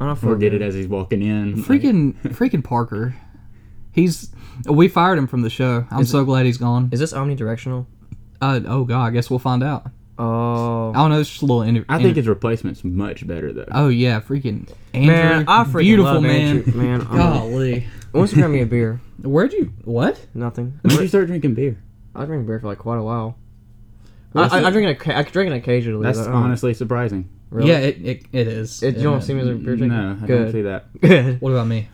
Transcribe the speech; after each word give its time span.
I 0.00 0.06
don't 0.06 0.16
Forget 0.16 0.52
good. 0.52 0.60
it 0.60 0.64
as 0.64 0.74
he's 0.74 0.88
walking 0.88 1.22
in. 1.22 1.62
Freaking, 1.62 2.14
freaking 2.22 2.62
Parker. 2.62 3.14
He's. 3.92 4.30
We 4.66 4.88
fired 4.88 5.18
him 5.18 5.26
from 5.26 5.42
the 5.42 5.50
show. 5.50 5.86
I'm 5.90 6.04
so 6.04 6.24
glad 6.24 6.44
he's 6.46 6.58
gone. 6.58 6.90
Is 6.92 7.00
this 7.00 7.12
omnidirectional? 7.12 7.86
Uh, 8.40 8.60
oh 8.66 8.84
god, 8.84 9.06
I 9.06 9.10
guess 9.10 9.30
we'll 9.30 9.38
find 9.38 9.62
out. 9.62 9.86
Oh. 10.18 10.90
I 10.90 10.94
don't 10.94 11.10
know. 11.10 11.20
It's 11.20 11.28
just 11.30 11.42
a 11.42 11.46
little. 11.46 11.62
Inter- 11.62 11.84
I 11.88 12.02
think 12.02 12.16
his 12.16 12.28
replacement's 12.28 12.84
much 12.84 13.26
better 13.26 13.52
though. 13.52 13.66
Oh 13.72 13.88
yeah, 13.88 14.20
freaking 14.20 14.70
Andrew. 14.94 15.12
Man, 15.14 15.44
I 15.48 15.64
freaking 15.64 15.80
beautiful 15.80 16.12
love 16.14 16.22
man. 16.22 16.56
Andrew, 16.58 16.72
man. 16.74 17.00
Golly. 17.10 17.86
Don't 18.12 18.30
you 18.30 18.38
grab 18.38 18.50
me 18.50 18.62
a 18.62 18.66
beer? 18.66 19.00
Where'd 19.22 19.52
you? 19.52 19.72
What? 19.84 20.24
Nothing. 20.34 20.78
when 20.82 20.94
did 20.94 21.02
you 21.02 21.08
start 21.08 21.26
drinking 21.26 21.54
beer? 21.54 21.82
I 22.14 22.24
drink 22.24 22.46
beer 22.46 22.60
for 22.60 22.66
like 22.68 22.78
quite 22.78 22.96
a 22.98 23.02
while. 23.02 23.36
I, 24.34 24.42
I, 24.60 24.64
I 24.66 24.70
drink 24.70 24.88
it. 24.88 24.98
occa- 24.98 25.14
I 25.14 25.22
drink 25.22 25.52
it 25.52 25.56
occasionally. 25.56 26.02
That's 26.04 26.18
but, 26.18 26.28
um, 26.28 26.34
honestly 26.34 26.72
surprising. 26.74 27.28
Really. 27.50 27.70
Yeah, 27.70 27.78
it, 27.78 28.04
it, 28.04 28.22
it 28.32 28.46
is. 28.48 28.82
It, 28.82 28.96
you 28.96 29.02
don't 29.04 29.18
It- 29.18 29.22
see 29.22 29.34
me 29.34 29.40
as 29.40 29.48
a 29.48 29.54
beer 29.54 29.76
drinker. 29.76 29.94
No, 29.96 30.18
I 30.22 30.26
Good. 30.26 30.42
don't 30.44 30.52
see 30.52 30.62
that. 30.62 30.84
Good. 31.00 31.40
What 31.40 31.50
about 31.52 31.66
me? 31.66 31.88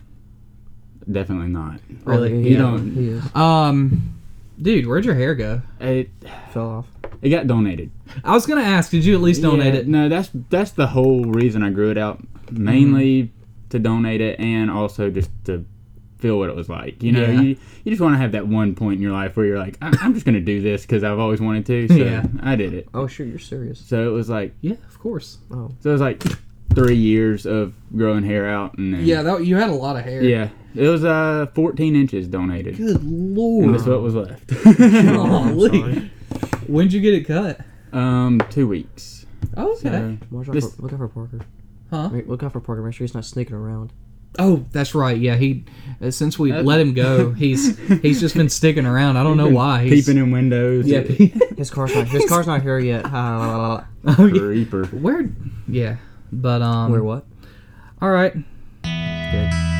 Definitely 1.11 1.47
not. 1.49 1.79
Really? 2.05 2.31
Oh, 2.33 2.35
You 2.37 2.49
yeah, 2.51 2.57
don't- 2.57 2.91
He 2.93 3.07
is. 3.09 3.35
Um, 3.35 4.13
dude, 4.61 4.87
where'd 4.87 5.05
your 5.05 5.15
hair 5.15 5.35
go? 5.35 5.61
It 5.81 6.09
Fell 6.51 6.69
off. 6.69 6.87
it 7.21 7.29
got 7.29 7.47
donated. 7.47 7.91
I 8.23 8.31
was 8.33 8.45
gonna 8.45 8.61
ask, 8.61 8.91
did 8.91 9.03
you 9.03 9.15
at 9.15 9.21
least 9.21 9.41
donate 9.41 9.73
Yeah, 9.73 9.79
it? 9.81 9.87
No, 9.87 10.07
that's 10.09 10.29
that's 10.49 10.71
the 10.71 10.87
whole 10.87 11.25
reason 11.25 11.61
I 11.63 11.71
grew 11.71 11.91
it 11.91 11.97
out. 11.97 12.23
Mainly 12.51 13.31
to 13.69 13.79
donate 13.79 14.21
it 14.21 14.39
and 14.39 14.69
also 14.69 15.09
just 15.09 15.29
to 15.45 15.65
feel 16.23 16.39
what 16.39 16.49
it 16.49 16.55
was 16.55 16.69
like. 16.69 17.03
You 17.03 17.11
know, 17.11 17.21
Yeah. 17.25 17.41
you, 17.41 17.57
you 17.83 17.91
just 17.91 18.01
want 18.01 18.15
to 18.15 18.17
have 18.17 18.31
that 18.31 18.47
one 18.47 18.73
point 18.75 18.95
in 18.95 19.01
your 19.03 19.11
life 19.11 19.35
where 19.37 19.45
you're 19.45 19.59
like, 19.59 19.77
I, 19.81 19.95
I'm 20.01 20.13
just 20.13 20.25
going 20.25 20.35
to 20.35 20.41
do 20.41 20.61
this 20.61 20.81
because 20.83 21.03
I've 21.03 21.19
always 21.19 21.39
wanted 21.41 21.65
to. 21.67 21.87
So 21.89 21.93
Yeah. 21.95 22.23
I 22.41 22.55
did 22.55 22.73
it. 22.73 22.87
Oh 22.93 23.05
sure, 23.07 23.25
you're 23.25 23.37
serious. 23.39 23.77
So 23.79 24.07
it 24.09 24.11
was 24.11 24.29
like, 24.29 24.55
Yeah, 24.61 24.77
of 24.87 24.97
course. 24.99 25.37
Oh. 25.51 25.69
so 25.81 25.89
it 25.89 25.93
was 25.93 26.01
like 26.01 26.23
three 26.73 26.95
years 26.95 27.45
of 27.45 27.75
growing 27.95 28.23
hair 28.23 28.49
out. 28.49 28.77
And 28.77 28.93
then, 28.93 29.05
Yeah, 29.05 29.21
that, 29.21 29.45
you 29.45 29.57
had 29.57 29.69
a 29.69 29.73
lot 29.75 29.95
of 29.97 30.03
hair. 30.05 30.23
Yeah. 30.23 30.49
It 30.75 30.87
was 30.87 31.03
uh 31.05 31.47
14 31.53 31.95
inches 31.95 32.27
donated. 32.27 32.77
Good 32.77 33.01
And 33.01 33.35
lord. 33.37 33.75
that's 33.75 33.85
what 33.85 34.01
was 34.01 34.15
left. 34.15 34.47
Golly. 34.77 36.09
When'd 36.67 36.93
you 36.93 37.01
get 37.01 37.13
it 37.13 37.25
cut? 37.27 37.59
um, 37.91 38.41
two 38.49 38.67
weeks. 38.67 39.25
Oh, 39.55 39.73
okay. 39.73 39.81
So, 39.81 40.17
Watch 40.31 40.47
out 40.47 40.53
This- 40.53 40.73
for, 40.75 40.81
look 40.81 40.93
out 40.93 40.99
for 40.99 41.07
Parker. 41.09 41.39
Huh? 41.91 42.09
Wait, 42.11 42.27
look 42.27 42.41
out 42.41 42.53
for 42.53 42.59
Parker. 42.59 42.81
Make 42.81 42.95
sure 42.95 43.05
he's 43.05 43.13
not 43.13 43.25
sneaking 43.25 43.55
around. 43.55 43.93
Oh, 44.39 44.65
that's 44.71 44.95
right. 44.95 45.17
Yeah, 45.17 45.35
he 45.35 45.63
uh, 46.01 46.09
since 46.11 46.39
we 46.39 46.51
Uh, 46.51 46.63
let 46.63 46.79
him 46.79 46.93
go, 46.93 47.31
he's 47.31 47.77
he's 48.01 48.19
just 48.19 48.35
been 48.35 48.49
sticking 48.49 48.85
around. 48.85 49.17
I 49.17 49.23
don't 49.23 49.37
know 49.37 49.49
why. 49.49 49.83
He's, 49.83 50.05
peeping 50.05 50.21
in 50.21 50.31
windows. 50.31 50.85
Yeah. 50.87 51.01
pe- 51.03 51.31
His 51.57 51.69
car's 51.69 51.93
not. 51.93 52.07
His 52.07 52.25
car's 52.25 52.47
not 52.47 52.61
here 52.61 52.79
yet. 52.79 53.05
Ha, 53.05 53.37
la, 53.37 53.47
la, 53.57 53.67
la. 53.67 53.83
oh, 54.19 54.25
yeah. 54.25 54.41
Reaper. 54.41 54.85
Where? 54.87 55.29
Yeah, 55.67 55.97
but 56.31 56.61
um. 56.61 56.91
Where 56.91 57.03
what? 57.03 57.25
All 58.01 58.09
right. 58.11 58.33
Good. 58.83 59.72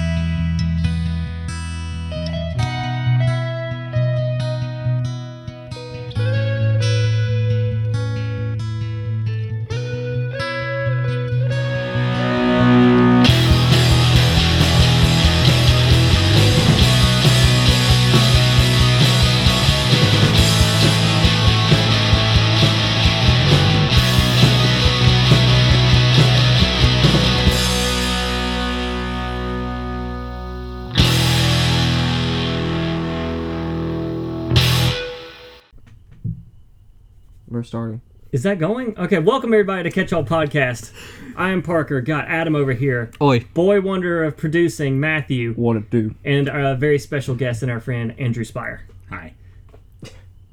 Starting. 37.73 38.01
Is 38.31 38.43
that 38.43 38.59
going? 38.59 38.95
Okay, 38.99 39.17
welcome 39.17 39.51
everybody 39.51 39.81
to 39.81 39.89
Catch 39.89 40.13
All 40.13 40.23
Podcast. 40.23 40.91
I 41.35 41.49
am 41.49 41.63
Parker. 41.63 42.01
Got 42.01 42.27
Adam 42.27 42.55
over 42.55 42.71
here. 42.71 43.09
Oi. 43.19 43.39
Boy 43.55 43.81
wonder 43.81 44.23
of 44.23 44.37
producing, 44.37 44.99
Matthew. 44.99 45.53
What 45.53 45.77
it 45.77 45.89
do? 45.89 46.13
And 46.23 46.49
a 46.49 46.75
very 46.75 46.99
special 46.99 47.33
guest 47.33 47.63
and 47.63 47.71
our 47.71 47.79
friend, 47.79 48.13
Andrew 48.19 48.43
Spire. 48.43 48.85
Hi. 49.09 49.33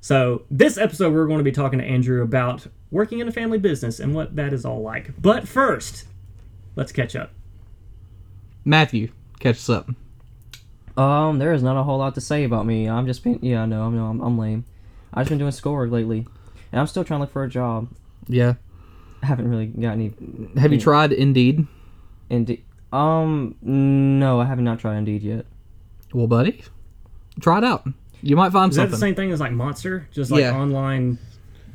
So, 0.01 0.47
this 0.51 0.79
episode, 0.79 1.13
we're 1.13 1.27
going 1.27 1.41
to 1.41 1.45
be 1.45 1.53
talking 1.53 1.79
to 1.79 1.85
Andrew 1.85 2.23
about 2.23 2.67
working 2.91 3.19
in 3.19 3.29
a 3.29 3.33
family 3.33 3.59
business 3.59 4.01
and 4.01 4.15
what 4.15 4.35
that 4.37 4.55
is 4.55 4.65
all 4.65 4.81
like. 4.81 5.13
But 5.21 5.47
first, 5.47 6.07
let's 6.75 6.91
catch 6.91 7.15
up. 7.15 7.33
Matthew, 8.65 9.13
catch 9.41 9.57
us 9.57 9.69
up. 9.69 9.91
Um, 10.99 11.39
there 11.39 11.53
is 11.53 11.63
not 11.63 11.77
a 11.77 11.83
whole 11.83 11.99
lot 11.99 12.15
to 12.15 12.23
say 12.23 12.45
about 12.45 12.65
me. 12.65 12.89
I'm 12.89 13.07
just 13.07 13.23
been. 13.23 13.41
Yeah, 13.43 13.65
I 13.65 13.67
know. 13.67 13.83
I'm. 13.83 13.99
I'm, 13.99 14.21
I'm 14.23 14.39
lame. 14.39 14.65
I've 15.13 15.25
just 15.25 15.29
been 15.29 15.39
doing 15.39 15.53
schoolwork 15.53 15.91
lately, 15.91 16.27
and 16.73 16.81
I'm 16.81 16.87
still 16.87 17.05
trying 17.05 17.19
to 17.19 17.23
look 17.23 17.33
for 17.33 17.45
a 17.45 17.49
job. 17.49 17.89
Yeah. 18.29 18.55
I 19.23 19.27
haven't 19.27 19.49
really 19.49 19.67
got 19.67 19.93
any. 19.93 20.13
Have 20.57 20.73
you 20.73 20.81
tried 20.81 21.13
Indeed? 21.13 21.67
Indeed. 22.31 22.63
Um, 22.93 23.55
no, 23.63 24.41
I 24.41 24.47
have 24.47 24.59
not 24.61 24.79
tried 24.81 24.97
Indeed 24.99 25.23
yet. 25.23 25.47
Well, 26.13 26.27
buddy, 26.27 26.63
try 27.41 27.59
it 27.59 27.65
out. 27.65 27.87
You 28.23 28.37
might 28.37 28.53
find 28.53 28.73
something. 28.75 28.87
Is 28.87 28.91
that 28.91 28.97
the 28.97 29.01
same 29.01 29.15
thing 29.15 29.31
as 29.33 29.41
like 29.41 29.53
Monster? 29.53 30.09
Just 30.13 30.31
like 30.31 30.41
Yeah. 30.41 30.57
online 30.57 31.19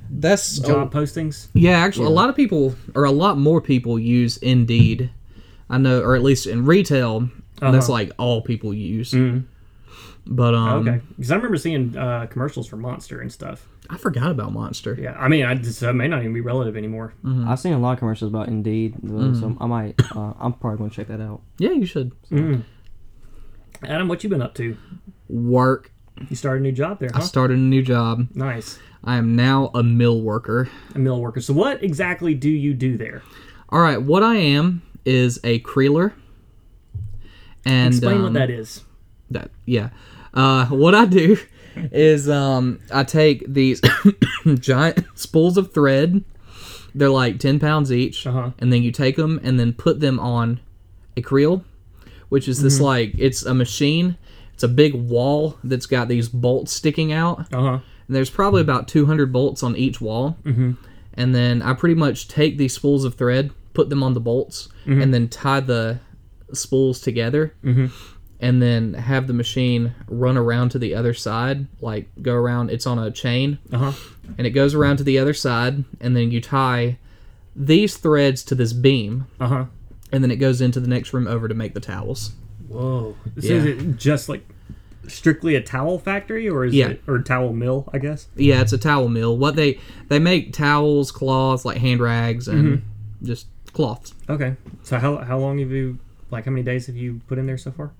That's 0.09 0.59
job 0.59 0.93
postings? 0.93 1.47
Yeah, 1.53 1.77
actually, 1.79 2.05
a 2.07 2.09
lot 2.11 2.29
of 2.29 2.35
people, 2.35 2.75
or 2.93 3.05
a 3.05 3.11
lot 3.11 3.37
more 3.39 3.59
people, 3.61 3.97
use 3.97 4.37
Indeed. 4.37 5.09
I 5.69 5.77
know, 5.79 6.01
or 6.01 6.15
at 6.15 6.21
least 6.21 6.45
in 6.45 6.65
retail, 6.65 7.29
that's 7.59 7.85
Uh-huh. 7.85 7.91
like 7.93 8.11
all 8.19 8.41
people 8.41 8.71
use. 8.73 9.11
Mhm. 9.13 9.43
But 10.27 10.55
um, 10.55 10.87
Okay. 10.87 11.01
Because 11.15 11.31
I 11.31 11.35
remember 11.35 11.57
seeing 11.57 11.95
uh, 11.95 12.25
commercials 12.27 12.67
for 12.67 12.77
Monster 12.77 13.21
and 13.21 13.31
stuff. 13.31 13.67
I 13.89 13.97
forgot 13.97 14.31
about 14.31 14.51
Monster. 14.53 14.97
Yeah. 14.99 15.13
I 15.19 15.27
mean, 15.27 15.45
I 15.45 15.53
just, 15.55 15.79
that 15.81 15.93
may 15.93 16.07
not 16.07 16.21
even 16.21 16.33
be 16.33 16.41
relative 16.41 16.75
anymore. 16.75 17.13
I've 17.47 17.59
seen 17.59 17.73
a 17.73 17.79
lot 17.79 17.93
of 17.93 17.99
commercials 17.99 18.29
about 18.31 18.47
Indeed, 18.47 18.95
uh, 19.05 19.33
so 19.35 19.55
I 19.59 19.67
might. 19.67 19.95
Uh, 20.15 20.33
I'm 20.39 20.53
probably 20.53 20.79
going 20.79 20.89
to 20.89 20.95
check 20.95 21.07
that 21.09 21.21
out. 21.21 21.41
Yeah, 21.59 21.71
you 21.71 21.85
should 21.85 22.11
Mm. 22.31 22.63
Adam, 23.83 24.07
what 24.07 24.23
you 24.23 24.29
been 24.29 24.41
up 24.41 24.55
to? 24.55 24.77
work. 25.27 25.91
You 26.29 26.35
started 26.35 26.61
a 26.61 26.63
new 26.63 26.71
job 26.71 26.99
there, 26.99 27.09
I 27.13 27.19
started 27.19 27.57
a 27.57 27.61
new 27.61 27.81
job. 27.83 28.27
Nice. 28.33 28.79
I 29.03 29.17
am 29.17 29.35
now 29.35 29.69
a 29.75 29.83
mill 29.83 30.21
worker. 30.21 30.69
A 30.95 30.99
mill 30.99 31.19
worker. 31.21 31.41
So, 31.41 31.53
what 31.53 31.83
exactly 31.83 32.33
do 32.33 32.49
you 32.49 32.73
do 32.73 32.97
there? 32.97 33.21
All 33.69 33.81
right, 33.81 34.01
what 34.01 34.23
I 34.23 34.35
am 34.35 34.81
is 35.03 35.39
a 35.43 35.59
creeler. 35.59 36.13
And 37.65 37.93
Explain 37.93 38.17
um, 38.17 38.23
what 38.23 38.33
that 38.33 38.49
is. 38.49 38.83
that 39.31 39.49
yeah 39.65 39.89
uh 40.35 40.65
what 40.67 40.93
i 40.95 41.05
do 41.05 41.37
is 41.91 42.29
um 42.29 42.79
i 42.93 43.03
take 43.03 43.43
these 43.47 43.81
giant 44.59 45.05
spools 45.15 45.57
of 45.57 45.73
thread 45.73 46.23
they're 46.93 47.09
like 47.09 47.39
10 47.39 47.59
pounds 47.59 47.91
each 47.91 48.25
Uh-huh. 48.25 48.51
and 48.59 48.71
then 48.71 48.81
you 48.83 48.91
take 48.91 49.15
them 49.17 49.39
and 49.43 49.59
then 49.59 49.73
put 49.73 49.99
them 49.99 50.19
on 50.19 50.59
a 51.17 51.21
creel 51.21 51.63
which 52.29 52.47
is 52.47 52.61
this 52.61 52.79
like 52.79 53.13
it's 53.17 53.43
a 53.45 53.53
machine 53.53 54.17
it's 54.53 54.63
a 54.63 54.67
big 54.69 54.93
wall 54.93 55.57
that's 55.63 55.85
got 55.85 56.07
these 56.07 56.29
bolts 56.29 56.71
sticking 56.71 57.11
out 57.11 57.39
Uh 57.53 57.61
huh. 57.61 57.79
and 58.07 58.15
there's 58.15 58.29
probably 58.29 58.61
about 58.61 58.87
200 58.87 59.31
bolts 59.33 59.63
on 59.63 59.75
each 59.75 59.99
wall 59.99 60.37
mm-hmm. 60.43 60.71
and 61.15 61.35
then 61.35 61.61
i 61.61 61.73
pretty 61.73 61.95
much 61.95 62.27
take 62.27 62.57
these 62.57 62.73
spools 62.73 63.03
of 63.03 63.15
thread 63.15 63.51
put 63.73 63.89
them 63.89 64.01
on 64.03 64.13
the 64.13 64.21
bolts 64.21 64.69
and 64.85 65.13
then 65.13 65.27
tie 65.27 65.59
the 65.59 65.99
spools 66.53 67.01
together 67.01 67.53
Mhm. 67.63 67.91
And 68.39 68.61
then 68.61 68.93
have 68.93 69.27
the 69.27 69.33
machine 69.33 69.93
run 70.07 70.37
around 70.37 70.69
to 70.69 70.77
the 70.79 70.93
other 70.93 71.13
side 71.13 71.67
like 71.81 72.07
go 72.21 72.33
around 72.33 72.69
it's 72.69 72.85
on 72.85 72.99
a 72.99 73.09
chain 73.11 73.57
Uh 73.71 73.77
huh. 73.77 73.91
and 74.37 74.45
it 74.45 74.51
goes 74.51 74.73
around 74.75 74.97
to 74.97 75.03
the 75.03 75.17
other 75.17 75.33
side 75.33 75.83
and 76.01 76.15
then 76.15 76.31
you 76.31 76.41
tie 76.41 76.97
these 77.55 77.95
threads 77.97 78.43
to 78.43 78.55
this 78.55 78.73
beam 78.73 79.27
Uh 79.39 79.47
huh. 79.47 79.65
and 80.11 80.23
then 80.23 80.31
it 80.31 80.35
goes 80.37 80.59
into 80.61 80.79
the 80.79 80.87
next 80.87 81.13
room 81.13 81.27
over 81.27 81.47
to 81.47 81.53
make 81.55 81.73
the 81.73 81.79
towels 81.79 82.33
Whoa. 82.67 83.15
So, 83.39 83.47
Yeah. 83.47 83.55
is 83.57 83.65
it 83.65 83.97
just 83.97 84.27
like 84.27 84.43
strictly 85.07 85.53
a 85.55 85.61
towel 85.61 85.99
factory, 85.99 86.49
or 86.49 86.65
is 86.65 86.73
Yeah. 86.73 86.87
it 86.89 87.03
or 87.07 87.19
towel 87.19 87.53
mill? 87.53 87.87
I 87.93 87.99
guess. 87.99 88.27
yeah 88.35 88.59
it's 88.61 88.73
a 88.73 88.77
towel 88.77 89.07
mill 89.07 89.37
what 89.37 89.55
they 89.55 89.79
they 90.09 90.19
make 90.19 90.51
towels 90.51 91.11
cloths 91.11 91.63
like 91.63 91.77
hand 91.77 92.01
rags 92.01 92.47
and 92.47 92.81
just 93.23 93.47
cloths 93.71 94.13
Okay. 94.29 94.55
So, 94.83 94.97
how 94.97 95.17
how 95.17 95.37
long 95.37 95.59
have 95.59 95.69
you 95.71 95.99
like 96.31 96.45
how 96.45 96.51
many 96.51 96.63
days 96.63 96.87
have 96.87 96.95
you 96.97 97.21
put 97.27 97.37
in 97.37 97.45
there 97.45 97.57
so 97.57 97.71
far? 97.71 97.91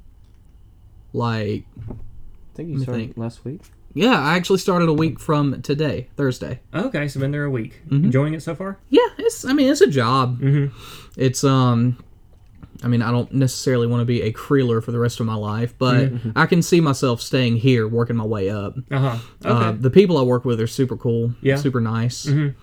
Like 1.16 1.66
I 1.88 1.94
think 2.56 2.70
you 2.70 2.80
started 2.82 3.00
think. 3.00 3.18
last 3.18 3.44
week. 3.46 3.62
yeah 3.94 4.20
i 4.20 4.36
actually 4.36 4.60
started 4.60 4.90
a 4.90 4.94
week 4.94 5.20
from 5.20 5.62
today 5.62 6.08
thursday 6.18 6.60
Okay, 6.74 7.08
so 7.08 7.20
been 7.20 7.32
there 7.32 7.46
a 7.46 7.50
week. 7.50 7.82
Mm-hmm. 7.88 8.06
Enjoying 8.06 8.34
it 8.34 8.44
so 8.44 8.54
far? 8.56 8.78
yeah 8.90 9.08
it's 9.18 9.46
i 9.46 9.54
mean 9.54 9.70
it's 9.72 9.82
a 9.82 9.88
job 9.88 10.40
Mhm. 10.42 10.72
it's 11.18 11.44
um 11.44 11.98
i 12.84 12.88
mean 12.88 13.02
i 13.02 13.10
don't 13.12 13.32
necessarily 13.34 13.88
want 13.88 14.02
to 14.02 14.06
be 14.06 14.22
a 14.22 14.32
creeler 14.32 14.82
for 14.82 14.92
the 14.92 15.00
rest 15.00 15.20
of 15.22 15.26
my 15.26 15.36
life 15.36 15.74
but 15.78 16.12
i 16.36 16.46
can 16.46 16.62
see 16.62 16.82
myself 16.82 17.22
staying 17.22 17.56
here 17.58 17.88
working 17.88 18.16
my 18.18 18.26
way 18.26 18.50
up 18.50 18.76
Uh 18.92 19.00
huh. 19.00 19.18
Okay. 19.46 19.66
uh, 19.68 19.72
the 19.72 19.90
people 19.90 20.18
i 20.18 20.22
work 20.22 20.44
with 20.46 20.60
are 20.60 20.68
super 20.68 20.98
cool 20.98 21.34
Yeah. 21.42 21.56
super 21.56 21.80
nice 21.82 22.26
Mhm. 22.26 22.54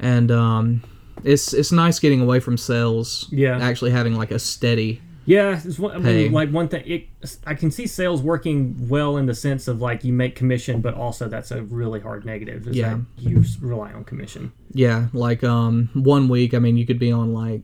and 0.00 0.30
um 0.30 0.82
it's 1.24 1.52
it's 1.52 1.72
nice 1.72 1.98
getting 1.98 2.20
away 2.20 2.38
from 2.38 2.56
sales. 2.56 3.26
Yeah. 3.32 3.58
actually 3.58 3.90
having 3.90 4.14
like 4.14 4.30
a 4.30 4.38
steady. 4.38 5.00
Yeah, 5.28 5.60
it's 5.62 5.78
one, 5.78 5.94
I 5.94 5.98
mean, 5.98 6.32
like 6.32 6.50
one 6.50 6.68
thing. 6.68 6.82
It, 6.86 7.08
I 7.46 7.52
can 7.52 7.70
see 7.70 7.86
sales 7.86 8.22
working 8.22 8.88
well 8.88 9.18
in 9.18 9.26
the 9.26 9.34
sense 9.34 9.68
of 9.68 9.80
like 9.82 10.02
you 10.02 10.12
make 10.12 10.34
commission, 10.34 10.80
but 10.80 10.94
also 10.94 11.28
that's 11.28 11.50
a 11.50 11.62
really 11.62 12.00
hard 12.00 12.24
negative. 12.24 12.66
Is 12.66 12.76
Yeah. 12.76 12.94
that 12.94 13.00
you 13.30 13.44
rely 13.60 13.92
on 13.92 14.04
commission. 14.04 14.52
Yeah, 14.72 15.08
like 15.12 15.44
um 15.44 15.90
one 15.92 16.28
week, 16.28 16.54
I 16.54 16.58
mean, 16.58 16.78
you 16.78 16.86
could 16.86 16.98
be 16.98 17.12
on 17.12 17.34
like 17.34 17.60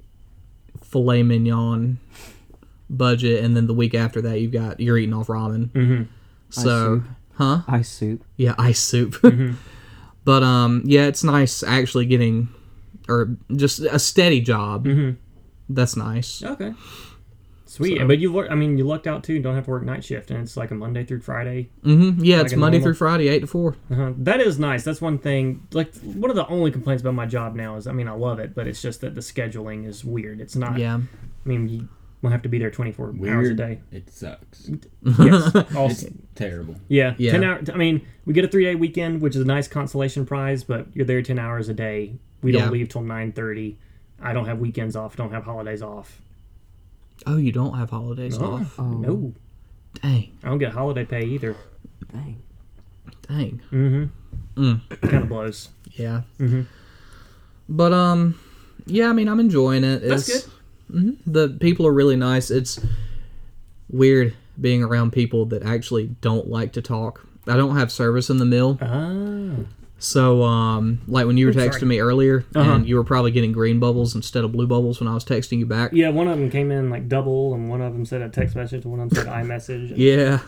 filet 0.82 1.22
mignon 1.22 1.98
budget, 2.90 3.42
and 3.42 3.56
then 3.56 3.66
the 3.66 3.74
week 3.74 3.94
after 3.94 4.20
that, 4.20 4.40
you've 4.40 4.52
got 4.52 4.78
you're 4.78 4.98
eating 4.98 5.14
off 5.14 5.28
ramen. 5.28 5.70
Mm-hmm. 5.70 6.02
So, 6.50 6.96
soup. 7.00 7.04
huh? 7.38 7.62
Ice 7.66 7.88
soup. 7.88 8.24
Yeah, 8.36 8.54
ice 8.58 8.78
soup. 8.80 9.14
Mm-hmm. 9.22 9.54
but 10.24 10.42
um, 10.42 10.82
yeah, 10.84 11.06
it's 11.06 11.24
nice 11.24 11.62
actually 11.62 12.04
getting 12.06 12.48
or 13.08 13.36
just 13.56 13.80
a 13.80 13.98
steady 13.98 14.40
job. 14.42 14.84
Mhm. 14.84 15.16
That's 15.70 15.96
nice. 15.96 16.42
Okay. 16.42 16.74
Sweet, 17.74 17.98
So- 17.98 18.06
but 18.06 18.18
you 18.18 18.32
work. 18.32 18.48
I 18.50 18.54
mean, 18.54 18.78
you 18.78 18.84
lucked 18.84 19.06
out 19.06 19.24
too. 19.24 19.40
Don't 19.40 19.54
have 19.56 19.64
to 19.64 19.70
work 19.70 19.82
night 19.84 20.04
shift, 20.04 20.30
and 20.30 20.40
it's 20.40 20.56
like 20.56 20.70
a 20.70 20.74
Monday 20.74 21.04
through 21.04 21.20
Friday. 21.20 21.70
Mm-hmm. 21.84 22.22
Yeah, 22.24 22.36
Like 22.36 22.44
it's 22.46 22.54
Monday 22.56 22.78
normal- 22.78 22.84
through 22.84 22.94
Friday, 22.94 23.28
eight 23.28 23.40
to 23.40 23.46
four. 23.46 23.76
Uh-huh. 23.90 24.12
That 24.18 24.40
is 24.40 24.58
nice. 24.58 24.84
That's 24.84 25.00
one 25.00 25.18
thing. 25.18 25.66
Like 25.72 25.94
one 26.02 26.30
of 26.30 26.36
the 26.36 26.46
only 26.46 26.70
complaints 26.70 27.00
about 27.02 27.14
my 27.14 27.26
job 27.26 27.54
now 27.56 27.76
is, 27.76 27.86
I 27.86 27.92
mean, 27.92 28.06
I 28.08 28.12
love 28.12 28.38
it, 28.38 28.54
but 28.54 28.66
it's 28.66 28.80
just 28.80 29.00
that 29.00 29.14
the 29.14 29.20
scheduling 29.20 29.86
is 29.86 30.04
weird. 30.04 30.40
It's 30.40 30.54
not. 30.56 30.78
Yeah, 30.78 30.94
I 30.96 31.48
mean, 31.48 31.68
you 31.68 31.88
will 32.22 32.30
have 32.30 32.42
to 32.42 32.48
be 32.48 32.58
there 32.58 32.70
twenty 32.70 32.92
four 32.92 33.12
hours 33.28 33.48
a 33.50 33.54
day. 33.54 33.80
It 33.90 34.08
sucks. 34.10 34.70
Yes. 35.18 35.50
It's 35.54 36.04
terrible. 36.34 36.76
yeah. 36.88 37.14
Yeah. 37.18 37.32
Ten 37.32 37.44
hour. 37.44 37.60
I 37.72 37.76
mean, 37.76 38.06
we 38.24 38.32
get 38.34 38.44
a 38.44 38.48
three 38.48 38.64
day 38.64 38.74
weekend, 38.76 39.20
which 39.20 39.34
is 39.36 39.42
a 39.42 39.46
nice 39.46 39.68
consolation 39.68 40.24
prize, 40.26 40.64
but 40.64 40.86
you're 40.94 41.04
there 41.06 41.20
ten 41.22 41.38
hours 41.38 41.68
a 41.68 41.74
day. 41.74 42.14
We 42.42 42.52
Yeah. 42.52 42.60
don't 42.60 42.72
leave 42.72 42.88
till 42.88 43.02
nine 43.02 43.32
thirty. 43.32 43.78
I 44.22 44.32
don't 44.32 44.46
have 44.46 44.58
weekends 44.60 44.96
off. 44.96 45.16
Don't 45.16 45.32
have 45.32 45.44
holidays 45.44 45.82
off. 45.82 46.22
Oh, 47.26 47.36
you 47.36 47.52
don't 47.52 47.76
have 47.78 47.90
holidays 47.90 48.38
No. 48.38 48.52
off? 48.54 48.74
Oh, 48.78 48.84
No, 48.84 49.32
Dang, 50.02 50.32
I 50.42 50.48
don't 50.48 50.58
get 50.58 50.72
holiday 50.72 51.04
pay 51.04 51.24
either. 51.24 51.54
Dang. 52.12 52.42
dang. 53.28 53.60
Mm-hmm. 53.72 54.62
Mm. 54.62 55.00
Kind 55.00 55.22
of 55.22 55.28
blows. 55.28 55.68
Yeah. 55.92 56.22
Mm 56.38 56.48
Mhm. 56.50 56.66
But 57.68 57.92
um, 57.92 58.38
yeah. 58.86 59.08
I 59.08 59.12
mean, 59.12 59.28
I'm 59.28 59.40
enjoying 59.40 59.84
it. 59.84 60.00
That's 60.02 60.28
It's- 60.28 60.48
Mhm. 60.92 61.16
The 61.26 61.48
people 61.60 61.86
are 61.86 61.92
really 61.92 62.16
nice. 62.16 62.50
It's 62.50 62.78
weird 63.88 64.34
being 64.60 64.82
around 64.82 65.12
people 65.12 65.46
that 65.46 65.62
actually 65.62 66.08
don't 66.20 66.48
like 66.48 66.72
to 66.74 66.82
talk. 66.82 67.26
I 67.46 67.56
don't 67.56 67.76
have 67.76 67.90
service 67.90 68.28
in 68.30 68.36
the 68.38 68.44
mill, 68.44 68.78
Ah. 68.82 69.54
So 69.98 70.42
um, 70.42 71.00
like 71.06 71.26
when 71.26 71.36
you 71.36 71.46
were 71.46 71.50
Oops, 71.52 71.58
texting 71.62 71.72
sorry. 71.80 71.86
me 71.86 72.00
earlier, 72.00 72.44
Uh-huh. 72.54 72.72
and 72.72 72.86
you 72.88 72.96
were 72.96 73.04
probably 73.04 73.30
getting 73.30 73.52
green 73.52 73.78
bubbles 73.80 74.14
instead 74.14 74.44
of 74.44 74.52
blue 74.52 74.66
bubbles 74.66 75.00
when 75.00 75.08
I 75.08 75.14
was 75.14 75.24
texting 75.24 75.58
you 75.58 75.66
back. 75.66 75.92
Yeah, 75.92 76.10
one 76.10 76.28
of 76.28 76.38
them 76.38 76.50
came 76.50 76.70
in 76.70 76.90
like 76.90 77.08
double, 77.08 77.54
and 77.54 77.68
one 77.70 77.80
of 77.80 77.92
them 77.92 78.04
said 78.04 78.20
a 78.22 78.28
text 78.28 78.54
message, 78.56 78.84
and 78.84 78.92
one 78.92 79.00
of 79.00 79.10
them 79.10 79.24
said 79.24 79.32
iMessage. 79.32 79.96
Yeah, 79.96 80.40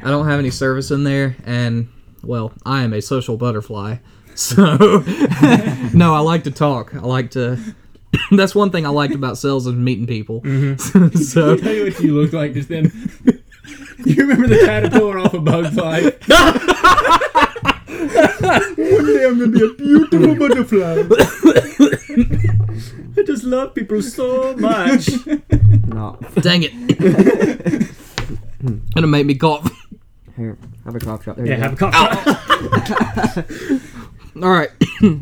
I 0.00 0.10
don't 0.10 0.26
have 0.26 0.38
any 0.38 0.50
service 0.50 0.90
in 0.90 1.04
there, 1.04 1.36
and 1.44 1.88
well, 2.22 2.52
I 2.64 2.82
am 2.82 2.92
a 2.92 3.02
social 3.02 3.36
butterfly, 3.36 3.96
so 4.34 4.62
no, 5.94 6.14
I 6.14 6.20
like 6.20 6.44
to 6.44 6.50
talk. 6.52 6.94
I 6.94 7.00
like 7.00 7.32
to. 7.32 7.58
That's 8.30 8.54
one 8.54 8.70
thing 8.70 8.84
I 8.86 8.90
liked 8.90 9.14
about 9.14 9.38
sales 9.38 9.66
is 9.66 9.72
meeting 9.74 10.06
people. 10.06 10.42
Mm-hmm. 10.42 11.16
so 11.18 11.56
tell 11.56 11.72
you 11.72 11.84
what 11.84 11.98
you 12.00 12.14
look 12.14 12.32
like 12.32 12.52
just 12.54 12.68
then. 12.68 12.92
you 14.04 14.14
remember 14.16 14.46
the 14.48 14.58
caterpillar 14.66 15.18
off 15.18 15.32
of 15.34 15.44
Bug's 15.44 15.74
Life? 15.76 16.18
One 18.06 19.06
day 19.06 19.24
I'm 19.26 19.38
gonna 19.38 19.48
be 19.48 19.64
a 19.64 19.74
beautiful 19.74 20.34
butterfly. 20.48 21.02
I 23.16 23.22
just 23.24 23.44
love 23.44 23.74
people 23.74 24.02
so 24.02 24.56
much. 24.56 25.08
No. 25.86 26.18
dang 26.40 26.62
it, 26.64 26.72
gonna 28.94 29.06
make 29.06 29.26
me 29.26 29.34
cough. 29.34 29.70
Here, 30.36 30.56
have 30.84 30.94
a 30.96 30.98
cough 30.98 31.24
shot. 31.24 31.36
There 31.36 31.46
yeah, 31.46 31.56
you 31.56 31.62
have 31.62 31.76
go. 31.76 31.88
a 31.88 31.92
coffee. 31.92 33.80
All 34.42 34.50
right, 34.50 34.70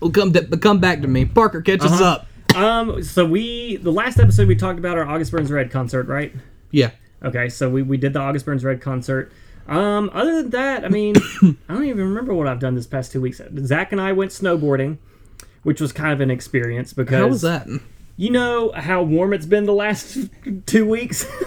we'll 0.00 0.10
come 0.10 0.32
to, 0.34 0.44
come 0.58 0.78
back 0.80 1.00
to 1.02 1.08
me. 1.08 1.24
Parker, 1.24 1.62
catch 1.62 1.80
us 1.80 1.92
Uh-huh. 2.00 2.04
up. 2.04 2.26
Um, 2.56 3.02
so 3.02 3.24
we 3.24 3.76
the 3.76 3.92
last 3.92 4.18
episode 4.20 4.46
we 4.48 4.54
talked 4.56 4.78
about 4.78 4.98
our 4.98 5.06
August 5.08 5.32
Burns 5.32 5.50
Red 5.50 5.70
concert, 5.70 6.06
right? 6.06 6.32
Yeah, 6.70 6.90
Okay, 7.24 7.48
so 7.48 7.68
we, 7.70 7.82
we 7.82 7.96
did 7.96 8.12
the 8.12 8.20
August 8.20 8.44
Burns 8.46 8.64
Red 8.64 8.80
concert. 8.80 9.32
Um, 9.70 10.10
other 10.12 10.42
than 10.42 10.50
that, 10.50 10.84
I 10.84 10.88
mean, 10.88 11.14
I 11.68 11.74
don't 11.74 11.84
even 11.84 12.04
remember 12.08 12.34
what 12.34 12.46
I've 12.46 12.58
done 12.60 12.74
this 12.74 12.86
past 12.86 13.12
two 13.12 13.20
weeks. 13.20 13.40
Zach 13.64 13.92
and 13.92 14.00
I 14.00 14.12
went 14.12 14.32
snowboarding, 14.32 14.98
which 15.62 15.80
was 15.80 15.92
kind 15.92 16.12
of 16.12 16.20
an 16.20 16.30
experience 16.30 16.92
because 16.92 17.16
how 17.18 17.28
was 17.28 17.42
that? 17.42 17.68
you 18.16 18.30
know 18.30 18.70
how 18.72 19.02
warm 19.02 19.32
it's 19.32 19.46
been 19.46 19.64
the 19.64 19.72
last 19.72 20.18
two 20.66 20.86
weeks. 20.86 21.24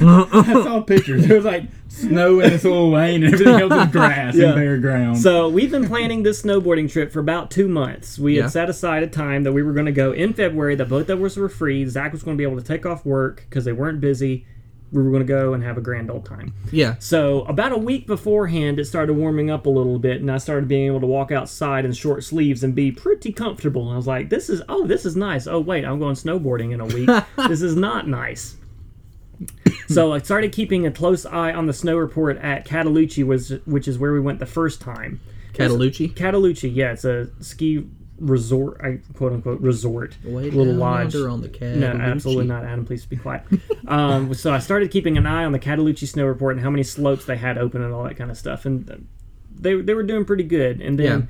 I 0.00 0.42
saw 0.62 0.80
pictures. 0.82 1.28
It 1.28 1.34
was 1.34 1.44
like 1.44 1.64
snow 1.88 2.40
in 2.40 2.50
this 2.50 2.64
little 2.64 2.90
lane 2.90 3.24
and 3.24 3.34
everything 3.34 3.60
else 3.60 3.70
was 3.72 3.88
grass 3.90 4.34
Yeah. 4.36 4.46
and 4.48 4.54
bare 4.54 4.78
ground. 4.78 5.18
So 5.18 5.48
we've 5.48 5.70
been 5.70 5.86
planning 5.88 6.22
this 6.22 6.42
snowboarding 6.42 6.90
trip 6.90 7.12
for 7.12 7.20
about 7.20 7.50
two 7.50 7.68
months. 7.68 8.18
We 8.18 8.36
Yeah. 8.36 8.42
had 8.42 8.52
set 8.52 8.70
aside 8.70 9.02
a 9.02 9.06
time 9.08 9.42
that 9.44 9.52
we 9.52 9.62
were 9.62 9.72
going 9.72 9.86
to 9.86 9.92
go 9.92 10.12
in 10.12 10.32
February. 10.32 10.74
That 10.74 10.88
both 10.88 11.08
of 11.08 11.22
us 11.22 11.36
were 11.36 11.48
free. 11.48 11.84
Zach 11.86 12.12
was 12.12 12.22
going 12.22 12.36
to 12.36 12.38
be 12.38 12.44
able 12.48 12.60
to 12.60 12.66
take 12.66 12.86
off 12.86 13.04
work 13.04 13.44
because 13.48 13.64
they 13.64 13.72
weren't 13.72 14.00
busy. 14.00 14.46
We 14.92 15.02
were 15.02 15.10
going 15.10 15.26
to 15.26 15.26
go 15.26 15.54
and 15.54 15.62
have 15.64 15.78
a 15.78 15.80
grand 15.80 16.10
old 16.10 16.26
time. 16.26 16.52
Yeah, 16.70 16.96
So 16.98 17.42
about 17.44 17.72
a 17.72 17.78
week 17.78 18.06
beforehand, 18.06 18.78
it 18.78 18.84
started 18.84 19.14
warming 19.14 19.50
up 19.50 19.64
a 19.64 19.70
little 19.70 19.98
bit, 19.98 20.20
and 20.20 20.30
I 20.30 20.36
started 20.36 20.68
being 20.68 20.86
able 20.86 21.00
to 21.00 21.06
walk 21.06 21.32
outside 21.32 21.84
in 21.84 21.92
short 21.92 22.24
sleeves 22.24 22.62
and 22.62 22.74
be 22.74 22.92
pretty 22.92 23.32
comfortable. 23.32 23.84
And 23.86 23.94
I 23.94 23.96
was 23.96 24.06
like, 24.06 24.28
"This 24.28 24.50
is 24.50 24.62
oh, 24.68 24.86
this 24.86 25.06
is 25.06 25.16
nice. 25.16 25.46
Oh 25.46 25.60
wait, 25.60 25.84
I'm 25.84 25.98
going 25.98 26.14
snowboarding 26.14 26.72
in 26.72 26.80
a 26.80 26.86
week. 26.86 27.08
this 27.48 27.62
is 27.62 27.74
not 27.74 28.06
nice." 28.06 28.56
so 29.88 30.12
I 30.12 30.18
started 30.18 30.52
keeping 30.52 30.86
a 30.86 30.90
close 30.90 31.26
eye 31.26 31.52
on 31.52 31.66
the 31.66 31.72
snow 31.72 31.96
report 31.96 32.36
at 32.38 32.66
Cataloochee, 32.66 33.24
was 33.24 33.54
which 33.64 33.88
is 33.88 33.98
where 33.98 34.12
we 34.12 34.20
went 34.20 34.38
the 34.38 34.46
first 34.46 34.80
time. 34.80 35.20
Cataloochee. 35.54 36.14
Cataloochee, 36.14 36.74
yeah, 36.74 36.92
it's 36.92 37.04
a 37.04 37.28
ski 37.40 37.86
resort, 38.22 38.80
I 38.82 39.00
quote 39.14 39.32
unquote 39.32 39.60
resort, 39.60 40.16
Way 40.24 40.50
little 40.50 40.74
lodge. 40.74 41.14
on 41.16 41.40
the 41.40 41.48
Cataloochee. 41.48 41.76
No, 41.76 41.88
absolutely 41.88 42.46
not, 42.46 42.64
Adam. 42.64 42.86
Please 42.86 43.04
be 43.04 43.16
quiet. 43.16 43.42
um, 43.88 44.32
so 44.34 44.52
I 44.52 44.58
started 44.58 44.90
keeping 44.90 45.18
an 45.18 45.26
eye 45.26 45.44
on 45.44 45.52
the 45.52 45.58
Cataloochee 45.58 46.06
snow 46.08 46.26
report 46.26 46.54
and 46.54 46.62
how 46.64 46.70
many 46.70 46.82
slopes 46.82 47.24
they 47.24 47.36
had 47.36 47.58
open 47.58 47.82
and 47.82 47.92
all 47.92 48.04
that 48.04 48.16
kind 48.16 48.30
of 48.30 48.38
stuff, 48.38 48.64
and 48.64 48.90
uh, 48.90 48.96
they 49.54 49.74
they 49.80 49.94
were 49.94 50.02
doing 50.02 50.24
pretty 50.24 50.44
good. 50.44 50.80
And 50.80 50.98
then 50.98 51.20
Yeah. 51.20 51.26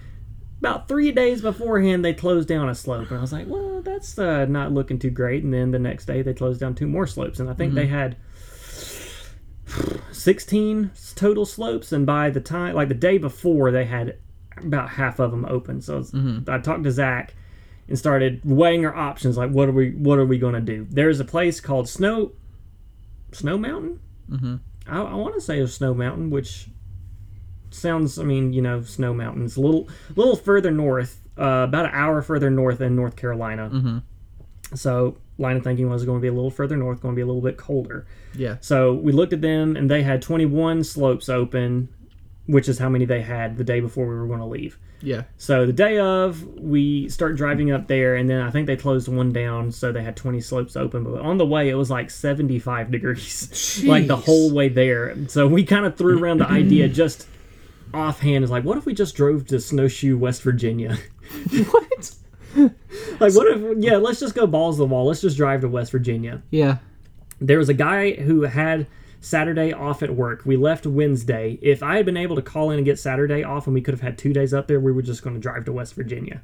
about 0.60 0.88
three 0.88 1.10
days 1.12 1.40
beforehand, 1.42 2.04
they 2.04 2.14
closed 2.14 2.48
down 2.48 2.68
a 2.68 2.74
slope, 2.74 3.08
and 3.10 3.18
I 3.18 3.20
was 3.20 3.32
like, 3.32 3.46
well, 3.48 3.82
that's 3.82 4.18
uh, 4.18 4.44
not 4.46 4.70
looking 4.72 4.98
too 4.98 5.10
great. 5.10 5.42
And 5.42 5.52
then 5.52 5.70
the 5.70 5.78
next 5.78 6.04
day, 6.06 6.22
they 6.22 6.34
closed 6.34 6.60
down 6.60 6.74
two 6.74 6.86
more 6.86 7.06
slopes, 7.06 7.40
and 7.40 7.48
I 7.50 7.54
think 7.54 7.74
they 7.74 7.86
had. 7.86 8.16
16 10.10 10.90
total 11.14 11.46
slopes 11.46 11.92
and 11.92 12.04
by 12.04 12.28
the 12.28 12.40
time 12.40 12.74
like 12.74 12.88
the 12.88 12.94
day 12.94 13.16
before 13.16 13.70
they 13.70 13.84
had 13.86 14.18
about 14.58 14.90
half 14.90 15.18
of 15.18 15.30
them 15.30 15.44
open. 15.46 15.80
So 15.80 15.98
it's- 16.00 16.48
i 16.48 16.58
talked 16.58 16.84
to 16.84 16.90
zach 16.90 17.34
and 17.88 17.98
started 17.98 18.40
weighing 18.44 18.84
our 18.86 18.94
options 18.94 19.36
like 19.36 19.50
what 19.50 19.68
are 19.68 19.72
we 19.72 19.90
what 19.92 20.18
are 20.18 20.24
we 20.26 20.38
going 20.38 20.54
to 20.54 20.60
do? 20.60 20.86
There's 20.90 21.20
a 21.20 21.24
place 21.24 21.60
called 21.60 21.88
snow 21.88 22.32
snow 23.32 23.56
mountain? 23.58 23.98
Mhm. 24.30 24.60
i, 24.86 25.00
I 25.00 25.14
want 25.14 25.34
to 25.34 25.40
say 25.40 25.58
it's 25.60 25.74
snow 25.74 25.94
mountain 25.94 26.30
which 26.30 26.68
sounds 27.70 28.18
i 28.18 28.22
mean 28.24 28.52
you 28.52 28.62
know 28.62 28.82
snow 28.82 29.14
mountain. 29.14 29.44
It's 29.44 29.56
a 29.56 29.60
little 29.60 29.88
little 30.16 30.36
further 30.36 30.70
north 30.70 31.20
uh, 31.38 31.64
about 31.68 31.86
an 31.86 31.92
hour 31.94 32.20
further 32.22 32.50
north 32.50 32.80
in 32.80 32.94
north 32.94 33.16
carolina. 33.16 33.70
Mhm. 33.72 34.02
so 34.74 35.16
line 35.38 35.56
of 35.56 35.64
thinking 35.64 35.88
was 35.88 36.04
going 36.04 36.18
to 36.18 36.22
be 36.22 36.28
a 36.28 36.32
little 36.32 36.50
further 36.50 36.76
north 36.76 37.00
going 37.00 37.14
to 37.14 37.16
be 37.16 37.22
a 37.22 37.26
little 37.26 37.40
bit 37.42 37.56
colder. 37.56 38.06
Yeah. 38.34 38.56
so 38.60 38.92
we 38.94 39.12
looked 39.12 39.32
at 39.32 39.40
them, 39.40 39.76
and 39.76 39.90
they 39.90 40.02
had 40.02 40.20
21 40.22 40.84
slopes 40.84 41.28
open, 41.28 41.88
which 42.46 42.68
is 42.68 42.78
how 42.78 42.88
many 42.88 43.04
they 43.04 43.22
had 43.22 43.56
the 43.56 43.64
day 43.64 43.80
before 43.80 44.06
we 44.06 44.14
were 44.14 44.26
going 44.26 44.40
to 44.40 44.46
leave. 44.46 44.78
Yeah. 45.00 45.22
So 45.36 45.66
the 45.66 45.72
day 45.72 45.98
of, 45.98 46.42
we 46.58 47.08
start 47.08 47.36
driving 47.36 47.72
up 47.72 47.88
there, 47.88 48.14
and 48.16 48.28
then 48.30 48.40
I 48.40 48.50
think 48.50 48.66
they 48.66 48.76
closed 48.76 49.08
one 49.08 49.32
down, 49.32 49.72
so 49.72 49.90
they 49.90 50.02
had 50.02 50.16
20 50.16 50.40
slopes 50.40 50.76
open. 50.76 51.02
But 51.04 51.20
on 51.22 51.38
the 51.38 51.46
way, 51.46 51.68
it 51.68 51.74
was 51.74 51.90
like 51.90 52.10
75 52.10 52.90
degrees, 52.90 53.82
like 53.86 54.06
the 54.06 54.16
whole 54.16 54.52
way 54.52 54.68
there. 54.68 55.16
So 55.28 55.46
we 55.48 55.64
kind 55.64 55.86
of 55.86 55.96
threw 55.96 56.22
around 56.22 56.38
the 56.38 56.48
idea 56.48 56.88
just 57.02 57.26
offhand 57.94 58.44
is 58.44 58.50
like, 58.50 58.64
what 58.64 58.78
if 58.78 58.86
we 58.86 58.94
just 58.94 59.14
drove 59.16 59.46
to 59.48 59.60
Snowshoe, 59.60 60.16
West 60.16 60.42
Virginia? 60.42 60.96
What? 61.70 62.14
like, 63.20 63.34
what 63.34 63.46
if, 63.48 63.78
yeah, 63.82 63.96
let's 63.96 64.20
just 64.20 64.34
go 64.34 64.46
balls 64.46 64.76
to 64.76 64.80
the 64.80 64.86
wall. 64.86 65.06
Let's 65.06 65.22
just 65.22 65.36
drive 65.38 65.62
to 65.62 65.68
West 65.68 65.90
Virginia 65.92 66.42
Yeah. 66.50 66.78
there 67.40 67.56
was 67.58 67.70
a 67.70 67.74
guy 67.74 68.12
who 68.12 68.42
had 68.42 68.86
Saturday 69.22 69.72
off 69.72 70.02
at 70.02 70.14
work. 70.14 70.42
We 70.44 70.56
left 70.56 70.86
Wednesday. 70.86 71.58
If 71.62 71.82
I 71.82 71.96
had 71.96 72.04
been 72.04 72.16
able 72.18 72.36
to 72.36 72.42
call 72.42 72.70
in 72.70 72.78
and 72.78 72.84
get 72.84 72.98
Saturday 72.98 73.42
off, 73.42 73.66
and 73.66 73.72
we 73.72 73.80
could 73.80 73.94
have 73.94 74.02
had 74.02 74.18
two 74.18 74.32
days 74.32 74.52
up 74.52 74.66
there, 74.66 74.80
we 74.80 74.92
were 74.92 75.00
just 75.00 75.22
going 75.22 75.34
to 75.34 75.40
drive 75.40 75.64
to 75.66 75.72
West 75.72 75.94
Virginia 75.94 76.42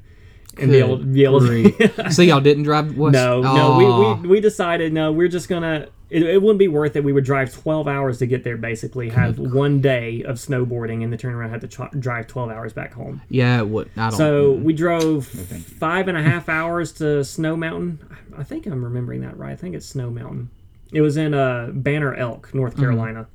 and 0.57 0.71
be 0.71 0.77
able, 0.77 0.97
be 0.97 1.23
able 1.23 1.41
to. 1.41 2.09
So 2.11 2.21
y'all 2.21 2.41
didn't 2.41 2.63
drive 2.63 2.97
west? 2.97 3.13
no, 3.13 3.41
no, 3.41 3.77
we, 3.77 4.21
we 4.23 4.27
we 4.29 4.41
decided 4.41 4.93
no, 4.93 5.11
we're 5.11 5.27
just 5.27 5.47
gonna 5.47 5.89
it, 6.09 6.23
it 6.23 6.41
wouldn't 6.41 6.57
be 6.59 6.67
worth 6.67 6.95
it. 6.95 7.03
We 7.03 7.13
would 7.13 7.23
drive 7.23 7.53
12 7.53 7.87
hours 7.87 8.17
to 8.19 8.25
get 8.25 8.43
there, 8.43 8.57
basically, 8.57 9.09
have 9.09 9.37
one 9.37 9.79
day 9.79 10.23
of 10.23 10.37
snowboarding, 10.37 11.03
and 11.03 11.13
the 11.13 11.17
turnaround 11.17 11.51
had 11.51 11.61
to 11.61 11.67
ch- 11.67 11.99
drive 11.99 12.27
12 12.27 12.49
hours 12.49 12.73
back 12.73 12.93
home. 12.93 13.21
Yeah, 13.29 13.61
what 13.61 13.89
I 13.95 14.09
don't. 14.09 14.17
So 14.17 14.51
we 14.53 14.73
drove 14.73 15.27
five 15.27 16.07
and 16.07 16.17
a 16.17 16.23
half 16.23 16.49
hours 16.49 16.91
to 16.93 17.23
Snow 17.23 17.55
Mountain. 17.55 17.99
I 18.37 18.43
think 18.43 18.65
I'm 18.65 18.83
remembering 18.83 19.21
that 19.21 19.37
right. 19.37 19.51
I 19.51 19.55
think 19.55 19.75
it's 19.75 19.85
Snow 19.85 20.09
Mountain. 20.09 20.49
It 20.91 21.01
was 21.01 21.17
in 21.17 21.33
uh, 21.33 21.69
Banner 21.73 22.13
Elk, 22.15 22.53
North 22.53 22.75
Carolina. 22.77 23.27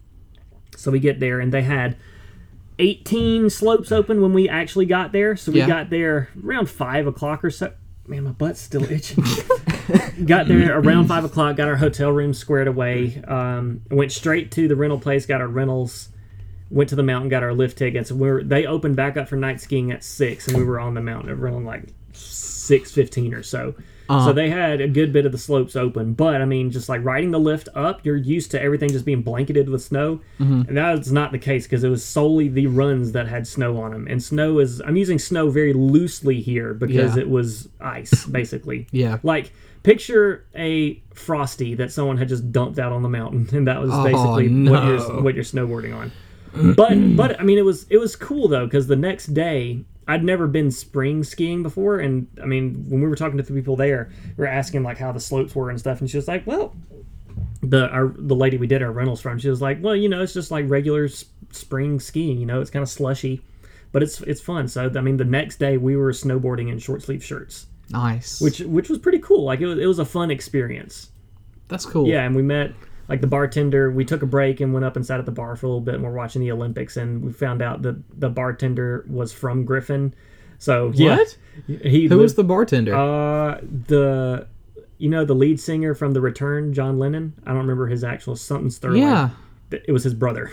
So 0.76 0.90
we 0.90 0.99
get 0.99 1.20
there, 1.20 1.38
and 1.40 1.52
they 1.52 1.62
had 1.62 1.96
18 2.78 3.49
slopes 3.50 3.92
open 3.92 4.20
when 4.20 4.32
we 4.32 4.49
actually 4.49 4.87
got 4.87 5.12
there. 5.12 5.37
So 5.37 5.52
we 5.52 5.61
Yeah. 5.61 5.66
got 5.68 5.90
there 5.90 6.30
around 6.44 6.68
five 6.68 7.06
o'clock 7.06 7.44
or 7.44 7.50
so. 7.50 7.73
Man, 8.06 8.25
my 8.25 8.32
butt's 8.32 8.61
still 8.61 8.84
itching. 8.90 9.25
got 10.26 10.46
there 10.49 10.78
around 10.78 11.06
five 11.06 11.25
o'clock. 11.25 11.56
Got 11.56 11.68
our 11.68 11.76
hotel 11.76 12.11
room 12.11 12.34
squared 12.34 12.68
away. 12.68 13.23
Um, 13.26 13.82
went 13.90 14.12
straight 14.12 14.50
to 14.52 14.68
the 14.68 14.76
rental 14.76 14.99
place. 14.99 15.25
Got 15.25 15.40
our 15.40 15.49
rentals. 15.49 16.08
Went 16.70 16.90
to 16.90 16.96
the 16.96 17.02
mountain. 17.02 17.28
Got 17.30 17.42
our 17.44 17.54
lift 17.54 17.78
tickets. 17.78 18.11
We 18.12 18.30
were, 18.30 18.42
they 18.42 18.66
opened 18.66 18.96
back 18.96 19.16
up 19.16 19.28
for 19.28 19.37
night 19.37 19.61
skiing 19.61 19.90
at 19.92 20.02
six, 20.04 20.49
and 20.49 20.56
we 20.56 20.64
were 20.64 20.80
on 20.80 20.94
the 20.94 21.00
mountain 21.00 21.30
around 21.30 21.64
like 21.64 21.84
six 22.12 22.90
fifteen 22.90 23.32
or 23.32 23.42
so. 23.42 23.75
Uh-huh. 24.08 24.26
So 24.26 24.32
they 24.34 24.50
had 24.50 24.80
a 24.82 24.88
good 24.88 25.12
bit 25.12 25.25
of 25.25 25.32
the 25.32 25.38
slopes 25.38 25.76
open, 25.76 26.12
but 26.12 26.42
I 26.42 26.44
mean, 26.44 26.70
just 26.70 26.88
like 26.90 27.02
riding 27.04 27.30
the 27.30 27.38
lift 27.40 27.68
up, 27.75 28.04
you're 28.04 28.16
used 28.16 28.50
to 28.50 28.61
everything 28.61 28.90
just 28.90 29.04
being 29.06 29.23
blanketed 29.23 29.68
with 29.70 29.82
snow, 29.82 30.20
mm-hmm. 30.38 30.62
and 30.68 30.76
that's 30.76 31.11
not 31.11 31.32
the 31.32 31.38
case 31.38 31.64
because 31.64 31.84
it 31.84 31.88
was 31.88 32.04
solely 32.04 32.49
the 32.49 32.66
runs 32.66 33.12
that 33.12 33.28
had 33.28 33.46
snow 33.46 33.80
on 33.80 33.92
them. 33.92 34.06
And 34.08 34.23
snow 34.23 34.58
is 34.58 34.80
I'm 34.80 34.96
using 34.96 35.18
snow 35.18 35.49
very 35.49 35.73
loosely 35.73 36.40
here 36.42 36.75
because 36.75 37.16
Yeah. 37.16 37.23
it 37.23 37.30
was 37.30 37.68
ice 37.80 38.25
basically. 38.38 38.87
Yeah. 38.90 39.18
Like 39.23 39.52
picture 39.84 40.44
a 40.54 41.02
frosty 41.14 41.75
that 41.75 41.92
someone 41.92 42.16
had 42.18 42.28
just 42.28 42.52
dumped 42.52 42.78
out 42.78 42.92
on 42.92 43.02
the 43.02 43.08
mountain, 43.08 43.49
and 43.52 43.66
that 43.68 43.80
was 43.80 43.90
Oh, 43.92 44.04
basically 44.04 44.68
what 44.70 44.84
you're 44.84 45.23
what 45.23 45.34
you're 45.34 45.44
snowboarding 45.44 45.96
on. 45.96 46.12
But 46.75 47.16
but 47.16 47.40
I 47.40 47.42
mean, 47.42 47.58
it 47.58 47.64
was 47.64 47.87
it 47.90 47.99
was 47.99 48.16
cool 48.16 48.49
though 48.49 48.66
because 48.66 48.87
the 48.87 48.96
next 48.96 49.28
day. 49.34 49.84
I'd 50.06 50.23
never 50.25 50.46
been 50.46 50.70
spring 50.70 51.25
skiing 51.25 51.62
before, 51.62 51.99
and 51.99 52.26
I 52.42 52.46
mean, 52.46 52.84
when 52.88 53.00
we 53.00 53.08
were 53.08 53.16
talking 53.16 53.37
to 53.38 53.42
the 53.42 53.52
people 53.54 53.76
there, 53.76 54.11
we 54.37 54.42
were 54.42 54.49
asking 54.49 54.82
like 54.82 54.99
how 54.99 55.12
the 55.12 55.20
slopes 55.20 55.54
were 55.54 55.70
and 55.70 55.78
stuff, 55.78 56.00
and 56.00 56.11
she 56.11 56.16
was 56.16 56.28
like, 56.28 56.46
"Well, 56.46 56.75
the 57.62 57.88
our, 57.88 58.08
the 58.16 58.34
lady 58.37 58.56
we 58.58 58.66
did 58.66 58.82
our 58.82 58.92
rentals 58.92 59.20
from, 59.20 59.38
she 59.38 59.49
was 59.49 59.62
like, 59.62 59.78
well, 59.82 59.96
you 59.96 60.08
know, 60.08 60.23
it's 60.23 60.34
just 60.34 60.50
like 60.50 60.68
regular 60.68 61.04
s- 61.04 61.25
spring 61.50 61.99
skiing, 61.99 62.38
you 62.38 62.46
know, 62.46 62.61
it's 62.61 62.70
kind 62.70 62.82
of 62.82 62.88
slushy, 62.88 63.40
but 63.92 64.02
it's 64.02 64.20
it's 64.23 64.40
fun." 64.40 64.68
So 64.68 64.90
I 64.94 65.00
mean, 65.00 65.16
the 65.16 65.25
next 65.25 65.56
day 65.58 65.78
we 65.78 65.96
were 65.96 66.12
snowboarding 66.12 66.70
in 66.70 66.78
short 66.78 67.02
sleeve 67.02 67.25
shirts, 67.25 67.66
nice. 67.90 68.40
which 68.40 68.61
which 68.61 68.88
was 68.90 68.99
pretty 68.99 69.20
cool. 69.20 69.44
Like 69.44 69.61
it 69.61 69.66
was 69.66 69.78
it 69.78 69.87
was 69.87 69.99
a 69.99 70.04
fun 70.04 70.30
experience. 70.30 71.08
that's 71.68 71.87
cool. 71.87 72.06
Yeah, 72.08 72.25
and 72.25 72.37
we 72.37 72.42
met 72.42 72.73
like 73.08 73.20
the 73.20 73.26
bartender. 73.26 73.90
We 73.90 74.04
took 74.04 74.23
a 74.23 74.26
break 74.26 74.61
and 74.61 74.73
went 74.73 74.84
up 74.84 74.96
and 74.96 75.04
sat 75.04 75.18
at 75.20 75.26
the 75.26 75.32
bar 75.32 75.56
for 75.56 75.66
a 75.66 75.68
little 75.68 75.80
bit, 75.80 75.94
and 75.96 76.04
we're 76.04 76.12
watching 76.12 76.40
the 76.40 76.50
Olympics, 76.52 76.96
and 76.96 77.23
we 77.25 77.32
found 77.32 77.62
out 77.62 77.82
that 77.82 78.02
the 78.20 78.28
bartender 78.30 79.04
was 79.08 79.32
from 79.32 79.64
Griffin. 79.64 80.14
So 80.58 80.92
yeah, 80.94 81.16
What? 81.18 81.37
he 81.66 82.04
Who 82.04 82.08
lived- 82.16 82.23
was 82.23 82.34
the 82.37 82.44
bartender? 82.44 82.94
uh, 82.94 83.61
the 83.88 84.46
you 84.99 85.11
know 85.11 85.25
the 85.25 85.34
lead 85.34 85.58
singer 85.61 85.94
from 85.94 86.12
The 86.12 86.20
Return, 86.20 86.73
John 86.73 86.99
Lennon. 86.99 87.34
I 87.44 87.50
don't 87.50 87.58
remember 87.58 87.88
his 87.88 88.04
actual 88.04 88.37
something 88.37 88.70
Sterling. 88.70 89.02
yeah. 89.02 89.30
it 89.70 89.90
was 89.92 90.04
his 90.04 90.14
brother. 90.14 90.50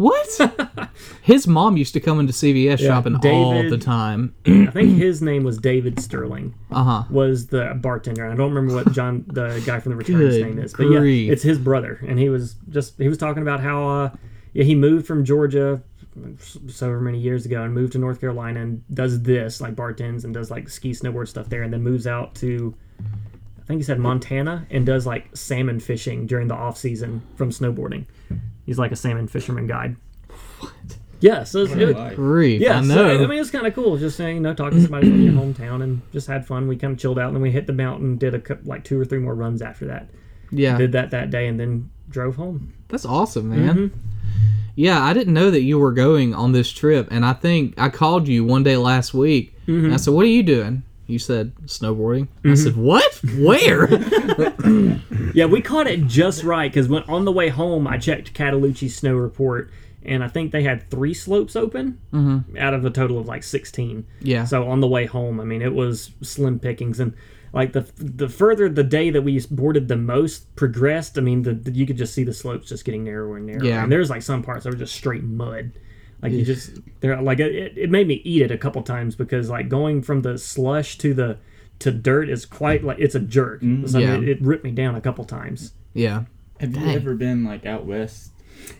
What? 0.00 0.88
His 1.22 1.46
mom 1.46 1.76
used 1.76 1.92
to 1.92 2.00
come 2.00 2.20
into 2.20 2.32
CVS 2.32 2.78
shopping 2.78 3.16
all 3.22 3.68
the 3.68 3.76
time. 3.76 4.34
I 4.46 4.70
think 4.70 4.96
his 4.96 5.20
name 5.20 5.44
was 5.44 5.58
David 5.58 6.00
Sterling. 6.00 6.54
Uh 6.70 6.84
huh. 6.84 7.02
Was 7.10 7.48
the 7.48 7.78
bartender? 7.78 8.26
I 8.26 8.34
don't 8.34 8.50
remember 8.54 8.74
what 8.82 8.92
John, 8.92 9.26
the 9.26 9.62
guy 9.66 9.78
from 9.78 9.90
The 9.90 9.96
Return's 9.96 10.38
name 10.38 10.58
is, 10.58 10.72
but 10.72 10.86
grief. 10.86 11.26
yeah, 11.26 11.32
it's 11.34 11.42
his 11.42 11.58
brother, 11.58 12.02
and 12.08 12.18
he 12.18 12.30
was 12.30 12.54
just 12.70 12.96
he 12.96 13.08
was 13.08 13.18
talking 13.18 13.42
about 13.42 13.60
how 13.60 13.86
uh, 13.86 14.10
yeah 14.54 14.64
he 14.64 14.74
moved 14.74 15.06
from 15.06 15.22
Georgia 15.22 15.82
so 16.68 16.98
many 16.98 17.18
years 17.18 17.44
ago 17.44 17.62
and 17.62 17.74
moved 17.74 17.92
to 17.92 17.98
North 17.98 18.20
Carolina 18.20 18.62
and 18.62 18.82
does 18.94 19.20
this 19.20 19.60
like 19.60 19.76
bartends 19.76 20.24
and 20.24 20.32
does 20.32 20.50
like 20.50 20.70
ski 20.70 20.92
snowboard 20.92 21.28
stuff 21.28 21.50
there, 21.50 21.62
and 21.62 21.74
then 21.74 21.82
moves 21.82 22.06
out 22.06 22.34
to 22.36 22.74
I 23.00 23.66
think 23.66 23.80
he 23.80 23.84
said 23.84 23.98
Montana 23.98 24.66
and 24.70 24.86
does 24.86 25.06
like 25.06 25.36
salmon 25.36 25.78
fishing 25.78 26.26
during 26.26 26.48
the 26.48 26.54
off 26.54 26.78
season 26.78 27.20
from 27.36 27.50
snowboarding. 27.50 28.06
He's 28.70 28.78
like 28.78 28.92
a 28.92 28.96
salmon 28.96 29.26
fisherman 29.26 29.66
guide. 29.66 29.96
What? 30.60 30.70
Yeah, 31.18 31.42
so 31.42 31.64
it's, 31.64 31.72
it, 31.72 32.14
Grief. 32.14 32.60
yeah, 32.60 32.78
I 32.78 32.86
so. 32.86 33.04
I 33.04 33.18
mean, 33.18 33.32
it 33.32 33.38
was 33.40 33.50
kind 33.50 33.66
of 33.66 33.74
cool. 33.74 33.96
Just 33.96 34.16
saying, 34.16 34.36
you 34.36 34.42
know, 34.42 34.54
talking 34.54 34.78
to 34.78 34.82
somebody 34.84 35.10
from 35.10 35.20
your 35.20 35.32
hometown 35.32 35.82
and 35.82 36.02
just 36.12 36.28
had 36.28 36.46
fun. 36.46 36.68
We 36.68 36.76
kind 36.76 36.92
of 36.92 36.98
chilled 37.00 37.18
out, 37.18 37.26
and 37.26 37.34
then 37.34 37.42
we 37.42 37.50
hit 37.50 37.66
the 37.66 37.72
mountain, 37.72 38.16
did 38.16 38.32
a 38.32 38.38
cou- 38.38 38.60
like 38.64 38.84
two 38.84 39.00
or 39.00 39.04
three 39.04 39.18
more 39.18 39.34
runs 39.34 39.60
after 39.60 39.86
that. 39.86 40.08
yeah. 40.52 40.78
Did 40.78 40.92
that 40.92 41.10
that 41.10 41.30
day, 41.30 41.48
and 41.48 41.58
then 41.58 41.90
drove 42.08 42.36
home. 42.36 42.72
That's 42.86 43.04
awesome, 43.04 43.50
man. 43.50 43.74
Mm-hmm. 43.90 43.98
Yeah, 44.76 45.02
I 45.02 45.14
didn't 45.14 45.34
know 45.34 45.50
that 45.50 45.62
you 45.62 45.76
were 45.80 45.90
going 45.90 46.32
on 46.32 46.52
this 46.52 46.70
trip, 46.70 47.08
and 47.10 47.26
I 47.26 47.32
think 47.32 47.74
I 47.76 47.88
called 47.88 48.28
you 48.28 48.44
one 48.44 48.62
day 48.62 48.76
last 48.76 49.12
week. 49.12 49.52
Mm-hmm. 49.66 49.86
And 49.86 49.94
I 49.94 49.96
said, 49.96 50.14
"What 50.14 50.26
are 50.26 50.28
you 50.28 50.44
doing?" 50.44 50.84
You 51.10 51.18
said 51.18 51.54
snowboarding. 51.66 52.28
I 52.44 52.48
mm-hmm. 52.48 52.54
said, 52.54 52.76
"What? 52.76 53.20
Where?" 53.36 53.88
Yeah, 55.34 55.46
we 55.46 55.60
caught 55.60 55.86
it 55.86 56.06
just 56.06 56.42
right 56.42 56.70
because 56.70 56.88
when 56.88 57.02
on 57.04 57.24
the 57.24 57.32
way 57.32 57.48
home, 57.48 57.86
I 57.86 57.98
checked 57.98 58.34
Cataloochee's 58.34 58.96
snow 58.96 59.14
report, 59.14 59.70
and 60.02 60.24
I 60.24 60.28
think 60.28 60.52
they 60.52 60.62
had 60.62 60.88
three 60.90 61.14
slopes 61.14 61.56
open 61.56 62.00
mm-hmm. 62.12 62.56
out 62.56 62.74
of 62.74 62.84
a 62.84 62.90
total 62.90 63.18
of 63.18 63.26
like 63.26 63.42
sixteen. 63.42 64.06
yeah. 64.20 64.44
So 64.44 64.68
on 64.68 64.80
the 64.80 64.88
way 64.88 65.06
home, 65.06 65.40
I 65.40 65.44
mean, 65.44 65.62
it 65.62 65.74
was 65.74 66.10
slim 66.22 66.58
pickings, 66.58 67.00
and 67.00 67.14
like 67.52 67.72
the 67.72 67.86
the 67.96 68.28
further 68.28 68.68
the 68.68 68.84
day 68.84 69.10
that 69.10 69.22
we 69.22 69.40
boarded 69.50 69.88
the 69.88 69.96
most 69.96 70.54
progressed, 70.56 71.18
I 71.18 71.20
mean, 71.20 71.42
the, 71.42 71.54
the- 71.54 71.72
you 71.72 71.86
could 71.86 71.96
just 71.98 72.14
see 72.14 72.24
the 72.24 72.34
slopes 72.34 72.68
just 72.68 72.84
getting 72.84 73.04
narrower 73.04 73.36
and 73.36 73.46
narrower. 73.46 73.64
Yeah. 73.64 73.82
and 73.82 73.92
there's 73.92 74.10
like 74.10 74.22
some 74.22 74.42
parts 74.42 74.64
that 74.64 74.70
were 74.70 74.78
just 74.78 74.94
straight 74.94 75.22
mud. 75.24 75.72
Like 76.22 76.32
you 76.32 76.44
just 76.44 76.78
they're 77.00 77.20
like 77.20 77.40
it, 77.40 77.78
it 77.78 77.90
made 77.90 78.06
me 78.06 78.20
eat 78.24 78.42
it 78.42 78.50
a 78.50 78.58
couple 78.58 78.82
times 78.82 79.16
because 79.16 79.48
like 79.48 79.68
going 79.68 80.02
from 80.02 80.22
the 80.22 80.36
slush 80.38 80.98
to 80.98 81.14
the 81.14 81.38
to 81.78 81.90
dirt 81.90 82.28
is 82.28 82.44
quite 82.46 82.84
like 82.84 82.98
it's 82.98 83.14
a 83.14 83.20
jerk. 83.20 83.62
Mm-hmm. 83.62 83.86
So, 83.86 83.98
I 83.98 84.02
mean, 84.04 84.22
it, 84.24 84.28
it 84.28 84.42
ripped 84.42 84.64
me 84.64 84.70
down 84.70 84.94
a 84.94 85.00
couple 85.00 85.24
times. 85.24 85.72
yeah. 85.94 86.24
Have 86.60 86.76
you 86.76 86.80
Dang. 86.84 86.94
ever 86.94 87.14
been 87.14 87.42
like 87.42 87.64
out 87.64 87.86
west? 87.86 88.32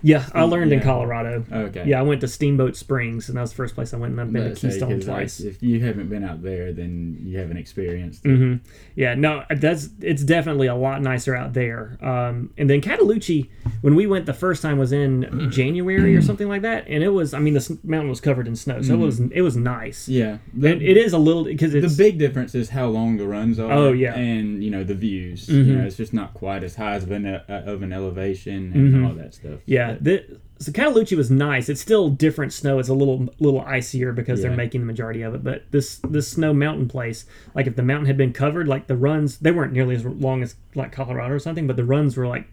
Yeah, 0.03 0.25
I 0.35 0.43
learned 0.45 0.73
in 0.73 0.81
Colorado. 0.81 1.45
Okay. 1.53 1.85
Yeah, 1.87 1.99
I 2.01 2.03
went 2.03 2.21
to 2.23 2.29
Steamboat 2.29 2.75
Springs, 2.77 3.29
and 3.29 3.37
that 3.37 3.43
was 3.43 3.51
the 3.51 3.57
first 3.57 3.75
place 3.75 3.93
I 3.93 3.99
went, 3.99 4.13
and 4.13 4.21
I've 4.21 4.33
been 4.33 4.43
to 4.43 4.49
Let's 4.51 4.61
say, 4.61 4.69
Keystone 4.71 4.97
like, 4.99 5.05
twice. 5.05 5.41
if 5.41 5.63
you 5.63 5.81
haven't 5.85 6.09
been 6.09 6.25
out 6.25 6.43
there, 6.43 6.73
then 6.73 7.19
you 7.23 7.39
haven't 7.39 7.57
experienced. 7.59 8.25
it. 8.25 8.37
hmm 8.37 8.55
Yeah, 8.97 9.15
no, 9.15 9.45
that's 9.51 9.91
it's 10.01 10.23
definitely 10.25 10.67
a 10.69 10.75
lot 10.75 11.03
nicer 11.03 11.35
out 11.37 11.53
there. 11.53 11.99
Um, 12.01 12.51
and 12.57 12.69
then 12.71 12.81
Cataloochee, 12.81 13.49
when 13.83 13.95
we 13.95 14.07
went 14.07 14.27
the 14.27 14.33
first 14.35 14.63
time, 14.63 14.79
was 14.79 14.93
in 14.93 15.51
January 15.53 16.17
or 16.17 16.23
something 16.23 16.49
like 16.49 16.63
that, 16.63 16.87
and 16.89 17.03
it 17.05 17.11
was, 17.11 17.35
I 17.35 17.39
mean, 17.39 17.55
the 17.55 17.79
mountain 17.85 18.09
was 18.11 18.21
covered 18.21 18.47
in 18.49 18.57
snow, 18.57 18.81
so 18.83 18.95
it 18.95 18.99
was 18.99 19.21
it 19.21 19.43
was 19.43 19.57
nice. 19.57 20.09
Yeah. 20.09 20.39
The, 20.55 20.73
And 20.73 20.83
it 20.83 20.97
is 20.97 21.13
a 21.13 21.19
little 21.19 21.45
because 21.45 21.73
the 21.73 21.95
big 21.97 22.19
difference 22.19 22.55
is 22.55 22.71
how 22.71 22.87
long 22.87 23.17
the 23.17 23.27
runs 23.27 23.59
are. 23.59 23.71
Oh, 23.71 23.93
yeah. 23.93 24.15
And 24.15 24.63
you 24.65 24.71
know 24.71 24.85
the 24.85 24.95
views. 24.95 25.47
Mhm. 25.49 25.67
You 25.67 25.77
know, 25.77 25.85
it's 25.85 25.97
just 25.97 26.15
not 26.15 26.33
quite 26.35 26.63
as 26.65 26.77
high 26.77 26.95
as 26.95 27.03
of 27.05 27.11
an, 27.11 27.27
uh, 27.27 27.43
of 27.49 27.83
an 27.83 27.93
elevation 27.93 28.73
and 28.75 28.95
Mhm. 28.95 29.07
all 29.07 29.15
that 29.15 29.35
stuff. 29.35 29.61
Yeah. 29.71 29.97
The, 30.01 30.41
so 30.59 30.73
Cataloochee 30.73 31.17
was 31.17 31.31
nice. 31.31 31.69
It's 31.69 31.81
still 31.81 32.11
different 32.11 32.53
snow. 32.53 32.81
It's 32.81 32.91
a 32.91 32.95
little 32.95 33.29
little 33.39 33.61
icier 33.63 34.13
because 34.13 34.43
they're 34.43 34.51
making 34.51 34.81
the 34.81 34.87
majority 34.87 35.23
of 35.23 35.35
it. 35.35 35.43
But 35.43 35.71
this 35.71 36.01
this 36.09 36.29
snow 36.29 36.53
mountain 36.53 36.87
place, 36.87 37.25
like 37.55 37.67
if 37.67 37.77
the 37.77 37.83
mountain 37.83 38.07
had 38.07 38.19
been 38.19 38.33
covered, 38.33 38.69
like 38.69 38.89
the 38.89 38.97
runs, 38.97 39.39
they 39.39 39.53
weren't 39.53 39.73
nearly 39.73 39.95
as 39.95 40.05
long 40.05 40.43
as 40.43 40.57
like 40.75 40.93
Colorado 40.93 41.33
or 41.35 41.39
something, 41.39 41.67
but 41.67 41.77
the 41.77 41.85
runs 41.85 42.17
were 42.17 42.27
like 42.27 42.47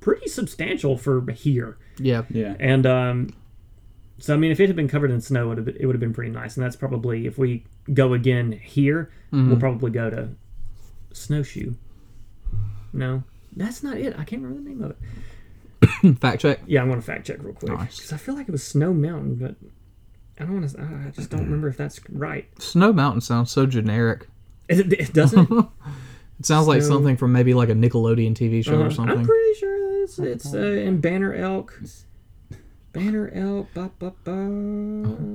pretty 0.00 0.28
substantial 0.28 0.98
for 0.98 1.30
here. 1.30 1.78
Yeah. 1.98 2.24
Yeah. 2.28 2.56
And 2.58 2.84
um, 2.84 3.34
so 4.18 4.34
I 4.34 4.36
mean, 4.36 4.50
if 4.50 4.60
it 4.60 4.66
had 4.66 4.76
been 4.76 4.88
covered 4.88 5.10
in 5.10 5.20
snow, 5.22 5.44
it 5.44 5.48
would 5.48 5.56
have 5.58 5.66
been, 5.66 5.76
it 5.80 5.86
would 5.86 5.94
have 5.94 6.00
been 6.00 6.12
pretty 6.12 6.32
nice. 6.32 6.56
And 6.56 6.64
that's 6.66 6.76
probably 6.76 7.26
if 7.26 7.38
we 7.38 7.64
go 7.94 8.12
again 8.12 8.52
here, 8.52 9.10
we'll 9.48 9.60
probably 9.60 9.92
go 9.92 10.10
to 10.10 10.28
snowshoe. 11.12 11.72
No, 12.92 13.22
that's 13.56 13.82
not 13.82 13.96
it. 13.96 14.14
I 14.18 14.24
can't 14.24 14.42
remember 14.42 14.62
the 14.62 14.68
name 14.68 14.82
of 14.82 14.90
it. 14.90 14.98
Fact 16.20 16.40
check. 16.40 16.60
Yeah, 16.66 16.82
I'm 16.82 16.88
gonna 16.88 17.02
fact 17.02 17.26
check 17.26 17.42
real 17.42 17.52
quick 17.54 17.72
Nice. 17.72 17.96
because 17.96 18.12
I 18.12 18.16
feel 18.16 18.34
like 18.34 18.48
it 18.48 18.52
was 18.52 18.62
Snow 18.62 18.92
Mountain, 18.94 19.36
but 19.36 19.54
I 20.40 20.44
don't 20.46 20.60
want 20.60 20.70
to. 20.70 20.80
I 21.06 21.10
just 21.10 21.30
don't 21.30 21.44
remember 21.44 21.68
if 21.68 21.76
that's 21.76 22.00
right. 22.10 22.46
Snow 22.60 22.92
Mountain 22.92 23.20
sounds 23.22 23.50
so 23.50 23.66
generic. 23.66 24.28
Is 24.68 24.78
it, 24.80 24.92
it 24.92 25.12
doesn't. 25.12 25.50
It 26.38 26.44
sounds 26.44 26.66
like 26.66 26.82
something 26.82 27.16
from 27.16 27.32
maybe 27.32 27.54
like 27.54 27.70
a 27.70 27.72
Nickelodeon 27.72 28.34
TV 28.34 28.62
show 28.62 28.82
Uh, 28.82 28.84
or 28.88 28.90
something. 28.90 29.20
I'm 29.20 29.24
pretty 29.24 29.54
sure 29.58 30.02
it's 30.02 30.18
it's 30.18 30.52
uh, 30.52 30.58
in 30.58 31.00
Banner 31.00 31.32
Elk. 31.32 31.80
Banner 32.92 33.30
Elk. 33.34 33.72
Ba, 33.72 33.90
ba, 33.98 34.12
ba. 34.22 34.34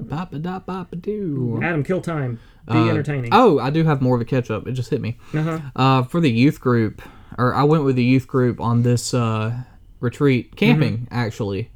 Bop 0.03 0.31
da 0.41 0.59
bop 0.59 0.93
doo. 1.01 1.59
Adam, 1.63 1.83
kill 1.83 2.01
time. 2.01 2.39
Be 2.67 2.73
Uh, 2.73 2.85
entertaining. 2.89 3.29
Oh, 3.33 3.57
I 3.57 3.71
do 3.71 3.83
have 3.83 3.99
more 3.99 4.13
of 4.15 4.21
a 4.21 4.25
catch 4.25 4.51
up. 4.51 4.67
It 4.67 4.73
just 4.73 4.91
hit 4.91 5.01
me. 5.01 5.17
Uh-huh. 5.33 5.59
Uh, 5.75 6.03
for 6.03 6.19
the 6.21 6.29
youth 6.29 6.59
group, 6.59 7.01
or 7.39 7.55
I 7.55 7.63
went 7.63 7.83
with 7.83 7.95
the 7.95 8.03
youth 8.03 8.27
group 8.27 8.61
on 8.61 8.83
this 8.83 9.11
uh, 9.15 9.55
retreat 10.01 10.55
camping 10.57 10.97
Mm-hmm. 11.05 11.13
actually. 11.13 11.71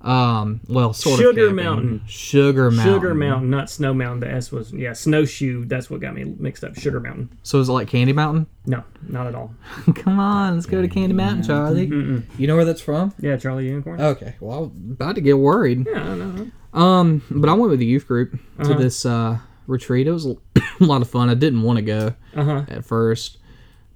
Um, 0.00 0.60
well, 0.68 0.92
sort 0.92 1.14
of 1.18 1.20
Sugar 1.24 1.46
camping. 1.48 1.64
Mountain. 1.64 2.02
Sugar 2.06 2.70
Mountain. 2.70 2.94
Sugar 2.94 3.14
Mountain, 3.14 3.48
not 3.48 3.70
Snow 3.70 3.94
Mountain. 3.94 4.20
The 4.20 4.30
S 4.30 4.52
was 4.52 4.70
yeah, 4.70 4.92
Snowshoe. 4.92 5.64
That's 5.64 5.88
what 5.88 6.00
got 6.00 6.12
me 6.14 6.24
mixed 6.24 6.62
up. 6.62 6.74
Sugar 6.78 7.00
Mountain. 7.00 7.30
So 7.42 7.58
is 7.58 7.70
it 7.70 7.72
like 7.72 7.88
Candy 7.88 8.12
Mountain? 8.12 8.46
No, 8.66 8.84
not 9.08 9.26
at 9.26 9.34
all. 9.34 9.54
Come 9.94 10.18
on, 10.20 10.54
let's 10.56 10.66
go 10.66 10.82
to 10.82 10.88
Candy 10.88 11.14
Mountain, 11.14 11.44
Charlie. 11.44 11.86
You 11.86 12.46
know 12.46 12.54
where 12.54 12.66
that's 12.66 12.82
from? 12.82 13.14
Yeah, 13.18 13.38
Charlie 13.38 13.66
Unicorn. 13.66 13.98
Okay. 13.98 14.34
Well, 14.40 14.64
I'm 14.76 14.90
about 14.92 15.14
to 15.14 15.22
get 15.22 15.38
worried. 15.38 15.86
yeah, 15.90 16.02
I 16.02 16.14
know. 16.14 16.50
Um, 16.78 17.22
but 17.30 17.48
I 17.48 17.54
went 17.54 17.70
with 17.70 17.78
the 17.80 17.86
youth 17.86 18.06
group 18.06 18.34
Uh-huh. 18.58 18.64
to 18.64 18.74
this 18.74 19.06
uh, 19.06 19.38
retreat. 19.66 20.06
It 20.06 20.12
was 20.12 20.26
a 20.26 20.36
lot 20.80 21.00
of 21.00 21.08
fun. 21.08 21.30
I 21.30 21.34
didn't 21.34 21.62
want 21.62 21.78
to 21.78 21.82
go 21.82 22.12
Uh 22.36 22.44
huh. 22.44 22.64
at 22.68 22.84
first, 22.84 23.38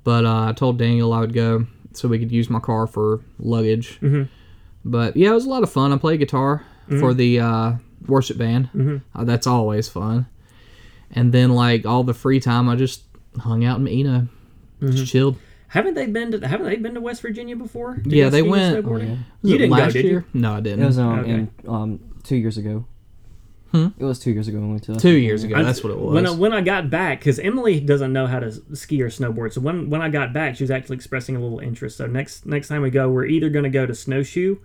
but 0.05 0.25
uh, 0.25 0.47
I 0.49 0.53
told 0.53 0.79
Daniel 0.79 1.13
I 1.13 1.21
would 1.21 1.35
go 1.35 1.67
so 1.99 2.09
we 2.09 2.19
could 2.19 2.33
use 2.33 2.49
my 2.49 2.61
car 2.61 2.87
for 2.87 3.21
luggage. 3.39 3.99
Mm-hmm. 4.01 4.23
But 4.85 5.17
yeah, 5.17 5.31
it 5.31 5.35
was 5.35 5.45
a 5.45 5.51
lot 5.51 5.63
of 5.63 5.71
fun. 5.73 5.93
I 5.93 5.99
played 5.99 6.21
guitar 6.21 6.65
for 7.01 7.13
the 7.13 7.41
uh, 7.41 7.73
worship 8.07 8.39
band. 8.39 8.71
Mm-hmm. 8.75 8.97
Uh, 9.19 9.25
that's 9.25 9.47
always 9.47 9.89
fun. 9.89 10.27
And 11.11 11.33
then 11.33 11.51
like 11.51 11.85
all 11.85 12.05
the 12.05 12.15
free 12.15 12.41
time, 12.41 12.69
I 12.69 12.77
just 12.77 13.03
hung 13.41 13.65
out 13.65 13.79
in 13.79 13.85
Mena, 13.85 14.29
Mm-hmm. 14.81 14.93
just 14.95 15.11
chilled. 15.13 15.37
Haven't 15.69 15.95
they 15.95 16.07
been 16.07 16.31
to 16.33 16.47
Haven't 16.49 16.67
they 16.67 16.77
been 16.77 16.95
to 16.95 17.01
West 17.01 17.21
Virginia 17.21 17.57
before? 17.57 17.97
to 17.97 18.09
Yeah, 18.09 18.29
they 18.31 18.43
went- 18.43 18.77
snowboarding? 18.77 19.11
Oh, 19.11 19.13
yeah. 19.13 19.17
Was 19.43 19.53
You 19.53 19.59
didn't 19.59 19.71
go, 19.71 19.77
last 19.83 19.93
did 19.95 20.05
you? 20.05 20.11
year? 20.13 20.25
No, 20.33 20.55
I 20.55 20.61
didn't. 20.61 20.83
It 20.83 20.87
was 20.87 20.99
um, 20.99 21.19
Okay. 21.19 21.31
in, 21.33 21.51
um 21.67 22.01
two 22.23 22.37
years 22.37 22.57
ago. 22.59 22.87
Hmm? 23.73 23.89
It 23.99 24.05
was 24.05 24.19
two 24.19 24.31
years 24.31 24.49
ago 24.49 24.59
when 24.59 24.69
we 24.69 24.73
went 24.73 24.85
to 24.85 24.97
Two 24.97 25.17
years 25.17 25.45
ago. 25.45 25.57
I- 25.57 25.63
That's 25.63 25.83
what 25.85 25.91
it 25.93 25.99
was. 25.99 26.15
When 26.15 26.27
I, 26.27 26.31
when 26.31 26.53
I 26.53 26.61
got 26.63 26.89
back, 26.91 27.21
because 27.21 27.39
Emily 27.39 27.81
doesn't 27.81 28.13
know 28.13 28.27
how 28.27 28.41
to 28.41 28.51
ski 28.75 29.03
or 29.03 29.11
snowboard, 29.11 29.53
so 29.53 29.61
when 29.61 29.91
when 29.91 30.01
I 30.01 30.09
got 30.09 30.33
back, 30.33 30.57
she 30.57 30.63
was 30.65 30.71
actually 30.71 30.97
expressing 30.97 31.37
a 31.37 31.41
little 31.41 31.59
interest. 31.61 31.97
So 31.99 32.07
next 32.07 32.47
next 32.47 32.69
time 32.69 32.81
we 32.83 32.91
go, 32.91 33.09
we're 33.11 33.27
either 33.27 33.51
going 33.51 33.65
to 33.65 33.71
go 33.71 33.85
to 33.87 33.95
snowshoe 33.95 34.57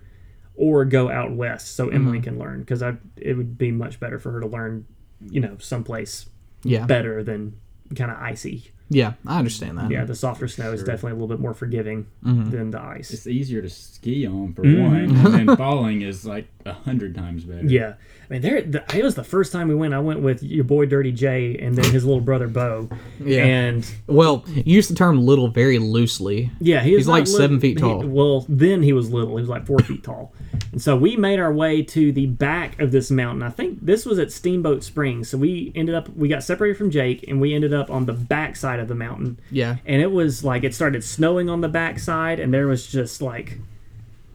or 0.56 0.86
go 0.86 1.10
out 1.10 1.32
west, 1.34 1.76
so 1.76 1.90
Emily 1.90 2.20
Mm-hmm. 2.20 2.24
can 2.24 2.40
learn. 2.40 2.60
Because 2.62 2.82
I 2.84 2.94
it 3.18 3.36
would 3.36 3.58
be 3.58 3.72
much 3.72 4.00
better 4.00 4.20
for 4.20 4.32
her 4.32 4.40
to 4.40 4.48
learn, 4.48 4.86
you 5.22 5.42
know, 5.42 5.58
someplace 5.60 6.28
yeah, 6.64 6.86
better 6.86 7.24
than 7.24 7.60
kind 7.96 8.10
of 8.12 8.18
icy. 8.18 8.72
yeah, 8.90 9.14
I 9.28 9.40
understand 9.40 9.78
that. 9.78 9.90
Yeah, 9.92 10.06
the 10.06 10.16
softer 10.16 10.48
snow 10.48 10.72
is 10.72 10.82
definitely 10.84 11.12
a 11.12 11.16
little 11.16 11.28
bit 11.28 11.40
more 11.40 11.54
forgiving 11.54 12.06
Mm-hmm. 12.24 12.52
than 12.52 12.72
the 12.72 12.82
ice. 12.82 13.12
It's 13.12 13.28
easier 13.28 13.62
to 13.62 13.70
ski 13.70 14.26
on 14.28 14.54
for 14.54 14.64
Mm-hmm. 14.64 14.82
one, 14.84 14.96
and 15.36 15.48
then 15.48 15.58
falling 15.58 16.02
is 16.04 16.26
like 16.26 16.48
a 16.66 16.74
hundred 16.74 17.16
times 17.16 17.44
better. 17.44 17.66
Yeah, 17.66 17.94
I 18.30 18.34
mean, 18.34 18.42
there. 18.42 18.62
The, 18.62 18.84
it 18.98 19.04
was 19.04 19.16
the 19.16 19.24
first 19.24 19.52
time 19.52 19.68
we 19.68 19.76
went. 19.76 19.94
I 19.94 20.00
went 20.00 20.22
with 20.22 20.42
your 20.44 20.64
boy 20.64 20.86
Dirty 20.86 21.12
J 21.12 21.58
and 21.60 21.76
then 21.76 21.92
his 21.92 22.06
little 22.06 22.22
brother 22.22 22.48
Bo. 22.48 22.90
Yeah. 23.24 23.44
and 23.44 23.86
Well, 24.08 24.44
you 24.48 24.64
use 24.76 24.88
the 24.88 24.96
term 24.96 25.26
"little" 25.26 25.50
very 25.50 25.78
loosely. 25.78 26.50
Yeah, 26.60 26.82
he 26.82 26.96
He's 26.96 27.08
like 27.08 27.22
not 27.26 27.28
lit- 27.30 27.38
seven 27.38 27.60
feet 27.60 27.78
he- 27.78 27.82
tall. 27.82 28.02
well, 28.04 28.46
then 28.50 28.82
he 28.82 28.94
was 28.94 29.12
little. 29.12 29.36
He 29.36 29.42
was 29.42 29.50
like 29.50 29.66
four 29.66 29.80
feet 29.80 30.04
tall. 30.04 30.34
And 30.72 30.82
so 30.82 30.96
we 30.96 31.16
made 31.18 31.40
our 31.40 31.54
way 31.54 31.84
to 31.84 32.12
the 32.12 32.26
back 32.26 32.80
of 32.82 32.92
this 32.92 33.12
mountain. 33.12 33.44
I 33.44 33.50
think 33.50 33.80
this 33.86 34.06
was 34.06 34.18
at 34.18 34.32
Steamboat 34.32 34.84
Springs. 34.84 35.30
So 35.30 35.38
we 35.38 35.72
ended 35.76 35.94
up, 35.94 36.10
we 36.16 36.28
got 36.28 36.44
separated 36.44 36.78
from 36.78 36.90
Jake, 36.90 37.26
and 37.28 37.40
we 37.40 37.54
ended 37.54 37.74
up 37.76 37.92
on 37.92 38.06
the 38.06 38.14
back 38.14 38.56
side 38.56 38.80
of 38.80 38.88
the 38.88 38.96
mountain. 38.96 39.40
Yeah, 39.52 39.76
And 39.86 40.02
it 40.02 40.12
was 40.12 40.44
like 40.44 40.64
it 40.64 40.74
started 40.74 41.04
snowing 41.04 41.48
on 41.50 41.62
the 41.62 41.70
back 41.70 42.00
side, 42.00 42.40
and 42.40 42.52
there 42.54 42.66
was 42.68 42.88
just 42.88 43.22
like, 43.22 43.60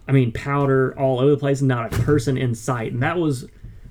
I 0.07 0.13
mean, 0.13 0.31
powder 0.33 0.95
all 0.99 1.19
over 1.19 1.33
the 1.33 1.37
place, 1.37 1.61
and 1.61 1.69
not 1.69 1.93
a 1.93 1.99
person 2.03 2.37
in 2.39 2.55
sight. 2.55 2.93
And 2.93 3.03
that 3.03 3.19
was 3.19 3.47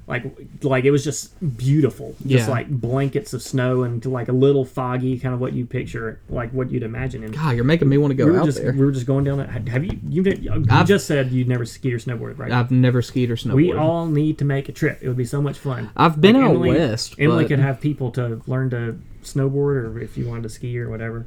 like, 0.08 0.24
like 0.64 0.86
it 0.86 0.92
was 0.92 1.04
just 1.04 1.34
beautiful, 1.58 2.16
just 2.26 2.48
Yeah. 2.48 2.50
like 2.50 2.70
blankets 2.70 3.34
of 3.34 3.42
snow 3.42 3.84
and 3.84 4.04
like 4.06 4.30
a 4.30 4.32
little 4.32 4.64
foggy, 4.64 5.20
kind 5.20 5.34
of 5.36 5.42
what 5.42 5.52
you 5.54 5.66
picture, 5.66 6.20
like 6.30 6.52
what 6.52 6.72
you'd 6.72 6.84
imagine 6.84 7.24
in 7.24 7.32
God, 7.34 7.56
you're 7.56 7.66
making 7.66 7.90
me 7.90 7.98
want 7.98 8.12
to 8.12 8.16
go 8.16 8.26
we 8.26 8.32
were 8.32 8.40
out 8.40 8.46
just 8.46 8.62
there. 8.62 8.72
we 8.72 8.86
were 8.86 8.92
just 8.92 9.06
going 9.06 9.26
down 9.26 9.38
that. 9.40 9.50
Have 9.68 9.84
you 9.84 10.00
you, 10.08 10.24
you 10.24 10.66
I've- 10.70 10.88
just 10.88 11.08
said 11.08 11.32
you'd 11.32 11.50
never 11.50 11.66
ski 11.66 11.94
or 11.94 12.00
snowboard, 12.00 12.40
right? 12.40 12.52
I've 12.54 12.72
never 12.72 13.02
skied 13.02 13.30
or 13.30 13.36
snowboarded. 13.36 13.54
we 13.56 13.74
all 13.74 14.06
need 14.06 14.38
to 14.38 14.46
make 14.46 14.70
a 14.70 14.72
trip. 14.72 15.00
It 15.02 15.08
would 15.10 15.18
be 15.18 15.26
so 15.26 15.42
much 15.42 15.58
fun. 15.58 15.90
I've 15.98 16.22
been 16.22 16.36
Like 16.36 16.44
out 16.46 16.52
Emily- 16.52 16.70
west, 16.72 17.16
Emily 17.20 17.44
but 17.44 17.50
could 17.50 17.60
have 17.60 17.82
people 17.82 18.10
to 18.12 18.42
learn 18.48 18.70
to 18.70 18.98
snowboard, 19.24 19.84
or 19.84 20.00
if 20.00 20.18
you 20.18 20.26
wanted 20.28 20.44
to 20.44 20.50
ski 20.50 20.80
or 20.80 20.90
whatever, 20.90 21.26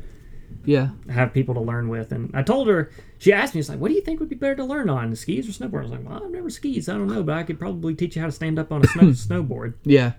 yeah, 0.64 0.90
have 1.08 1.32
people 1.32 1.54
to 1.54 1.60
learn 1.60 1.88
with. 1.88 2.12
And 2.12 2.30
I 2.34 2.42
told 2.42 2.68
her, 2.68 2.90
she 3.18 3.32
asked 3.32 3.54
me, 3.54 3.60
"It's 3.60 3.68
like, 3.68 3.78
what 3.78 3.88
do 3.88 3.94
you 3.94 4.00
think 4.02 4.20
would 4.20 4.28
be 4.28 4.36
better 4.36 4.56
to 4.56 4.64
learn 4.64 4.88
on, 4.90 5.14
skis 5.16 5.48
or 5.48 5.52
snowboard?" 5.52 5.78
I 5.80 5.82
was 5.82 5.90
like, 5.92 6.08
"Well, 6.08 6.22
I've 6.24 6.30
never 6.30 6.50
skied, 6.50 6.84
so 6.84 6.94
I 6.94 6.98
don't 6.98 7.08
know, 7.08 7.22
but 7.22 7.36
I 7.36 7.42
could 7.42 7.58
probably 7.58 7.94
teach 7.94 8.16
you 8.16 8.20
how 8.22 8.26
to 8.28 8.32
stand 8.32 8.58
up 8.58 8.70
on 8.72 8.84
a 8.84 8.86
snow 8.88 9.02
snowboard." 9.08 9.74
yeah. 9.84 10.12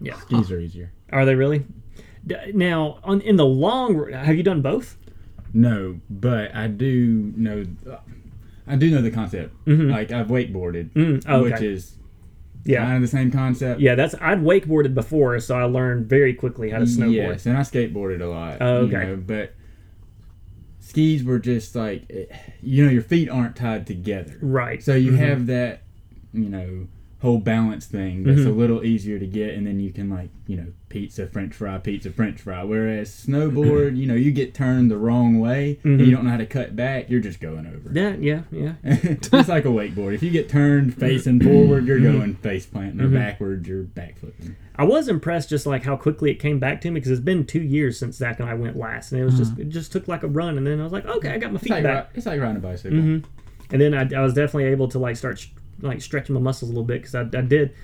Yeah, 0.00 0.16
Skis 0.20 0.50
are 0.50 0.58
easier. 0.58 0.92
are 1.10 1.24
they 1.24 1.34
really? 1.36 1.64
D- 2.26 2.34
Now, 2.52 2.98
on 3.04 3.20
in 3.20 3.36
the 3.36 3.46
long, 3.46 3.96
r- 3.98 4.10
have 4.10 4.36
you 4.36 4.42
done 4.42 4.60
both? 4.60 4.98
No, 5.52 6.00
but 6.10 6.54
I 6.54 6.66
do 6.66 7.32
know. 7.36 7.64
I 8.66 8.76
do 8.76 8.90
know 8.90 9.00
the 9.02 9.10
concept. 9.10 9.54
Like 9.66 10.10
I've 10.10 10.26
wakeboarded, 10.28 10.90
Mm, 10.94 11.24
oh, 11.28 11.42
which 11.44 11.60
is 11.62 11.96
Yeah, 12.64 12.82
kind 12.84 12.96
of 12.96 13.02
the 13.02 13.08
same 13.08 13.30
concept. 13.30 13.80
yeah. 13.80 13.94
That's 13.94 14.14
I'd 14.20 14.40
wakeboarded 14.40 14.94
before, 14.94 15.38
so 15.40 15.54
I 15.56 15.64
learned 15.64 16.06
very 16.06 16.32
quickly 16.34 16.70
how 16.70 16.78
to 16.78 16.84
snowboard. 16.86 17.12
Yes, 17.14 17.46
and 17.46 17.56
I 17.56 17.60
skateboarded 17.60 18.20
a 18.22 18.26
lot. 18.26 18.58
Oh, 18.60 18.86
you 18.86 18.96
okay. 18.96 19.06
know, 19.06 19.16
but 19.16 19.52
skis 20.80 21.24
were 21.24 21.38
just 21.38 21.74
like, 21.74 22.04
eh, 22.10 22.24
you 22.62 22.84
know, 22.84 22.90
your 22.90 23.02
feet 23.02 23.28
aren't 23.28 23.56
tied 23.56 23.86
together. 23.86 24.38
Right. 24.40 24.82
So 24.82 24.94
you 24.94 25.12
Mhm. 25.12 25.16
have 25.18 25.46
that, 25.46 25.82
you 26.32 26.48
know, 26.48 26.86
whole 27.24 27.38
balance 27.38 27.86
thing 27.86 28.22
that's 28.22 28.40
Mm-hmm. 28.40 28.48
a 28.50 28.52
little 28.52 28.84
easier 28.84 29.18
to 29.18 29.26
get, 29.26 29.54
and 29.54 29.66
then 29.66 29.80
you 29.80 29.90
can 29.90 30.10
like, 30.10 30.28
you 30.46 30.56
know, 30.56 30.66
pizza, 30.90 31.26
French 31.26 31.54
fry, 31.54 31.78
pizza, 31.78 32.10
French 32.10 32.40
fry. 32.40 32.62
Whereas 32.62 33.08
snowboard, 33.26 33.96
you 33.96 34.06
know, 34.06 34.14
you 34.14 34.30
get 34.30 34.54
turned 34.54 34.90
the 34.90 34.96
wrong 34.98 35.40
way, 35.40 35.78
and 35.84 35.98
Mhm. 36.00 36.06
you 36.06 36.12
don't 36.12 36.24
know 36.24 36.30
how 36.30 36.36
to 36.36 36.46
cut 36.46 36.76
back. 36.76 37.08
You're 37.10 37.20
just 37.20 37.40
going 37.40 37.66
over. 37.66 37.90
Yeah, 37.92 38.14
yeah, 38.20 38.42
yeah. 38.52 38.74
it's 38.84 39.32
like 39.48 39.64
a 39.64 39.68
wakeboard. 39.68 40.14
If 40.14 40.22
you 40.22 40.30
get 40.30 40.48
turned 40.48 40.94
facing 40.94 41.40
forward, 41.40 41.86
you're 41.86 41.98
Mm-hmm. 41.98 42.18
going 42.18 42.34
face 42.34 42.66
planting, 42.66 43.00
or 43.00 43.08
backwards, 43.08 43.66
you're 43.66 43.84
backflipping. 43.84 44.54
I 44.76 44.84
was 44.84 45.08
impressed 45.08 45.48
just 45.48 45.66
like 45.66 45.84
how 45.84 45.96
quickly 45.96 46.30
it 46.30 46.34
came 46.40 46.58
back 46.58 46.80
to 46.82 46.90
me 46.90 46.94
because 47.00 47.12
it's 47.12 47.20
been 47.20 47.46
two 47.46 47.62
years 47.62 47.98
since 47.98 48.16
Zach 48.16 48.38
and 48.40 48.48
I 48.48 48.54
went 48.54 48.76
last, 48.76 49.12
and 49.12 49.20
it 49.20 49.24
was 49.24 49.38
just 49.38 49.58
it 49.58 49.70
just 49.70 49.92
took 49.92 50.08
like 50.08 50.22
a 50.22 50.28
run, 50.28 50.58
and 50.58 50.66
then 50.66 50.78
I 50.80 50.82
was 50.84 50.92
like, 50.92 51.06
okay, 51.06 51.30
I 51.30 51.38
got 51.38 51.52
my 51.52 51.56
It's 51.56 51.64
feet 51.64 51.70
like, 51.72 51.84
back, 51.84 52.04
ri- 52.10 52.16
it's 52.18 52.26
like 52.26 52.40
riding 52.40 52.56
a 52.56 52.60
bicycle. 52.60 52.98
and 52.98 53.24
then 53.70 53.94
I, 53.94 54.02
I 54.14 54.20
was 54.20 54.34
definitely 54.34 54.64
able 54.64 54.88
to 54.88 54.98
like 54.98 55.16
start 55.16 55.46
like 55.80 56.00
stretching 56.02 56.34
my 56.34 56.40
muscles 56.40 56.70
a 56.70 56.72
little 56.72 56.84
bit 56.86 57.02
because 57.02 57.14
I, 57.14 57.20
I 57.22 57.42
did. 57.42 57.74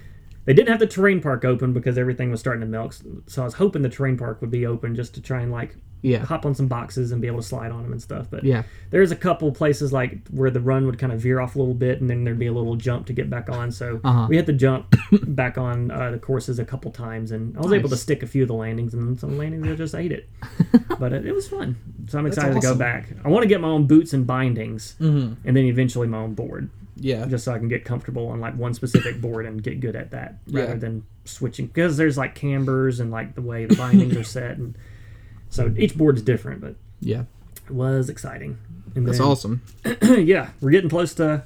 They 0.47 0.55
didn't 0.55 0.69
have 0.71 0.79
the 0.81 0.87
terrain 0.87 1.21
park 1.21 1.45
open 1.45 1.73
because 1.73 1.99
everything 1.99 2.31
was 2.31 2.41
starting 2.41 2.63
to 2.63 2.67
melt, 2.67 3.01
so 3.27 3.43
I 3.43 3.45
was 3.45 3.55
hoping 3.55 3.83
the 3.83 3.89
terrain 3.91 4.17
park 4.17 4.41
would 4.41 4.51
be 4.51 4.65
open 4.67 4.95
just 4.95 5.15
to 5.15 5.21
try 5.21 5.43
and 5.43 5.53
like 5.53 5.77
Yeah. 6.01 6.25
hop 6.25 6.47
on 6.47 6.55
some 6.55 6.67
boxes 6.67 7.13
and 7.13 7.21
be 7.21 7.27
able 7.29 7.41
to 7.41 7.47
slide 7.47 7.71
on 7.71 7.83
them 7.83 7.93
and 7.93 8.01
stuff. 8.01 8.27
But 8.31 8.43
Yeah. 8.43 8.63
there's 8.89 9.13
a 9.13 9.17
couple 9.17 9.53
places 9.53 9.93
like 9.93 10.27
where 10.29 10.51
the 10.51 10.59
run 10.61 10.87
would 10.87 10.99
kind 10.99 11.13
of 11.13 11.21
veer 11.21 11.41
off 11.41 11.57
a 11.57 11.59
little 11.59 11.75
bit, 11.75 12.01
and 12.01 12.09
then 12.09 12.25
there'd 12.25 12.39
be 12.39 12.47
a 12.47 12.53
little 12.53 12.75
jump 12.75 13.05
to 13.09 13.13
get 13.13 13.29
back 13.29 13.51
on. 13.51 13.71
So 13.71 14.01
Uh-huh. 14.03 14.27
we 14.31 14.37
had 14.37 14.47
to 14.47 14.55
jump 14.55 14.95
back 15.27 15.59
on 15.59 15.91
uh, 15.91 16.11
the 16.11 16.19
courses 16.19 16.59
a 16.59 16.65
couple 16.65 16.91
times, 16.91 17.33
and 17.33 17.55
I 17.57 17.61
was 17.61 17.75
able 17.75 17.91
to 17.91 17.97
stick 17.99 18.23
a 18.23 18.27
few 18.27 18.43
of 18.43 18.49
the 18.49 18.55
landings, 18.55 18.95
and 18.95 19.21
some 19.21 19.37
landings 19.37 19.69
I 19.69 19.75
just 19.75 19.95
ate 19.95 20.11
it. 20.11 20.27
but 20.99 21.13
it, 21.13 21.27
it 21.27 21.33
was 21.35 21.47
fun, 21.49 21.77
so 22.09 22.19
I'm 22.19 22.25
excited 22.27 22.55
to 22.55 22.61
go 22.61 22.75
back. 22.75 23.09
I 23.25 23.29
want 23.29 23.43
to 23.43 23.49
get 23.49 23.61
my 23.61 23.69
own 23.69 23.87
boots 23.87 24.15
and 24.15 24.27
bindings, 24.27 24.97
Mm-hmm. 25.01 25.35
and 25.47 25.55
then 25.57 25.65
eventually 25.67 26.09
my 26.09 26.19
own 26.19 26.33
board, 26.35 26.71
Yeah. 27.01 27.27
just 27.27 27.45
so 27.45 27.53
I 27.53 27.59
can 27.59 27.69
get 27.69 27.85
comfortable 27.85 28.29
on 28.29 28.41
like 28.41 28.55
one 28.57 28.75
specific 28.75 29.21
board 29.21 29.47
and 29.47 29.63
get 29.63 29.81
good 29.81 29.97
at 29.97 30.11
that, 30.13 30.37
rather 30.49 30.73
Yeah. 30.75 30.79
than 30.79 31.05
switching 31.25 31.67
because 31.67 31.97
there's 31.97 32.17
like 32.19 32.35
cambers 32.35 33.01
and 33.01 33.11
like 33.11 33.35
the 33.35 33.43
way 33.43 33.65
the 33.67 33.75
bindings 33.75 34.17
are 34.17 34.23
set, 34.25 34.59
and 34.59 34.77
so 35.51 35.75
each 35.77 35.97
board 35.97 36.17
is 36.17 36.23
different, 36.23 36.61
but 36.61 36.77
Yeah. 37.01 37.25
it 37.67 37.73
was 37.73 38.09
exciting. 38.09 38.59
And 38.95 39.07
That's 39.07 39.19
then- 39.19 39.27
awesome. 39.27 39.63
yeah, 40.03 40.51
we're 40.61 40.71
getting 40.71 40.91
close 40.91 41.15
to 41.15 41.45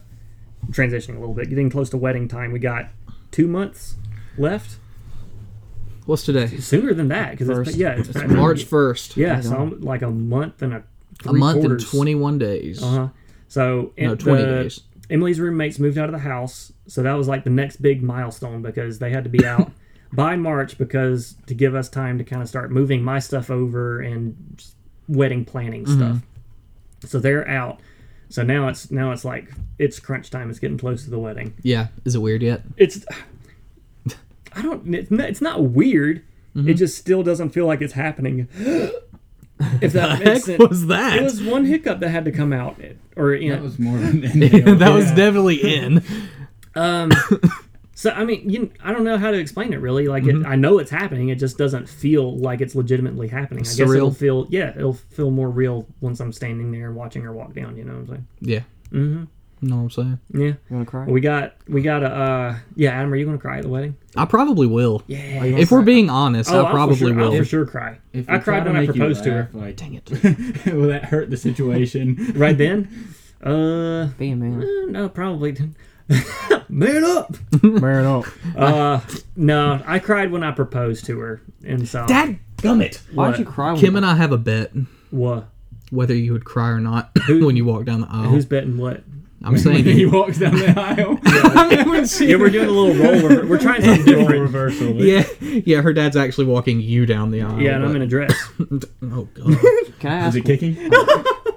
transitioning 0.70 1.16
a 1.16 1.20
little 1.20 1.34
bit, 1.34 1.48
getting 1.50 1.70
close 1.70 1.90
to 1.90 1.96
wedding 1.96 2.26
time. 2.28 2.52
We 2.52 2.58
got 2.58 2.88
two 3.30 3.46
months 3.46 3.94
left. 4.38 4.78
What's 6.06 6.24
today? 6.24 6.48
Sooner 6.58 6.92
than 6.94 7.08
that, 7.08 7.30
because 7.38 7.48
it's, 7.68 7.76
yeah, 7.76 7.92
it's, 7.92 8.08
It's 8.10 8.24
March 8.30 8.64
first. 8.64 9.16
Yeah, 9.16 9.40
so 9.40 9.56
I'm 9.56 9.80
like 9.80 10.02
a 10.02 10.10
month 10.10 10.60
and 10.62 10.74
a 10.74 10.82
A 11.26 11.32
month 11.32 11.60
quarters. 11.60 11.82
and 11.82 11.90
twenty-one 11.92 12.38
days. 12.38 12.82
Uh 12.82 12.86
huh. 12.90 13.08
So 13.48 13.92
No, 13.96 14.10
and 14.10 14.20
twenty 14.20 14.42
the- 14.42 14.62
days. 14.64 14.80
Emily's 15.14 15.38
roommates 15.38 15.78
moved 15.78 15.96
out 15.96 16.06
of 16.08 16.12
the 16.12 16.18
house, 16.28 16.72
so 16.88 17.02
that 17.04 17.12
was 17.14 17.28
like 17.28 17.44
the 17.44 17.50
next 17.50 17.76
big 17.80 18.02
milestone 18.02 18.60
because 18.62 18.98
they 18.98 19.10
had 19.10 19.22
to 19.24 19.30
be 19.30 19.46
out 19.54 19.70
by 20.12 20.34
March 20.34 20.76
because 20.76 21.36
to 21.46 21.54
give 21.54 21.74
us 21.76 21.88
time 21.88 22.18
to 22.18 22.24
kind 22.24 22.42
of 22.42 22.48
start 22.48 22.70
moving 22.72 23.02
my 23.02 23.20
stuff 23.20 23.48
over 23.48 24.00
and 24.00 24.62
wedding 25.08 25.44
planning 25.44 25.84
Mm-hmm. 25.84 25.96
stuff. 25.96 26.22
So 27.10 27.20
they're 27.20 27.46
out. 27.48 27.80
So 28.28 28.42
now 28.42 28.66
it's 28.68 28.90
now 28.90 29.12
it's 29.12 29.24
like 29.24 29.52
it's 29.78 30.00
crunch 30.00 30.30
time. 30.30 30.50
It's 30.50 30.58
getting 30.58 30.78
close 30.78 31.04
to 31.04 31.10
the 31.10 31.18
wedding. 31.18 31.54
Yeah. 31.62 31.88
Is 32.04 32.14
it 32.16 32.18
weird 32.20 32.42
yet? 32.42 32.62
It's 32.76 33.04
I 34.56 34.62
don't. 34.62 34.92
It's 34.94 35.40
not, 35.40 35.62
weird. 35.62 36.24
Mm-hmm. 36.56 36.70
It 36.70 36.74
just 36.74 36.98
still 36.98 37.22
doesn't 37.22 37.50
feel 37.50 37.66
like 37.66 37.80
it's 37.82 37.92
happening. 37.92 38.48
if 39.80 39.92
that 39.94 40.18
The 40.18 40.24
makes 40.24 40.46
heck 40.46 40.58
sense. 40.58 40.68
was 40.68 40.86
that? 40.86 41.18
It 41.18 41.22
was 41.22 41.42
one 41.42 41.64
hiccup 41.64 42.00
that 42.00 42.08
had 42.10 42.24
to 42.26 42.32
come 42.32 42.52
out, 42.52 42.80
or 43.16 43.34
you 43.34 43.50
know, 43.50 43.56
That 43.56 43.62
was 43.62 43.78
more 43.78 43.98
than 43.98 44.20
that 44.78 44.92
was 44.94 45.06
definitely 45.12 45.56
in. 45.74 46.02
Um, 46.76 47.12
so 47.94 48.10
I 48.10 48.24
mean, 48.24 48.50
you, 48.50 48.68
I 48.82 48.92
don't 48.92 49.04
know 49.04 49.16
how 49.16 49.30
to 49.30 49.38
explain 49.38 49.72
it 49.72 49.76
really. 49.76 50.08
Like, 50.08 50.24
Mm-hmm. 50.24 50.44
it, 50.44 50.48
I 50.48 50.56
know 50.56 50.78
it's 50.80 50.90
happening. 50.90 51.28
It 51.28 51.36
just 51.36 51.56
doesn't 51.56 51.88
feel 51.88 52.36
like 52.36 52.60
it's 52.60 52.74
legitimately 52.74 53.28
happening. 53.28 53.60
I 53.60 53.62
guess 53.62 53.78
Surreal. 53.78 53.96
it'll 53.96 54.10
feel, 54.10 54.46
yeah, 54.50 54.70
it'll 54.76 54.94
feel 54.94 55.30
more 55.30 55.48
real 55.48 55.86
once 56.00 56.18
I'm 56.18 56.32
standing 56.32 56.72
there 56.72 56.90
watching 56.90 57.22
her 57.22 57.32
walk 57.32 57.52
down. 57.54 57.76
You 57.76 57.84
know 57.84 57.92
what 57.92 57.98
I'm 58.00 58.06
saying? 58.08 58.26
Yeah. 58.40 58.60
Mm-hmm. 58.90 59.24
You 59.64 59.70
know 59.70 59.76
what 59.76 59.82
I'm 59.84 59.90
saying? 59.90 60.18
Yeah. 60.34 60.46
You 60.48 60.56
wanna 60.68 60.84
cry? 60.84 61.06
We 61.06 61.22
got 61.22 61.54
we 61.66 61.80
got 61.80 62.02
a 62.02 62.10
uh 62.14 62.56
yeah, 62.76 62.90
Adam, 62.90 63.10
are 63.14 63.16
you 63.16 63.24
gonna 63.24 63.38
cry 63.38 63.56
at 63.56 63.62
the 63.62 63.70
wedding? 63.70 63.96
I 64.14 64.26
probably 64.26 64.66
will. 64.66 65.02
Yeah. 65.06 65.42
If 65.42 65.70
we're 65.70 65.80
being 65.80 66.10
honest, 66.10 66.50
Oh, 66.50 66.56
I 66.56 66.58
I'll 66.58 66.66
for 66.66 66.72
probably 66.72 66.96
sure, 66.96 67.18
I'll 67.18 67.34
for 67.34 67.44
sure 67.46 67.64
cry. 67.64 67.96
If 68.12 68.28
I 68.28 68.34
we 68.36 68.38
cried 68.40 68.44
try 68.44 68.60
to 68.60 68.64
when 68.66 68.76
I 68.76 68.80
make 68.80 68.88
you 68.88 68.92
proposed 68.92 69.24
to 69.24 69.30
her. 69.30 69.36
laugh, 69.54 69.54
Like, 69.54 69.76
Dang 69.76 69.94
it. 69.94 70.10
will 70.74 70.88
that 70.88 71.04
hurt 71.06 71.30
the 71.30 71.38
situation? 71.38 72.32
Right 72.36 72.58
then? 72.58 73.08
Uh 73.42 74.06
Be 74.18 74.30
a 74.32 74.36
man. 74.36 74.62
eh, 74.62 74.90
no, 74.90 75.08
probably 75.08 75.54
Man 76.68 77.04
up. 77.04 77.34
Man 77.62 78.04
up. 78.04 78.24
Uh 78.54 79.00
no, 79.34 79.82
I 79.86 79.98
cried 79.98 80.30
when 80.30 80.42
I 80.42 80.50
proposed 80.52 81.06
to 81.06 81.18
her. 81.20 81.40
And 81.64 81.88
so 81.88 82.06
Dad, 82.06 82.38
gummit. 82.58 82.96
Why'd 83.14 83.38
you 83.38 83.46
cry? 83.46 83.72
When 83.72 83.80
Kim 83.80 83.96
and 83.96 84.04
I 84.04 84.14
have 84.16 84.32
a 84.32 84.38
bet 84.38 84.72
what? 85.10 85.48
whether 85.90 86.14
you 86.14 86.32
would 86.32 86.44
cry 86.44 86.68
or 86.70 86.80
not 86.80 87.10
when 87.28 87.56
you 87.56 87.64
walk 87.64 87.84
down 87.84 88.00
the 88.02 88.08
aisle. 88.10 88.28
Who's 88.30 88.44
betting 88.46 88.76
what? 88.78 89.02
I'm 89.44 89.58
saying 89.58 89.84
he 89.84 90.06
walks 90.06 90.38
down 90.38 90.54
the 90.56 90.68
aisle. 90.78 91.18
I 91.24 91.68
mean, 91.76 91.88
when 91.90 92.06
she 92.06 92.28
Yeah, 92.30 92.36
we're 92.36 92.50
doing 92.50 92.68
a 92.68 92.72
little 92.72 92.94
roll 92.94 93.28
rever- 93.28 93.46
we're 93.46 93.58
trying 93.58 93.82
something 93.82 94.06
role 94.12 94.22
different. 94.22 94.40
reversal. 94.42 94.94
but- 94.94 95.02
Yeah, 95.04 95.24
yeah. 95.40 95.80
Her 95.82 95.92
dad's 95.92 96.16
actually 96.16 96.46
walking 96.46 96.80
you 96.80 97.06
down 97.06 97.30
the 97.30 97.42
aisle. 97.42 97.60
Yeah, 97.60 97.76
and 97.76 97.84
I'm 97.84 97.94
in 97.96 98.02
a 98.02 98.06
dress. 98.06 98.32
Oh 99.02 99.28
god. 99.34 99.56
Can 100.00 100.12
I 100.12 100.28
Is 100.28 100.34
ask? 100.34 100.36
it 100.36 100.44
kicking? 100.44 100.76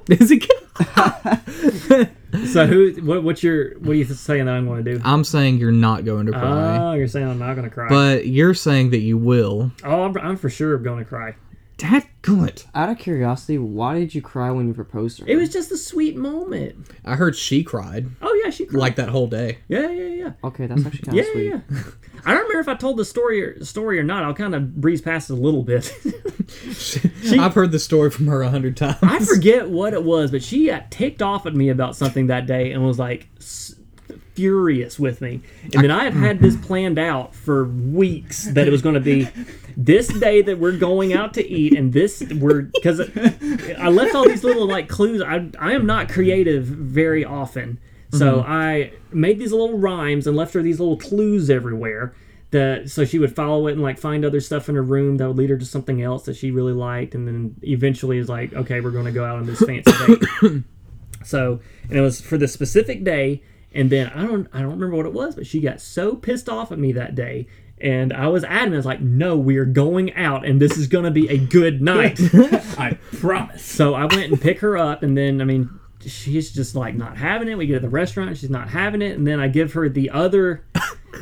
Is 0.10 0.32
it? 0.32 0.42
Kicking? 0.42 2.08
So 2.48 2.68
who 2.68 2.92
what 3.04 3.24
what's 3.24 3.42
your 3.42 3.78
what 3.80 3.92
are 3.92 3.96
you 3.96 4.04
saying 4.06 4.46
that 4.46 4.52
I'm 4.54 4.68
gonna 4.68 4.84
do? 4.84 5.02
I'm 5.04 5.24
saying 5.24 5.58
you're 5.58 5.72
not 5.72 6.04
going 6.06 6.26
to 6.28 6.34
cry, 6.34 6.78
Oh, 6.78 6.94
you're 6.94 7.08
saying 7.08 7.28
I'm 7.28 7.40
not 7.40 7.56
gonna 7.56 7.70
cry. 7.70 7.88
but 7.90 8.28
you're 8.28 8.54
saying 8.54 8.90
that 8.92 9.00
you 9.00 9.18
will. 9.18 9.72
oh, 9.84 10.04
I'm, 10.04 10.18
I'm 10.18 10.38
for 10.38 10.50
sure 10.50 10.78
gonna 10.78 11.06
cry. 11.06 11.36
Dad, 11.78 12.06
good. 12.24 12.64
Out 12.74 12.90
of 12.90 12.98
curiosity, 12.98 13.60
why 13.60 14.00
did 14.00 14.16
you 14.16 14.22
cry 14.22 14.50
when 14.50 14.68
you 14.68 14.74
proposed 14.74 15.18
to 15.20 15.24
her? 15.26 15.30
It 15.30 15.36
was 15.36 15.50
just 15.54 15.72
a 15.72 15.78
sweet 15.78 16.18
moment. 16.18 16.88
I 17.06 17.16
heard 17.16 17.36
she 17.36 17.64
cried 17.64 18.08
Oh 18.20 18.34
yeah, 18.44 18.50
she 18.50 18.66
cried. 18.66 18.80
like 18.80 18.96
that 18.96 19.10
whole 19.10 19.28
day. 19.28 19.60
yeah, 19.68 19.90
yeah, 19.92 20.08
yeah. 20.08 20.32
Okay, 20.44 20.66
that's 20.66 20.84
actually 20.86 21.04
kind 21.04 21.18
Yeah, 21.18 21.24
of 21.24 21.30
sweet. 21.34 21.46
yeah, 21.46 21.60
yeah. 21.70 21.82
I 22.26 22.32
don't 22.34 22.42
remember 22.48 22.60
if 22.62 22.68
I 22.68 22.74
told 22.74 22.98
the 22.98 23.06
story 23.06 23.44
or 23.44 23.64
story 23.64 24.00
or 24.00 24.04
not. 24.04 24.24
I'll 24.24 24.34
kind 24.34 24.56
of 24.56 24.76
breeze 24.82 25.02
past 25.04 25.30
it 25.30 25.34
a 25.34 25.36
little 25.36 25.62
bit. 25.64 25.94
I've 27.40 27.54
heard 27.54 27.72
the 27.72 27.80
story 27.80 28.10
from 28.10 28.26
her 28.28 28.42
a 28.42 28.50
hundred 28.50 28.76
times. 28.76 28.98
I 29.04 29.20
forget 29.20 29.70
what 29.70 29.94
it 29.94 30.04
was, 30.04 30.32
but 30.32 30.42
she 30.42 30.66
got 30.66 30.90
ticked 30.90 31.22
off 31.22 31.46
at 31.46 31.54
me 31.54 31.70
about 31.70 31.96
something 31.96 32.28
that 32.28 32.48
day 32.48 32.72
and 32.72 32.84
was 32.84 32.98
like 32.98 33.28
s- 33.38 33.76
furious 34.38 35.00
with 35.00 35.20
me. 35.20 35.42
And 35.64 35.84
then 35.84 35.90
I 35.90 36.04
have 36.04 36.14
had 36.14 36.40
this 36.40 36.56
planned 36.56 37.00
out 37.00 37.34
for 37.34 37.66
weeks 37.66 38.44
that 38.52 38.68
it 38.68 38.72
was 38.72 38.84
going 38.84 38.94
to 38.94 39.02
be 39.02 39.28
this 39.76 40.08
day 40.08 40.44
that 40.44 40.60
we're 40.60 40.78
going 40.78 41.12
out 41.12 41.34
to 41.34 41.48
eat, 41.48 41.76
and 41.76 41.92
this 41.92 42.24
we're 42.36 42.62
because 42.62 43.02
I 43.80 43.90
left 43.90 44.14
all 44.14 44.28
these 44.28 44.44
little 44.44 44.68
like 44.68 44.88
clues. 44.88 45.24
I 45.24 45.50
I 45.58 45.74
am 45.74 45.88
not 45.88 46.08
creative 46.08 46.66
very 46.66 47.26
often, 47.26 47.80
so 48.12 48.38
mm-hmm. 48.38 48.52
I 48.52 48.92
made 49.12 49.40
these 49.40 49.52
little 49.52 49.80
rhymes 49.80 50.28
and 50.28 50.38
left 50.38 50.54
her 50.54 50.62
these 50.62 50.80
little 50.80 50.98
clues 50.98 51.50
everywhere. 51.50 52.14
That 52.52 52.92
so 52.92 53.06
she 53.06 53.18
would 53.18 53.36
follow 53.36 53.68
it 53.68 53.74
and 53.74 53.82
like 53.82 53.98
find 53.98 54.24
other 54.24 54.40
stuff 54.40 54.70
in 54.70 54.76
her 54.76 54.84
room 54.84 55.18
that 55.18 55.28
would 55.28 55.36
lead 55.36 55.50
her 55.50 55.58
to 55.58 55.66
something 55.66 56.02
else 56.02 56.26
that 56.26 56.36
she 56.36 56.52
really 56.52 56.74
liked, 56.74 57.16
and 57.16 57.28
then 57.28 57.56
eventually 57.64 58.20
is 58.20 58.30
like, 58.30 58.54
okay, 58.54 58.82
we're 58.82 58.92
going 58.92 59.06
to 59.06 59.12
go 59.12 59.26
out 59.26 59.38
on 59.38 59.48
this 59.48 59.60
fancy 59.62 59.92
date. 59.92 60.64
So, 61.28 61.60
and 61.90 61.98
it 61.98 62.02
was 62.02 62.22
for 62.22 62.38
the 62.38 62.48
specific 62.48 63.04
day, 63.04 63.44
and 63.78 63.90
then 63.90 64.08
I 64.08 64.24
don't 64.24 64.48
I 64.52 64.60
don't 64.62 64.72
remember 64.72 64.96
what 64.98 65.06
it 65.06 65.14
was, 65.14 65.36
but 65.36 65.48
she 65.48 65.62
got 65.62 65.80
so 65.80 66.16
pissed 66.16 66.50
off 66.50 66.72
at 66.72 66.80
me 66.80 66.92
that 66.94 67.16
day. 67.16 67.48
And 67.80 68.12
I 68.12 68.28
was 68.28 68.44
adamant, 68.44 68.74
I 68.74 68.78
was 68.78 68.86
like, 68.88 69.02
no, 69.02 69.38
we 69.38 69.58
are 69.58 69.66
going 69.66 70.12
out 70.16 70.44
and 70.48 70.60
this 70.60 70.78
is 70.78 70.88
gonna 70.88 71.12
be 71.12 71.30
a 71.30 71.38
good 71.38 71.80
night. 71.94 72.20
I 72.78 72.98
promise. 73.20 73.64
so 73.64 73.94
I 73.94 74.06
went 74.06 74.32
and 74.32 74.42
pick 74.42 74.60
her 74.62 74.78
up, 74.78 75.04
and 75.04 75.16
then 75.16 75.40
I 75.42 75.46
mean, 75.46 75.70
she's 76.04 76.52
just 76.52 76.76
like 76.76 76.96
not 76.96 77.18
having 77.18 77.48
it. 77.48 77.56
We 77.56 77.68
get 77.68 77.76
to 77.76 77.80
the 77.82 77.90
restaurant, 77.90 78.36
she's 78.38 78.50
not 78.50 78.70
having 78.70 79.02
it, 79.04 79.16
and 79.16 79.28
then 79.28 79.40
I 79.40 79.48
give 79.48 79.74
her 79.74 79.88
the 79.90 80.10
other 80.10 80.66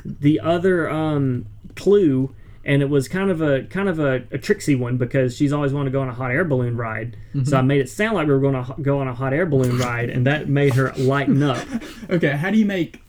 the 0.05 0.39
other 0.39 0.89
um 0.89 1.45
clue 1.75 2.33
and 2.65 2.81
it 2.81 2.89
was 2.89 3.07
kind 3.07 3.29
of 3.29 3.41
a 3.41 3.63
kind 3.63 3.87
of 3.87 3.99
a, 3.99 4.23
a 4.31 4.37
tricksy 4.37 4.75
one 4.75 4.97
because 4.97 5.35
she's 5.35 5.53
always 5.53 5.71
wanted 5.71 5.85
to 5.85 5.91
go 5.91 6.01
on 6.01 6.09
a 6.09 6.13
hot 6.13 6.31
air 6.31 6.43
balloon 6.43 6.75
ride. 6.75 7.15
So 7.33 7.39
mm-hmm. 7.39 7.55
I 7.55 7.61
made 7.61 7.81
it 7.81 7.89
sound 7.89 8.15
like 8.15 8.27
we 8.27 8.33
were 8.33 8.39
going 8.39 8.65
to 8.65 8.81
go 8.81 8.99
on 8.99 9.07
a 9.07 9.13
hot 9.13 9.33
air 9.33 9.45
balloon 9.45 9.77
ride, 9.77 10.09
and 10.09 10.25
that 10.25 10.49
made 10.49 10.73
her 10.73 10.91
lighten 10.97 11.41
up. 11.43 11.65
Okay, 12.09 12.31
how 12.31 12.51
do 12.51 12.57
you 12.57 12.65
make 12.65 13.01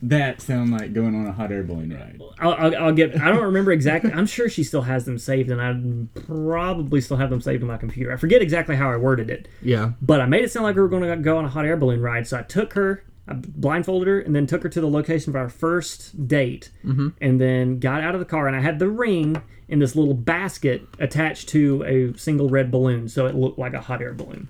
that 0.00 0.40
sound 0.40 0.70
like 0.70 0.92
going 0.92 1.14
on 1.14 1.26
a 1.26 1.32
hot 1.32 1.50
air 1.50 1.62
balloon 1.62 1.92
ride? 1.92 2.20
I'll, 2.38 2.52
I'll, 2.52 2.76
I'll 2.86 2.92
get. 2.92 3.20
I 3.20 3.30
don't 3.30 3.42
remember 3.42 3.72
exactly. 3.72 4.12
I'm 4.12 4.26
sure 4.26 4.48
she 4.48 4.62
still 4.62 4.82
has 4.82 5.04
them 5.04 5.18
saved, 5.18 5.50
and 5.50 5.60
I 5.60 6.20
probably 6.26 7.00
still 7.00 7.16
have 7.16 7.30
them 7.30 7.40
saved 7.40 7.62
on 7.62 7.68
my 7.68 7.76
computer. 7.76 8.12
I 8.12 8.16
forget 8.16 8.42
exactly 8.42 8.76
how 8.76 8.90
I 8.90 8.96
worded 8.96 9.30
it, 9.30 9.48
Yeah. 9.62 9.92
but 10.00 10.20
I 10.20 10.26
made 10.26 10.44
it 10.44 10.52
sound 10.52 10.64
like 10.64 10.76
we 10.76 10.82
were 10.82 10.88
going 10.88 11.02
to 11.02 11.16
go 11.16 11.36
on 11.36 11.44
a 11.44 11.48
hot 11.48 11.64
air 11.64 11.76
balloon 11.76 12.00
ride. 12.00 12.26
So 12.26 12.38
I 12.38 12.42
took 12.42 12.74
her, 12.74 13.02
I 13.26 13.34
blindfolded 13.34 14.08
her, 14.08 14.20
and 14.20 14.34
then 14.34 14.46
took 14.46 14.62
her 14.62 14.68
to 14.68 14.80
the 14.80 14.88
location 14.88 15.30
of 15.30 15.36
our 15.36 15.48
first 15.48 16.28
date, 16.28 16.70
mm-hmm. 16.84 17.08
and 17.20 17.40
then 17.40 17.78
got 17.78 18.02
out 18.02 18.14
of 18.14 18.20
the 18.20 18.26
car, 18.26 18.46
and 18.46 18.56
I 18.56 18.60
had 18.60 18.78
the 18.78 18.88
ring 18.88 19.40
in 19.68 19.78
this 19.78 19.96
little 19.96 20.14
basket 20.14 20.82
attached 20.98 21.48
to 21.50 21.82
a 21.84 22.18
single 22.18 22.50
red 22.50 22.70
balloon, 22.70 23.08
so 23.08 23.26
it 23.26 23.34
looked 23.34 23.58
like 23.58 23.72
a 23.72 23.80
hot 23.80 24.02
air 24.02 24.12
balloon. 24.12 24.48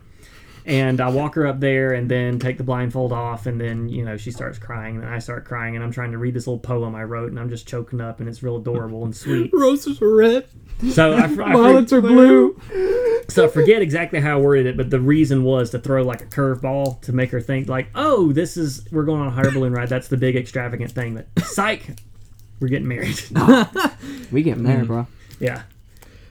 And 0.67 1.01
I 1.01 1.11
walk 1.11 1.35
her 1.35 1.47
up 1.47 1.61
there 1.61 1.93
and 1.93 2.11
then 2.11 2.39
take 2.39 2.57
the 2.57 2.65
blindfold 2.65 3.13
off, 3.13 3.47
and 3.47 3.61
then, 3.61 3.89
you 3.89 4.03
know, 4.05 4.17
she 4.17 4.31
starts 4.31 4.59
crying, 4.59 4.97
and 4.97 5.07
I 5.07 5.19
start 5.19 5.45
crying, 5.45 5.75
and 5.75 5.85
I'm 5.85 5.93
trying 5.93 6.13
to 6.13 6.19
read 6.19 6.33
this 6.33 6.47
little 6.47 6.59
poem 6.59 6.95
I 6.95 7.05
wrote, 7.05 7.31
and 7.31 7.39
I'm 7.39 7.51
just 7.51 7.69
choking 7.69 8.01
up, 8.01 8.19
and 8.21 8.29
it's 8.29 8.43
real 8.43 8.57
adorable 8.57 9.05
and 9.05 9.15
sweet. 9.15 9.51
Roses 9.53 10.01
are 10.01 10.15
red, 10.15 10.47
So 10.91 11.13
I, 11.13 11.25
I, 11.25 11.27
violets 11.27 11.93
are 11.93 12.01
blue. 12.01 12.59
so 13.29 13.45
I 13.45 13.49
forget 13.49 13.83
exactly 13.83 14.21
how 14.21 14.39
I 14.39 14.41
worded 14.41 14.67
it, 14.67 14.77
but 14.77 14.89
the 14.91 15.01
reason 15.01 15.45
was 15.45 15.71
to 15.71 15.79
throw 15.79 16.03
like 16.03 16.23
a 16.23 16.27
curveball 16.27 17.01
to 17.03 17.13
make 17.13 17.31
her 17.31 17.41
think 17.41 17.69
like, 17.69 17.89
oh, 17.95 18.33
this 18.33 18.57
is 18.57 18.91
we're 18.91 19.05
going 19.05 19.21
on 19.21 19.29
a 19.29 19.31
hot 19.31 19.45
air 19.45 19.53
balloon 19.53 19.73
ride. 19.75 19.89
That's 19.89 20.09
the 20.09 20.17
big 20.17 20.35
extravagant 20.35 20.93
thing. 20.93 21.15
But 21.15 21.45
psych, 21.45 21.91
we're 22.61 22.69
getting 22.69 22.89
married. 22.89 23.21
We 24.33 24.43
get 24.43 24.59
married, 24.59 24.85
mm-hmm. 24.85 24.87
bro. 24.87 25.07
yeah, 25.39 25.63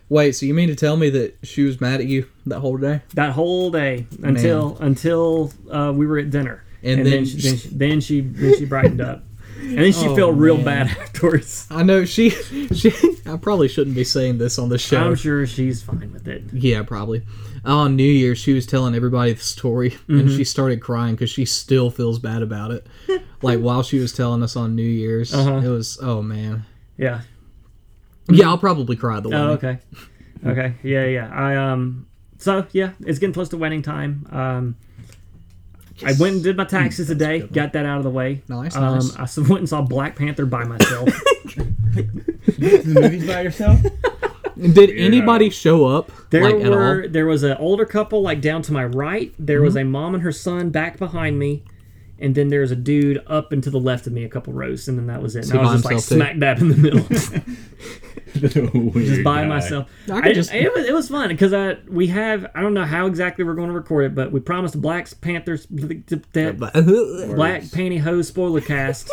Wait, 0.10 0.34
so 0.36 0.46
you 0.46 0.54
mean 0.54 0.68
to 0.70 0.76
tell 0.76 0.96
me 0.98 1.10
that 1.10 1.36
she 1.44 1.63
was 1.63 1.80
mad 1.82 2.00
at 2.02 2.06
you 2.08 2.28
that 2.46 2.60
whole 2.60 2.78
day? 2.78 3.02
that 3.16 3.32
whole 3.32 3.72
day 3.72 4.06
until 4.22 4.78
until 4.80 5.52
uh, 5.72 5.92
we 5.96 6.06
were 6.06 6.18
at 6.20 6.30
dinner, 6.30 6.63
And 6.84 7.00
and, 7.00 7.06
then 7.08 7.13
then 7.24 7.26
she, 7.26 7.38
then, 7.42 7.58
she, 7.58 7.68
then 7.70 8.02
she 8.02 8.22
then 8.22 8.58
she 8.58 8.66
brightened 8.66 9.02
up, 9.02 9.24
and 9.60 9.78
then 9.78 9.92
she 9.94 10.08
Oh, 10.10 10.16
felt 10.16 10.36
real 10.36 10.58
man. 10.58 10.88
bad 10.88 10.98
afterwards. 11.00 11.68
I 11.72 11.84
know 11.84 12.06
she 12.06 12.30
she 12.74 12.92
I 13.26 13.38
probably 13.38 13.68
shouldn't 13.70 13.96
be 13.96 14.04
saying 14.04 14.38
this 14.38 14.60
on 14.60 14.70
the 14.70 14.78
show. 14.78 14.98
I'm 15.02 15.16
sure 15.16 15.48
she's 15.48 15.82
fine 15.82 16.12
with 16.13 16.28
it. 16.28 16.44
Yeah, 16.54 16.84
probably. 16.84 17.24
On 17.66 17.96
New 17.96 18.04
Year's, 18.04 18.39
she 18.39 18.52
was 18.52 18.66
telling 18.66 18.94
everybody 18.94 19.32
the 19.34 19.42
story, 19.42 19.98
and 20.10 20.24
Mm-hmm. 20.28 20.36
she 20.36 20.44
started 20.44 20.82
crying 20.82 21.16
because 21.16 21.30
she 21.30 21.46
still 21.46 21.89
feels 21.89 22.20
bad 22.20 22.42
about 22.42 22.72
it. 22.72 22.86
like 23.42 23.60
while 23.62 23.82
she 23.84 24.00
was 24.00 24.12
telling 24.12 24.44
us 24.44 24.58
on 24.58 24.76
New 24.76 24.84
Year's, 24.84 25.34
Uh-huh. 25.34 25.62
it 25.66 25.70
was 25.70 25.98
oh 26.02 26.22
man. 26.22 26.66
Yeah. 26.98 27.22
Yeah, 28.30 28.48
I'll 28.48 28.58
probably 28.58 28.96
cry 28.96 29.20
the 29.20 29.30
wedding. 29.30 29.46
Oh, 29.48 29.52
okay. 29.54 29.80
Okay. 30.46 30.74
Yeah, 30.84 31.06
yeah. 31.06 31.30
I 31.34 31.56
um. 31.56 32.08
So 32.38 32.66
yeah, 32.72 32.92
it's 33.02 33.20
getting 33.20 33.34
close 33.34 33.50
to 33.50 33.58
wedding 33.58 33.82
time. 33.82 34.28
Um. 34.32 34.76
I 36.04 36.14
went 36.20 36.36
and 36.36 36.44
did 36.44 36.58
my 36.58 36.66
taxes 36.66 37.08
today. 37.08 37.42
Got 37.42 37.74
that 37.74 37.86
out 37.86 37.98
of 38.00 38.04
the 38.04 38.10
way. 38.10 38.42
Nice, 38.50 38.76
Um, 38.76 38.96
nice. 38.96 39.16
I 39.16 39.24
s- 39.24 39.38
went 39.38 39.60
and 39.60 39.70
saw 39.70 39.82
Black 39.84 40.16
Panther 40.16 40.46
by 40.46 40.64
myself. 40.66 41.08
the 41.46 42.84
movies 43.00 43.28
by 43.28 43.42
yourself? 43.42 43.80
Did 44.58 44.90
anybody 44.92 45.50
show 45.52 45.86
up 45.86 46.12
There 46.32 46.44
like 46.44 46.56
at 46.66 46.72
were 46.72 46.84
all? 46.88 46.94
Mm-hmm. 46.96 47.12
there 47.12 47.26
was 47.28 47.44
an 47.44 47.58
older 47.58 47.86
couple 47.86 48.22
like 48.24 48.42
down 48.42 48.64
to 48.64 48.74
my 48.74 48.84
right. 48.86 49.34
There 49.38 49.62
was 49.62 49.76
a 49.78 49.84
mom 49.84 50.16
and 50.16 50.24
her 50.24 50.32
son 50.32 50.72
back 50.72 50.98
behind 50.98 51.38
me, 51.40 51.64
and 52.20 52.34
then 52.34 52.48
there 52.50 52.62
was 52.62 52.72
a 52.72 52.76
dude 52.76 53.22
up 53.28 53.52
and 53.52 53.64
to 53.64 53.70
the 53.70 53.80
left 53.80 54.08
of 54.08 54.14
me, 54.14 54.24
a 54.24 54.30
couple 54.30 54.52
rows, 54.52 54.88
and 54.88 54.98
then 54.98 55.08
that 55.08 55.22
was 55.22 55.36
it. 55.36 55.50
And 55.50 55.60
I 55.60 55.62
was 55.62 55.72
just 55.74 55.86
like 55.86 55.92
himself, 55.94 56.10
too? 56.10 56.16
smack 56.16 56.40
dab 56.40 56.58
in 56.60 56.70
the 56.70 56.78
middle, 56.78 57.06
just 58.39 58.56
just 58.56 59.24
by 59.24 59.46
myself. 59.46 59.89
I 60.12 60.22
could 60.22 60.32
I- 60.32 60.34
just- 60.34 60.54
it 60.54 60.74
was 60.74 60.86
it 60.86 60.93
was 60.93 61.10
fun 61.10 61.30
because 61.30 61.54
I 61.54 61.78
we 61.88 62.08
have 62.08 62.46
I 62.56 62.62
don't 62.62 62.74
know 62.74 62.86
how 62.86 63.06
exactly 63.06 63.43
we're 63.43 63.56
going 63.56 63.69
to 63.69 63.74
record 63.76 64.06
it, 64.06 64.15
but 64.15 64.32
we 64.32 64.39
promised 64.39 64.82
Black 64.82 65.08
Panthers 65.22 65.65
that 65.69 66.58
Black 67.36 67.62
Pantyhose 67.63 68.26
spoiler 68.26 68.62
cast 68.62 69.12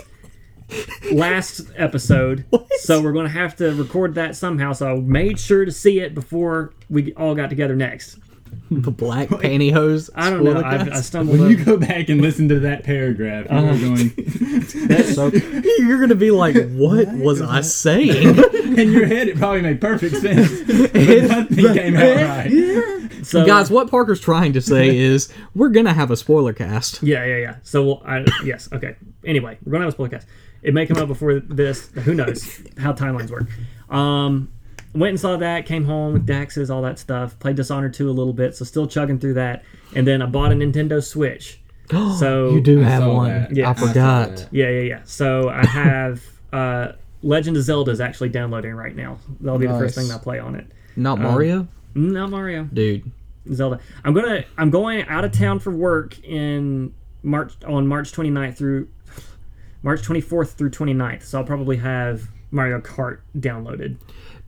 last 1.13 1.63
episode. 1.77 2.45
So 2.81 3.01
we're 3.03 3.13
going 3.13 3.27
to 3.27 3.33
have 3.33 3.57
to 3.57 3.75
record 3.75 4.15
that 4.15 4.37
somehow. 4.37 4.73
So 4.73 4.89
I 4.89 4.95
made 5.01 5.39
sure 5.39 5.65
to 5.65 5.73
see 5.73 6.01
it 6.01 6.15
before 6.15 6.73
we 6.89 7.13
all 7.15 7.35
got 7.35 7.51
together 7.51 7.77
next. 7.77 8.19
the 8.71 8.91
black 8.91 9.29
pantyhose. 9.29 10.11
I 10.15 10.31
don't 10.31 10.45
know. 10.45 10.53
spoiler 10.53 10.67
I, 10.67 10.81
I 10.81 10.89
cast? 10.89 11.07
stumbled. 11.09 11.41
When 11.41 11.53
up. 11.53 11.59
you 11.59 11.65
go 11.65 11.77
back 11.77 12.09
and 12.09 12.21
listen 12.21 12.49
to 12.51 12.61
that 12.61 12.85
paragraph, 12.85 13.47
you're 13.51 13.79
going 13.79 14.13
That's 14.89 15.15
so. 15.15 15.29
You're 15.79 16.01
gonna 16.01 16.15
be 16.15 16.31
like, 16.31 16.55
what 16.73 17.09
was 17.15 17.41
I 17.41 17.63
saying? 17.63 18.39
in 18.79 18.93
your 18.93 19.07
head. 19.07 19.29
It 19.29 19.37
probably 19.39 19.63
made 19.63 19.81
perfect 19.81 20.17
sense, 20.17 20.49
but 20.67 20.95
nothing 20.95 21.75
came 21.75 21.97
out 21.97 22.17
right. 22.17 22.51
Yeah. 22.51 23.09
so, 23.23 23.45
Guys, 23.45 23.71
what 23.71 23.91
Parker's 23.91 24.21
trying 24.21 24.53
to 24.53 24.61
say 24.61 24.97
is 24.97 25.33
we're 25.55 25.71
gonna 25.71 25.95
have 25.95 26.11
a 26.11 26.17
spoiler 26.17 26.53
cast. 26.53 27.03
Yeah, 27.03 27.25
yeah, 27.25 27.37
yeah. 27.39 27.57
So 27.63 27.85
we'll, 27.85 28.03
I, 28.05 28.25
yes, 28.45 28.69
okay. 28.73 28.97
Anyway, 29.25 29.59
we're 29.65 29.73
gonna 29.73 29.85
have 29.85 29.93
a 29.93 29.97
spoiler 29.97 30.11
cast. 30.11 30.27
It 30.63 30.75
may 30.75 30.87
come 30.87 30.99
out 30.99 31.09
before 31.09 31.41
this. 31.41 31.89
Who 32.05 32.15
knows 32.15 32.63
how 32.79 32.93
timelines 32.93 33.31
work? 33.31 33.47
Um, 33.93 34.53
went 34.95 35.11
and 35.11 35.21
saw 35.21 35.37
that. 35.37 35.67
Came 35.67 35.85
home 35.85 36.13
with 36.15 36.27
Daxes, 36.27 36.71
all 36.71 36.83
that 36.83 36.99
stuff. 36.99 37.39
Played 37.39 37.57
Dishonored 37.57 37.95
2 37.95 38.09
a 38.09 38.13
little 38.13 38.33
bit, 38.33 38.55
so 38.57 38.65
still 38.65 38.87
chugging 38.87 39.19
through 39.19 39.35
that. 39.35 39.65
And 39.95 40.07
then 40.07 40.23
I 40.23 40.27
bought 40.27 40.53
a 40.53 40.55
Nintendo 40.55 41.03
Switch. 41.03 41.61
So 42.19 42.51
you 42.51 42.61
do 42.61 42.81
I 42.83 42.85
have 42.85 43.03
saw 43.03 43.15
one. 43.15 43.29
that. 43.31 43.57
Yeah. 43.57 43.67
I 43.69 43.71
I 43.73 43.75
forgot. 43.75 44.37
that. 44.37 44.49
Yeah, 44.53 44.69
yeah, 44.69 44.81
yeah. 44.83 45.01
So 45.05 45.49
I 45.49 45.67
have 45.67 46.23
uh, 46.53 46.93
Legend 47.23 47.57
of 47.57 47.65
Zelda 47.65 47.91
is 47.91 48.01
actually 48.01 48.29
downloading 48.29 48.75
right 48.75 48.95
now. 48.95 49.19
That'll 49.41 49.59
be 49.59 49.67
the 49.67 49.77
first 49.79 49.97
thing 49.97 50.09
I 50.13 50.19
play 50.19 50.39
on 50.39 50.55
it. 50.55 50.67
Not 50.95 51.19
Um, 51.19 51.25
Mario, 51.25 51.69
Not 51.95 52.31
Mario, 52.31 52.65
dude. 52.73 53.11
Zelda. 53.53 53.81
I'm 54.05 54.15
gonna 54.15 54.45
I'm 54.57 54.71
going 54.71 55.03
out 55.09 55.25
of 55.25 55.33
town 55.33 55.59
for 55.59 55.73
work 55.73 56.17
in 56.25 56.95
March 57.25 57.55
on 57.67 57.89
March 57.89 58.13
29th 58.13 58.57
through 58.57 58.89
March 59.83 60.03
24th 60.03 60.51
through 60.53 60.71
29th. 60.71 61.25
So 61.25 61.39
I'll 61.39 61.45
probably 61.45 61.79
have 61.79 62.29
Mario 62.53 62.81
Kart 62.81 63.19
downloaded. 63.37 63.97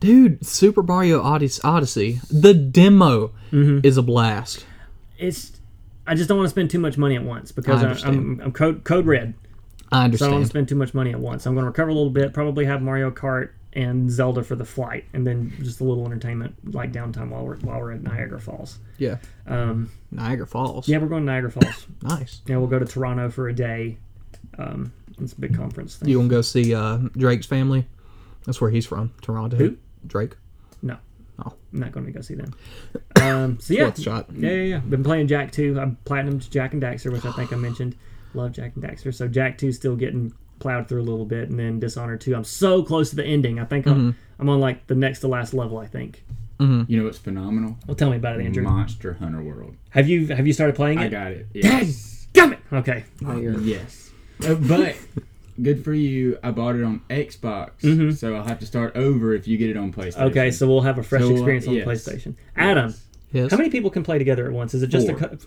Dude, 0.03 0.45
Super 0.45 0.83
Mario 0.83 1.21
Odyssey, 1.21 2.19
the 2.29 2.53
demo 2.53 3.31
Mm-hmm. 3.51 3.85
is 3.85 3.97
a 3.97 4.01
blast. 4.01 4.65
It's 5.17 5.51
I 6.07 6.15
just 6.15 6.27
don't 6.27 6.37
want 6.37 6.47
to 6.47 6.49
spend 6.49 6.69
too 6.71 6.79
much 6.79 6.97
money 6.97 7.15
at 7.15 7.23
once 7.23 7.51
because 7.51 7.81
I 7.81 7.85
I 7.85 7.89
understand. 7.89 8.15
I'm, 8.17 8.41
I'm 8.41 8.51
code 8.51 8.83
code 8.83 9.05
red. 9.05 9.33
I 9.91 10.05
understand. 10.05 10.19
So 10.19 10.25
I 10.25 10.29
don't 10.29 10.35
want 10.39 10.45
to 10.45 10.49
spend 10.49 10.69
too 10.69 10.75
much 10.75 10.93
money 10.93 11.11
at 11.11 11.19
once. 11.19 11.45
I'm 11.45 11.53
going 11.53 11.63
to 11.63 11.67
recover 11.69 11.89
a 11.89 11.93
little 11.93 12.09
bit, 12.09 12.33
probably 12.33 12.65
have 12.65 12.81
Mario 12.81 13.11
Kart 13.11 13.49
and 13.73 14.09
Zelda 14.09 14.43
for 14.43 14.55
the 14.55 14.65
flight, 14.65 15.05
and 15.13 15.25
then 15.25 15.53
just 15.61 15.81
a 15.81 15.83
little 15.83 16.05
entertainment 16.05 16.55
like 16.73 16.91
downtime 16.91 17.29
while 17.29 17.45
we're 17.45 17.57
while 17.57 17.79
we're 17.79 17.91
at 17.93 18.01
Niagara 18.01 18.41
Falls. 18.41 18.79
yeah, 18.97 19.17
Um, 19.47 19.91
Niagara 20.11 20.47
Falls. 20.47 20.87
yeah, 20.89 20.97
we're 20.97 21.07
going 21.07 21.25
to 21.25 21.31
Niagara 21.31 21.51
Falls. 21.51 21.87
nice. 22.01 22.41
yeah, 22.47 22.57
we'll 22.57 22.67
go 22.67 22.79
to 22.79 22.85
Toronto 22.85 23.29
for 23.29 23.47
a 23.49 23.53
day. 23.53 23.97
Um, 24.57 24.91
it's 25.21 25.33
a 25.33 25.39
big 25.39 25.55
conference 25.55 25.95
thing. 25.95 26.09
You 26.09 26.17
want 26.17 26.29
to 26.31 26.35
go 26.37 26.41
see 26.41 26.73
uh, 26.73 26.97
Drake's 27.15 27.45
family? 27.45 27.87
That's 28.45 28.59
where 28.59 28.71
he's 28.71 28.85
from, 28.85 29.13
Toronto. 29.21 29.55
Who? 29.57 29.77
Drake. 30.07 30.35
No. 30.81 30.97
Oh. 31.45 31.53
I'm 31.73 31.79
not 31.79 31.91
going 31.91 32.05
to 32.05 32.11
go 32.11 32.21
see 32.21 32.35
them. 32.35 32.53
Um, 33.23 33.57
so 33.61 33.73
yeah, 33.73 33.85
Fourth 33.85 34.01
shot. 34.01 34.25
yeah, 34.35 34.49
yeah, 34.51 34.61
yeah. 34.63 34.77
Been 34.79 35.01
playing 35.01 35.27
Jak 35.27 35.49
2. 35.53 35.79
I'm 35.79 35.95
platinum 36.03 36.41
to 36.41 36.49
Jak 36.49 36.73
and 36.73 36.81
Daxter, 36.83 37.09
which 37.09 37.23
I 37.23 37.31
think 37.31 37.53
I 37.53 37.55
mentioned. 37.55 37.95
Love 38.33 38.51
Jak 38.51 38.75
and 38.75 38.83
Daxter. 38.83 39.13
So 39.15 39.29
Jak 39.29 39.57
2 39.57 39.71
still 39.71 39.95
getting 39.95 40.33
plowed 40.59 40.89
through 40.89 41.01
a 41.01 41.07
little 41.07 41.23
bit, 41.25 41.49
and 41.49 41.57
then 41.57 41.79
Dishonored 41.79 42.19
2. 42.19 42.35
I'm 42.35 42.43
so 42.43 42.83
close 42.83 43.11
to 43.11 43.15
the 43.15 43.23
ending. 43.23 43.59
I 43.59 43.65
think 43.65 43.85
Mm-hmm. 43.85 43.97
I'm, 44.07 44.17
I'm 44.39 44.49
on 44.49 44.59
like 44.59 44.87
the 44.87 44.95
next 44.95 45.21
to 45.21 45.29
last 45.29 45.53
level. 45.53 45.77
I 45.77 45.87
think. 45.87 46.25
You 46.59 46.85
know 46.97 47.03
what's 47.05 47.17
phenomenal? 47.17 47.77
Well, 47.87 47.95
tell 47.95 48.09
me 48.09 48.15
about 48.17 48.39
it, 48.39 48.45
Andrew. 48.45 48.63
Monster 48.63 49.13
Hunter 49.13 49.41
World. 49.41 49.75
Have 49.91 50.07
you 50.09 50.27
have 50.27 50.45
you 50.47 50.51
started 50.53 50.75
playing 50.75 50.99
it? 50.99 51.05
I 51.05 51.07
got 51.09 51.31
it. 51.31 51.47
Dang, 51.53 51.63
Yes. 51.63 52.27
Damn 52.33 52.53
it. 52.53 52.59
Okay. 52.73 53.03
yes. 53.21 54.11
Uh, 54.45 54.55
but 54.55 54.95
good 55.61 55.83
for 55.83 55.93
you. 55.93 56.37
I 56.43 56.51
bought 56.51 56.75
it 56.75 56.83
on 56.83 57.01
Xbox, 57.09 58.17
so 58.17 58.35
I'll 58.35 58.43
have 58.43 58.59
to 58.59 58.65
start 58.65 58.95
over 58.95 59.33
if 59.33 59.47
you 59.47 59.57
get 59.57 59.69
it 59.69 59.77
on 59.77 59.91
PlayStation. 59.93 60.13
Mm-hmm. 60.15 60.23
Okay, 60.29 60.51
so 60.51 60.67
we'll 60.67 60.81
have 60.81 60.97
a 60.97 61.03
fresh 61.03 61.21
So, 61.21 61.29
uh, 61.29 61.31
experience 61.33 61.67
on 61.67 61.73
yes. 61.75 61.87
PlayStation. 61.87 62.35
Adam, 62.55 62.93
Yes. 63.31 63.49
how 63.51 63.57
many 63.57 63.69
people 63.69 63.89
can 63.89 64.03
play 64.03 64.17
together 64.19 64.45
at 64.45 64.51
once? 64.51 64.73
Is 64.73 64.83
it 64.83 64.87
just 64.87 65.07
a 65.09 65.17
Four. 65.17 65.29
co- 65.29 65.37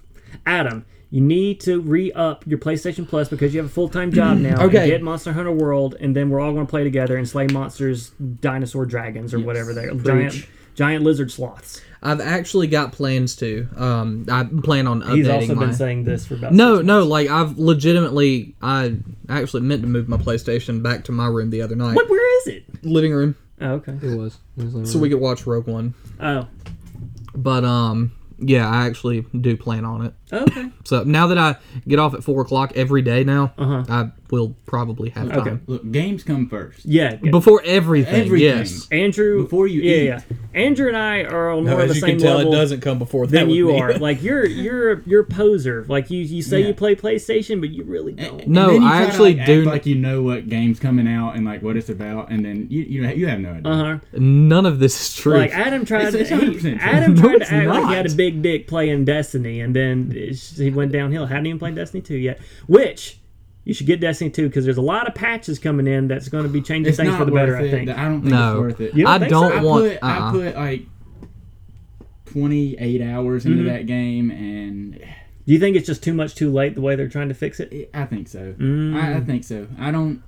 Adam? 0.44 0.84
You 1.10 1.20
need 1.20 1.60
to 1.60 1.80
re 1.80 2.10
up 2.12 2.44
your 2.48 2.58
PlayStation 2.58 3.06
Plus 3.06 3.28
because 3.28 3.54
you 3.54 3.60
have 3.60 3.70
a 3.70 3.72
full 3.72 3.88
time 3.88 4.10
job 4.10 4.38
now. 4.38 4.60
Okay. 4.64 4.78
And 4.78 4.86
get 4.90 5.02
Monster 5.02 5.32
Hunter 5.32 5.52
World, 5.52 5.94
and 6.00 6.16
then 6.16 6.30
we're 6.30 6.40
all 6.40 6.52
going 6.52 6.66
to 6.66 6.70
play 6.70 6.82
together 6.82 7.16
and 7.16 7.28
slay 7.28 7.46
monsters, 7.46 8.10
dinosaur 8.40 8.86
dragons, 8.86 9.32
or 9.32 9.38
whatever 9.38 9.72
they 9.72 9.84
are. 9.84 9.94
Giant, 9.94 10.46
giant 10.76 11.04
lizard 11.04 11.32
sloths. 11.32 11.80
I've 12.02 12.20
actually 12.20 12.68
got 12.68 12.92
plans 12.92 13.34
to. 13.36 13.66
Um, 13.76 14.26
I 14.30 14.44
plan 14.62 14.86
on 14.86 15.02
updating 15.02 15.16
He's 15.16 15.28
also 15.28 15.54
my. 15.56 15.64
been 15.66 15.74
saying 15.74 16.04
this 16.04 16.26
for 16.26 16.34
about 16.34 16.52
no, 16.52 16.76
six 16.76 16.86
no, 16.86 17.02
like 17.04 17.28
I've 17.28 17.58
legitimately, 17.58 18.54
I 18.62 18.96
actually 19.28 19.62
meant 19.62 19.82
to 19.82 19.88
move 19.88 20.08
my 20.08 20.18
PlayStation 20.18 20.82
back 20.82 21.02
to 21.04 21.12
my 21.12 21.26
room 21.26 21.50
the 21.50 21.62
other 21.62 21.74
night, 21.74 21.96
What? 21.96 22.08
Where 22.08 22.38
is 22.40 22.46
it? 22.48 22.64
living 22.84 23.12
room, 23.12 23.34
Oh, 23.60 23.72
okay. 23.76 23.98
It 24.02 24.16
was. 24.16 24.38
It 24.58 24.72
was 24.72 24.92
so 24.92 24.98
we 25.00 25.08
could 25.08 25.18
watch 25.20 25.46
Rogue 25.46 25.66
One. 25.66 25.94
Oh, 26.20 26.46
But 27.34 27.64
um, 27.64 28.12
yeah, 28.38 28.68
I 28.70 28.86
actually 28.86 29.22
do 29.40 29.56
plan 29.56 29.84
on 29.84 30.04
it. 30.06 30.14
Okay. 30.32 30.70
So 30.84 31.02
now 31.04 31.26
that 31.28 31.38
I 31.38 31.56
get 31.86 31.98
off 31.98 32.14
at 32.14 32.24
four 32.24 32.42
o'clock 32.42 32.72
every 32.74 33.02
day 33.02 33.24
now, 33.24 33.52
Uh-huh. 33.58 33.84
I 33.88 34.10
will 34.30 34.56
probably 34.66 35.10
have 35.10 35.28
time 35.28 35.38
Okay. 35.38 35.58
Look, 35.68 35.90
games 35.92 36.24
come 36.24 36.48
first. 36.48 36.84
Yeah. 36.84 37.16
yeah. 37.22 37.30
before 37.30 37.62
everything. 37.64 38.22
Everything. 38.26 38.58
Yes. 38.58 38.88
Andrew, 38.90 39.44
Before 39.44 39.68
you 39.68 39.82
yeah, 39.82 39.94
eat. 39.96 40.04
yeah. 40.06 40.20
Andrew 40.52 40.88
and 40.88 40.96
I 40.96 41.22
are 41.22 41.50
on 41.50 41.64
more 41.64 41.80
of 41.82 41.88
the 41.88 41.94
same 41.94 42.10
can 42.10 42.18
tell, 42.18 42.36
level. 42.38 42.52
It 42.52 42.56
doesn't 42.56 42.80
come 42.80 42.98
before 42.98 43.26
than 43.28 43.50
you 43.50 43.76
are. 43.76 43.92
Like 43.98 44.22
you're 44.22 44.44
you're 44.46 45.00
you're 45.02 45.20
a 45.22 45.24
poser. 45.24 45.84
Like 45.88 46.10
you 46.10 46.20
you 46.22 46.42
say 46.42 46.60
Yeah. 46.60 46.68
you 46.68 46.74
play 46.74 46.96
PlayStation, 46.96 47.60
but 47.60 47.70
you 47.70 47.84
really 47.84 48.12
don't. 48.14 48.40
And 48.42 48.48
No, 48.48 48.68
then 48.72 48.82
you 48.82 48.86
I 48.88 48.90
try 48.90 49.00
to, 49.00 49.06
actually 49.06 49.34
like, 49.36 49.46
do- 49.46 49.60
Act 49.60 49.66
like 49.70 49.86
you 49.86 49.94
know 49.94 50.22
what 50.22 50.48
game's 50.48 50.80
coming 50.80 51.06
out 51.06 51.36
and 51.36 51.44
like 51.44 51.62
what 51.62 51.76
it's 51.76 51.88
about, 51.88 52.30
and 52.30 52.44
then 52.44 52.66
you 52.68 52.82
you, 52.82 53.06
you 53.08 53.26
have 53.28 53.38
no 53.40 53.50
idea. 53.52 53.70
Uh 53.72 53.76
huh. 53.76 53.98
None 54.14 54.66
of 54.66 54.78
this 54.80 55.00
is 55.10 55.16
true. 55.16 55.36
Like 55.38 55.52
Adam 55.52 55.84
tried. 55.84 56.14
It's- 56.14 56.30
it's 56.30 56.30
he- 56.30 56.36
100% 56.36 56.60
true. 56.60 56.78
Adam 56.80 57.16
tried 57.20 57.34
it's 57.42 57.48
to 57.50 57.54
act 57.56 57.68
like 57.68 57.88
he 57.88 57.94
had 57.94 58.10
a 58.10 58.14
big 58.14 58.42
dick 58.42 58.66
playing 58.66 59.04
Destiny, 59.04 59.60
and 59.60 59.74
then 59.76 60.12
it's- 60.16 60.56
he 60.56 60.70
went 60.70 60.92
downhill. 60.92 61.26
Hadn't 61.26 61.46
even 61.46 61.58
played 61.58 61.74
Destiny 61.74 62.02
two 62.02 62.16
yet. 62.16 62.40
Which 62.66 63.18
you 63.64 63.74
should 63.74 63.86
get 63.86 64.00
Destiny 64.00 64.30
two 64.30 64.46
because 64.48 64.64
there's 64.64 64.76
a 64.76 64.82
lot 64.82 65.06
of 65.08 65.14
patches 65.14 65.58
coming 65.58 65.86
in 65.86 66.08
that's 66.08 66.28
going 66.28 66.44
to 66.44 66.48
be 66.50 66.60
changing 66.62 66.88
It's 66.90 66.96
things 66.98 67.14
for 67.16 67.24
the 67.24 67.32
worth 67.32 67.42
better. 67.42 67.56
I 67.56 67.70
think. 67.70 67.90
I 67.90 68.04
don't 68.04 68.20
think 68.22 68.32
No. 68.32 68.52
it's 68.52 68.60
worth 68.60 68.80
it. 68.80 68.94
You 68.94 69.04
don't 69.04 69.12
I 69.14 69.18
think 69.18 69.30
don't 69.30 69.50
so? 69.52 69.58
I 69.58 69.62
want. 69.62 69.84
put 69.84 69.98
I 70.02 70.16
uh-uh. 70.18 70.30
put 70.32 70.54
like 70.56 70.82
twenty 72.24 72.76
eight 72.78 73.00
hours 73.02 73.46
into 73.46 73.58
Mm-hmm. 73.58 73.66
that 73.68 73.86
game, 73.86 74.30
and 74.30 74.92
Do 75.46 75.52
you 75.52 75.58
think 75.60 75.76
it's 75.76 75.86
just 75.86 76.02
too 76.02 76.12
much 76.14 76.34
too 76.34 76.52
late 76.52 76.74
the 76.74 76.80
way 76.80 76.96
they're 76.96 77.08
trying 77.08 77.28
to 77.28 77.34
fix 77.34 77.60
it? 77.60 77.88
I 77.94 78.04
think 78.04 78.26
so. 78.28 78.54
Mm. 78.58 78.96
I, 79.00 79.16
I 79.16 79.20
think 79.20 79.44
so. 79.44 79.68
I 79.78 79.90
don't. 79.92 80.22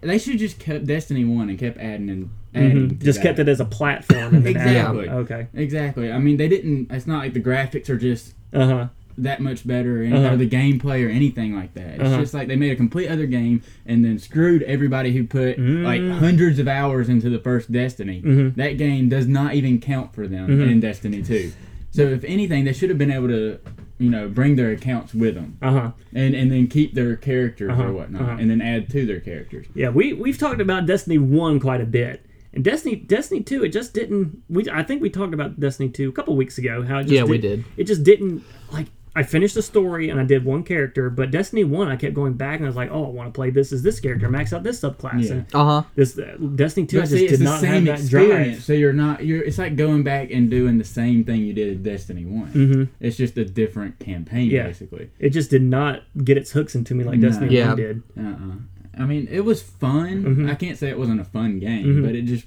They 0.00 0.16
should 0.18 0.38
just 0.38 0.58
kept 0.58 0.86
Destiny 0.86 1.26
one 1.26 1.50
and 1.50 1.58
kept 1.58 1.76
adding 1.78 2.08
and 2.08 2.30
adding. 2.54 2.88
to 2.88 2.94
Mhm. 2.94 3.02
Just 3.04 3.18
that. 3.18 3.22
kept 3.22 3.38
it 3.38 3.48
as 3.48 3.60
a 3.60 3.66
platform 3.66 4.34
and 4.36 4.44
then 4.46 4.56
added- 4.56 4.70
Exactly. 4.70 5.08
Okay. 5.10 5.46
Exactly. 5.54 6.10
I 6.10 6.18
mean, 6.18 6.38
they 6.38 6.48
didn't. 6.48 6.90
It's 6.90 7.06
not 7.06 7.18
like 7.18 7.34
the 7.34 7.40
graphics 7.40 7.90
are 7.90 7.98
just 7.98 8.32
Uh 8.54 8.66
huh. 8.66 8.88
That 9.22 9.40
much 9.40 9.66
better, 9.66 10.00
or, 10.00 10.02
any, 10.04 10.16
Uh-huh. 10.16 10.34
or 10.34 10.36
the 10.36 10.48
gameplay 10.48 11.04
or 11.06 11.08
anything 11.08 11.54
like 11.54 11.74
that. 11.74 11.94
It's 11.94 12.02
Uh-huh. 12.04 12.18
just 12.20 12.34
like 12.34 12.48
they 12.48 12.56
made 12.56 12.72
a 12.72 12.76
complete 12.76 13.08
other 13.08 13.26
game 13.26 13.62
and 13.86 14.04
then 14.04 14.18
screwed 14.18 14.62
everybody 14.64 15.12
who 15.12 15.24
put 15.24 15.58
like 15.58 16.00
Mm. 16.00 16.18
hundreds 16.18 16.58
of 16.58 16.68
hours 16.68 17.08
into 17.08 17.28
the 17.30 17.38
first 17.38 17.70
Destiny. 17.72 18.22
Mhm. 18.24 18.54
That 18.56 18.78
game 18.78 19.08
does 19.08 19.26
not 19.28 19.54
even 19.54 19.78
count 19.80 20.14
for 20.14 20.26
them 20.26 20.48
Mhm. 20.48 20.70
in 20.70 20.80
Destiny 20.80 21.22
Two. 21.22 21.50
So 21.90 22.02
if 22.02 22.22
anything, 22.24 22.64
they 22.64 22.72
should 22.72 22.88
have 22.88 22.98
been 22.98 23.10
able 23.10 23.28
to, 23.28 23.56
you 23.98 24.10
know, 24.10 24.28
bring 24.28 24.54
their 24.56 24.70
accounts 24.70 25.12
with 25.12 25.34
them 25.34 25.56
Uh 25.60 25.72
huh. 25.72 25.90
and 26.14 26.34
and 26.34 26.50
then 26.50 26.66
keep 26.68 26.94
their 26.94 27.16
characters 27.16 27.70
Uh-huh. 27.70 27.84
or 27.88 27.92
whatnot, 27.92 28.22
Uh-huh. 28.22 28.36
and 28.38 28.48
then 28.50 28.60
add 28.60 28.88
to 28.90 29.04
their 29.06 29.20
characters. 29.20 29.66
Yeah, 29.74 29.90
we 29.90 30.12
we've 30.12 30.38
talked 30.38 30.60
about 30.60 30.86
Destiny 30.86 31.18
One 31.18 31.58
quite 31.58 31.80
a 31.80 31.86
bit, 31.86 32.24
and 32.54 32.62
Destiny 32.62 32.94
Destiny 32.94 33.40
Two. 33.42 33.64
It 33.64 33.70
just 33.72 33.92
didn't. 33.92 34.38
We 34.48 34.64
I 34.70 34.84
think 34.84 35.02
we 35.02 35.10
talked 35.10 35.34
about 35.34 35.58
Destiny 35.58 35.88
Two 35.88 36.08
a 36.08 36.12
couple 36.12 36.36
weeks 36.36 36.58
ago. 36.58 36.82
How 36.82 36.98
it 37.00 37.02
just 37.02 37.12
Yeah, 37.14 37.24
we 37.24 37.38
did- 37.38 37.56
did. 37.56 37.64
It 37.76 37.86
just 37.88 38.04
didn't 38.04 38.42
like. 38.72 38.86
I 39.16 39.24
finished 39.24 39.56
the 39.56 39.62
story 39.62 40.08
and 40.08 40.20
I 40.20 40.24
did 40.24 40.44
one 40.44 40.62
character, 40.62 41.10
but 41.10 41.32
Destiny 41.32 41.64
One, 41.64 41.88
I 41.88 41.96
kept 41.96 42.14
going 42.14 42.34
back 42.34 42.56
and 42.58 42.64
I 42.66 42.68
was 42.68 42.76
like, 42.76 42.90
oh, 42.92 43.06
I 43.06 43.08
want 43.08 43.26
to 43.28 43.36
play 43.36 43.50
this 43.50 43.72
as 43.72 43.82
this 43.82 43.98
character, 43.98 44.28
max 44.30 44.52
out 44.52 44.62
this 44.62 44.80
subclass. 44.80 45.24
Yeah. 45.24 45.32
And 45.32 45.46
Uh 45.54 45.64
huh. 45.64 45.82
this 45.96 46.16
uh, 46.16 46.36
Destiny 46.54 46.86
Two, 46.86 46.98
I 46.98 47.00
just 47.02 47.12
see, 47.12 47.20
did 47.22 47.30
it's 47.32 47.38
the 47.38 47.44
not 47.44 47.52
have 47.54 47.60
same 47.60 47.84
that 47.86 47.98
experience. 48.00 48.46
drive. 48.58 48.64
So 48.64 48.72
you're 48.74 48.92
not 48.92 49.24
you're. 49.24 49.42
It's 49.42 49.58
like 49.58 49.74
going 49.76 50.04
back 50.04 50.30
and 50.30 50.48
doing 50.48 50.78
the 50.78 50.84
same 50.84 51.24
thing 51.24 51.42
you 51.42 51.52
did 51.52 51.68
in 51.68 51.82
Destiny 51.82 52.24
One. 52.24 52.52
Mm-hmm. 52.52 52.84
It's 53.00 53.16
just 53.16 53.36
a 53.36 53.44
different 53.44 53.98
campaign, 53.98 54.48
Yeah. 54.48 54.68
basically. 54.68 55.10
It 55.18 55.30
just 55.30 55.50
did 55.50 55.62
not 55.62 56.02
get 56.22 56.38
its 56.38 56.52
hooks 56.52 56.74
into 56.76 56.94
me 56.94 57.02
like 57.04 57.18
No. 57.18 57.28
Destiny 57.28 57.54
Yeah. 57.56 57.68
One 57.68 57.76
did. 57.76 58.02
Uh-uh. 58.16 59.02
I 59.02 59.06
mean, 59.06 59.26
it 59.30 59.44
was 59.44 59.60
fun. 59.62 60.24
Mm-hmm. 60.24 60.50
I 60.50 60.54
can't 60.54 60.78
say 60.78 60.88
it 60.88 60.98
wasn't 60.98 61.20
a 61.20 61.24
fun 61.24 61.58
game, 61.58 61.86
Mhm. 61.86 62.04
but 62.04 62.14
it 62.14 62.26
just 62.26 62.44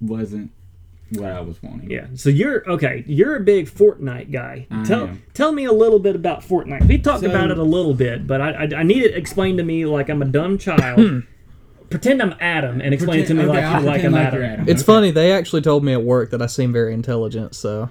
wasn't 0.00 0.50
what 1.12 1.30
I 1.30 1.40
was 1.40 1.62
wanting. 1.62 1.90
Yeah. 1.90 2.06
So 2.14 2.28
you're 2.30 2.68
okay. 2.70 3.04
You're 3.06 3.36
a 3.36 3.40
big 3.40 3.68
Fortnite 3.68 4.30
guy. 4.32 4.66
I 4.70 4.84
tell 4.84 5.02
am. 5.08 5.22
tell 5.34 5.52
me 5.52 5.64
a 5.64 5.72
little 5.72 5.98
bit 5.98 6.14
about 6.16 6.42
Fortnite. 6.42 6.86
We 6.86 6.98
talked 6.98 7.20
So- 7.24 7.30
about 7.30 7.50
it 7.50 7.58
a 7.58 7.62
little 7.62 7.94
bit, 7.94 8.26
but 8.26 8.40
I, 8.40 8.50
I 8.52 8.68
I 8.78 8.82
need 8.82 9.02
it 9.02 9.16
explained 9.16 9.58
to 9.58 9.64
me 9.64 9.84
like 9.86 10.08
I'm 10.08 10.22
a 10.22 10.26
dumb 10.26 10.58
child. 10.58 11.00
Hmm. 11.00 11.18
Pretend 11.90 12.22
I'm 12.22 12.34
Adam 12.40 12.80
and 12.80 12.94
explain 12.94 13.20
it 13.20 13.26
to 13.26 13.34
me 13.34 13.42
Pretend- 13.44 13.48
like, 13.48 13.64
okay, 13.64 13.74
I'll 13.74 13.82
like 13.82 13.92
pretend 13.94 14.06
I'm 14.06 14.12
like 14.20 14.26
Adam. 14.28 14.40
you're 14.40 14.50
Adam. 14.52 14.68
It's 14.68 14.82
Okay. 14.82 14.86
funny. 14.86 15.10
They 15.10 15.32
actually 15.32 15.62
told 15.62 15.82
me 15.82 15.92
at 15.92 16.02
work 16.04 16.30
that 16.30 16.40
I 16.40 16.46
seem 16.46 16.72
very 16.72 16.94
intelligent. 16.94 17.54
So. 17.56 17.90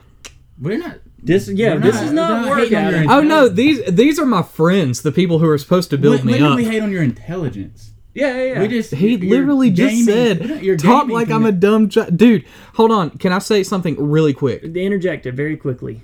We're 0.62 0.78
not. 0.78 1.00
This 1.22 1.50
yeah, 1.50 1.74
We're 1.74 1.80
this 1.82 1.96
not- 1.96 2.04
is 2.06 2.12
not 2.14 2.30
we're 2.32 2.38
not 2.42 2.50
work, 2.50 2.60
hating 2.60 2.78
on 2.78 2.84
your 2.92 3.00
Adam. 3.00 3.10
Oh 3.12 3.22
no, 3.22 3.50
these 3.50 3.84
these 3.92 4.18
are 4.20 4.26
my 4.26 4.42
friends, 4.42 5.02
the 5.02 5.12
people 5.12 5.40
who 5.40 5.48
are 5.50 5.58
supposed 5.58 5.90
to 5.90 5.98
build 5.98 6.18
when, 6.20 6.26
me 6.28 6.32
when 6.34 6.44
up. 6.44 6.58
did 6.58 6.66
we 6.66 6.72
hate 6.72 6.82
on 6.82 6.92
your 6.92 7.04
intelligence? 7.04 7.92
Yeah, 8.13 8.36
yeah, 8.36 8.43
yeah. 8.54 8.60
We 8.62 8.67
just 8.67 8.93
He 8.93 9.17
literally 9.17 9.69
just 9.69 10.06
gaming- 10.08 10.58
said, 10.58 10.80
"Talk 10.80 11.08
like 11.10 11.30
I'm 11.30 11.45
a 11.45 11.52
dumb 11.52 11.89
child." 11.89 12.17
Dude, 12.17 12.43
hold 12.74 12.91
on. 12.91 13.12
Can 13.12 13.32
I 13.32 13.39
say 13.39 13.63
something 13.63 13.95
really 14.10 14.34
quick? 14.34 14.62
They 14.74 14.86
interjected 14.86 15.36
very 15.38 15.56
quickly. 15.56 16.02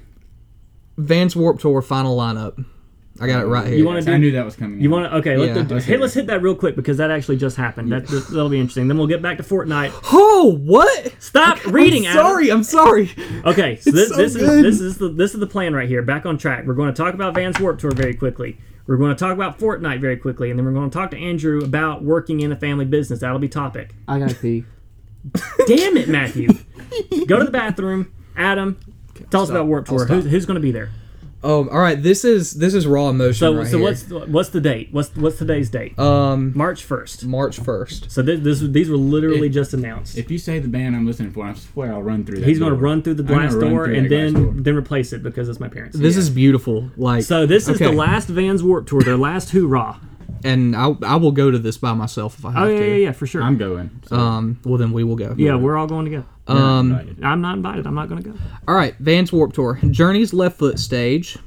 Vans 0.98 1.36
Warped 1.36 1.62
Tour 1.62 1.82
final 1.82 2.16
lineup. 2.18 2.64
I 3.20 3.28
got 3.28 3.44
it 3.44 3.46
right 3.46 3.68
here. 3.68 3.78
You 3.78 3.86
wanna 3.86 4.02
do- 4.02 4.12
I 4.12 4.18
knew 4.18 4.32
that 4.32 4.44
was 4.44 4.56
coming. 4.58 4.82
You 4.82 4.90
want 4.90 5.10
to 5.10 5.18
okay? 5.20 5.38
Let 5.38 5.48
Yeah, 5.56 5.64
the, 5.64 5.74
let's 5.76 5.86
hey, 5.86 5.96
let's 5.98 6.14
hit 6.14 6.28
that 6.28 6.42
real 6.42 6.56
quick 6.56 6.76
because 6.76 6.98
that 6.98 7.12
actually 7.12 7.38
just 7.38 7.56
happened. 7.56 7.92
That 7.92 8.08
that'll 8.08 8.50
be 8.50 8.60
interesting. 8.60 8.90
Then 8.90 8.98
we'll 8.98 9.08
get 9.08 9.22
back 9.22 9.38
to 9.38 9.44
Fortnite. 9.44 9.94
Oh, 10.12 10.58
what? 10.62 11.16
Stop 11.20 11.66
reading, 11.66 12.06
I'm 12.08 12.12
Adam. 12.18 12.26
sorry. 12.26 12.50
I'm 12.52 12.64
sorry. 12.64 13.12
Okay, 13.46 13.78
so 13.78 13.92
this, 13.92 14.10
so 14.10 14.16
this 14.18 14.36
is 14.36 14.42
this 14.42 14.82
is 14.82 14.98
the 14.98 15.08
this 15.10 15.34
is 15.34 15.40
the 15.40 15.48
plan 15.48 15.74
right 15.74 15.88
here. 15.88 16.02
Back 16.02 16.26
on 16.26 16.38
track. 16.38 16.66
We're 16.66 16.74
going 16.74 16.94
to 16.94 16.98
talk 17.04 17.14
about 17.14 17.34
Vans 17.36 17.58
Warped 17.60 17.80
Tour 17.80 17.92
very 17.92 18.14
quickly. 18.14 18.58
We're 18.86 18.98
going 18.98 19.16
to 19.16 19.20
talk 19.20 19.34
about 19.34 19.58
Fortnite 19.58 20.00
very 20.02 20.18
quickly, 20.18 20.50
and 20.52 20.60
then 20.60 20.66
we're 20.66 20.74
going 20.74 20.90
to 20.90 20.94
talk 20.94 21.10
to 21.12 21.18
Andrew 21.18 21.64
about 21.64 22.04
working 22.04 22.42
in 22.42 22.52
a 22.52 22.56
family 22.56 22.86
business. 22.86 23.22
That'll 23.22 23.40
be 23.40 23.50
topic. 23.50 23.96
I 24.08 24.20
gotta 24.20 24.36
pee. 24.36 24.66
Damn 25.68 25.98
it, 25.98 26.08
Matthew! 26.08 26.50
Go 27.26 27.40
to 27.40 27.46
the 27.46 27.52
bathroom. 27.52 28.14
Adam, 28.38 28.78
tell 29.32 29.42
us 29.42 29.50
about 29.50 29.66
Warped 29.68 29.88
Tour. 29.88 30.06
Who's, 30.06 30.26
who's 30.26 30.46
going 30.46 30.56
to 30.56 30.62
be 30.62 30.72
there? 30.72 30.92
Oh, 31.48 31.70
all 31.70 31.80
right. 31.80 32.02
This 32.02 32.26
is 32.26 32.54
this 32.56 32.74
is 32.74 32.88
raw 32.88 33.10
emotion. 33.10 33.40
So 33.40 33.56
right 33.56 33.68
so 33.68 33.78
here. 33.78 33.86
what's 33.86 34.10
what's 34.30 34.50
the 34.50 34.60
date? 34.60 34.90
What's 34.92 35.16
what's 35.16 35.38
today's 35.38 35.70
date? 35.70 35.98
um 36.00 36.52
March 36.56 36.84
first. 36.84 37.24
March 37.26 37.60
first? 37.60 38.10
So 38.12 38.24
this, 38.24 38.40
this 38.40 38.60
these 38.62 38.90
were 38.90 38.98
literally 38.98 39.48
just 39.50 39.74
announced. 39.76 40.18
If 40.18 40.32
you 40.32 40.40
say 40.40 40.58
the 40.58 40.68
band 40.68 40.96
I'm 40.96 41.06
listening 41.06 41.32
for, 41.32 41.46
I 41.46 41.54
swear 41.54 41.94
I'll 41.94 42.02
run 42.02 42.26
through. 42.26 42.40
That 42.40 42.48
He's 42.48 42.58
going 42.58 42.72
to 42.72 42.78
door. 42.78 42.84
run 42.84 43.04
through 43.04 43.14
the 43.16 43.24
I'm 43.24 43.28
gonna 43.30 43.42
glass 43.50 43.54
run 43.54 43.70
door 43.72 43.86
through 43.86 43.96
and 43.96 44.06
that 44.06 44.10
glass 44.10 44.34
then 44.34 44.44
door. 44.44 44.54
then 44.58 44.76
replace 44.76 45.14
it 45.14 45.22
because 45.22 45.48
it's 45.48 45.60
my 45.60 45.70
parents. 45.70 45.98
This 45.98 46.16
Yeah. 46.16 46.20
is 46.22 46.30
beautiful. 46.32 46.90
Like 46.98 47.24
So 47.24 47.46
this 47.46 47.68
is 47.70 47.76
okay. 47.76 47.86
the 47.86 47.92
last 47.92 48.28
Vans 48.28 48.64
Warped 48.64 48.90
Tour, 48.90 49.02
their 49.04 49.16
last 49.18 49.52
hoorah. 49.52 50.00
and 50.44 50.76
I 50.76 50.94
I 51.04 51.16
will 51.18 51.32
go 51.32 51.52
to 51.52 51.60
this 51.60 51.78
by 51.78 51.94
myself 51.94 52.40
if 52.40 52.46
I 52.46 52.52
have 52.54 52.64
Oh 52.64 52.72
yeah, 52.72 52.80
to. 52.80 52.88
yeah, 52.90 52.96
yeah, 52.96 53.12
for 53.12 53.28
sure. 53.28 53.44
I'm 53.44 53.58
going. 53.58 53.90
So. 54.08 54.16
Um. 54.16 54.60
Well, 54.66 54.78
then 54.80 54.92
we 54.92 55.04
will 55.04 55.16
go. 55.16 55.36
yeah, 55.38 55.56
we're 55.56 55.78
all 55.78 55.88
going 55.88 56.06
together. 56.06 56.26
Um. 56.48 56.92
Invited. 56.92 57.24
I'm 57.24 57.42
not 57.42 57.56
invited. 57.58 57.88
I'm 57.88 57.96
not 57.96 58.10
going 58.10 58.22
to 58.24 58.30
go. 58.30 58.38
All 58.68 58.76
right. 58.76 58.96
Vans 59.00 59.32
Warped 59.32 59.56
Tour. 59.56 59.80
Journey's 59.90 60.34
left 60.34 60.58
foot 60.58 60.80
stage. 60.80 61.38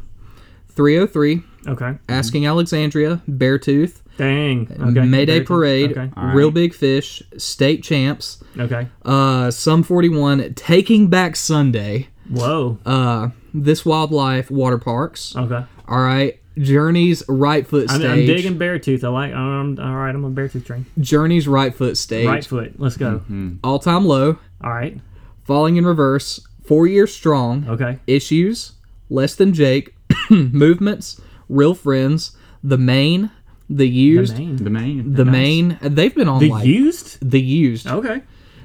303. 0.71 1.43
Okay. 1.67 1.99
Asking 2.09 2.47
Alexandria. 2.47 3.23
Beartooth. 3.29 4.01
Dang. 4.17 4.69
Okay. 4.81 5.07
Mayday 5.07 5.35
Very. 5.35 5.45
Parade. 5.45 5.91
Okay. 5.93 6.11
All 6.17 6.35
Reel. 6.35 6.51
Big 6.51 6.75
Fish. 6.75 7.23
State 7.37 7.83
Champs. 7.83 8.43
Okay. 8.59 8.89
Uh. 9.05 9.51
Sum 9.51 9.83
41. 9.83 10.55
Taking 10.55 11.09
Back 11.09 11.37
Sunday. 11.37 12.09
Whoa. 12.29 12.79
Uh. 12.85 13.29
This 13.55 13.85
Wildlife 13.85 14.51
Water 14.51 14.79
Parks. 14.79 15.35
Okay. 15.37 15.65
All 15.87 16.01
right. 16.01 16.39
Journey's 16.59 17.23
right 17.29 17.67
foot 17.67 17.91
I'm, 17.91 18.01
stage. 18.01 18.11
I'm 18.11 18.27
digging 18.27 18.59
Beartooth. 18.59 19.05
I 19.05 19.09
like. 19.09 19.33
I'm, 19.33 19.79
all 19.79 19.95
right. 19.95 20.15
I'm 20.15 20.25
on 20.25 20.35
Beartooth 20.35 20.65
train. 20.67 20.87
Journey's 20.99 21.47
right 21.47 21.75
foot 21.75 21.97
stage. 21.97 22.27
Right 22.27 22.45
foot. 22.45 22.79
Let's 22.79 22.97
go. 22.97 23.19
Mm-hmm. 23.19 23.57
All 23.63 23.79
time 23.79 24.05
low. 24.05 24.39
All 24.63 24.73
right. 24.73 25.01
Falling 25.45 25.77
in 25.77 25.85
reverse. 25.87 26.41
Four 26.67 26.87
years 26.87 27.15
strong. 27.15 27.67
Okay. 27.69 27.99
Issues. 28.07 28.73
Less 29.09 29.35
than 29.35 29.53
Jake. 29.55 29.95
movements. 30.31 31.21
Real 31.49 31.75
friends. 31.75 32.37
The 32.63 32.79
Maine. 32.79 33.31
The 33.71 33.89
used. 33.89 34.37
The 34.37 34.41
Maine. 34.41 34.57
the 34.57 34.71
Maine. 34.71 35.13
The 35.15 35.25
Maine. 35.25 35.79
They've 35.81 36.15
been 36.15 36.29
on 36.29 36.41
The 36.41 36.51
like 36.51 36.67
used. 36.67 37.19
the 37.31 37.41
used. 37.41 37.87
Okay. 37.87 38.23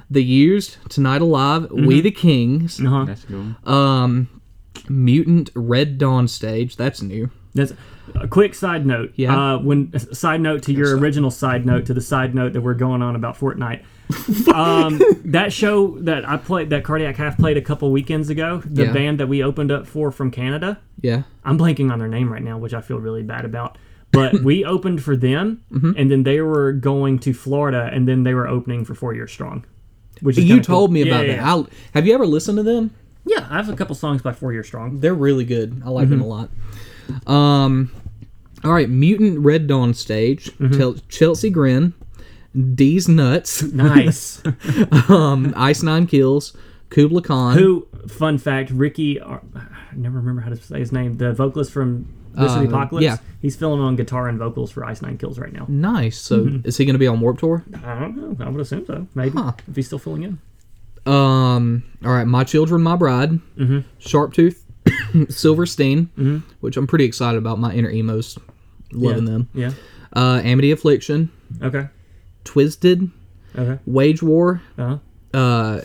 The 0.10 0.24
used. 0.24 0.78
Tonight 0.90 1.22
alive. 1.22 1.70
We 1.72 2.02
the 2.02 2.12
Kings. 2.12 2.80
Uh 2.80 2.90
huh. 2.90 3.06
That's 3.06 3.26
cool. 3.26 3.56
Um. 3.72 4.42
Mutant 4.90 5.50
Red 5.56 5.98
Dawn 5.98 6.28
stage. 6.28 6.76
That's 6.76 7.02
new. 7.02 7.30
That's 7.54 7.74
a 8.16 8.28
quick 8.28 8.56
side 8.56 8.86
note. 8.86 9.14
Yeah. 9.16 9.54
Uh, 9.54 9.58
when 9.60 9.98
side 10.14 10.42
note 10.42 10.64
to 10.64 10.74
your 10.74 10.98
original 10.98 11.30
side 11.32 11.66
note 11.66 11.86
to 11.86 11.94
the 11.94 12.02
side 12.02 12.34
note 12.34 12.54
that 12.54 12.62
we're 12.62 12.74
going 12.74 13.02
on 13.02 13.16
about 13.16 13.38
Fortnite. 13.38 13.84
um, 14.54 15.02
that 15.26 15.52
show 15.54 15.98
that 16.00 16.28
I 16.28 16.38
played, 16.38 16.70
that 16.70 16.84
Cardiac 16.84 17.16
Half 17.16 17.38
played 17.38 17.58
a 17.58 17.62
couple 17.62 17.92
weekends 17.92 18.30
ago, 18.30 18.62
the 18.66 18.86
Yeah. 18.86 18.94
band 18.94 19.20
that 19.20 19.28
we 19.28 19.44
opened 19.44 19.72
up 19.72 19.88
for 19.88 20.12
from 20.12 20.30
Canada. 20.32 20.80
Yeah. 21.02 21.24
I'm 21.44 21.58
blanking 21.58 21.92
on 21.92 22.00
their 22.00 22.08
name 22.08 22.32
right 22.32 22.42
now, 22.44 22.58
which 22.58 22.74
I 22.74 22.82
feel 22.82 23.00
really 23.00 23.24
bad 23.24 23.46
about. 23.46 23.78
But 24.12 24.34
we 24.44 24.64
opened 24.66 25.02
for 25.04 25.16
them, 25.16 25.62
Mm-hmm. 25.72 25.92
and 25.98 26.12
then 26.12 26.24
they 26.24 26.42
were 26.42 26.74
going 26.74 27.20
to 27.20 27.34
Florida, 27.34 27.90
and 27.92 28.08
then 28.08 28.24
they 28.24 28.34
were 28.34 28.48
opening 28.48 28.86
for 28.86 28.94
Four 28.94 29.14
Years 29.16 29.32
Strong. 29.32 29.66
Which 30.22 30.38
You 30.38 30.44
kinda 30.48 30.64
cool. 30.66 30.76
told 30.76 30.94
me 30.94 31.02
about 31.02 31.26
yeah, 31.26 31.36
that. 31.36 31.42
Yeah. 31.42 31.50
I'll, 31.50 31.68
have 31.94 32.06
you 32.06 32.14
ever 32.14 32.26
listened 32.28 32.58
to 32.58 32.64
them? 32.64 32.92
Yeah, 33.26 33.48
I 33.50 33.56
have 33.58 33.70
a 33.70 33.76
couple 33.76 33.96
songs 33.96 34.22
by 34.22 34.34
Four 34.34 34.54
Years 34.54 34.68
Strong. 34.68 35.00
They're 35.00 35.14
really 35.16 35.46
good. 35.46 35.82
I 35.86 35.90
like 35.90 36.10
them 36.10 36.20
Mm-hmm. 36.20 36.26
a 36.26 36.28
lot. 36.28 36.50
Um, 37.28 37.92
all 38.64 38.72
right, 38.74 38.90
Mutant 38.90 39.40
Red 39.40 39.68
Dawn 39.68 39.94
stage. 39.94 40.52
Mm-hmm. 40.58 41.08
Chelsea 41.10 41.50
Grin, 41.50 41.94
Deez 42.56 43.08
Nuts, 43.08 43.64
Nice. 43.74 44.42
um, 45.10 45.54
Ice 45.58 45.82
Nine 45.84 46.06
Kills, 46.08 46.56
Kublai 46.90 47.22
Khan. 47.22 47.58
Who? 47.58 47.88
Fun 48.08 48.38
fact: 48.38 48.70
Ricky. 48.70 49.22
I 49.22 49.40
never 49.96 50.18
remember 50.18 50.42
how 50.42 50.50
to 50.50 50.56
say 50.56 50.80
his 50.80 50.92
name. 50.92 51.18
The 51.18 51.34
vocalist 51.34 51.72
from 51.72 52.06
This 52.36 52.52
is 52.52 52.58
Uh, 52.58 52.62
the 52.62 52.68
Apocalypse. 52.68 53.04
yeah. 53.04 53.18
He's 53.42 53.56
filling 53.56 53.80
on 53.82 53.96
guitar 53.96 54.28
and 54.28 54.38
vocals 54.40 54.72
for 54.72 54.86
Ice 54.86 55.02
Nine 55.02 55.18
Kills 55.18 55.38
right 55.40 55.52
now. 55.54 55.66
Nice. 55.68 56.18
So 56.20 56.46
Mm-hmm. 56.46 56.68
is 56.68 56.78
he 56.78 56.86
going 56.86 56.94
to 56.96 57.00
be 57.00 57.08
on 57.08 57.20
Warped 57.22 57.40
Tour? 57.40 57.64
I 57.84 58.00
don't 58.00 58.18
know. 58.40 58.46
I 58.46 58.50
would 58.50 58.62
assume 58.62 58.86
so. 58.86 59.08
Maybe 59.16 59.32
Huh. 59.38 59.54
if 59.68 59.76
he's 59.76 59.88
still 59.88 60.00
filling 60.00 60.24
in. 60.24 61.12
Um. 61.12 61.84
All 62.06 62.12
right, 62.12 62.26
My 62.28 62.44
Children, 62.44 62.82
My 62.84 62.96
Bride, 62.96 63.32
Mm-hmm. 63.58 63.80
Sharptooth, 64.00 64.60
Silverstein, 65.32 66.06
mm-hmm. 66.18 66.38
which 66.62 66.78
I'm 66.78 66.88
pretty 66.88 67.06
excited 67.06 67.38
about. 67.38 67.60
My 67.60 67.74
inner 67.74 67.90
emos, 67.90 68.38
loving 68.92 69.26
yeah. 69.26 69.32
them. 69.32 69.50
Yeah. 69.54 69.72
Uh, 70.16 70.42
Amity 70.44 70.72
Affliction, 70.72 71.30
Okay. 71.62 71.88
Twiztid, 72.46 73.12
Okay. 73.58 73.80
Wage 73.86 74.24
War. 74.24 74.62
Uh 74.78 74.98
huh. 75.34 75.38
Uh. 75.38 75.82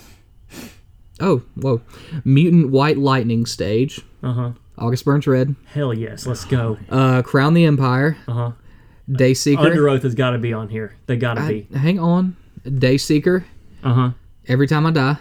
Oh, 1.20 1.42
whoa! 1.56 1.80
Mutant 2.24 2.70
White 2.70 2.98
Lightning 2.98 3.46
stage. 3.46 4.00
Uh 4.22 4.32
huh. 4.32 4.50
August 4.78 5.04
Burns 5.04 5.26
Red. 5.26 5.56
Hell 5.72 5.92
yes. 5.92 6.26
Let's 6.26 6.44
go. 6.44 6.78
Uh, 6.88 7.22
Crown 7.22 7.54
the 7.54 7.64
Empire. 7.64 8.16
Uh 8.28 8.32
huh. 8.32 8.52
Dayseeker. 9.10 9.58
Under 9.58 9.88
Oath 9.88 10.02
has 10.02 10.14
got 10.14 10.30
to 10.30 10.38
be 10.38 10.52
on 10.52 10.68
here. 10.68 10.94
They 11.06 11.16
got 11.16 11.34
to 11.34 11.46
be. 11.48 11.66
hang 11.76 11.98
on. 11.98 12.36
Dayseeker. 12.64 13.44
Uh 13.82 13.94
huh. 13.94 14.10
Every 14.46 14.66
time 14.66 14.86
I 14.86 14.90
die. 14.92 15.16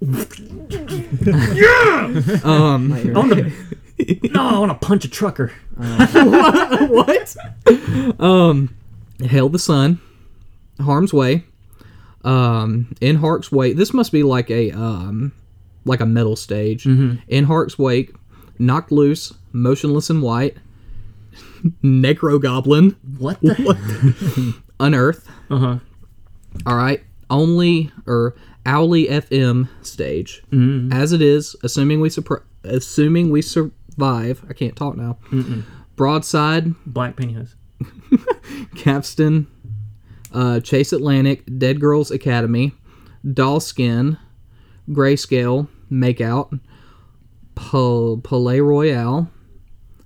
yeah. 0.00 2.10
Um, 2.44 2.92
I 2.92 3.04
want 3.12 3.32
to. 3.32 3.52
no, 4.32 4.48
I 4.48 4.58
want 4.58 4.80
to 4.80 4.86
punch 4.86 5.04
a 5.04 5.08
trucker. 5.08 5.52
what? 5.76 7.36
um, 8.18 8.74
Hail 9.22 9.48
the 9.48 9.58
Sun, 9.58 10.00
Harm's 10.80 11.12
Way, 11.12 11.44
um, 12.24 12.94
In 13.00 13.16
Hearts 13.16 13.50
Wake. 13.52 13.76
This 13.76 13.92
must 13.94 14.12
be 14.12 14.22
like 14.22 14.50
a 14.50 14.70
um, 14.72 15.32
like 15.84 16.00
a 16.00 16.06
metal 16.06 16.36
stage. 16.36 16.86
In 16.86 17.44
Hearts 17.44 17.78
Wake, 17.78 18.14
Knocked 18.58 18.92
Loose, 18.92 19.32
Motionless 19.52 20.10
in 20.10 20.20
White, 20.20 20.56
Necro 21.82 22.40
Goblin, 22.40 22.96
What 23.18 23.40
the? 23.42 24.54
Unearth. 24.80 25.28
Uh 25.50 25.58
huh. 25.58 25.78
All 26.66 26.76
right, 26.76 27.02
only 27.30 27.90
or 28.06 28.34
Owly 28.66 29.06
FM 29.06 29.68
stage. 29.82 30.42
As 30.92 31.12
it 31.12 31.22
is, 31.22 31.56
assuming 31.62 32.00
we 32.00 32.08
supr- 32.08 32.42
assuming 32.64 33.30
we 33.30 33.40
survive. 33.42 34.44
I 34.48 34.52
can't 34.52 34.76
talk 34.76 34.96
now. 34.96 35.16
Broadside, 35.96 36.74
Black 36.86 37.16
pantyhose. 37.16 37.54
Capstan, 38.76 39.46
uh, 40.32 40.60
Chase 40.60 40.92
Atlantic, 40.92 41.42
Dead 41.58 41.80
Girls 41.80 42.10
Academy, 42.10 42.72
Doll 43.34 43.60
Skin, 43.60 44.16
Grayscale, 44.88 45.68
Makeout, 45.90 46.58
Pal- 47.54 48.18
Palaye 48.22 48.64
Royale, 48.66 49.30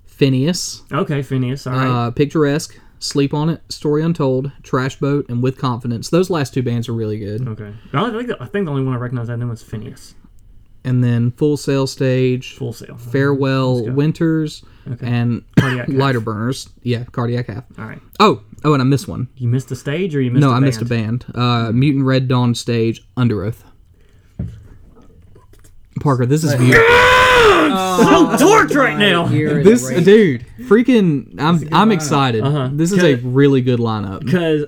Phinehas, 0.05 0.83
Okay, 0.91 1.21
Phinehas. 1.21 1.67
All 1.67 1.73
right. 1.73 1.87
uh, 2.07 2.11
Picturesque, 2.11 2.79
Sleep 2.99 3.33
on 3.33 3.49
It, 3.49 3.61
Story 3.69 4.01
Untold, 4.03 4.51
Trash 4.63 4.99
Boat, 4.99 5.25
and 5.29 5.43
With 5.43 5.57
Confidence. 5.57 6.09
Those 6.09 6.29
last 6.29 6.53
two 6.53 6.63
bands 6.63 6.87
are 6.89 6.93
really 6.93 7.19
good. 7.19 7.47
okay. 7.47 7.73
I 7.93 8.09
think, 8.11 8.27
the, 8.27 8.37
I 8.41 8.45
think 8.45 8.65
the 8.65 8.71
only 8.71 8.83
one 8.83 8.93
I 8.95 8.97
recognize 8.97 9.27
that 9.27 9.37
name 9.37 9.49
was 9.49 9.61
Phinehas. 9.61 10.15
And 10.85 11.03
then 11.03 11.31
Full 11.31 11.57
Sail 11.57 11.87
Stage, 11.87 12.53
Full 12.53 12.71
Sail. 12.71 12.95
Farewell 12.95 13.85
go. 13.85 13.91
Winters, 13.91 14.63
Okay. 14.89 15.05
and 15.07 15.43
Cardiac 15.57 15.87
Half. 15.89 15.97
Lighter 15.97 16.19
Burners. 16.19 16.69
Yeah, 16.83 17.03
Cardiac 17.05 17.47
Half. 17.47 17.63
All 17.79 17.85
right. 17.85 17.99
Oh, 18.19 18.43
oh, 18.63 18.73
and 18.73 18.81
I 18.81 18.85
missed 18.85 19.07
one. 19.07 19.27
You 19.35 19.47
missed 19.47 19.71
a 19.71 19.75
stage 19.75 20.15
or 20.15 20.21
you 20.21 20.29
missed 20.31 20.41
No, 20.41 20.49
a 20.49 20.51
I 20.51 20.55
band? 20.57 20.65
missed 20.65 20.81
a 20.81 20.85
band. 20.85 21.25
Uh, 21.33 21.71
Mutant 21.73 22.05
Red 22.05 22.27
Dawn 22.27 22.53
stage, 22.53 23.01
Under 23.17 23.43
Oath. 23.43 23.63
Parker, 26.01 26.25
this 26.25 26.43
is 26.43 26.53
beautiful. 26.55 26.83
I'm 26.87 28.37
torqued 28.37 28.75
right 28.75 28.97
now. 28.97 29.27
You're 29.29 29.63
this 29.63 29.87
great. 29.87 30.03
dude, 30.03 30.45
freaking, 30.61 31.39
I'm 31.39 31.67
I'm 31.73 31.91
excited. 31.91 32.43
Uh-huh. 32.43 32.69
This 32.73 32.91
is 32.91 33.01
a 33.03 33.15
really 33.15 33.61
good 33.61 33.79
lineup. 33.79 34.23
because 34.23 34.65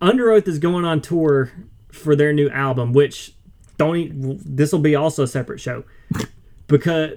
Under 0.00 0.30
Oath 0.32 0.48
is 0.48 0.58
going 0.58 0.84
on 0.84 1.00
tour 1.00 1.52
for 1.92 2.16
their 2.16 2.32
new 2.32 2.48
album, 2.48 2.92
which 2.92 3.33
don't 3.76 3.96
eat. 3.96 4.12
this 4.14 4.72
will 4.72 4.78
be 4.80 4.94
also 4.94 5.22
a 5.22 5.26
separate 5.26 5.60
show 5.60 5.84
because 6.66 7.10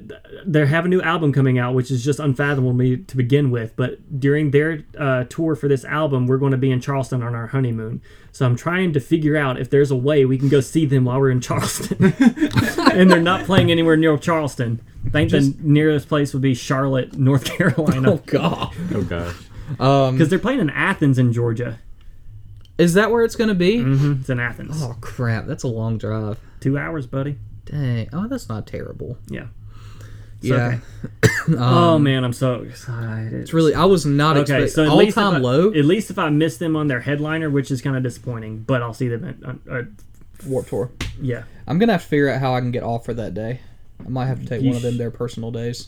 they 0.45 0.65
have 0.65 0.85
a 0.85 0.87
new 0.89 1.01
album 1.01 1.31
coming 1.31 1.57
out, 1.57 1.73
which 1.73 1.89
is 1.89 2.03
just 2.03 2.19
unfathomable 2.19 2.71
to 2.71 2.77
me 2.77 2.97
to 2.97 3.17
begin 3.17 3.49
with. 3.49 3.75
But 3.75 4.19
during 4.19 4.51
their 4.51 4.83
uh, 4.97 5.23
tour 5.25 5.55
for 5.55 5.67
this 5.67 5.85
album, 5.85 6.27
we're 6.27 6.37
going 6.37 6.51
to 6.51 6.57
be 6.57 6.71
in 6.71 6.81
Charleston 6.81 7.23
on 7.23 7.33
our 7.33 7.47
honeymoon. 7.47 8.01
So 8.31 8.45
I'm 8.45 8.55
trying 8.55 8.93
to 8.93 8.99
figure 8.99 9.37
out 9.37 9.59
if 9.59 9.69
there's 9.69 9.89
a 9.89 9.95
way 9.95 10.25
we 10.25 10.37
can 10.37 10.49
go 10.49 10.59
see 10.59 10.85
them 10.85 11.05
while 11.05 11.19
we're 11.19 11.31
in 11.31 11.41
Charleston, 11.41 12.13
and 12.91 13.09
they're 13.09 13.21
not 13.21 13.45
playing 13.45 13.71
anywhere 13.71 13.95
near 13.95 14.17
Charleston. 14.17 14.81
I 15.05 15.09
think 15.09 15.31
the 15.31 15.55
nearest 15.61 16.09
place 16.09 16.33
would 16.33 16.41
be 16.41 16.53
Charlotte, 16.53 17.17
North 17.17 17.45
Carolina, 17.57 18.11
Oh 18.11 18.17
God. 18.25 18.75
Oh 18.93 19.03
gosh. 19.03 19.35
Um, 19.79 20.15
because 20.15 20.29
they're 20.29 20.39
playing 20.39 20.59
in 20.59 20.69
Athens 20.69 21.17
in 21.17 21.31
Georgia. 21.33 21.79
Is 22.77 22.93
that 22.93 23.11
where 23.11 23.23
it's 23.23 23.35
gonna 23.35 23.55
be? 23.55 23.81
hmm 23.81 24.13
It's 24.19 24.29
in 24.29 24.39
Athens. 24.39 24.81
Oh 24.83 24.95
crap, 25.01 25.45
that's 25.47 25.63
a 25.63 25.67
long 25.67 25.97
drive. 25.97 26.39
Two 26.59 26.77
hours, 26.77 27.07
buddy. 27.07 27.37
Dang. 27.65 28.09
Oh, 28.13 28.27
that's 28.27 28.47
not 28.49 28.65
terrible. 28.67 29.17
Yeah. 29.27 29.47
yeah. 30.41 30.79
oh 31.57 31.97
man, 31.99 32.23
I'm 32.23 32.33
so 32.33 32.61
excited. 32.61 33.33
It's 33.33 33.53
really. 33.53 33.73
I 33.73 33.85
was 33.85 34.05
not 34.05 34.37
okay. 34.37 34.63
expecting 34.63 34.69
So 34.69 34.83
at 34.83 34.89
all 34.89 34.97
least 34.97 35.09
if 35.17 35.23
time 35.23 35.35
I- 35.35 35.39
low. 35.39 35.69
At 35.73 35.85
least 35.85 36.09
if 36.11 36.19
I 36.19 36.29
miss 36.29 36.57
them 36.57 36.75
on 36.75 36.87
their 36.87 37.01
headliner, 37.01 37.49
which 37.49 37.71
is 37.71 37.81
kind 37.81 37.97
of 37.97 38.03
disappointing, 38.03 38.59
but 38.59 38.81
I'll 38.81 38.93
see 38.93 39.07
them 39.07 39.25
at. 39.25 39.35
Uh, 39.69 39.73
uh, 39.79 39.83
Warped 40.45 40.69
Tour. 40.69 40.91
yeah. 41.19 41.43
I'm 41.65 41.79
gonna 41.79 41.93
have 41.93 42.03
to 42.03 42.07
figure 42.07 42.29
out 42.29 42.39
how 42.39 42.53
I 42.53 42.59
can 42.59 42.69
get 42.71 42.83
off 42.83 43.05
for 43.05 43.13
that 43.15 43.33
day. 43.33 43.59
I 44.05 44.07
might 44.09 44.27
have 44.27 44.39
to 44.41 44.45
take 44.45 44.61
You 44.61 44.67
one 44.69 44.77
of 44.77 44.83
them 44.83 44.97
their 44.97 45.09
personal 45.09 45.49
days. 45.49 45.87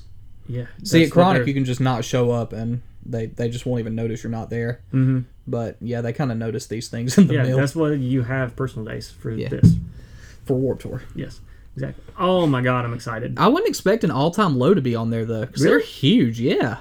Yeah. 0.50 0.66
See, 0.84 1.00
that's 1.00 1.12
at 1.12 1.14
Chronic, 1.14 1.47
you 1.47 1.54
can 1.54 1.64
just 1.64 1.80
not 1.80 2.04
show 2.04 2.32
up 2.32 2.52
and 2.54 2.82
they, 3.06 3.28
they 3.28 3.50
just 3.50 3.66
won't 3.66 3.80
even 3.80 3.95
notice 3.95 4.24
you're 4.24 4.32
not 4.32 4.50
there. 4.50 4.82
Mhm. 4.93 5.24
But 5.47 5.78
yeah, 5.80 6.02
they 6.02 6.12
kind 6.12 6.32
of 6.32 6.38
notice 6.38 6.68
these 6.68 6.89
things 6.89 7.18
in 7.18 7.28
the 7.28 7.36
Yeah, 7.36 7.43
mail 7.43 7.58
that's 7.58 7.76
why 7.76 7.91
you 7.93 8.24
have 8.24 8.56
personal 8.56 8.86
days 8.86 9.10
for 9.10 9.32
Yeah. 9.32 9.50
this. 9.50 9.76
for 10.45 10.56
Warped 10.58 10.82
Tour. 10.82 11.04
Yes, 11.16 11.39
exactly. 11.76 12.04
Oh 12.18 12.47
my 12.47 12.62
god, 12.62 12.84
I'm 12.84 12.93
excited. 12.93 13.36
I 13.38 13.47
wouldn't 13.47 13.70
expect 13.70 14.04
an 14.04 14.10
all 14.12 14.32
time 14.32 14.58
low 14.58 14.74
to 14.74 14.82
be 14.82 14.95
on 14.95 15.12
there 15.12 15.24
though, 15.26 15.45
because 15.45 15.62
they're 15.62 15.80
huge. 15.80 16.39
Yeah, 16.39 16.80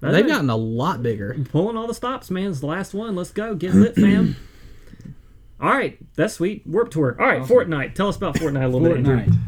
That's 0.00 0.12
they've 0.14 0.24
right. 0.24 0.30
gotten 0.32 0.50
a 0.50 0.56
lot 0.56 1.02
bigger. 1.02 1.34
pulling 1.50 1.76
all 1.78 1.86
the 1.86 1.94
stops, 1.94 2.30
man. 2.30 2.50
It's 2.50 2.60
the 2.60 2.66
last 2.66 2.92
one. 2.92 3.16
Let's 3.16 3.30
go. 3.32 3.54
Get 3.54 3.74
lit, 3.74 3.94
fam. 3.94 4.36
All 5.60 5.70
right, 5.70 5.96
that's 6.16 6.34
sweet. 6.34 6.66
Warped 6.66 6.92
Tour. 6.92 7.16
All 7.18 7.26
right, 7.26 7.40
Fortnite. 7.42 7.94
Tell 7.94 8.08
us 8.08 8.16
about 8.16 8.34
Fortnite 8.34 8.64
a 8.64 8.68
little 8.68 8.86
bit. 8.88 8.98
Andrew. 8.98 9.16
Fortnite. 9.24 9.38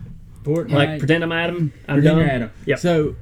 Fortnite. 0.43 0.73
Like 0.73 0.99
pretend 1.01 1.23
I'm 1.23 1.33
Adam. 1.33 1.73
I'm 1.87 1.97
Pretend 1.97 2.05
dumb. 2.05 2.19
you're 2.19 2.31
Adam. 2.31 2.51
Yep. 2.67 2.79
So. 2.79 3.17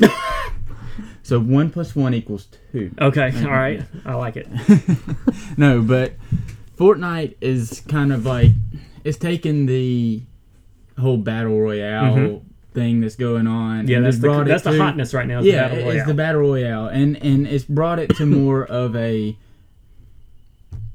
so 1.22 1.38
one 1.40 1.70
plus 1.70 1.94
one 1.94 2.14
equals 2.14 2.48
two. 2.72 2.90
Okay. 3.00 3.32
All 3.44 3.50
right. 3.50 3.82
I 4.04 4.14
like 4.14 4.36
it. 4.36 4.48
no, 5.56 5.82
but 5.82 6.14
Fortnite 6.76 7.36
is 7.40 7.82
kind 7.88 8.12
of 8.12 8.24
like 8.26 8.52
it's 9.04 9.18
taken 9.18 9.66
the 9.66 10.22
whole 10.98 11.16
battle 11.16 11.58
royale 11.60 12.42
thing 12.72 13.00
that's 13.00 13.16
going 13.16 13.46
on. 13.46 13.80
Mm-hmm. 13.80 13.88
Yeah, 13.88 13.96
and 13.98 14.06
that's 14.06 14.18
the 14.18 14.44
that's 14.44 14.62
the 14.64 14.78
hotness 14.78 15.12
right 15.14 15.26
now. 15.26 15.40
Is 15.40 15.46
Yeah, 15.46 15.68
the 15.68 15.74
battle 15.74 15.78
it's 15.78 15.94
royale. 15.94 16.06
the 16.06 16.14
battle 16.14 16.40
royale, 16.40 16.86
and 16.88 17.16
and 17.22 17.46
it's 17.46 17.64
brought 17.64 17.98
it 17.98 18.14
to 18.16 18.26
more 18.40 18.64
of 18.64 18.94
a 18.96 19.36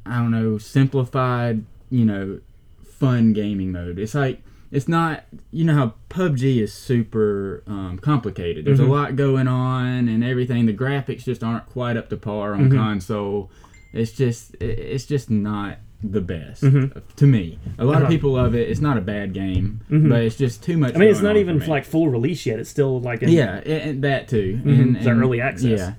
I 0.06 0.18
don't 0.18 0.32
know 0.32 0.58
simplified, 0.58 1.64
you 1.90 2.06
know, 2.06 2.40
fun 2.84 3.34
gaming 3.34 3.72
mode. 3.72 4.00
It's 4.00 4.16
like 4.16 4.42
it's 4.72 4.88
not 4.88 5.24
you 5.52 5.64
know 5.64 5.74
how 5.76 5.94
PUBG 6.10 6.62
is 6.62 6.74
super 6.74 7.64
um, 7.68 7.98
complicated. 8.00 8.66
There's 8.66 8.80
Mhm. 8.80 8.88
a 8.90 8.92
lot 8.92 9.16
going 9.16 9.48
on 9.48 10.08
and 10.08 10.24
everything. 10.24 10.66
The 10.66 10.74
graphics 10.74 11.24
just 11.24 11.44
aren't 11.44 11.66
quite 11.68 11.98
up 11.98 12.10
to 12.10 12.18
par 12.18 12.54
on 12.54 12.70
Mhm. 12.70 12.76
console. 12.76 13.52
It's 13.94 14.12
just 14.12 14.56
it's 14.62 15.06
just 15.06 15.30
not 15.30 15.78
the 16.04 16.22
best 16.22 16.62
Mhm. 16.64 17.02
to 17.16 17.26
me. 17.26 17.58
A 17.80 17.86
lot 17.86 17.96
Uh-huh. 17.96 18.04
of 18.06 18.10
people 18.12 18.34
love 18.34 18.54
it. 18.54 18.70
It's 18.70 18.82
not 18.82 18.98
a 18.98 19.02
bad 19.02 19.34
game, 19.34 19.80
Mhm. 19.90 20.10
but 20.10 20.22
it's 20.24 20.36
just 20.36 20.62
too 20.62 20.78
much. 20.78 20.94
I 20.96 21.00
mean, 21.00 21.10
it's 21.10 21.22
not 21.22 21.38
even 21.38 21.58
like 21.68 21.86
full 21.86 22.10
release 22.10 22.46
yet. 22.46 22.60
It's 22.60 22.70
still 22.70 23.00
like 23.00 23.24
in, 23.24 23.30
Yeah, 23.30 23.56
and, 23.66 24.04
that 24.04 24.28
too. 24.28 24.60
Mhm, 24.64 24.82
And, 24.82 24.98
and- 24.98 25.08
early 25.22 25.42
access. 25.42 25.80
Yeah, 25.80 25.94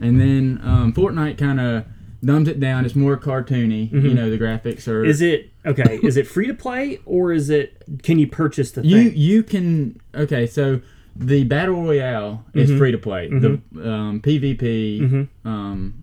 and 0.00 0.20
then 0.20 0.60
um, 0.62 0.92
Fortnite 0.92 1.38
kind 1.38 1.58
of 1.60 1.84
dumbs 2.24 2.48
it 2.48 2.60
down. 2.60 2.84
It's 2.84 2.94
more 2.96 3.16
cartoony. 3.16 3.90
Mhm. 3.90 4.02
You 4.02 4.14
know, 4.14 4.30
the 4.30 4.38
graphics 4.38 4.86
are. 4.88 5.04
Is 5.04 5.20
it 5.20 5.50
okay? 5.66 5.98
is 6.02 6.16
it 6.16 6.26
free 6.26 6.46
to 6.46 6.54
play 6.54 6.98
or 7.06 7.32
is 7.32 7.50
it? 7.50 7.82
Can 8.02 8.18
you 8.18 8.26
purchase 8.26 8.70
the 8.72 8.84
you 8.86 9.08
thing? 9.10 9.16
you 9.16 9.42
can 9.42 10.00
okay? 10.14 10.46
So 10.46 10.80
the 11.16 11.44
battle 11.44 11.82
royale 11.82 12.44
is 12.54 12.70
Mhm. 12.70 12.78
free 12.78 12.92
to 12.92 12.98
play. 12.98 13.28
The 13.28 13.60
um, 13.82 14.20
PvP, 14.20 15.00
Mhm. 15.00 15.28
um, 15.44 15.94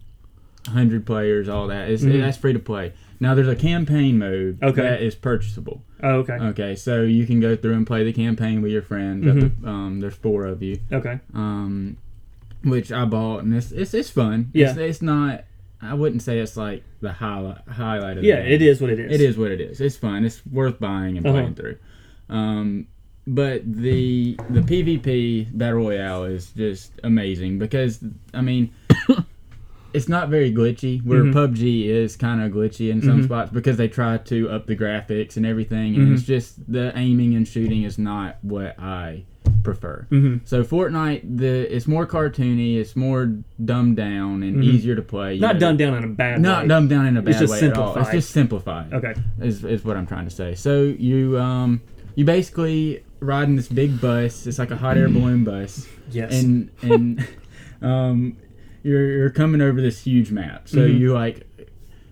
hundred 0.67 1.05
players, 1.05 1.47
all 1.47 1.67
that 1.67 1.89
is 1.89 2.03
Mhm. 2.03 2.19
that's 2.19 2.37
free 2.37 2.53
to 2.53 2.59
play. 2.59 2.93
Now 3.19 3.33
there's 3.33 3.47
a 3.47 3.55
campaign 3.55 4.19
mode 4.19 4.57
Okay. 4.61 4.81
that 4.81 5.01
is 5.01 5.15
purchasable. 5.15 5.81
Oh, 6.03 6.17
okay. 6.19 6.33
Okay, 6.33 6.75
so 6.75 7.01
you 7.03 7.25
can 7.25 7.39
go 7.39 7.55
through 7.55 7.73
and 7.73 7.87
play 7.87 8.03
the 8.03 8.13
campaign 8.13 8.61
with 8.61 8.71
your 8.71 8.81
friends. 8.83 9.25
Mm-hmm. 9.25 9.63
to- 9.63 9.69
um, 9.69 9.99
there's 10.01 10.13
four 10.15 10.45
of 10.45 10.61
you. 10.61 10.77
Okay. 10.91 11.19
um, 11.33 11.97
which 12.63 12.91
I 12.91 13.05
bought, 13.05 13.43
and 13.43 13.55
it's 13.55 13.71
it's, 13.71 13.93
it's 13.93 14.09
fun. 14.09 14.49
Yeah. 14.53 14.69
It's, 14.71 14.77
it's 14.77 15.01
not. 15.01 15.45
I 15.81 15.93
wouldn't 15.93 16.21
say 16.23 16.39
it's 16.39 16.57
like 16.57 16.83
the 17.01 17.11
highlight 17.13 17.59
highlight 17.67 18.17
of 18.17 18.23
the 18.23 18.27
Yeah, 18.29 18.37
it 18.39 18.61
is 18.61 18.81
what 18.81 18.89
it 18.89 18.99
is. 18.99 19.11
It 19.11 19.21
is 19.21 19.37
what 19.37 19.51
it 19.51 19.61
is. 19.61 19.79
It's 19.79 19.95
fun. 19.95 20.25
It's 20.25 20.45
worth 20.45 20.79
buying 20.79 21.17
and 21.17 21.25
Uh-huh. 21.25 21.35
playing 21.37 21.55
through. 21.55 21.77
Um, 22.29 22.87
but 23.27 23.61
the 23.71 24.37
the 24.49 24.61
PvP 24.61 25.55
battle 25.57 25.79
royale 25.79 26.23
is 26.23 26.51
just 26.51 26.93
amazing 27.03 27.59
because 27.59 27.99
I 28.33 28.41
mean. 28.41 28.71
It's 29.93 30.09
not 30.09 30.29
very 30.29 30.53
glitchy, 30.53 31.03
where 31.03 31.23
Mhm. 31.23 31.33
PUBG 31.33 31.85
is 31.87 32.15
kind 32.17 32.41
of 32.41 32.51
glitchy 32.51 32.91
in 32.91 33.01
some 33.01 33.21
Mhm. 33.21 33.23
spots 33.23 33.51
because 33.51 33.77
they 33.77 33.87
try 33.87 34.17
to 34.17 34.49
up 34.49 34.67
the 34.67 34.75
graphics 34.75 35.37
and 35.37 35.45
everything, 35.45 35.95
and 35.95 36.09
Mhm. 36.09 36.13
it's 36.13 36.23
just 36.23 36.71
the 36.71 36.91
aiming 36.95 37.33
and 37.33 37.47
shooting 37.47 37.81
is 37.83 37.97
not 37.97 38.37
what 38.43 38.77
I 38.77 39.23
prefer. 39.63 40.07
Mm-hmm. 40.11 40.37
So 40.45 40.63
Fortnite, 40.63 41.37
the 41.37 41.73
it's 41.75 41.87
more 41.87 42.05
cartoony, 42.05 42.77
it's 42.77 42.95
more 42.95 43.33
dumbed 43.63 43.95
down 43.97 44.43
and 44.43 44.57
Mhm. 44.57 44.63
easier 44.63 44.95
to 44.95 45.01
play. 45.01 45.37
Not 45.39 45.55
know. 45.55 45.59
dumbed 45.59 45.79
down 45.79 45.97
in 45.97 46.03
a 46.03 46.07
bad 46.07 46.41
Not 46.41 46.63
way. 46.63 46.67
dumbed 46.67 46.89
down 46.89 47.05
in 47.07 47.17
a 47.17 47.21
bad 47.21 47.39
just 47.39 47.51
way 47.61 47.67
at 47.69 47.77
all. 47.77 47.97
It's 47.97 48.11
just 48.11 48.29
simplified. 48.31 48.93
Okay. 48.93 49.13
Is 49.41 49.63
is 49.65 49.83
what 49.83 49.97
I'm 49.97 50.05
trying 50.07 50.25
to 50.25 50.31
say. 50.33 50.55
So 50.55 50.83
you 50.83 51.39
um 51.39 51.81
you 52.15 52.25
basically 52.25 53.03
ride 53.19 53.47
in 53.49 53.55
this 53.55 53.67
big 53.67 53.99
bus. 53.99 54.45
It's 54.47 54.59
like 54.59 54.71
a 54.71 54.77
hot 54.77 54.97
air 54.97 55.09
balloon 55.09 55.43
bus, 55.43 55.87
Yes. 56.11 56.43
and 56.43 56.69
and 56.81 57.27
um 57.81 58.37
you're 58.83 59.09
you're 59.11 59.29
coming 59.29 59.61
over 59.61 59.81
this 59.81 60.01
huge 60.03 60.31
map. 60.31 60.67
So 60.69 60.79
Mhm. 60.79 60.99
you 60.99 61.13
like 61.13 61.46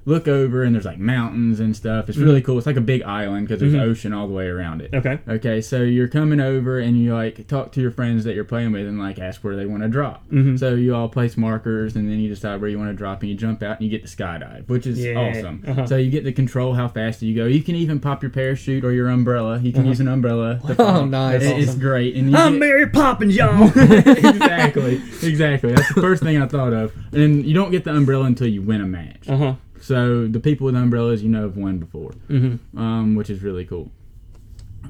look 0.07 0.27
over 0.27 0.61
and 0.63 0.75
there's 0.75 0.85
like 0.85 0.99
mountains 0.99 1.59
and 1.59 1.75
stuff. 1.75 2.07
It's 2.09 2.17
really 2.17 2.41
cool. 2.41 2.57
It's 2.59 2.67
like 2.67 2.75
a 2.77 2.81
big 2.81 3.01
island 3.03 3.47
because 3.47 3.59
there's 3.59 3.73
Mhm. 3.73 3.81
ocean 3.81 4.13
all 4.13 4.27
the 4.27 4.33
way 4.33 4.47
around 4.47 4.81
it. 4.81 4.91
okay. 4.93 5.17
Okay, 5.27 5.61
so 5.61 5.81
you're 5.81 6.07
coming 6.07 6.39
over 6.39 6.77
and 6.77 6.95
you 7.01 7.13
like 7.15 7.47
talk 7.47 7.71
to 7.71 7.81
your 7.81 7.89
friends 7.89 8.23
that 8.25 8.35
you're 8.35 8.43
playing 8.43 8.71
with 8.71 8.85
and 8.87 8.99
like 8.99 9.17
ask 9.17 9.43
where 9.43 9.55
they 9.55 9.65
want 9.65 9.81
to 9.81 9.89
drop. 9.89 10.23
Mhm. 10.31 10.59
So 10.59 10.75
you 10.75 10.93
all 10.95 11.09
place 11.09 11.37
markers 11.37 11.95
and 11.95 12.07
then 12.09 12.19
you 12.19 12.29
decide 12.29 12.61
where 12.61 12.69
you 12.69 12.77
want 12.77 12.91
to 12.91 12.95
drop 12.95 13.21
and 13.23 13.31
you 13.31 13.35
jump 13.35 13.63
out 13.63 13.79
and 13.79 13.89
you 13.89 13.89
get 13.89 14.05
to 14.07 14.15
skydive, 14.15 14.67
which 14.67 14.85
is 14.85 15.03
Yeah, 15.03 15.15
awesome. 15.17 15.63
uh-huh. 15.67 15.87
So 15.87 15.97
you 15.97 16.11
get 16.11 16.23
to 16.25 16.31
control 16.31 16.75
how 16.75 16.87
fast 16.87 17.23
you 17.23 17.33
go. 17.35 17.45
You 17.47 17.61
can 17.61 17.75
even 17.75 17.99
pop 17.99 18.21
your 18.21 18.29
parachute 18.29 18.83
or 18.85 18.91
your 18.91 19.07
umbrella. 19.09 19.59
You 19.59 19.71
can 19.71 19.81
Uh-huh. 19.81 19.89
use 19.89 19.99
an 19.99 20.07
umbrella. 20.07 20.59
to 20.67 20.75
Oh, 20.79 21.05
nice. 21.05 21.41
It- 21.43 21.57
It's 21.57 21.69
Awesome. 21.69 21.79
great. 21.81 22.15
And 22.15 22.29
you 22.29 22.37
I'm 22.37 22.53
get- 22.53 22.59
Mary 22.59 22.87
Poppins, 22.87 23.35
y'all. 23.37 23.71
exactly, 23.75 25.01
exactly. 25.23 25.73
That's 25.73 25.93
the 25.93 26.01
first 26.01 26.21
thing 26.23 26.41
I 26.41 26.45
thought 26.47 26.73
of. 26.73 26.91
And 27.13 27.45
you 27.45 27.53
don't 27.53 27.71
get 27.71 27.83
the 27.85 27.91
umbrella 27.95 28.25
until 28.25 28.47
you 28.47 28.61
win 28.61 28.81
a 28.81 28.85
match. 28.85 29.27
uh 29.27 29.37
huh. 29.37 29.53
So 29.85 30.25
the 30.27 30.39
people 30.39 30.65
with 30.65 30.75
umbrellas, 30.75 31.21
you 31.21 31.29
know, 31.29 31.43
have 31.43 31.57
won 31.57 31.77
before 31.77 32.11
Mm-hmm. 32.29 32.75
um, 32.77 33.13
which 33.15 33.29
is 33.29 33.43
really 33.43 33.65
cool. 33.65 33.91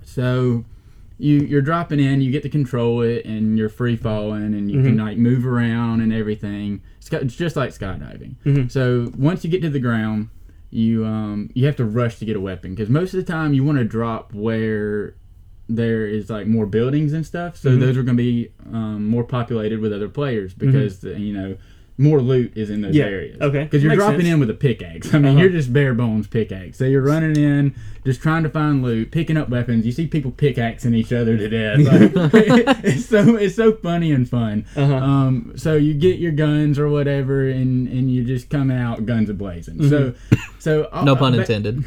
So 0.03 0.63
you 1.17 1.39
you're 1.39 1.61
dropping 1.61 1.99
in, 1.99 2.21
you 2.21 2.31
get 2.31 2.43
to 2.43 2.49
control 2.49 3.01
it, 3.01 3.25
and 3.25 3.57
you're 3.57 3.69
free 3.69 3.95
falling, 3.97 4.53
and 4.53 4.69
you 4.71 4.81
can 4.83 4.97
Mhm. 4.97 5.05
like 5.05 5.17
move 5.17 5.45
around 5.45 6.01
and 6.01 6.13
everything. 6.13 6.81
It's, 6.97 7.11
it's 7.11 7.35
just 7.35 7.55
like 7.55 7.71
skydiving. 7.71 8.35
Mhm. 8.45 8.71
So 8.71 9.11
once 9.17 9.43
you 9.43 9.49
get 9.49 9.61
to 9.63 9.69
the 9.69 9.79
ground, 9.79 10.29
you 10.71 11.05
um 11.05 11.49
you 11.53 11.65
have 11.65 11.75
to 11.77 11.85
rush 11.85 12.17
to 12.19 12.25
get 12.25 12.35
a 12.35 12.41
weapon 12.41 12.71
because 12.73 12.89
most 12.89 13.13
of 13.13 13.25
the 13.25 13.31
time 13.31 13.53
you 13.53 13.63
want 13.63 13.77
to 13.77 13.83
drop 13.85 14.33
where 14.33 15.15
there 15.67 16.05
is 16.05 16.29
like 16.29 16.47
more 16.47 16.65
buildings 16.65 17.11
and 17.13 17.25
stuff. 17.25 17.57
So 17.57 17.69
Mhm. 17.71 17.79
those 17.79 17.97
are 17.97 18.03
going 18.03 18.17
to 18.17 18.23
be 18.23 18.49
um, 18.71 19.07
more 19.07 19.23
populated 19.23 19.79
with 19.79 19.91
other 19.91 20.07
players 20.09 20.53
because 20.53 20.99
the, 20.99 21.19
you 21.19 21.33
know 21.33 21.57
more 21.97 22.19
loot 22.21 22.51
is 22.57 22.69
in 22.69 22.81
those 22.81 22.93
Yeah, 22.93 23.05
areas. 23.05 23.39
okay. 23.39 23.63
Because 23.63 23.81
you're 23.81 23.91
Makes 23.91 23.99
dropping 24.03 24.21
sense. 24.21 24.33
in 24.33 24.39
with 24.41 24.49
a 24.49 24.53
pickaxe. 24.53 25.13
I 25.13 25.17
mean, 25.19 25.31
Uh-huh. 25.31 25.39
you're 25.43 25.49
just 25.49 25.71
bare 25.71 25.93
bones 25.93 26.27
pickaxe. 26.27 26.77
So 26.77 26.83
you're 26.83 27.01
running 27.01 27.37
in, 27.37 27.73
just 28.05 28.21
trying 28.21 28.43
to 28.43 28.49
find 28.49 28.83
loot, 28.83 29.11
picking 29.11 29.37
up 29.37 29.47
weapons. 29.47 29.85
You 29.85 29.93
see 29.93 30.05
people 30.05 30.31
pickaxing 30.31 30.93
each 30.93 31.13
other 31.13 31.37
to 31.37 31.47
death. 31.47 31.79
Like, 31.79 32.33
it's 32.83 33.05
so 33.05 33.37
it's 33.37 33.55
so 33.55 33.71
funny 33.71 34.11
and 34.11 34.27
fun. 34.29 34.65
Uh-huh. 34.75 34.93
Um, 34.93 35.53
so 35.55 35.75
you 35.75 35.93
get 35.93 36.19
your 36.19 36.33
guns 36.33 36.77
or 36.77 36.89
whatever, 36.89 37.47
and 37.47 37.87
and 37.87 38.11
you 38.11 38.25
just 38.25 38.49
come 38.49 38.69
out 38.69 39.05
guns 39.05 39.29
a 39.29 39.33
blazing. 39.33 39.87
So 39.87 40.13
so 40.59 40.89
No 41.05 41.13
uh, 41.13 41.15
pun 41.15 41.31
but- 41.31 41.49
intended. 41.49 41.83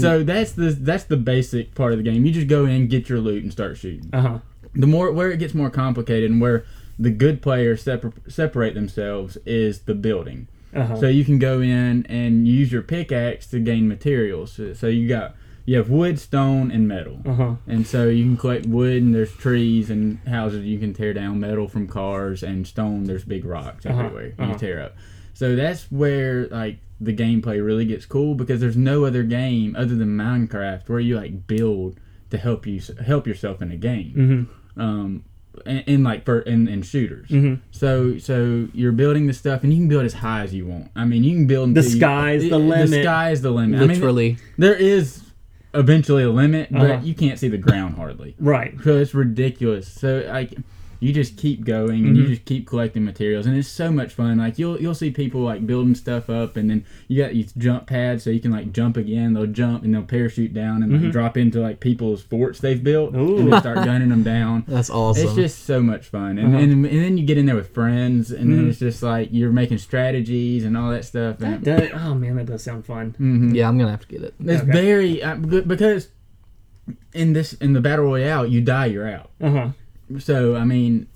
so 0.00 0.22
that's 0.24 0.52
the 0.52 0.70
that's 0.80 1.04
the 1.04 1.16
basic 1.16 1.74
part 1.74 1.92
of 1.92 1.98
the 1.98 2.04
game. 2.04 2.24
You 2.26 2.32
just 2.32 2.48
go 2.48 2.64
in, 2.66 2.88
get 2.88 3.08
your 3.08 3.20
loot, 3.20 3.42
and 3.44 3.52
start 3.52 3.76
shooting. 3.76 4.10
Uh 4.12 4.20
huh. 4.20 4.38
The 4.74 4.86
more 4.86 5.12
where 5.12 5.30
it 5.30 5.38
gets 5.38 5.54
more 5.54 5.70
complicated 5.70 6.30
and 6.30 6.40
where 6.40 6.64
the 6.98 7.10
good 7.10 7.42
players 7.42 7.82
separ- 7.82 8.12
separate 8.28 8.74
themselves 8.74 9.36
is 9.46 9.80
the 9.82 9.94
building. 9.94 10.48
Uh 10.74 10.86
huh. 10.86 10.96
So 11.00 11.08
you 11.08 11.24
can 11.24 11.38
go 11.38 11.60
in 11.60 12.06
and 12.08 12.46
use 12.48 12.72
your 12.72 12.82
pickaxe 12.82 13.46
to 13.48 13.58
gain 13.60 13.88
materials. 13.88 14.52
So, 14.52 14.72
so 14.72 14.86
you 14.86 15.08
got 15.08 15.34
you 15.64 15.76
have 15.76 15.88
wood, 15.90 16.18
stone, 16.18 16.70
and 16.72 16.88
metal. 16.88 17.20
Uh 17.26 17.34
huh. 17.34 17.54
And 17.66 17.86
so 17.86 18.08
you 18.08 18.24
can 18.24 18.36
collect 18.36 18.66
wood 18.66 19.02
and 19.02 19.14
there's 19.14 19.32
trees 19.32 19.90
and 19.90 20.18
houses 20.26 20.64
you 20.64 20.78
can 20.78 20.92
tear 20.94 21.12
down, 21.14 21.38
metal 21.40 21.68
from 21.68 21.86
cars 21.86 22.42
and 22.42 22.66
stone 22.66 23.04
there's 23.04 23.24
big 23.24 23.44
rocks 23.44 23.86
Uh-huh, 23.86 23.98
everywhere 24.00 24.34
uh-huh. 24.38 24.52
you 24.52 24.58
tear 24.58 24.82
up. 24.82 24.96
So 25.34 25.54
that's 25.56 25.84
where 25.92 26.46
like 26.48 26.78
the 27.00 27.14
gameplay 27.14 27.64
really 27.64 27.84
gets 27.84 28.06
cool 28.06 28.34
because 28.34 28.60
there's 28.60 28.76
no 28.76 29.04
other 29.04 29.22
game 29.24 29.74
other 29.76 29.94
than 29.94 30.16
Minecraft 30.16 30.88
where 30.88 31.00
you 31.00 31.16
like 31.16 31.46
build 31.46 31.98
to 32.30 32.38
help 32.38 32.66
you 32.66 32.80
help 33.04 33.26
yourself 33.26 33.60
in 33.60 33.70
a 33.72 33.76
game. 33.76 34.14
Mm-hmm. 34.16 34.80
Um 34.80 35.24
in, 35.66 35.78
in 35.80 36.02
like 36.04 36.24
for 36.24 36.40
in, 36.40 36.68
in 36.68 36.82
shooters. 36.82 37.28
Mm-hmm. 37.28 37.62
So 37.70 38.18
so 38.18 38.68
you're 38.72 38.92
building 38.92 39.26
the 39.26 39.32
stuff 39.34 39.62
and 39.62 39.72
you 39.72 39.78
can 39.80 39.88
build 39.88 40.04
as 40.04 40.14
high 40.14 40.42
as 40.42 40.52
you 40.54 40.66
want. 40.66 40.90
I 40.96 41.04
mean, 41.04 41.24
you 41.24 41.36
can 41.36 41.46
build 41.46 41.74
The 41.74 41.80
until 41.80 41.92
you- 41.92 41.98
sky's 41.98 42.42
the 42.42 42.54
it- 42.56 42.58
limit. 42.58 42.90
The 42.90 43.02
sky 43.02 43.30
is 43.30 43.42
the 43.42 43.50
limit. 43.50 43.78
I 43.78 43.86
mean, 43.86 43.88
Literally. 43.96 44.36
there 44.58 44.74
is 44.74 45.22
eventually 45.74 46.22
a 46.22 46.30
limit, 46.30 46.68
but 46.70 46.90
Uh-huh. 46.90 47.00
you 47.04 47.14
can't 47.14 47.38
see 47.38 47.48
the 47.48 47.58
ground 47.58 47.94
hardly. 47.96 48.34
Right. 48.38 48.74
So 48.84 48.98
it's 48.98 49.14
ridiculous. 49.14 49.88
So 49.88 50.24
like 50.28 50.54
you 51.02 51.12
just 51.12 51.36
keep 51.36 51.64
going 51.64 52.06
and 52.06 52.16
Mm-hmm. 52.16 52.22
you 52.22 52.28
just 52.28 52.44
keep 52.44 52.66
collecting 52.66 53.04
materials, 53.04 53.44
and 53.46 53.56
it's 53.56 53.66
so 53.68 53.90
much 53.90 54.12
fun. 54.14 54.38
Like 54.38 54.58
you'll 54.58 54.80
you'll 54.80 54.94
see 54.94 55.10
people 55.10 55.40
like 55.40 55.66
building 55.66 55.94
stuff 55.96 56.30
up, 56.30 56.56
and 56.56 56.70
then 56.70 56.84
you 57.08 57.20
got 57.22 57.32
these 57.32 57.52
jump 57.54 57.86
pads 57.86 58.22
so 58.22 58.30
you 58.30 58.38
can 58.40 58.52
like 58.52 58.72
jump 58.72 58.96
again. 58.96 59.32
They'll 59.34 59.46
jump 59.46 59.82
and 59.82 59.92
they'll 59.92 60.02
parachute 60.04 60.54
down 60.54 60.82
and 60.82 61.02
like, 61.02 61.10
drop 61.12 61.36
into 61.36 61.60
like 61.60 61.80
people's 61.80 62.22
forts 62.22 62.60
they've 62.60 62.82
built, 62.82 63.12
Mm-hmm. 63.14 63.20
Ooh. 63.20 63.38
and 63.38 63.52
they 63.52 63.58
start 63.58 63.84
gunning 63.84 64.10
them 64.10 64.22
down. 64.22 64.64
That's 64.68 64.90
awesome. 64.90 65.24
It's 65.26 65.34
just 65.34 65.64
so 65.64 65.82
much 65.82 66.06
fun, 66.06 66.38
and, 66.38 66.54
Uh-huh. 66.54 66.62
and, 66.62 66.72
and 66.86 67.02
then 67.04 67.18
you 67.18 67.26
get 67.26 67.36
in 67.36 67.46
there 67.46 67.56
with 67.56 67.74
friends, 67.74 68.30
and 68.30 68.48
Mm-hmm. 68.48 68.56
then 68.56 68.68
it's 68.70 68.78
just 68.78 69.02
like 69.02 69.28
you're 69.32 69.50
making 69.52 69.78
strategies 69.78 70.64
and 70.64 70.76
all 70.76 70.90
that 70.90 71.04
stuff. 71.04 71.40
And 71.40 71.64
That- 71.64 71.94
oh 71.94 72.14
man, 72.14 72.36
that 72.36 72.46
does 72.46 72.62
sound 72.62 72.86
fun. 72.86 73.16
Mhm. 73.20 73.54
yeah, 73.56 73.66
I'm 73.68 73.76
gonna 73.76 73.90
have 73.90 74.06
to 74.06 74.08
get 74.08 74.22
it. 74.22 74.34
it's 74.40 74.62
Okay. 74.62 74.70
very 74.72 75.22
uh, 75.22 75.34
because 75.36 76.08
in 77.12 77.32
this 77.32 77.52
in 77.54 77.72
the 77.72 77.80
battle 77.80 78.04
royale, 78.04 78.46
you 78.46 78.60
die, 78.60 78.86
you're 78.86 79.08
out. 79.08 79.30
Uh 79.40 79.50
huh. 79.50 79.68
So 80.18 80.56
I 80.56 80.64
mean, 80.64 81.06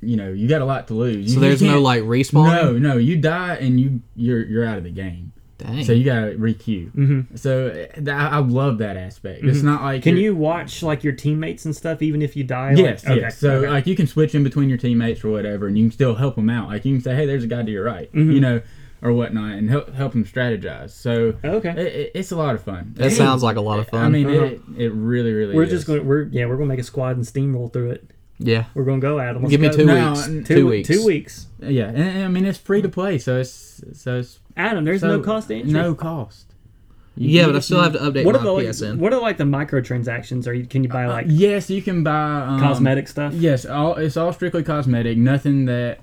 you 0.00 0.16
know, 0.16 0.30
you 0.30 0.48
got 0.48 0.60
a 0.60 0.64
lot 0.64 0.88
to 0.88 0.94
lose. 0.94 1.34
So 1.34 1.40
there's 1.40 1.60
you 1.60 1.68
no 1.68 1.74
can't- 1.74 1.82
like 1.84 2.02
respawn. 2.02 2.46
no, 2.62 2.72
no, 2.78 2.96
you 2.96 3.16
die 3.16 3.54
and 3.56 3.78
you 3.80 4.00
you're 4.16 4.44
you're 4.44 4.64
out 4.64 4.78
of 4.78 4.84
the 4.84 4.90
game. 4.90 5.32
Dang. 5.58 5.84
So 5.84 5.92
you 5.92 6.04
gotta 6.04 6.36
requeue. 6.36 6.92
Mm-hmm. 6.92 7.34
So 7.34 7.70
th- 7.70 8.08
I, 8.08 8.28
I 8.28 8.38
love 8.38 8.78
that 8.78 8.96
aspect. 8.96 9.42
It's 9.44 9.62
not 9.62 9.82
like 9.82 10.04
Can 10.04 10.16
you're- 10.16 10.30
watch 10.30 10.84
like 10.84 11.02
your 11.02 11.14
teammates 11.14 11.64
and 11.64 11.74
stuff 11.74 12.00
even 12.00 12.22
if 12.22 12.36
you 12.36 12.44
die? 12.44 12.74
Yes, 12.76 13.04
like, 13.04 13.20
yes. 13.20 13.38
So 13.38 13.50
okay. 13.56 13.68
like 13.68 13.86
you 13.88 13.96
can 13.96 14.06
switch 14.06 14.36
in 14.36 14.44
between 14.44 14.68
your 14.68 14.78
teammates 14.78 15.24
or 15.24 15.30
whatever, 15.30 15.66
and 15.66 15.76
you 15.76 15.84
can 15.86 15.90
still 15.90 16.14
help 16.14 16.36
them 16.36 16.48
out. 16.48 16.68
Like 16.68 16.84
you 16.84 16.94
can 16.94 17.02
say, 17.02 17.16
"Hey, 17.16 17.26
there's 17.26 17.42
a 17.42 17.48
guy 17.48 17.64
to 17.64 17.70
your 17.72 17.82
right," 17.84 18.08
Mm-hmm. 18.12 18.30
you 18.30 18.40
know, 18.40 18.60
or 19.02 19.12
whatnot, 19.12 19.52
and 19.52 19.70
help 19.70 19.92
help 19.94 20.12
them 20.12 20.24
strategize. 20.24 20.90
So 20.90 21.34
Okay. 21.44 21.70
it, 21.70 21.78
it, 21.78 22.12
it's 22.14 22.32
a 22.32 22.36
lot 22.36 22.54
of 22.54 22.62
fun. 22.62 22.92
that 22.96 23.12
sounds 23.12 23.42
like 23.42 23.56
a 23.56 23.60
lot 23.60 23.78
of 23.78 23.88
fun. 23.88 24.04
I 24.04 24.08
mean, 24.08 24.26
Uh-huh. 24.26 24.44
it, 24.44 24.60
it 24.76 24.88
really, 24.92 25.32
really. 25.32 25.54
we're 25.54 25.64
is. 25.64 25.70
just 25.70 25.86
going. 25.86 26.00
to 26.00 26.04
We're 26.06 26.22
yeah. 26.24 26.46
We're 26.46 26.56
going 26.56 26.68
to 26.68 26.72
make 26.74 26.80
a 26.80 26.84
squad 26.84 27.16
and 27.16 27.24
steamroll 27.24 27.72
through 27.72 27.90
it. 27.92 28.10
yeah. 28.38 28.64
We're 28.74 28.84
going 28.84 29.00
to 29.00 29.06
go 29.06 29.18
at 29.20 29.32
them. 29.34 29.46
Give 29.48 29.60
me 29.60 29.70
two 29.70 29.84
No, 29.86 30.10
weeks. 30.12 30.26
n- 30.28 30.44
Two, 30.44 30.54
Two, 30.56 30.66
weeks. 30.68 30.88
Two 30.88 31.04
weeks. 31.06 31.46
Yeah, 31.60 31.88
and, 31.88 31.98
and, 31.98 32.24
I 32.24 32.28
mean 32.28 32.44
it's 32.44 32.58
free 32.58 32.82
to 32.82 32.88
play, 32.88 33.18
so 33.18 33.38
it's 33.38 33.82
so 33.94 34.18
it's 34.18 34.38
Adam, 34.56 34.84
there's 34.84 35.00
so 35.02 35.08
no 35.16 35.20
cost 35.20 35.48
to 35.48 35.54
entry. 35.56 35.72
No 35.72 35.94
cost. 35.94 36.46
You- 37.16 37.28
Yeah, 37.40 37.46
but 37.46 37.56
I 37.56 37.58
still 37.60 37.82
have 37.82 37.92
to 37.94 37.98
update 37.98 38.24
What 38.24 38.34
my 38.36 38.40
are 38.40 38.44
the 38.44 38.52
like, 38.52 38.66
PSN. 38.66 38.98
what 38.98 39.12
are 39.12 39.20
like 39.20 39.38
the 39.38 39.44
microtransactions? 39.44 40.46
Are 40.46 40.52
you 40.52 40.66
can 40.66 40.82
you 40.84 40.88
buy 40.88 41.06
like 41.06 41.26
Yes, 41.28 41.68
you 41.70 41.82
can 41.82 42.02
buy 42.04 42.40
um, 42.46 42.60
cosmetic 42.60 43.08
stuff? 43.08 43.32
Yes, 43.34 43.64
all 43.66 43.94
it's 43.96 44.16
all 44.16 44.32
strictly 44.32 44.62
cosmetic. 44.62 45.18
Nothing 45.18 45.64
that 45.66 45.98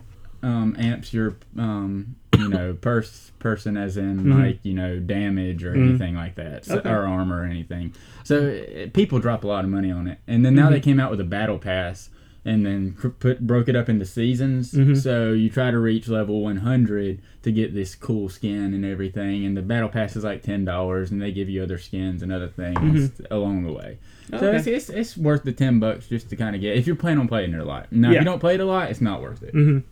um, 0.46 0.76
amps 0.78 1.14
your 1.14 1.36
um, 1.58 2.16
you 2.38 2.50
know 2.50 2.74
pers- 2.80 3.32
person 3.40 3.78
as 3.78 3.98
in 3.98 4.20
Mhm. 4.26 4.40
like 4.44 4.60
you 4.64 4.74
know 4.74 5.00
damage 5.00 5.64
or 5.64 5.74
Mhm. 5.74 5.90
anything 5.90 6.16
like 6.16 6.36
that, 6.36 6.66
so, 6.66 6.78
Okay. 6.78 6.90
or 6.90 7.06
armor 7.08 7.42
or 7.42 7.46
anything. 7.46 7.94
So 8.24 8.50
uh, 8.50 8.90
people 8.94 9.20
drop 9.20 9.44
a 9.44 9.48
lot 9.48 9.64
of 9.66 9.72
money 9.72 9.92
on 9.92 10.08
it, 10.08 10.20
and 10.28 10.46
then 10.46 10.54
now 10.56 10.64
Mm-hmm. 10.66 10.72
they 10.74 10.80
came 10.82 11.00
out 11.00 11.12
with 11.12 11.20
a 11.22 11.26
battle 11.26 11.58
pass. 11.58 12.10
And 12.48 12.64
then 12.64 12.92
cr- 12.92 13.08
put 13.08 13.40
broke 13.48 13.68
it 13.70 13.76
up 13.76 13.90
into 13.90 14.06
seasons, 14.06 14.72
Mhm. 14.74 14.96
so 14.98 15.32
you 15.34 15.50
try 15.50 15.72
to 15.72 15.80
reach 15.80 16.08
level 16.08 16.44
100 16.44 17.18
to 17.42 17.52
get 17.52 17.74
this 17.74 17.96
cool 17.96 18.30
skin 18.30 18.72
and 18.76 18.86
everything. 18.86 19.46
And 19.48 19.58
the 19.58 19.64
battle 19.64 19.90
pass 19.90 20.16
is 20.16 20.24
like 20.24 20.44
ten 20.44 20.64
dollars, 20.64 21.10
and 21.10 21.20
they 21.20 21.32
give 21.32 21.50
you 21.50 21.64
other 21.64 21.80
skins 21.80 22.22
and 22.22 22.32
other 22.32 22.48
things 22.50 23.20
along 23.32 23.64
the 23.64 23.72
way. 23.74 23.98
So 24.30 24.36
Mm-hmm. 24.38 24.46
Okay. 24.46 24.58
it's, 24.58 24.68
it's, 24.68 24.90
it's 24.92 25.18
worth 25.18 25.42
the 25.42 25.54
ten 25.54 25.80
bucks 25.80 26.08
just 26.08 26.30
to 26.30 26.36
kind 26.36 26.56
of 26.56 26.62
get 26.62 26.78
if 26.78 26.86
you're 26.86 26.96
planning 26.96 27.22
on 27.22 27.28
playing 27.28 27.52
it 27.56 27.60
a 27.60 27.66
lot. 27.66 27.88
Now, 27.92 28.10
Yeah. 28.12 28.18
if 28.18 28.22
you 28.22 28.26
don't 28.26 28.40
play 28.40 28.54
it 28.54 28.60
a 28.60 28.66
lot, 28.66 28.92
it's 28.92 29.02
not 29.02 29.24
worth 29.24 29.42
it. 29.42 29.84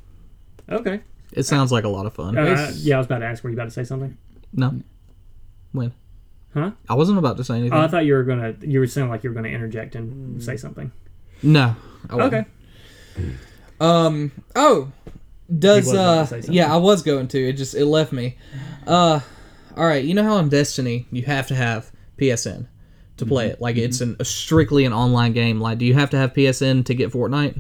Mm-hmm. 0.68 0.76
Okay. 0.76 1.02
It 1.32 1.44
sounds 1.44 1.72
like 1.72 1.84
a 1.84 1.90
lot 1.90 2.06
of 2.06 2.14
fun. 2.14 2.38
Uh, 2.38 2.42
It's- 2.44 2.80
yeah, 2.84 2.96
I 2.96 2.98
was 3.00 3.08
about 3.08 3.20
to 3.20 3.26
ask. 3.26 3.44
Were 3.44 3.50
you 3.50 3.56
about 3.56 3.66
to 3.66 3.72
say 3.72 3.84
something? 3.84 4.18
no. 4.54 4.82
When? 5.72 5.92
Huh? 6.54 6.72
I 6.88 6.94
wasn't 6.94 7.18
about 7.18 7.38
to 7.38 7.44
say 7.44 7.56
anything. 7.56 7.74
Oh, 7.74 7.82
I 7.82 7.88
thought 7.88 8.06
you 8.06 8.14
were 8.14 8.24
gonna. 8.24 8.54
You 8.62 8.80
were 8.80 8.86
sounding 8.86 9.10
like 9.10 9.24
you 9.24 9.32
were 9.32 9.34
gonna 9.34 9.48
interject 9.50 9.96
and 9.96 10.42
say 10.44 10.56
something. 10.58 10.92
no. 11.42 11.76
I 12.10 12.16
wasn't. 12.16 12.34
Okay. 13.18 13.32
Um. 13.80 14.32
Oh. 14.56 14.92
Does 15.58 15.86
was 15.86 15.94
about 15.94 16.18
uh? 16.18 16.22
to 16.22 16.28
say 16.28 16.36
something. 16.42 16.54
Yeah, 16.56 16.74
I 16.74 16.78
was 16.78 17.02
going 17.02 17.28
to. 17.30 17.50
It 17.50 17.54
just 17.54 17.74
it 17.76 17.86
left 17.86 18.12
me. 18.12 18.38
Uh. 18.86 19.20
All 19.76 19.86
right. 19.88 20.04
You 20.06 20.14
know 20.14 20.24
how 20.24 20.38
in 20.38 20.50
Destiny 20.50 21.08
you 21.12 21.24
have 21.24 21.48
to 21.48 21.56
have 21.56 21.92
PSN 22.20 22.68
to 23.18 23.26
play 23.26 23.46
Mm-hmm. 23.46 23.54
it. 23.54 23.62
Like 23.62 23.78
it's 23.78 24.02
an 24.02 24.16
a 24.20 24.26
strictly 24.26 24.86
an 24.86 24.94
online 24.94 25.34
game. 25.34 25.60
Like, 25.60 25.80
do 25.80 25.86
you 25.86 25.96
have 25.96 26.12
to 26.12 26.18
have 26.18 26.34
PSN 26.34 26.86
to 26.86 26.94
get 26.94 27.12
Fortnite? 27.12 27.60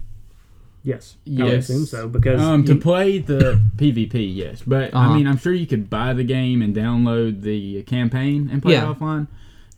Yes. 0.84 1.16
I 1.26 1.44
would 1.44 1.54
Yes. 1.54 1.70
assume 1.70 1.86
so 1.86 2.08
because 2.10 2.42
Um, 2.42 2.64
to 2.66 2.74
you- 2.74 2.80
play 2.80 3.18
the 3.20 3.60
PvP, 3.78 4.36
yes, 4.36 4.62
but 4.68 4.94
Uh-huh. 4.94 5.12
I 5.14 5.18
mean, 5.18 5.28
I'm 5.28 5.38
sure 5.38 5.54
you 5.54 5.66
could 5.66 5.90
buy 5.90 6.14
the 6.14 6.24
game 6.26 6.62
and 6.62 6.76
download 6.76 7.42
the 7.42 7.84
campaign 7.84 8.50
and 8.52 8.62
play 8.62 8.74
Yeah. 8.74 8.90
it 8.92 9.00
offline. 9.00 9.28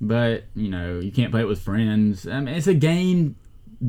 But 0.01 0.45
you 0.56 0.70
know, 0.70 0.99
you 0.99 1.12
can't 1.12 1.32
play 1.32 1.41
it 1.41 1.47
with 1.47 1.60
friends. 1.60 2.28
I 2.28 2.39
mean, 2.41 2.53
it's 2.56 2.68
a 2.68 2.74
game 2.74 3.36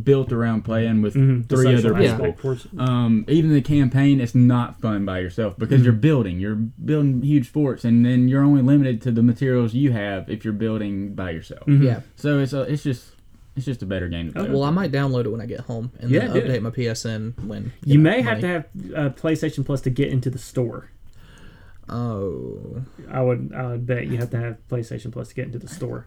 built 0.02 0.32
around 0.32 0.62
playing 0.62 1.00
with 1.00 1.14
Mhm, 1.14 1.48
three 1.48 1.74
other 1.74 1.94
aspect 1.96 2.18
people. 2.20 2.32
portion. 2.32 2.70
Um, 2.78 3.24
even 3.28 3.52
the 3.52 3.60
campaign, 3.62 4.20
it's 4.20 4.34
not 4.34 4.80
fun 4.80 5.04
by 5.04 5.20
yourself 5.20 5.56
because 5.58 5.84
you're 5.84 5.92
building. 5.94 6.38
You're 6.38 6.56
building 6.56 7.22
huge 7.22 7.48
forts, 7.48 7.84
and 7.84 8.04
then 8.04 8.28
you're 8.28 8.42
only 8.42 8.62
limited 8.62 9.00
to 9.02 9.10
the 9.12 9.22
materials 9.22 9.74
you 9.74 9.92
have 9.92 10.28
if 10.28 10.44
you're 10.44 10.52
building 10.54 11.14
by 11.14 11.30
yourself. 11.30 11.66
Mhm. 11.66 11.82
Yeah. 11.82 12.00
So 12.16 12.40
it's 12.40 12.52
a, 12.52 12.62
it's 12.62 12.82
just 12.82 13.12
it's 13.56 13.64
just 13.66 13.82
a 13.82 13.86
better 13.86 14.08
game 14.08 14.28
to 14.28 14.32
play. 14.40 14.50
Well, 14.50 14.62
I 14.64 14.70
might 14.70 14.92
download 14.92 15.24
it 15.24 15.30
when 15.30 15.40
I 15.40 15.46
get 15.46 15.60
home 15.60 15.90
and 15.98 16.10
Yeah, 16.10 16.20
then 16.26 16.32
do 16.32 16.38
it. 16.40 16.46
update 16.48 16.62
my 16.62 16.70
PSN 16.70 17.44
when 17.46 17.72
You 17.84 17.98
know, 17.98 18.10
may 18.10 18.20
have 18.22 18.40
to 18.40 18.46
have 18.46 18.64
uh, 18.94 19.10
PlayStation 19.10 19.64
Plus 19.64 19.80
to 19.82 19.90
get 19.90 20.08
into 20.10 20.30
the 20.30 20.38
store. 20.38 20.90
Oh. 21.88 22.82
I 23.10 23.22
would. 23.22 23.52
I 23.54 23.66
would 23.68 23.86
bet 23.86 24.06
you 24.08 24.18
have 24.18 24.30
to 24.30 24.38
have 24.38 24.56
PlayStation 24.68 25.12
Plus 25.12 25.28
to 25.28 25.34
get 25.34 25.46
into 25.46 25.58
the 25.58 25.68
store. 25.68 26.06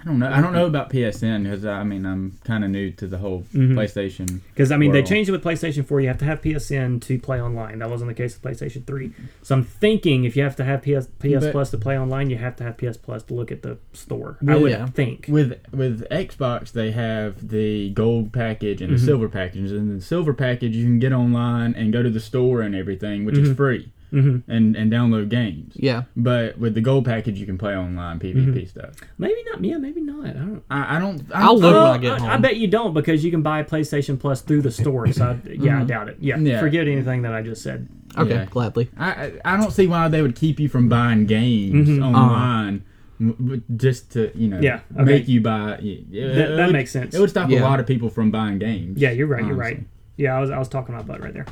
I 0.00 0.04
don't 0.04 0.18
know. 0.18 0.30
I 0.30 0.40
don't 0.40 0.52
know 0.52 0.66
about 0.66 0.90
PSN 0.90 1.44
because 1.44 1.64
I 1.64 1.82
mean 1.84 2.04
I'm 2.06 2.38
kind 2.44 2.64
of 2.64 2.70
new 2.70 2.90
to 2.92 3.06
the 3.06 3.18
whole 3.18 3.42
Mhm. 3.54 3.72
PlayStation. 3.74 4.40
Because 4.54 4.70
I 4.72 4.76
mean, 4.76 4.92
they 4.92 5.02
changed 5.02 5.28
it 5.28 5.32
with 5.32 5.42
PlayStation 5.42 5.84
4. 5.84 6.00
You 6.00 6.08
have 6.08 6.18
to 6.18 6.24
have 6.24 6.42
PSN 6.42 7.00
to 7.02 7.18
play 7.18 7.40
online. 7.40 7.78
That 7.78 7.90
wasn't 7.90 8.08
the 8.08 8.14
case 8.14 8.38
with 8.40 8.42
PlayStation 8.58 8.84
3. 8.86 9.12
So 9.42 9.54
I'm 9.54 9.64
thinking 9.64 10.24
if 10.24 10.36
you 10.36 10.42
have 10.42 10.56
to 10.56 10.64
have 10.64 10.82
PS 10.82 11.06
PS 11.18 11.44
But- 11.44 11.52
Plus 11.52 11.70
to 11.70 11.78
play 11.78 11.98
online, 11.98 12.30
you 12.30 12.36
have 12.36 12.56
to 12.56 12.64
have 12.64 12.76
PS 12.76 12.96
Plus 12.96 13.22
to 13.24 13.34
look 13.34 13.50
at 13.52 13.62
the 13.62 13.78
store. 13.92 14.38
I 14.46 14.56
would 14.56 14.70
yeah. 14.70 14.86
think. 14.86 15.26
With 15.28 15.54
with 15.72 16.08
Xbox, 16.10 16.72
they 16.72 16.90
have 16.92 17.48
the 17.48 17.90
gold 17.90 18.32
package 18.32 18.80
and 18.82 18.92
the 18.92 18.96
Mhm. 18.98 19.04
silver 19.04 19.28
package. 19.28 19.70
And 19.72 19.98
the 20.00 20.04
silver 20.04 20.32
package 20.34 20.74
you 20.76 20.84
can 20.84 20.98
get 20.98 21.12
online 21.12 21.74
and 21.74 21.92
go 21.92 22.02
to 22.02 22.10
the 22.10 22.20
store 22.20 22.62
and 22.62 22.74
everything, 22.74 23.24
which 23.24 23.38
is 23.38 23.50
Mhm. 23.50 23.56
free, 23.56 23.88
hmm 24.20 24.38
and 24.48 24.76
and 24.76 24.92
download 24.92 25.28
games. 25.28 25.72
Yeah. 25.76 26.04
But 26.16 26.58
with 26.58 26.74
the 26.74 26.80
gold 26.80 27.04
package, 27.04 27.38
you 27.38 27.46
can 27.46 27.58
play 27.58 27.76
online 27.76 28.18
PvP 28.20 28.54
Mhm. 28.54 28.68
stuff. 28.68 28.90
Maybe 29.18 29.42
not. 29.50 29.64
Yeah, 29.64 29.78
maybe 29.78 30.00
not. 30.00 30.26
I 30.26 30.32
don't. 30.32 30.62
I, 30.70 30.96
I 30.96 30.98
don't. 31.00 31.22
I 31.34 31.42
I'll 31.42 31.58
don't- 31.58 31.72
look 31.72 31.74
when 31.74 31.92
I 31.92 31.98
get 31.98 32.12
I, 32.22 32.32
home. 32.32 32.42
bet 32.42 32.56
you 32.56 32.68
don't 32.68 32.94
because 32.94 33.24
you 33.24 33.30
can 33.30 33.42
buy 33.42 33.62
PlayStation 33.62 34.18
Plus 34.18 34.40
through 34.40 34.62
the 34.62 34.70
store. 34.70 35.10
So 35.12 35.24
I, 35.30 35.48
yeah, 35.50 35.78
I 35.78 35.82
Mhm. 35.82 35.86
doubt 35.88 36.08
it. 36.08 36.16
Yeah, 36.20 36.38
Yeah. 36.38 36.60
forget 36.60 36.86
anything 36.88 37.22
that 37.22 37.34
I 37.34 37.42
just 37.42 37.62
said. 37.62 37.88
Okay. 38.16 38.30
Yeah. 38.34 38.44
Gladly. 38.48 38.88
I, 38.96 39.10
I 39.10 39.32
I 39.44 39.56
don't 39.56 39.72
see 39.72 39.86
why 39.88 40.06
they 40.08 40.22
would 40.22 40.36
keep 40.36 40.60
you 40.60 40.68
from 40.68 40.88
buying 40.88 41.26
games 41.26 41.88
Mhm. 41.88 42.04
online. 42.04 42.82
m- 43.20 43.30
w- 43.38 43.62
Just 43.76 44.10
to 44.12 44.30
you 44.36 44.48
know, 44.48 44.58
Yeah, 44.60 44.80
okay. 44.94 45.04
make 45.04 45.28
you 45.28 45.40
buy. 45.40 45.78
It, 45.80 46.10
That, 46.34 46.56
that 46.56 46.66
would- 46.66 46.72
makes 46.72 46.90
sense. 46.90 47.14
It 47.14 47.20
would 47.20 47.30
stop 47.30 47.48
Yeah. 47.48 47.60
a 47.60 47.62
lot 47.62 47.78
of 47.80 47.86
people 47.86 48.08
from 48.10 48.30
buying 48.32 48.58
games. 48.58 49.00
Yeah, 49.00 49.10
you're 49.12 49.28
right. 49.28 49.44
You're 49.46 49.54
right. 49.56 49.80
Yeah, 50.16 50.36
I 50.36 50.40
was 50.40 50.50
I 50.50 50.58
was 50.58 50.68
talking 50.68 50.94
about 50.94 51.06
butt 51.06 51.20
right 51.22 51.32
there. 51.32 51.46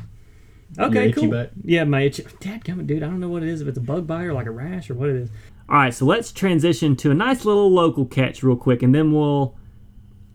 Your 0.76 0.86
Okay, 0.86 1.12
cool. 1.12 1.28
butt? 1.30 1.52
Yeah, 1.64 1.84
my 1.84 2.02
itchy. 2.02 2.24
Dad, 2.40 2.64
come 2.64 2.86
dude. 2.86 3.02
I 3.02 3.06
don't 3.06 3.20
know 3.20 3.28
what 3.28 3.42
it 3.42 3.48
is. 3.48 3.60
If 3.60 3.68
it's 3.68 3.78
a 3.78 3.82
bug 3.82 4.06
bite 4.06 4.24
or 4.24 4.32
like 4.32 4.46
a 4.46 4.50
rash 4.50 4.88
or 4.90 4.94
what 4.94 5.08
it 5.10 5.16
is. 5.16 5.30
All 5.68 5.76
right, 5.76 5.94
so 5.94 6.04
let's 6.04 6.32
transition 6.32 6.96
to 6.96 7.10
a 7.10 7.14
nice 7.14 7.44
little 7.44 7.70
local 7.70 8.04
catch 8.04 8.42
real 8.42 8.56
quick, 8.56 8.82
and 8.82 8.94
then 8.94 9.12
we'll 9.12 9.56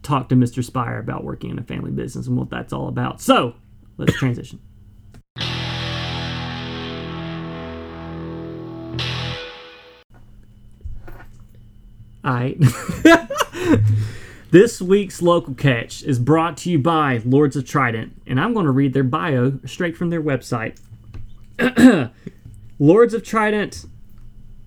talk 0.04 0.30
to 0.30 0.36
Mr. 0.36 0.64
Spire 0.64 1.00
about 1.00 1.24
working 1.24 1.50
in 1.50 1.60
a 1.60 1.64
family 1.64 1.92
business 1.92 2.28
and 2.28 2.38
what 2.38 2.50
that's 2.50 2.72
all 2.72 2.88
about. 2.88 3.20
So 3.22 3.56
let's 3.98 4.14
transition. 4.14 4.60
All 12.24 12.34
right. 12.34 12.58
This 14.50 14.82
week's 14.82 15.22
local 15.22 15.54
catch 15.54 16.04
is 16.04 16.20
brought 16.20 16.56
to 16.58 16.72
you 16.72 16.80
by 16.80 17.22
Lords 17.26 17.58
of 17.58 17.68
Trident, 17.68 18.14
and 18.26 18.40
I'm 18.40 18.54
going 18.54 18.66
to 18.66 18.72
read 18.72 18.94
their 18.94 19.04
bio 19.04 19.60
straight 19.66 19.98
from 19.98 20.10
their 20.10 20.22
website. 20.22 20.80
Lords 22.80 23.14
of 23.14 23.24
Trident, 23.26 23.86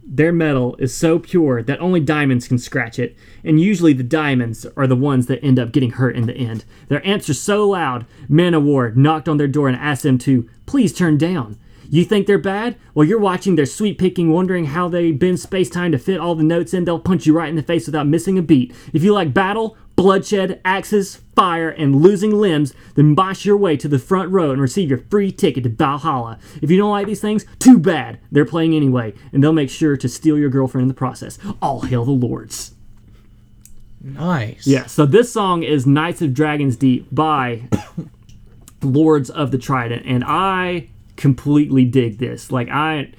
their 0.05 0.33
metal 0.33 0.76
is 0.76 0.95
so 0.95 1.18
pure 1.18 1.62
that 1.62 1.81
only 1.81 2.01
diamonds 2.01 2.47
can 2.47 2.59
scratch 2.59 2.99
it, 2.99 3.16
and 3.43 3.59
usually 3.59 3.95
the 3.95 4.03
diamonds 4.03 4.66
are 4.76 4.87
the 4.87 4.95
ones 4.95 5.28
that 5.28 5.43
end 5.43 5.59
up 5.59 5.72
getting 5.72 5.93
hurt 5.93 6.14
in 6.14 6.26
the 6.26 6.37
end. 6.37 6.66
Their 6.89 7.07
amps 7.07 7.31
are 7.31 7.35
so 7.35 7.66
loud, 7.66 8.05
Manowar 8.28 8.95
knocked 8.95 9.31
on 9.31 9.39
their 9.39 9.49
door 9.49 9.66
and 9.66 9.78
asked 9.78 10.03
them 10.03 10.18
to 10.18 10.47
please 10.66 10.93
turn 10.93 11.16
down. 11.16 11.59
You 11.91 12.05
think 12.05 12.28
they're 12.28 12.38
bad? 12.38 12.76
Well, 12.95 13.07
you're 13.07 13.18
watching 13.18 13.57
their 13.57 13.66
sweet 13.66 13.99
picking, 13.99 14.30
wondering 14.30 14.66
how 14.66 14.88
they 14.88 15.11
bend 15.11 15.41
space 15.41 15.68
time 15.68 15.91
to 15.91 15.99
fit 15.99 16.20
all 16.20 16.36
the 16.36 16.45
notes 16.45 16.72
in. 16.72 16.84
They'll 16.84 17.01
punch 17.01 17.26
you 17.26 17.32
right 17.32 17.49
in 17.49 17.57
the 17.57 17.62
face 17.64 17.86
without 17.86 18.07
missing 18.07 18.38
a 18.38 18.43
beat. 18.43 18.72
If 18.93 19.03
you 19.03 19.12
like 19.12 19.34
battle, 19.34 19.76
bloodshed, 19.97 20.61
axes, 20.64 21.16
fire, 21.34 21.68
and 21.68 21.97
losing 21.97 22.30
limbs, 22.30 22.74
then 22.95 23.16
bosh 23.16 23.45
your 23.45 23.57
way 23.57 23.76
to 23.76 23.88
the 23.88 23.99
front 23.99 24.30
row 24.30 24.53
and 24.53 24.62
receive 24.62 24.88
your 24.88 25.01
free 25.11 25.32
ticket 25.32 25.64
to 25.64 25.68
Valhalla. 25.68 26.38
If 26.62 26.70
you 26.70 26.78
don't 26.78 26.93
like 26.93 27.09
these 27.09 27.20
things, 27.20 27.45
too 27.59 27.78
bad. 27.78 28.20
They're 28.30 28.45
playing 28.45 28.74
anyway, 28.74 29.12
and 29.32 29.43
they'll 29.43 29.53
make 29.53 29.68
sure 29.68 29.97
to 29.97 30.09
steal 30.09 30.38
your 30.38 30.49
girlfriend 30.49 30.84
in 30.84 30.88
the 30.88 30.95
process. 30.95 31.38
All 31.61 31.80
hail 31.80 32.05
the 32.05 32.12
lords. 32.12 32.72
Nice. 34.01 34.64
Yeah, 34.66 34.86
so 34.86 35.07
this 35.07 35.32
song 35.32 35.64
is 35.64 35.86
Knights 35.86 36.22
of 36.22 36.32
Dragons 36.34 36.76
Deep 36.76 37.09
by 37.12 37.68
Lords 38.82 39.28
of 39.28 39.51
the 39.51 39.59
Trident, 39.59 40.07
and 40.07 40.22
I 40.24 40.88
completely 41.21 41.85
dig 41.85 42.18
this. 42.18 42.51
Like 42.51 42.68
I, 42.71 43.12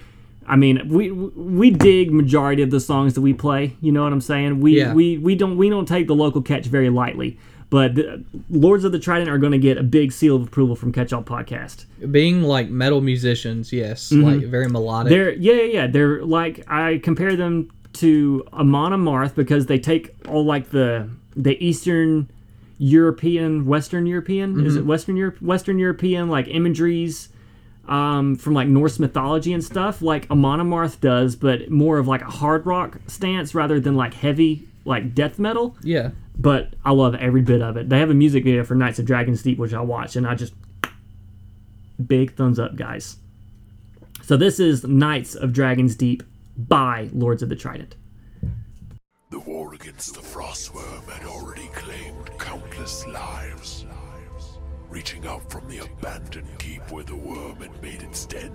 I 0.46 0.56
mean, 0.58 0.90
we 0.90 1.12
we 1.12 1.70
dig 1.70 2.12
majority 2.12 2.64
of 2.64 2.72
the 2.72 2.80
songs 2.80 3.14
that 3.14 3.22
we 3.22 3.34
play. 3.34 3.78
You 3.80 3.92
know 3.92 4.04
what 4.04 4.12
I'm 4.12 4.22
saying? 4.22 4.60
We 4.60 4.80
Yeah. 4.80 4.94
we 4.94 5.18
we 5.18 5.36
don't 5.36 5.56
we 5.56 5.70
don't 5.70 5.88
take 5.88 6.08
the 6.08 6.16
local 6.16 6.42
catch 6.42 6.66
very 6.66 6.90
lightly. 6.90 7.38
But 7.70 7.96
the, 7.96 8.22
Lords 8.50 8.84
of 8.84 8.92
the 8.92 9.00
Trident 9.00 9.30
are 9.30 9.38
going 9.38 9.54
to 9.54 9.58
get 9.58 9.78
a 9.78 9.84
big 9.84 10.12
seal 10.12 10.36
of 10.36 10.44
approval 10.44 10.76
from 10.76 10.92
Catch 10.92 11.14
All 11.14 11.24
Podcast. 11.24 11.86
Being 12.12 12.44
like 12.44 12.70
metal 12.70 13.00
musicians, 13.00 13.72
yes, 13.72 14.10
mm-hmm. 14.10 14.24
like 14.24 14.42
very 14.42 14.68
melodic. 14.68 15.10
They're 15.10 15.32
yeah 15.32 15.54
yeah 15.54 15.64
yeah. 15.64 15.88
They're 15.88 16.26
like 16.26 16.66
I 16.68 16.98
compare 16.98 17.38
them 17.38 17.72
to 17.94 18.46
Amon 18.52 18.92
Amarth 18.92 19.36
because 19.36 19.68
they 19.68 19.80
take 19.80 20.14
all 20.28 20.44
like 20.44 20.72
the 20.72 21.08
the 21.36 21.64
Eastern 21.64 22.30
European, 22.78 23.68
Western 23.68 24.08
European 24.08 24.66
is 24.66 24.76
it 24.76 24.80
mm-hmm. 24.80 24.90
Western 24.90 25.16
Europe 25.16 25.40
Western 25.42 25.78
European 25.78 26.30
like 26.30 26.48
imageries 26.48 27.30
um, 27.88 28.36
from 28.36 28.54
like 28.54 28.68
Norse 28.68 29.00
mythology 29.00 29.54
and 29.54 29.64
stuff 29.64 30.02
like 30.02 30.30
Amon 30.30 30.60
Amarth 30.60 31.00
does, 31.00 31.36
but 31.36 31.70
more 31.70 31.98
of 31.98 32.08
like 32.08 32.22
a 32.22 32.26
hard 32.32 32.66
rock 32.66 33.00
stance 33.08 33.54
rather 33.56 33.80
than 33.80 33.96
like 33.96 34.14
heavy 34.14 34.68
like 34.86 35.14
death 35.14 35.40
metal. 35.40 35.76
yeah. 35.84 36.12
But 36.38 36.74
I 36.84 36.92
love 36.92 37.14
every 37.16 37.42
bit 37.42 37.62
of 37.62 37.78
it. 37.78 37.90
They 37.90 38.00
have 38.00 38.10
a 38.10 38.16
music 38.16 38.46
video 38.46 38.64
for 38.64 38.74
Knights 38.74 38.98
of 38.98 39.06
Dragons 39.06 39.44
Deep, 39.44 39.60
which 39.60 39.74
I 39.74 39.82
watched, 39.82 40.16
and 40.16 40.26
I 40.26 40.34
just 40.34 40.54
big 42.08 42.36
thumbs 42.36 42.58
up, 42.58 42.76
guys. 42.76 43.18
So 44.24 44.38
this 44.38 44.60
is 44.60 44.84
Knights 44.84 45.36
of 45.36 45.54
Dragons 45.54 45.96
Deep 45.96 46.24
by 46.58 47.10
Lords 47.14 47.44
of 47.44 47.50
the 47.50 47.56
Trident. 47.56 47.96
The 49.30 49.40
war 49.40 49.74
against 49.74 50.16
the 50.16 50.22
Frostworm 50.22 51.08
had 51.10 51.28
already 51.28 51.68
claimed 51.74 52.32
countless 52.40 53.06
lives. 53.08 53.86
Reaching 54.92 55.26
out 55.26 55.50
from 55.50 55.70
the 55.70 55.78
abandoned 55.78 56.60
keep 56.60 56.82
where 56.92 57.06
the 57.06 57.16
worm 57.16 57.56
had 57.62 57.82
made 57.82 58.04
its 58.04 58.26
den, 58.26 58.54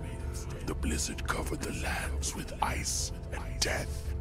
the 0.66 0.74
blizzard 0.74 1.26
covered 1.26 1.62
the 1.62 1.72
lands 1.82 2.36
with 2.36 2.52
ice 2.60 3.10
and 3.32 3.42
death. 3.58 4.14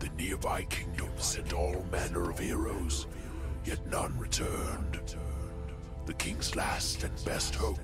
The 0.00 0.10
nearby 0.18 0.64
kingdoms 0.64 1.24
sent 1.24 1.54
all 1.54 1.82
manner 1.90 2.28
of 2.28 2.38
heroes, 2.38 3.06
yet 3.64 3.84
none 3.90 4.18
returned. 4.18 5.00
The 6.04 6.12
king's 6.12 6.54
last 6.54 7.02
and 7.02 7.24
best 7.24 7.54
hope 7.54 7.80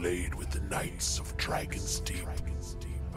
laid 0.00 0.34
with 0.34 0.50
the 0.50 0.60
Knights 0.74 1.18
of 1.18 1.36
Dragon's 1.36 2.00
Deep, 2.00 2.26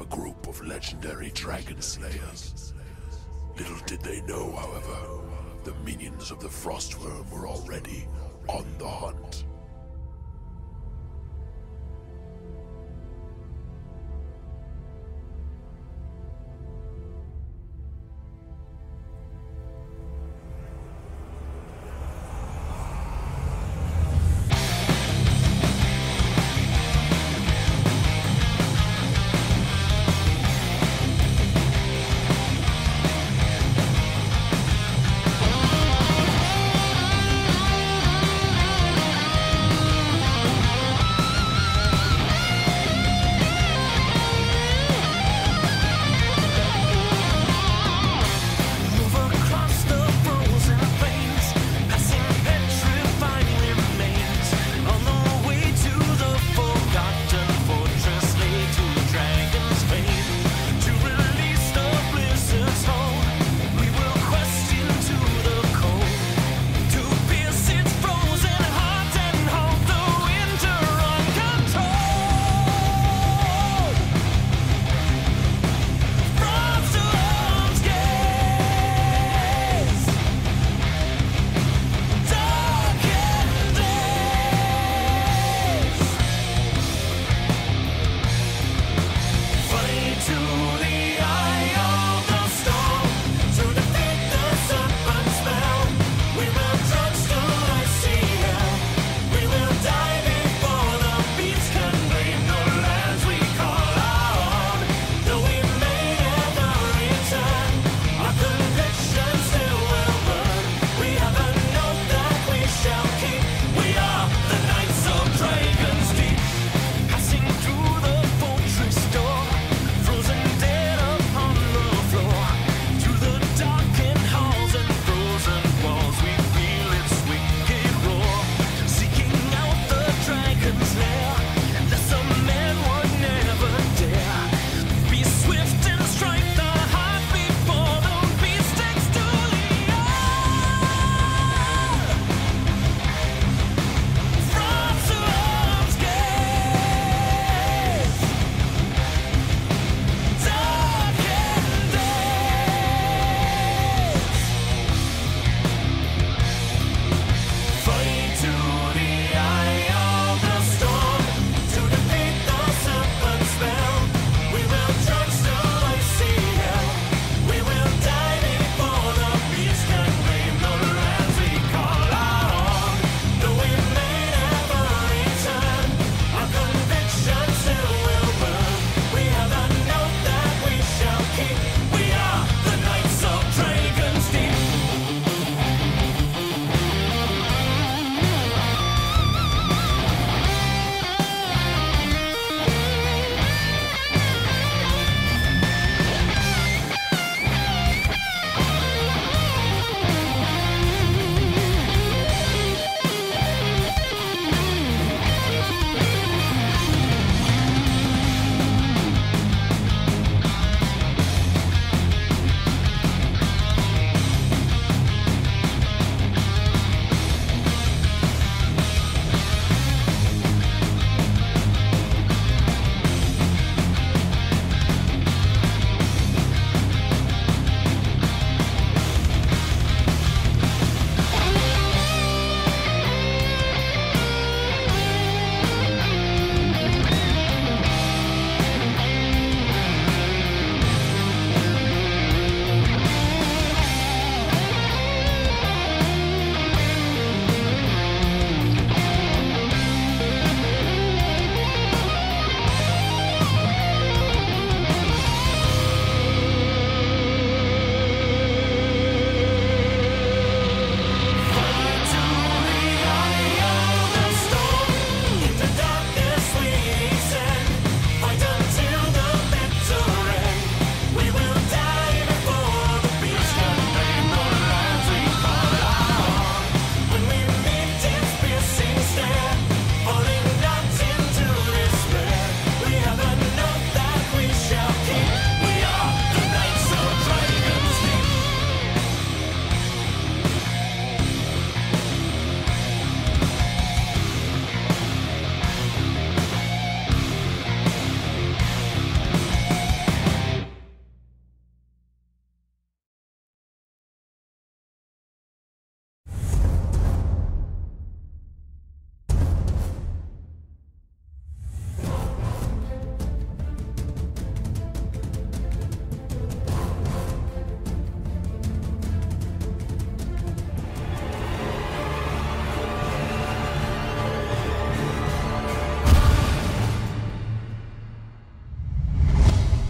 a 0.02 0.06
group 0.06 0.48
of 0.48 0.68
legendary 0.68 1.32
dragon 1.32 1.82
slayers. 1.82 2.74
Little 3.58 3.80
did 3.86 4.02
they 4.02 4.20
know, 4.24 4.52
however, 4.52 5.22
the 5.64 5.74
minions 5.86 6.30
of 6.30 6.42
the 6.42 6.50
Frostworm 6.50 7.32
were 7.32 7.48
already 7.48 8.06
on 8.48 8.66
the 8.78 8.88
hunt. 8.88 9.46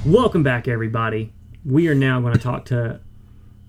Welcome 0.05 0.43
back, 0.43 0.67
everybody. 0.67 1.33
We 1.65 1.87
are 1.87 1.95
now 1.95 2.19
going 2.21 2.33
to 2.33 2.39
talk 2.39 2.65
to 2.65 2.99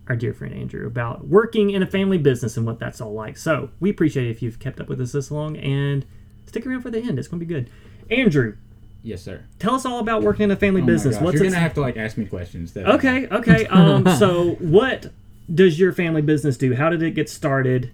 our 0.08 0.16
dear 0.16 0.34
friend 0.34 0.54
Andrew 0.54 0.86
about 0.86 1.26
working 1.26 1.70
in 1.70 1.82
a 1.82 1.86
family 1.86 2.18
business 2.18 2.56
and 2.56 2.66
what 2.66 2.78
that's 2.78 3.00
all 3.00 3.12
like. 3.14 3.36
So 3.38 3.70
we 3.80 3.88
appreciate 3.90 4.26
it 4.26 4.30
if 4.30 4.42
you've 4.42 4.58
kept 4.58 4.78
up 4.80 4.88
with 4.88 5.00
us 5.00 5.12
this 5.12 5.30
long 5.30 5.56
and 5.56 6.04
stick 6.46 6.66
around 6.66 6.82
for 6.82 6.90
the 6.90 6.98
end. 7.00 7.18
It's 7.18 7.26
going 7.28 7.40
to 7.40 7.46
be 7.46 7.52
good. 7.52 7.70
Andrew, 8.10 8.56
Yes, 9.02 9.22
sir. 9.22 9.44
tell 9.58 9.74
us 9.76 9.86
all 9.86 9.98
about 10.00 10.22
working 10.22 10.44
in 10.44 10.50
a 10.50 10.56
family 10.56 10.82
Oh 10.82 10.86
business. 10.86 11.18
What's 11.20 11.34
You're 11.34 11.44
gonna 11.44 11.56
have 11.60 11.74
to 11.74 11.80
like 11.80 11.96
ask 11.96 12.16
me 12.18 12.24
questions. 12.26 12.72
That 12.72 12.86
Okay, 12.86 13.26
okay. 13.28 13.66
Um, 13.70 14.04
so 14.18 14.56
what 14.58 15.12
does 15.52 15.78
your 15.78 15.92
family 15.92 16.22
business 16.22 16.56
do? 16.56 16.74
How 16.74 16.88
did 16.90 17.02
it 17.02 17.12
get 17.12 17.30
started? 17.30 17.92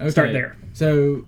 Okay. 0.00 0.10
Start 0.10 0.32
there. 0.32 0.56
So, 0.72 1.26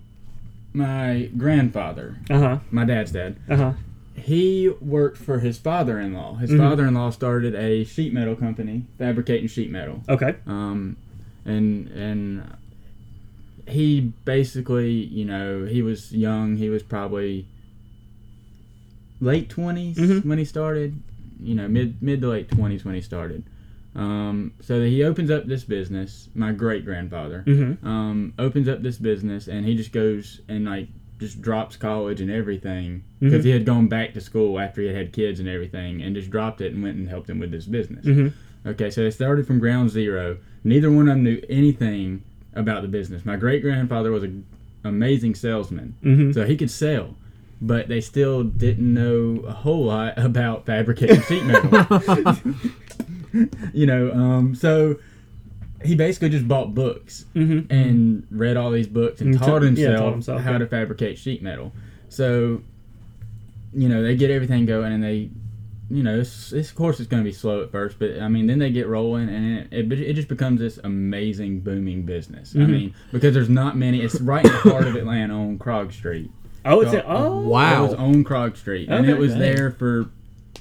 my 0.73 1.31
grandfather, 1.37 2.17
Uh 2.29 2.39
huh. 2.41 2.59
my 2.73 2.85
dad's 2.85 3.13
dad, 3.13 3.37
Uh 3.49 3.57
huh. 3.57 3.73
He 4.15 4.69
worked 4.81 5.19
for 5.19 5.41
his 5.41 5.59
father-in-law. 5.59 6.37
His 6.37 6.51
Mhm. 6.51 6.59
father-in-law 6.59 7.11
started 7.11 7.55
a 7.55 7.85
sheet 7.85 8.13
metal 8.13 8.37
company, 8.37 8.85
fabricating 8.99 9.49
sheet 9.49 9.71
metal. 9.71 10.03
Okay. 10.09 10.37
Um, 10.47 10.97
and 11.45 11.89
and 11.89 12.43
he 13.67 14.13
basically, 14.25 14.93
you 14.93 15.25
know, 15.25 15.65
he 15.65 15.83
was 15.83 16.13
young. 16.13 16.57
He 16.57 16.69
was 16.69 16.83
probably 16.83 17.47
late 19.21 19.49
20s 19.49 19.97
Mhm. 19.97 20.25
when 20.25 20.39
he 20.39 20.45
started. 20.45 20.95
You 21.43 21.55
know, 21.57 21.69
mid 21.69 22.01
mid 22.01 22.21
to 22.23 22.29
late 22.29 22.49
twenties 22.49 22.85
when 22.85 22.95
he 22.95 23.01
started. 23.01 23.43
Um, 23.97 24.53
so 24.61 24.83
he 24.85 25.03
opens 25.05 25.31
up 25.31 25.47
this 25.47 25.65
business. 25.65 26.29
My 26.35 26.53
great 26.53 26.85
grandfather 26.85 27.43
Mm-hmm. 27.47 27.87
um, 27.87 28.33
opens 28.39 28.69
up 28.69 28.83
this 28.83 28.99
business, 28.99 29.47
and 29.49 29.67
he 29.67 29.77
just 29.77 29.93
goes 29.93 30.41
and 30.49 30.65
like 30.65 30.89
just 31.19 31.41
drops 31.41 31.77
college 31.77 32.21
and 32.21 32.31
everything 32.31 33.03
because 33.21 33.43
Mhm. 33.43 33.45
he 33.47 33.51
had 33.51 33.65
gone 33.65 33.87
back 33.89 34.13
to 34.15 34.21
school 34.21 34.59
after 34.59 34.81
he 34.81 34.89
had 34.89 34.97
had 34.97 35.13
kids 35.13 35.41
and 35.41 35.49
everything, 35.49 36.03
and 36.03 36.15
just 36.17 36.31
dropped 36.31 36.61
it 36.61 36.73
and 36.73 36.83
went 36.83 36.97
and 36.97 37.09
helped 37.09 37.31
him 37.31 37.39
with 37.39 37.51
this 37.51 37.67
business. 37.67 38.05
Mm-hmm. 38.05 38.69
Okay, 38.69 38.91
so 38.91 39.03
they 39.03 39.11
started 39.11 39.47
from 39.47 39.59
ground 39.59 39.91
zero. 39.91 40.39
Neither 40.65 40.91
one 40.91 41.09
of 41.09 41.15
them 41.15 41.25
knew 41.25 41.41
anything 41.49 42.23
about 42.55 42.83
the 42.83 42.89
business. 42.89 43.25
My 43.25 43.37
great 43.37 43.63
grandfather 43.63 44.11
was 44.11 44.23
an 44.23 44.45
amazing 44.85 45.35
salesman, 45.35 45.95
Mm-hmm. 46.05 46.33
so 46.33 46.45
he 46.45 46.57
could 46.57 46.71
sell, 46.71 47.17
but 47.61 47.89
they 47.89 48.01
still 48.01 48.43
didn't 48.43 48.93
know 48.93 49.45
a 49.47 49.53
whole 49.53 49.85
lot 49.85 50.15
about 50.19 50.67
fabricating 50.67 51.21
sheet 51.23 51.45
metal. 51.45 52.39
you 53.73 53.87
know, 53.87 54.13
um, 54.13 54.55
so 54.55 54.97
he 55.85 55.95
basically 55.95 56.29
just 56.31 56.49
bought 56.49 56.75
books 56.75 57.27
Mm-hmm. 57.35 57.73
and 57.73 58.27
read 58.31 58.57
all 58.57 58.71
these 58.71 58.87
books 58.89 59.21
and 59.21 59.35
And 59.35 59.39
taught 59.43 59.61
took- 59.61 59.77
yeah, 59.77 59.87
himself, 59.89 59.99
taught 60.01 60.13
himself, 60.13 60.41
how 60.43 60.53
yeah. 60.53 60.59
to 60.59 60.67
fabricate 60.67 61.19
sheet 61.19 61.43
metal. 61.43 61.73
So, 62.09 62.63
you 63.73 63.89
know, 63.89 64.03
they 64.03 64.17
get 64.17 64.31
everything 64.31 64.67
going 64.67 64.93
and 64.93 65.03
they, 65.03 65.31
you 65.91 66.03
know, 66.03 66.19
it's, 66.21 66.53
it's 66.53 66.71
of 66.71 66.77
course 66.77 67.01
it's 67.01 67.09
going 67.09 67.23
to 67.23 67.29
be 67.29 67.33
slow 67.35 67.63
at 67.63 67.71
first, 67.71 67.99
but 67.99 68.19
I 68.21 68.29
mean, 68.29 68.47
then 68.47 68.59
they 68.59 68.71
get 68.71 68.87
rolling 68.87 69.29
and 69.29 69.59
it, 69.73 69.93
it, 69.93 70.01
it 70.01 70.13
just 70.15 70.29
becomes 70.29 70.61
this 70.61 70.79
amazing 70.85 71.61
booming 71.61 72.03
business. 72.05 72.55
I 72.55 72.61
Mhm. 72.61 72.69
mean, 72.71 72.95
because 73.13 73.35
there's 73.35 73.49
not 73.51 73.77
many. 73.77 74.01
It's 74.01 74.21
right 74.21 74.45
in 74.45 74.51
the 74.53 74.59
heart 74.59 74.87
of 74.87 74.95
Atlanta 74.97 75.35
on 75.35 75.59
Krog 75.59 75.93
Street. 75.93 76.31
Oh, 76.65 76.81
it's 76.81 76.93
So- 76.93 76.99
a, 77.01 77.05
oh 77.07 77.41
Wow. 77.41 77.85
It 77.85 77.89
was 77.89 77.95
on 77.95 78.25
Krog 78.25 78.57
Street, 78.57 78.89
and 78.89 79.01
Okay. 79.05 79.11
it 79.11 79.19
was 79.19 79.33
Dang. 79.33 79.41
there 79.41 79.71
for 79.73 80.07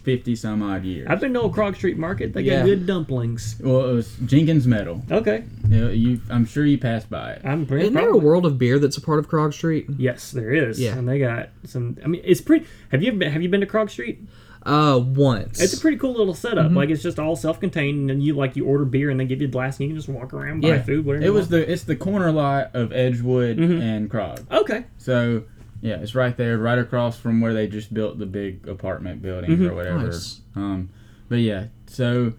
fifty 0.04 0.36
some 0.36 0.62
odd 0.62 0.84
years. 0.84 1.08
I've 1.10 1.20
been 1.20 1.34
to 1.34 1.42
Old 1.42 1.56
Krog 1.56 1.76
Street 1.76 1.98
Market. 1.98 2.34
They 2.34 2.42
Yeah. 2.42 2.60
got 2.60 2.66
good 2.66 2.86
dumplings. 2.86 3.56
well, 3.62 3.90
it 3.90 3.94
was 3.94 4.16
Jenkins 4.26 4.68
Metal. 4.68 5.02
Okay, 5.10 5.44
You, 5.70 5.78
know, 5.82 5.90
you 5.90 6.20
I'm 6.30 6.46
sure 6.46 6.66
you 6.66 6.78
passed 6.78 7.10
by 7.10 7.32
it. 7.34 7.42
I'm 7.44 7.66
pretty. 7.66 7.84
Isn't 7.86 7.96
there 7.96 8.10
a 8.10 8.18
world 8.18 8.46
of 8.46 8.58
beer 8.58 8.80
that's 8.80 8.98
a 8.98 9.02
part 9.02 9.20
of 9.20 9.30
Krog 9.30 9.54
Street? 9.54 9.88
Yes, 9.98 10.32
there 10.32 10.52
is. 10.54 10.80
Yeah. 10.80 10.98
and 10.98 11.08
they 11.08 11.20
got 11.20 11.50
some. 11.66 11.98
I 12.04 12.08
mean, 12.08 12.22
it's 12.24 12.42
pretty. 12.42 12.66
Have 12.92 13.02
you 13.02 13.12
been? 13.14 13.32
Have 13.32 13.42
you 13.42 13.50
been 13.50 13.62
to 13.62 13.68
Krog 13.68 13.90
Street? 13.90 14.20
Uh, 14.66 14.98
once. 14.98 15.62
It's 15.62 15.74
a 15.74 15.82
pretty 15.82 15.98
cool 15.98 16.14
little 16.14 16.34
setup. 16.34 16.68
Mm-hmm. 16.68 16.78
Like 16.78 16.90
it's 16.90 17.04
just 17.04 17.20
all 17.20 17.36
self-contained, 17.36 18.10
and 18.10 18.24
you 18.24 18.34
like 18.34 18.56
you 18.56 18.66
order 18.66 18.86
beer, 18.86 19.10
and 19.10 19.20
they 19.20 19.26
give 19.26 19.42
you 19.42 19.48
a 19.50 19.52
glass, 19.52 19.78
and 19.78 19.90
you 19.90 19.94
can 19.94 19.98
just 19.98 20.08
walk 20.08 20.34
around, 20.34 20.62
buy 20.62 20.70
Yeah. 20.70 20.82
food, 20.84 21.06
whatever. 21.06 21.22
It 21.24 21.28
you 21.28 21.34
was 21.34 21.42
want. 21.50 21.52
the 21.66 21.72
it's 21.72 21.84
the 21.84 21.98
corner 21.98 22.32
lot 22.32 22.72
of 22.74 22.94
Edgewood 22.94 23.58
Mhm. 23.58 23.82
and 23.82 24.10
Krog. 24.10 24.40
okay. 24.50 24.86
So 24.98 25.44
yeah, 25.84 25.96
it's 25.98 26.16
right 26.16 26.36
there, 26.38 26.58
right 26.58 26.80
across 26.80 27.20
from 27.20 27.42
where 27.42 27.54
they 27.54 27.68
just 27.68 27.94
built 27.94 28.18
the 28.18 28.26
big 28.26 28.68
apartment 28.68 29.22
buildings 29.22 29.60
Mhm. 29.60 29.70
or 29.70 29.76
whatever. 29.76 30.06
Nice. 30.08 30.42
Um, 30.56 30.90
but 31.30 31.40
yeah, 31.40 31.66
so 31.88 32.34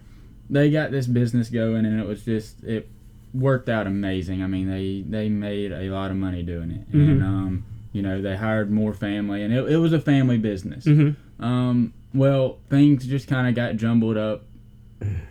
they 0.51 0.71
got 0.71 0.91
this 0.91 1.07
business 1.07 1.51
going, 1.51 1.85
and 1.85 2.01
it 2.01 2.07
was 2.07 2.25
just 2.25 2.65
it 2.65 2.89
worked 3.35 3.69
out 3.69 3.87
amazing. 3.87 4.43
I 4.43 4.47
mean, 4.47 4.69
they 4.71 5.05
they 5.09 5.29
made 5.29 5.73
a 5.73 5.91
lot 5.91 6.11
of 6.11 6.17
money 6.17 6.43
doing 6.43 6.71
it, 6.71 6.87
and 6.93 7.21
Mhm. 7.21 7.25
um, 7.25 7.65
you 7.93 8.01
know 8.03 8.21
they 8.23 8.37
hired 8.37 8.71
more 8.71 8.95
family, 8.95 9.43
and 9.43 9.53
it, 9.53 9.69
it 9.71 9.77
was 9.77 9.93
a 9.93 10.01
family 10.01 10.39
business. 10.39 10.87
Mm-hmm. 10.87 11.45
Um, 11.45 11.93
well, 12.15 12.59
things 12.71 13.07
just 13.07 13.29
kind 13.29 13.47
of 13.49 13.55
got 13.55 13.77
jumbled 13.77 14.17
up, 14.17 14.45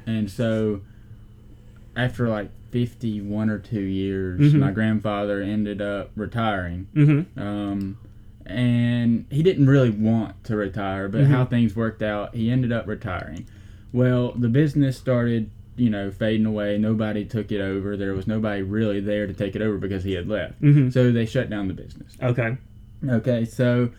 and 0.05 0.29
so 0.29 0.81
after 1.95 2.27
like 2.29 2.49
fifty-one 2.73 3.49
or 3.51 3.59
two 3.59 3.79
years, 3.81 4.39
Mhm. 4.53 4.59
my 4.59 4.71
grandfather 4.71 5.41
ended 5.41 5.79
up 5.79 6.09
retiring. 6.15 6.87
Mm-hmm. 6.95 7.39
Um, 7.39 7.97
and 8.47 9.25
he 9.29 9.43
didn't 9.43 9.67
really 9.67 9.91
want 9.91 10.43
to 10.45 10.55
retire, 10.55 11.07
but 11.07 11.21
Mhm. 11.21 11.27
how 11.27 11.45
things 11.45 11.75
worked 11.75 12.01
out, 12.01 12.35
he 12.35 12.49
ended 12.49 12.71
up 12.71 12.87
retiring. 12.87 13.45
Well, 13.93 14.33
the 14.35 14.49
business 14.49 14.97
started, 14.97 15.49
you 15.77 15.89
know, 15.91 16.09
fading 16.09 16.47
away. 16.47 16.77
Nobody 16.79 17.23
took 17.25 17.51
it 17.51 17.61
over. 17.61 17.95
There 17.95 18.13
was 18.13 18.25
nobody 18.27 18.63
really 18.63 18.99
there 18.99 19.27
to 19.27 19.33
take 19.33 19.55
it 19.55 19.61
over 19.61 19.77
because 19.77 20.03
he 20.03 20.13
had 20.13 20.27
left. 20.27 20.59
Mm-hmm. 20.61 20.89
So 20.89 21.11
they 21.11 21.25
shut 21.27 21.49
down 21.49 21.67
the 21.67 21.73
business. 21.75 22.17
Okay. 22.21 22.57
Okay, 23.07 23.45
so 23.45 23.91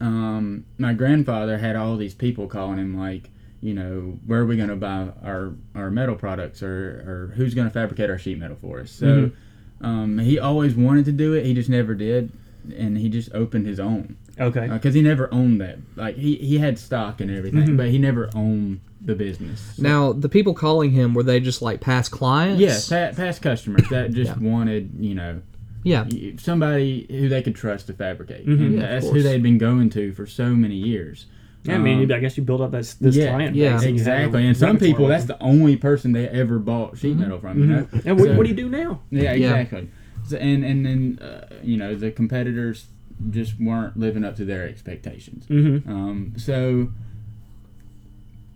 um, 0.00 0.64
my 0.78 0.92
grandfather 0.94 1.58
had 1.58 1.76
all 1.76 1.96
these 1.96 2.14
people 2.14 2.48
calling 2.48 2.78
him 2.78 2.98
like, 2.98 3.30
you 3.66 3.74
know, 3.74 4.16
where 4.26 4.40
are 4.42 4.46
we 4.46 4.56
going 4.56 4.68
to 4.68 4.76
buy 4.76 5.08
our, 5.24 5.52
our 5.74 5.90
metal 5.90 6.14
products 6.14 6.62
or, 6.62 6.68
or 6.70 7.32
who's 7.34 7.52
going 7.52 7.66
to 7.66 7.72
fabricate 7.74 8.08
our 8.08 8.18
sheet 8.18 8.38
metal 8.38 8.56
for 8.60 8.78
us? 8.78 8.92
So 8.92 9.32
um, 9.80 10.18
he 10.18 10.38
always 10.38 10.76
wanted 10.76 11.04
to 11.06 11.12
do 11.12 11.32
it, 11.34 11.44
he 11.44 11.52
just 11.52 11.68
never 11.68 11.92
did, 11.94 12.30
and 12.76 12.96
he 12.96 13.08
just 13.08 13.32
opened 13.34 13.66
his 13.66 13.80
own 13.80 14.16
Okay. 14.38 14.68
because 14.68 14.94
he 14.94 15.02
never 15.02 15.28
owned 15.34 15.60
that. 15.60 15.78
Like 15.96 16.14
he, 16.16 16.36
he 16.36 16.58
had 16.58 16.78
stock 16.78 17.20
and 17.20 17.28
everything, 17.28 17.66
Mhm. 17.70 17.76
but 17.76 17.88
he 17.88 17.98
never 17.98 18.30
owned 18.36 18.80
the 19.00 19.16
business. 19.16 19.60
So- 19.76 19.82
Now, 19.82 20.12
the 20.12 20.28
people 20.28 20.54
calling 20.54 20.92
him 20.92 21.12
were 21.12 21.24
they 21.24 21.40
just 21.40 21.60
like 21.60 21.80
past 21.80 22.12
clients? 22.12 22.60
yeah, 22.60 23.10
pa- 23.10 23.16
past 23.16 23.42
customers 23.42 23.88
that 23.90 24.12
just 24.12 24.30
Yeah. 24.40 24.48
wanted, 24.48 24.92
you 25.00 25.16
know, 25.16 25.40
Yeah. 25.82 26.04
somebody 26.38 27.06
who 27.10 27.28
they 27.28 27.42
could 27.42 27.56
trust 27.56 27.88
to 27.88 27.94
fabricate, 27.94 28.46
Mhm. 28.46 28.60
and 28.64 28.74
Yeah, 28.74 28.80
that's 28.82 29.10
who 29.10 29.22
they'd 29.22 29.42
been 29.42 29.58
going 29.58 29.90
to 29.90 30.12
for 30.12 30.24
so 30.24 30.54
many 30.54 30.76
years. 30.76 31.26
Yeah, 31.68 31.74
I 31.74 31.78
mean, 31.78 32.04
Um, 32.10 32.16
I 32.16 32.20
guess 32.20 32.36
you 32.36 32.42
build 32.44 32.60
up 32.60 32.70
this 32.72 32.94
this 32.94 33.16
yeah, 33.16 33.30
client 33.30 33.56
yeah. 33.56 33.72
base. 33.76 33.84
and 33.86 33.98
you 33.98 34.04
have 34.04 34.08
a 34.08 34.16
exactly. 34.20 34.46
And 34.46 34.56
some 34.56 34.78
people, 34.78 35.06
that's 35.08 35.24
the 35.26 35.40
only 35.42 35.76
person 35.76 36.12
they 36.12 36.28
ever 36.28 36.58
bought 36.58 36.96
sheet 36.98 37.16
Mhm. 37.16 37.20
metal 37.20 37.38
from. 37.38 37.58
You 37.58 37.66
know, 37.66 37.82
Mhm. 37.84 38.06
And 38.06 38.18
what, 38.18 38.28
So- 38.28 38.36
what 38.36 38.42
do 38.44 38.50
you 38.50 38.56
do 38.56 38.68
now? 38.68 39.00
Yeah, 39.10 39.22
Yeah. 39.34 39.34
exactly. 39.56 39.88
So, 40.24 40.36
and 40.38 40.64
and 40.64 40.84
then 40.86 41.18
uh, 41.20 41.46
you 41.62 41.76
know 41.76 41.94
the 41.94 42.10
competitors 42.10 42.86
just 43.30 43.58
weren't 43.60 43.96
living 43.98 44.24
up 44.24 44.36
to 44.36 44.44
their 44.44 44.68
expectations. 44.68 45.46
Mm-hmm. 45.48 45.88
Um, 45.90 46.32
so 46.36 46.90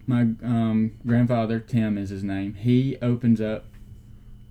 my 0.06 0.22
um, 0.42 0.92
grandfather 1.06 1.60
Tim 1.60 1.96
is 1.96 2.10
his 2.10 2.24
name. 2.24 2.54
He 2.54 2.96
opens 3.00 3.40
up 3.40 3.66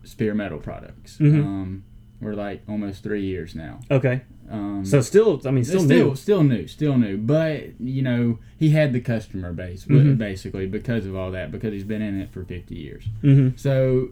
Spear 0.03 0.33
Metal 0.33 0.57
Products. 0.59 1.17
Mhm. 1.17 1.43
Um, 1.45 1.83
we're 2.21 2.33
like 2.33 2.61
almost 2.67 3.03
three 3.03 3.23
years 3.25 3.55
now. 3.55 3.79
Okay. 3.91 4.21
Um, 4.49 4.83
So 4.83 5.01
still, 5.01 5.39
I 5.45 5.51
mean, 5.51 5.63
still, 5.63 5.81
still, 5.81 6.07
new. 6.09 6.15
still 6.15 6.43
new, 6.43 6.67
still 6.67 6.97
new. 6.97 7.17
But 7.17 7.79
you 7.79 8.01
know, 8.01 8.39
he 8.57 8.69
had 8.71 8.93
the 8.93 8.99
customer 8.99 9.53
base 9.53 9.85
ba- 9.85 9.93
Mhm. 9.93 10.17
basically 10.17 10.65
because 10.65 11.05
of 11.05 11.15
all 11.15 11.31
that, 11.31 11.51
because 11.51 11.71
he's 11.73 11.83
been 11.83 12.01
in 12.01 12.19
it 12.19 12.29
for 12.31 12.43
fifty 12.43 12.75
years. 12.75 13.03
Mm-hmm. 13.23 13.57
So 13.57 14.09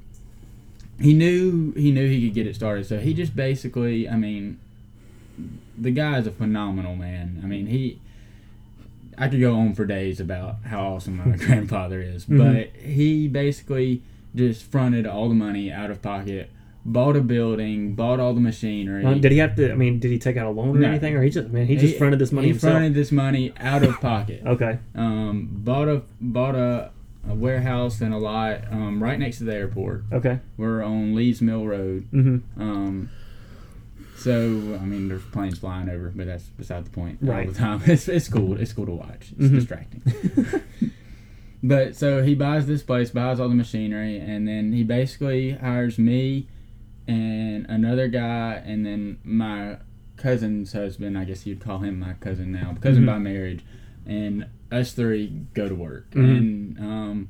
he 1.00 1.14
knew 1.14 1.72
he 1.74 1.92
knew 1.92 2.08
he 2.08 2.26
could 2.28 2.36
get 2.36 2.46
it 2.48 2.56
started. 2.56 2.86
So 2.86 3.00
he 3.00 3.14
just 3.14 3.36
basically, 3.36 4.08
I 4.08 4.16
mean, 4.16 4.58
the 5.78 5.92
guy 5.92 6.20
is 6.20 6.28
a 6.28 6.32
phenomenal 6.32 6.96
man. 6.96 7.40
I 7.44 7.48
mean, 7.48 7.68
he. 7.68 8.00
I 9.20 9.30
could 9.30 9.40
go 9.40 9.56
on 9.56 9.74
for 9.74 9.84
days 9.86 10.20
about 10.20 10.58
how 10.66 10.80
awesome 10.94 11.18
my 11.18 11.36
grandfather 11.46 12.00
is, 12.00 12.26
Mhm. 12.28 12.38
but 12.38 12.80
he 12.80 13.28
basically 13.28 14.02
just 14.36 14.62
fronted 14.64 15.08
all 15.08 15.28
the 15.30 15.34
money 15.36 15.72
out 15.72 15.90
of 15.90 16.04
pocket, 16.04 16.52
bought 16.90 17.16
a 17.18 17.22
building, 17.22 17.94
bought 17.96 18.20
all 18.20 18.34
the 18.34 18.40
machinery. 18.40 19.04
Uh, 19.06 19.14
did 19.16 19.32
he 19.34 19.38
have 19.40 19.56
to? 19.58 19.72
I 19.72 19.76
mean, 19.76 20.00
did 20.00 20.10
he 20.10 20.18
take 20.18 20.38
out 20.38 20.48
a 20.48 20.50
loan 20.50 20.78
or 20.78 20.80
No. 20.80 20.88
anything, 20.88 21.16
or 21.16 21.22
he 21.22 21.30
just? 21.30 21.48
I 21.48 21.52
mean, 21.52 21.66
he 21.68 21.76
just 21.76 21.98
fronted 21.98 22.18
this 22.20 22.32
money 22.32 22.48
he 22.48 22.52
himself. 22.54 22.72
fronted 22.74 22.94
this 22.96 23.12
money 23.12 23.54
out 23.60 23.84
of 23.84 24.00
pocket. 24.02 24.42
Okay. 24.48 24.80
Um, 24.96 25.50
bought 25.52 25.88
a 25.90 26.02
bought 26.22 26.56
a, 26.56 26.92
a 27.30 27.36
warehouse 27.36 28.00
and 28.02 28.14
a 28.14 28.18
lot 28.18 28.62
um, 28.72 29.04
right 29.04 29.20
next 29.20 29.40
to 29.40 29.44
the 29.44 29.54
airport. 29.54 30.06
Okay. 30.14 30.40
We're 30.56 30.82
on 30.82 31.14
Lees 31.14 31.42
Mill 31.42 31.66
Road. 31.68 32.08
Mm-hmm. 32.14 32.62
Um, 32.62 33.10
so 34.18 34.78
I 34.82 34.86
mean, 34.86 35.10
there's 35.10 35.24
planes 35.26 35.60
flying 35.60 35.90
over, 35.90 36.12
but 36.16 36.26
that's 36.28 36.46
beside 36.46 36.86
the 36.86 36.90
point. 36.90 37.18
Right. 37.22 37.46
All 37.48 37.52
the 37.54 37.60
time, 37.60 37.82
it's 37.86 38.08
it's 38.08 38.30
cool. 38.30 38.58
It's 38.60 38.72
cool 38.74 38.86
to 38.86 38.94
watch. 38.94 39.34
It's 39.38 39.50
Mhm. 39.50 39.56
distracting. 39.56 40.62
but 41.64 41.96
so 41.96 42.24
he 42.24 42.34
buys 42.36 42.66
this 42.68 42.84
place, 42.84 43.10
buys 43.12 43.40
all 43.40 43.50
the 43.50 43.56
machinery, 43.56 44.18
and 44.18 44.48
then 44.48 44.72
he 44.72 44.84
basically 44.84 45.52
hires 45.52 45.98
me 46.00 46.48
and 47.08 47.66
another 47.70 48.08
guy, 48.08 48.62
and 48.66 48.86
then 48.86 49.18
my 49.24 49.78
cousin's 50.18 50.74
husband. 50.74 51.18
I 51.18 51.24
guess 51.26 51.46
you'd 51.46 51.60
call 51.62 51.80
him 51.80 52.00
my 52.00 52.14
cousin 52.20 52.52
now, 52.52 52.76
cousin 52.82 53.04
Mhm. 53.04 53.08
by 53.08 53.18
marriage. 53.20 53.64
and 54.10 54.46
us 54.72 54.94
three 54.94 55.42
go 55.54 55.68
to 55.68 55.76
work, 55.76 56.10
Mhm. 56.12 56.38
and 56.38 56.80
um, 56.80 57.30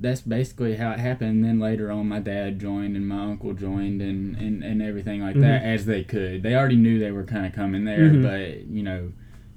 that's 0.00 0.22
basically 0.22 0.76
how 0.76 0.90
it 0.92 0.98
happened. 1.00 1.30
And 1.32 1.44
then 1.44 1.60
later 1.60 1.90
on, 1.90 2.08
my 2.08 2.18
dad 2.18 2.58
joined 2.58 2.96
and 2.96 3.06
my 3.06 3.24
uncle 3.24 3.52
joined, 3.52 4.00
and 4.00 4.34
and, 4.36 4.62
and 4.64 4.80
everything 4.80 5.20
like 5.20 5.38
that 5.40 5.62
as 5.62 5.84
they 5.84 6.02
could. 6.02 6.42
They 6.42 6.54
already 6.54 6.76
knew 6.76 6.98
they 6.98 7.12
were 7.12 7.24
kind 7.24 7.44
of 7.44 7.52
coming 7.52 7.84
there, 7.84 8.08
Mhm. 8.10 8.22
but 8.22 8.66
you 8.70 8.82
know. 8.82 9.12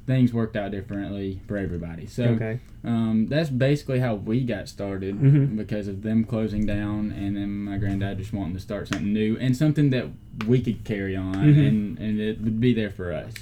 Things 0.08 0.32
worked 0.34 0.56
out 0.56 0.70
differently 0.72 1.42
for 1.48 1.58
everybody. 1.58 2.06
So 2.06 2.26
Okay. 2.26 2.60
um, 2.84 3.26
that's 3.28 3.50
basically 3.50 4.00
how 4.00 4.14
we 4.16 4.44
got 4.44 4.70
started 4.70 5.16
Mhm. 5.20 5.58
because 5.58 5.88
of 5.88 6.04
them 6.04 6.24
closing 6.24 6.66
down 6.68 7.12
and 7.12 7.36
then 7.36 7.50
my 7.64 7.78
granddad 7.80 8.20
just 8.20 8.32
wanting 8.32 8.54
to 8.54 8.60
start 8.60 8.88
something 8.88 9.12
new 9.12 9.36
and 9.38 9.58
something 9.58 9.90
that 9.90 10.06
we 10.48 10.62
could 10.62 10.84
carry 10.84 11.16
on 11.16 11.34
Mhm. 11.34 11.68
and, 11.68 11.98
and 12.00 12.20
it 12.20 12.40
would 12.42 12.60
be 12.60 12.72
there 12.74 12.92
for 12.92 13.12
us. 13.12 13.34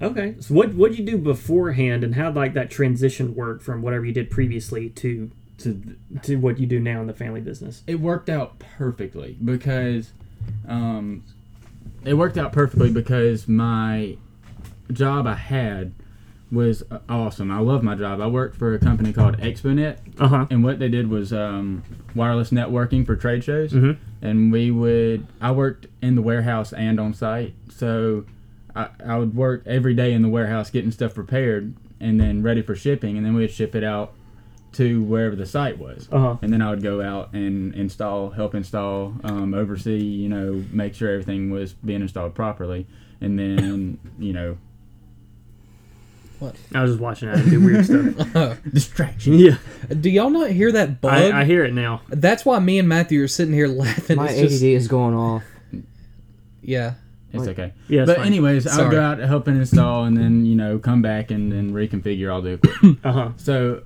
Okay. 0.00 0.36
So 0.40 0.54
what 0.54 0.74
what 0.74 0.96
you 0.98 1.04
do 1.04 1.18
beforehand, 1.18 2.04
and 2.04 2.14
how 2.14 2.30
like 2.32 2.54
that 2.54 2.70
transition 2.70 3.34
work 3.34 3.60
from 3.60 3.82
whatever 3.82 4.04
you 4.06 4.12
did 4.12 4.30
previously 4.30 4.88
to 4.90 5.30
to 5.58 5.82
to 6.22 6.36
what 6.36 6.58
you 6.60 6.66
do 6.66 6.78
now 6.80 7.00
in 7.00 7.06
the 7.08 7.12
family 7.12 7.40
business? 7.40 7.82
it 7.86 7.98
worked 8.00 8.30
out 8.30 8.58
perfectly 8.60 9.36
because 9.44 10.12
um, 10.68 11.22
it 12.04 12.14
worked 12.14 12.38
out 12.38 12.52
perfectly 12.52 12.90
because 12.92 13.48
my 13.48 14.16
job 14.92 15.26
I 15.26 15.34
had 15.34 15.92
was 16.50 16.82
uh, 16.90 16.98
awesome. 17.08 17.50
I 17.50 17.58
love 17.58 17.82
my 17.82 17.94
job. 17.94 18.20
I 18.20 18.26
worked 18.26 18.56
for 18.56 18.74
a 18.74 18.78
company 18.78 19.12
called 19.12 19.36
ExpoNet 19.38 19.98
Uh 20.18 20.28
huh. 20.28 20.46
and 20.50 20.64
what 20.64 20.78
they 20.78 20.88
did 20.88 21.08
was 21.10 21.30
um, 21.32 21.82
wireless 22.14 22.50
networking 22.50 23.04
for 23.04 23.16
trade 23.16 23.44
shows. 23.44 23.72
Mhm. 23.72 23.96
And 24.22 24.50
we 24.50 24.70
would, 24.70 25.26
I 25.40 25.50
worked 25.52 25.86
in 26.00 26.14
the 26.14 26.22
warehouse 26.22 26.72
and 26.72 26.98
on 26.98 27.12
site, 27.14 27.54
so 27.68 28.24
I, 28.74 28.88
I 29.04 29.16
would 29.18 29.36
work 29.36 29.62
every 29.66 29.94
day 29.94 30.12
in 30.12 30.22
the 30.22 30.28
warehouse 30.28 30.70
getting 30.70 30.90
stuff 30.90 31.14
prepared 31.14 31.74
and 32.00 32.18
then 32.20 32.42
ready 32.42 32.62
for 32.62 32.74
shipping, 32.74 33.16
and 33.18 33.26
then 33.26 33.34
we'd 33.34 33.50
ship 33.50 33.74
it 33.74 33.84
out 33.84 34.14
to 34.72 35.02
wherever 35.02 35.36
the 35.36 35.46
site 35.46 35.78
was. 35.78 36.08
Uh 36.10 36.18
huh. 36.18 36.36
And 36.42 36.52
then 36.52 36.62
I 36.62 36.70
would 36.70 36.82
go 36.82 37.00
out 37.02 37.32
and 37.34 37.74
install, 37.74 38.30
help 38.30 38.54
install, 38.54 39.14
um, 39.24 39.52
oversee, 39.54 39.98
you 40.02 40.28
know, 40.30 40.64
make 40.72 40.94
sure 40.94 41.10
everything 41.10 41.50
was 41.50 41.74
being 41.74 42.00
installed 42.00 42.34
properly, 42.34 42.86
and 43.20 43.38
then 43.38 43.98
you 44.18 44.32
know, 44.32 44.56
I 46.74 46.82
was 46.82 46.92
just 46.92 47.00
watching 47.00 47.28
that 47.30 47.38
and 47.38 47.50
do 47.50 47.60
weird 47.64 47.84
stuff. 47.84 48.58
distraction. 48.72 49.34
Yeah, 49.34 49.56
Do 50.00 50.08
y'all 50.10 50.30
not 50.30 50.50
hear 50.50 50.70
that 50.72 51.00
bug? 51.00 51.12
I, 51.12 51.40
I 51.40 51.44
hear 51.44 51.64
it 51.64 51.72
now. 51.74 52.02
That's 52.08 52.44
why 52.44 52.58
me 52.60 52.78
and 52.78 52.88
Matthew 52.88 53.22
are 53.22 53.28
sitting 53.28 53.54
here 53.54 53.68
laughing. 53.68 54.16
My 54.16 54.28
It's 54.28 54.38
ADD 54.40 54.48
just- 54.50 54.62
is 54.62 54.88
going 54.88 55.14
off. 55.14 55.42
yeah. 56.62 56.94
It's 57.30 57.46
okay. 57.46 57.74
Yeah, 57.88 58.02
it's 58.02 58.08
but 58.10 58.16
fine. 58.18 58.26
anyways, 58.26 58.66
I 58.66 58.70
would 58.70 58.76
Sorry. 58.84 58.90
go 58.90 59.00
out 59.02 59.20
and 59.20 59.28
help 59.28 59.46
and 59.48 59.58
install, 59.58 60.04
and 60.04 60.16
then 60.16 60.46
you 60.46 60.54
know 60.56 60.78
come 60.78 61.02
back 61.02 61.30
and 61.30 61.52
then 61.52 61.72
reconfigure 61.72 62.32
all 62.32 62.40
the 62.40 62.52
equipment. 62.52 63.00
Uh 63.04 63.12
huh. 63.12 63.30
so 63.36 63.82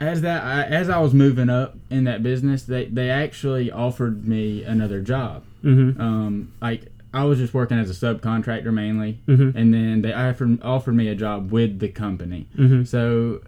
as 0.00 0.22
that 0.22 0.42
I, 0.42 0.62
as 0.64 0.88
I 0.90 0.98
was 0.98 1.14
moving 1.14 1.48
up 1.48 1.76
in 1.90 2.04
that 2.04 2.24
business, 2.24 2.64
they 2.64 2.86
they 2.86 3.08
actually 3.08 3.70
offered 3.70 4.26
me 4.26 4.64
another 4.64 5.00
job. 5.00 5.44
Mm-hmm. 5.62 6.00
Um, 6.00 6.52
like 6.60 6.86
I 7.14 7.24
was 7.24 7.38
just 7.38 7.54
working 7.54 7.78
as 7.78 7.88
a 7.90 7.94
subcontractor 7.94 8.72
mainly, 8.72 9.20
Mhm. 9.28 9.54
and 9.54 9.72
then 9.72 10.02
they 10.02 10.12
offered 10.12 10.60
offered 10.62 10.94
me 10.96 11.08
a 11.08 11.14
job 11.14 11.50
with 11.52 11.78
the 11.78 11.88
company. 11.88 12.48
Mhm. 12.58 12.86
So, 12.86 13.40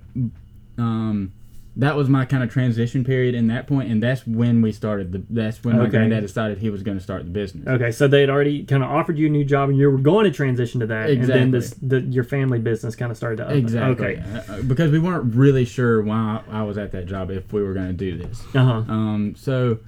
um, 0.79 1.33
that 1.79 1.95
was 1.95 2.09
my 2.09 2.25
kind 2.25 2.43
of 2.43 2.51
transition 2.51 3.05
period 3.05 3.35
in 3.35 3.49
that 3.49 3.67
point, 3.67 3.91
and 3.91 4.03
that's 4.03 4.27
when 4.27 4.63
we 4.63 4.73
started 4.73 5.13
the. 5.13 5.23
That's 5.29 5.63
when 5.63 5.77
my 5.77 5.87
granddad 5.89 6.23
decided 6.23 6.57
he 6.57 6.71
was 6.71 6.83
going 6.83 6.97
to 6.97 7.03
start 7.03 7.25
the 7.25 7.31
business. 7.31 7.67
Okay, 7.67 7.91
so 7.91 8.09
they 8.09 8.23
had 8.23 8.31
already 8.31 8.63
kind 8.65 8.83
of 8.83 8.89
offered 8.89 9.19
you 9.19 9.27
a 9.27 9.31
new 9.31 9.45
job, 9.45 9.69
and 9.69 9.77
you 9.77 9.91
were 9.91 9.99
going 9.99 10.25
to 10.25 10.31
transition 10.31 10.81
to 10.81 10.87
that, 10.87 11.11
and 11.11 11.25
then 11.25 11.51
this 11.51 11.75
the, 11.75 12.01
your 12.01 12.25
family 12.25 12.59
business 12.59 12.97
kind 12.97 13.11
of 13.11 13.17
started 13.19 13.37
to 13.39 13.45
open. 13.47 13.59
Exactly. 13.59 14.07
Okay. 14.07 14.23
Uh, 14.49 14.53
uh, 14.55 14.63
because 14.63 14.91
we 14.91 14.99
weren't 14.99 15.35
really 15.35 15.67
sure 15.67 16.01
why 16.01 16.41
I 16.51 16.63
was 16.63 16.79
at 16.79 16.93
that 16.93 17.05
job 17.07 17.31
if 17.31 17.53
we 17.53 17.63
were 17.63 17.75
going 17.75 17.89
to 17.89 17.93
do 17.93 18.17
this. 18.17 18.43
Uh 18.55 18.65
huh. 18.65 18.93
Um, 18.93 19.35
so 19.37 19.79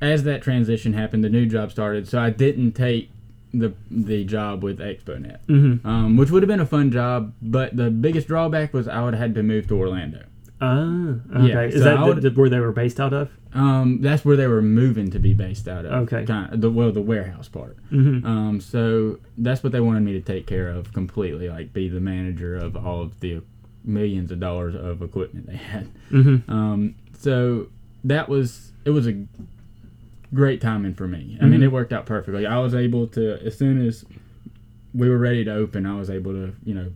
as 0.00 0.24
that 0.24 0.42
transition 0.42 0.92
happened, 0.92 1.24
the 1.24 1.28
new 1.30 1.46
job 1.46 1.70
started. 1.70 2.08
So 2.08 2.18
I 2.20 2.30
didn't 2.30 2.72
take 2.72 3.10
the 3.54 3.72
the 3.90 4.24
job 4.24 4.62
with 4.62 4.78
ExpoNet, 4.78 5.38
Mm-hmm. 5.46 5.86
um, 5.86 6.16
which 6.16 6.30
would 6.30 6.42
have 6.42 6.48
been 6.48 6.60
a 6.60 6.66
fun 6.66 6.90
job. 6.90 7.32
But 7.40 7.76
the 7.76 7.90
biggest 7.90 8.26
drawback 8.28 8.74
was 8.74 8.88
I 8.88 9.02
would 9.02 9.14
have 9.14 9.20
had 9.20 9.34
to 9.36 9.42
move 9.42 9.66
to 9.68 9.78
Orlando. 9.78 10.24
Ah. 10.60 11.14
Okay. 11.36 11.48
Yeah, 11.48 11.62
Is 11.62 11.74
so 11.74 11.80
that 11.84 12.00
would- 12.06 12.22
the- 12.22 12.30
where 12.30 12.48
they 12.48 12.60
were 12.60 12.72
based 12.72 12.98
out 13.00 13.12
of? 13.12 13.30
Um, 13.52 14.00
that's 14.02 14.22
where 14.24 14.36
they 14.36 14.46
were 14.46 14.60
moving 14.62 15.10
to 15.12 15.18
be 15.18 15.32
based 15.32 15.66
out 15.68 15.86
of. 15.86 15.92
Okay. 16.04 16.24
Kind 16.26 16.52
of, 16.52 16.60
the 16.60 16.70
well, 16.70 16.92
the 16.92 17.00
warehouse 17.00 17.48
part. 17.48 17.76
Mm-hmm. 17.90 18.26
Um, 18.26 18.60
so 18.60 19.18
that's 19.38 19.62
what 19.62 19.72
they 19.72 19.80
wanted 19.80 20.00
me 20.02 20.12
to 20.12 20.20
take 20.20 20.46
care 20.46 20.68
of 20.68 20.92
completely, 20.92 21.48
like 21.48 21.72
be 21.72 21.88
the 21.88 22.00
manager 22.00 22.54
of 22.56 22.76
all 22.76 23.00
of 23.02 23.20
the 23.20 23.40
millions 23.84 24.30
of 24.30 24.40
dollars 24.40 24.74
of 24.74 25.00
equipment 25.00 25.46
they 25.46 25.56
had. 25.56 25.88
Mm-hmm. 26.10 26.50
Um, 26.50 26.94
so 27.18 27.68
that 28.04 28.28
was 28.28 28.72
it 28.84 28.90
was 28.90 29.06
a 29.06 29.24
great 30.34 30.60
timing 30.60 30.94
for 30.94 31.06
me. 31.08 31.38
I 31.40 31.46
mean, 31.46 31.60
Mhm. 31.60 31.64
it 31.64 31.72
worked 31.72 31.92
out 31.92 32.06
perfectly. 32.06 32.46
I 32.46 32.58
was 32.58 32.74
able 32.74 33.06
to 33.08 33.38
as 33.44 33.56
soon 33.56 33.80
as 33.86 34.04
we 34.94 35.08
were 35.08 35.18
ready 35.18 35.44
to 35.44 35.52
open, 35.54 35.86
I 35.86 35.98
was 35.98 36.10
able 36.10 36.32
to 36.32 36.52
you 36.64 36.74
know 36.74 36.86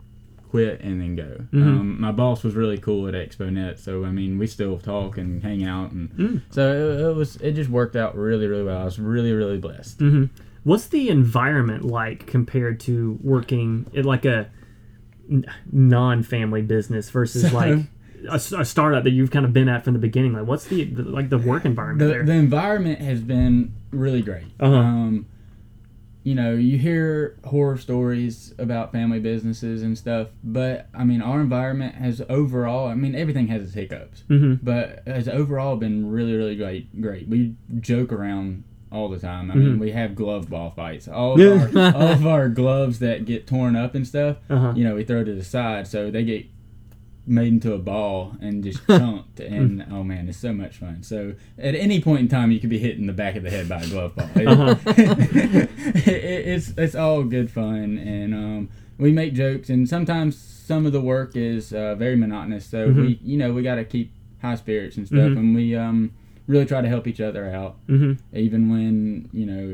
quit 0.49 0.81
and 0.81 0.99
then 0.99 1.15
go. 1.15 1.45
Mhm. 1.53 1.61
Um, 1.65 2.01
my 2.01 2.11
boss 2.11 2.43
was 2.43 2.55
really 2.55 2.77
cool 2.77 3.07
at 3.07 3.13
ExpoNet, 3.13 3.77
so 3.79 4.03
I 4.03 4.11
mean, 4.11 4.37
we 4.37 4.47
still 4.47 4.77
talk 4.79 5.17
and 5.17 5.41
hang 5.41 5.63
out, 5.63 5.91
and 5.93 6.09
Mm. 6.17 6.41
so 6.49 6.71
it, 6.73 7.09
it 7.09 7.15
was 7.15 7.37
it 7.37 7.53
just 7.53 7.69
worked 7.69 7.95
out 7.95 8.17
really 8.17 8.47
really 8.47 8.63
well. 8.63 8.81
I 8.81 8.85
was 8.85 8.99
really 8.99 9.31
really 9.33 9.57
blessed. 9.57 9.99
Mm-hmm. 9.99 10.25
What's 10.63 10.87
the 10.87 11.09
environment 11.09 11.85
like 11.85 12.27
compared 12.27 12.79
to 12.81 13.17
working 13.23 13.85
at 13.95 14.05
like 14.05 14.25
a 14.25 14.47
non-family 15.71 16.61
business 16.63 17.09
versus 17.09 17.43
So- 17.51 17.55
like 17.55 17.79
a, 18.29 18.35
a 18.35 18.65
startup 18.65 19.03
that 19.03 19.11
you've 19.11 19.31
kind 19.31 19.45
of 19.45 19.53
been 19.53 19.69
at 19.69 19.83
from 19.83 19.93
the 19.93 19.99
beginning? 19.99 20.33
Like, 20.33 20.45
what's 20.47 20.65
the, 20.65 20.83
the 20.85 21.03
like 21.03 21.29
the 21.29 21.37
work 21.37 21.65
environment 21.65 21.99
the, 21.99 22.13
there? 22.13 22.23
the 22.23 22.33
environment 22.33 22.99
has 22.99 23.21
been 23.21 23.73
really 23.91 24.21
great. 24.21 24.45
Uh-huh. 24.59 24.73
Um, 24.75 25.25
you 26.23 26.35
know, 26.35 26.53
you 26.53 26.77
hear 26.77 27.35
horror 27.45 27.77
stories 27.77 28.53
about 28.59 28.91
family 28.91 29.19
businesses 29.19 29.81
and 29.81 29.97
stuff, 29.97 30.27
but 30.43 30.87
I 30.93 31.03
mean, 31.03 31.19
our 31.21 31.41
environment 31.41 31.95
has 31.95 32.21
overall, 32.29 32.87
I 32.87 32.93
mean, 32.93 33.15
everything 33.15 33.47
has 33.47 33.63
its 33.63 33.73
hiccups, 33.73 34.23
mm-hmm. 34.29 34.63
but 34.63 35.01
has 35.07 35.27
overall 35.27 35.77
been 35.77 36.11
really, 36.11 36.35
really 36.35 36.55
great. 36.55 37.01
Great. 37.01 37.27
We 37.27 37.55
joke 37.79 38.13
around 38.13 38.65
all 38.91 39.09
the 39.09 39.17
time. 39.17 39.49
I 39.49 39.55
mean, 39.55 39.77
Mhm. 39.77 39.79
we 39.79 39.91
have 39.93 40.13
glove 40.15 40.47
ball 40.49 40.69
fights. 40.69 41.07
All 41.07 41.41
of 41.41 41.75
our, 41.75 41.95
all 41.95 42.07
of 42.09 42.27
our 42.35 42.49
gloves 42.49 42.99
that 42.99 43.25
get 43.25 43.47
torn 43.47 43.75
up 43.75 43.95
and 43.95 44.05
stuff, 44.05 44.37
Uh-huh. 44.49 44.73
you 44.75 44.83
know, 44.83 44.95
we 44.95 45.03
throw 45.03 45.23
to 45.23 45.33
the 45.33 45.43
side 45.43 45.87
so 45.87 46.11
they 46.11 46.23
get 46.23 46.45
made 47.27 47.47
into 47.53 47.73
a 47.73 47.77
ball 47.77 48.35
and 48.41 48.63
just 48.63 48.85
chunked 48.87 49.39
and 49.39 49.85
oh 49.91 50.03
man 50.03 50.27
it's 50.27 50.37
so 50.39 50.51
much 50.51 50.77
fun 50.77 51.03
so 51.03 51.33
at 51.59 51.75
any 51.75 52.01
point 52.01 52.19
in 52.21 52.27
time 52.27 52.51
you 52.51 52.59
could 52.59 52.69
be 52.69 52.79
hit 52.79 52.97
in 52.97 53.05
the 53.05 53.13
back 53.13 53.35
of 53.35 53.43
the 53.43 53.49
head 53.49 53.69
by 53.69 53.79
a 53.81 53.87
glove 53.87 54.15
ball 54.15 54.27
It- 54.35 54.47
Uh-huh. 54.47 54.75
it- 54.87 56.47
it's 56.47 56.69
it's 56.77 56.95
all 56.95 57.23
good 57.23 57.51
fun 57.51 57.97
and 57.97 58.33
um, 58.33 58.69
we 58.97 59.11
make 59.11 59.33
jokes 59.33 59.69
and 59.69 59.87
sometimes 59.87 60.35
some 60.37 60.85
of 60.85 60.91
the 60.93 61.01
work 61.01 61.35
is 61.35 61.73
uh, 61.73 61.95
very 61.95 62.15
monotonous 62.15 62.65
so 62.65 62.89
Mhm. 62.89 62.95
we 63.01 63.19
you 63.23 63.37
know 63.37 63.53
we 63.53 63.61
got 63.63 63.75
to 63.75 63.85
keep 63.85 64.11
high 64.41 64.55
spirits 64.55 64.97
and 64.97 65.05
stuff 65.07 65.19
Mhm. 65.19 65.37
and 65.37 65.55
we 65.55 65.75
um, 65.75 66.11
really 66.47 66.65
try 66.65 66.81
to 66.81 66.87
help 66.89 67.07
each 67.07 67.21
other 67.21 67.45
out 67.51 67.77
Mm-hmm. 67.87 68.13
even 68.35 68.69
when 68.69 69.29
you 69.31 69.45
know 69.45 69.65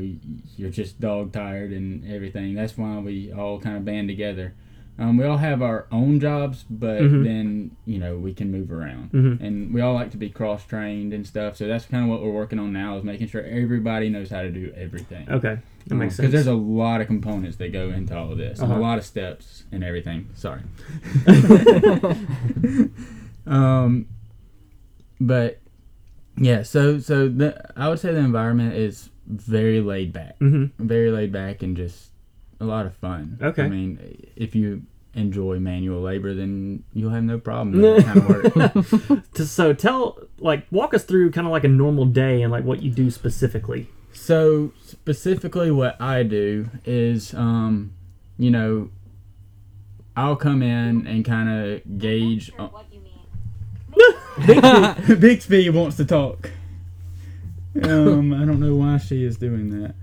you're 0.56 0.70
just 0.70 1.00
dog 1.00 1.32
tired 1.32 1.72
and 1.72 2.04
everything. 2.10 2.54
That's 2.54 2.76
why 2.76 2.98
we 2.98 3.32
all 3.32 3.58
kind 3.58 3.76
of 3.76 3.84
band 3.84 4.08
together. 4.08 4.54
Um, 5.00 5.16
we 5.16 5.24
all 5.24 5.36
have 5.36 5.62
our 5.62 5.86
own 5.92 6.18
jobs, 6.18 6.64
but 6.68 7.00
Mhm. 7.00 7.22
then 7.24 7.70
you 7.86 7.98
know 7.98 8.16
we 8.18 8.34
can 8.34 8.50
move 8.50 8.72
around, 8.72 9.12
Mhm. 9.12 9.40
and 9.40 9.72
we 9.72 9.80
all 9.80 9.94
like 9.94 10.10
to 10.10 10.16
be 10.16 10.28
cross 10.28 10.66
trained 10.66 11.12
and 11.12 11.24
stuff. 11.26 11.56
So 11.56 11.68
that's 11.68 11.84
kind 11.86 12.02
of 12.04 12.10
what 12.10 12.20
we're 12.22 12.32
working 12.32 12.58
on 12.58 12.72
now 12.72 12.96
is 12.98 13.04
making 13.04 13.28
sure 13.28 13.42
everybody 13.42 14.08
knows 14.08 14.30
how 14.30 14.42
to 14.42 14.50
do 14.50 14.72
everything. 14.76 15.28
Okay, 15.30 15.58
that 15.86 15.94
makes 15.94 16.16
sense. 16.16 16.26
Because 16.26 16.32
there's 16.32 16.46
a 16.52 16.60
lot 16.60 17.00
of 17.00 17.06
components 17.06 17.56
that 17.58 17.72
go 17.72 17.90
into 17.90 18.16
all 18.16 18.32
of 18.32 18.38
this, 18.38 18.60
Uh-huh. 18.60 18.74
a 18.74 18.80
lot 18.80 18.98
of 18.98 19.04
steps 19.04 19.64
and 19.70 19.84
everything. 19.84 20.26
Sorry. 20.34 20.62
um, 23.46 24.06
but 25.20 25.60
yeah, 26.36 26.62
so 26.62 26.98
so 26.98 27.28
the, 27.28 27.60
I 27.76 27.88
would 27.88 27.98
say 27.98 28.12
the 28.12 28.18
environment 28.20 28.74
is 28.74 29.10
very 29.26 29.80
laid 29.80 30.12
back, 30.12 30.38
mm-hmm. 30.38 30.84
very 30.86 31.10
laid 31.10 31.32
back, 31.32 31.62
and 31.62 31.76
just 31.76 32.10
a 32.60 32.64
lot 32.64 32.86
of 32.86 32.94
fun. 32.96 33.38
Okay. 33.40 33.64
I 33.64 33.68
mean, 33.68 34.28
if 34.36 34.54
you 34.54 34.82
enjoy 35.14 35.58
manual 35.58 36.00
labor, 36.00 36.34
then 36.34 36.84
you'll 36.92 37.10
have 37.10 37.24
no 37.24 37.38
problem 37.38 37.72
with 37.80 38.04
that 38.04 38.52
kind 38.54 38.70
of 38.70 39.10
work. 39.10 39.22
So 39.46 39.72
tell, 39.72 40.18
like, 40.38 40.66
walk 40.70 40.94
us 40.94 41.04
through 41.04 41.30
kind 41.32 41.46
of 41.46 41.52
like 41.52 41.64
a 41.64 41.68
normal 41.68 42.04
day 42.04 42.42
and 42.42 42.52
like 42.52 42.64
what 42.64 42.82
you 42.82 42.90
do 42.90 43.10
specifically. 43.10 43.88
So 44.12 44.72
specifically, 44.84 45.70
what 45.70 46.00
I 46.00 46.22
do 46.22 46.70
is, 46.84 47.34
um, 47.34 47.94
you 48.38 48.50
know, 48.50 48.90
I'll 50.16 50.36
come 50.36 50.62
in 50.62 51.06
and 51.06 51.24
kind 51.24 51.48
of 51.48 51.98
gauge. 51.98 52.52
Sure 52.52 52.66
what 52.66 52.86
you 52.92 53.00
mean. 53.00 55.20
Bixby 55.20 55.70
wants 55.70 55.96
to 55.98 56.04
talk. 56.04 56.50
Um, 57.82 58.32
I 58.32 58.44
don't 58.44 58.58
know 58.58 58.74
why 58.74 58.98
she 58.98 59.24
is 59.24 59.36
doing 59.36 59.80
that. 59.80 59.94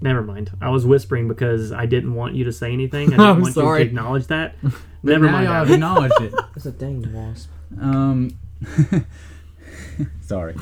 Huh? 0.00 0.08
Never 0.08 0.22
mind. 0.22 0.50
I 0.60 0.70
was 0.70 0.86
whispering 0.86 1.26
because 1.28 1.72
I 1.72 1.86
didn't 1.86 2.14
want 2.14 2.34
you 2.34 2.44
to 2.44 2.52
say 2.52 2.72
anything. 2.72 3.08
I 3.08 3.10
didn't 3.16 3.20
I'm 3.20 3.40
want 3.42 3.54
sorry. 3.54 3.80
you 3.80 3.84
to 3.86 3.90
acknowledge 3.90 4.26
that. 4.28 4.54
Never 5.02 5.26
now 5.26 5.32
mind. 5.32 5.44
y'all 5.44 5.54
have 5.64 5.70
acknowledged 5.70 6.20
it. 6.20 6.34
It's 6.56 6.66
a 6.66 6.72
dang 6.72 7.12
wasp. 7.12 7.50
Um, 7.80 8.30
sorry. 10.22 10.54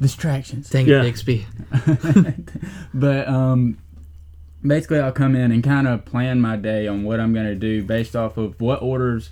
Distractions. 0.00 0.68
Dang 0.70 0.86
Yeah. 0.86 1.00
it, 1.00 1.02
Bixby. 1.04 1.46
but 2.92 3.28
um, 3.28 3.78
basically, 4.66 4.98
I'll 5.00 5.12
come 5.12 5.34
in 5.36 5.52
and 5.52 5.62
kind 5.62 5.86
of 5.88 6.04
plan 6.04 6.40
my 6.40 6.56
day 6.56 6.86
on 6.86 7.04
what 7.04 7.20
I'm 7.20 7.32
going 7.32 7.46
to 7.46 7.54
do 7.54 7.82
based 7.82 8.14
off 8.16 8.36
of 8.36 8.60
what 8.60 8.82
orders 8.82 9.30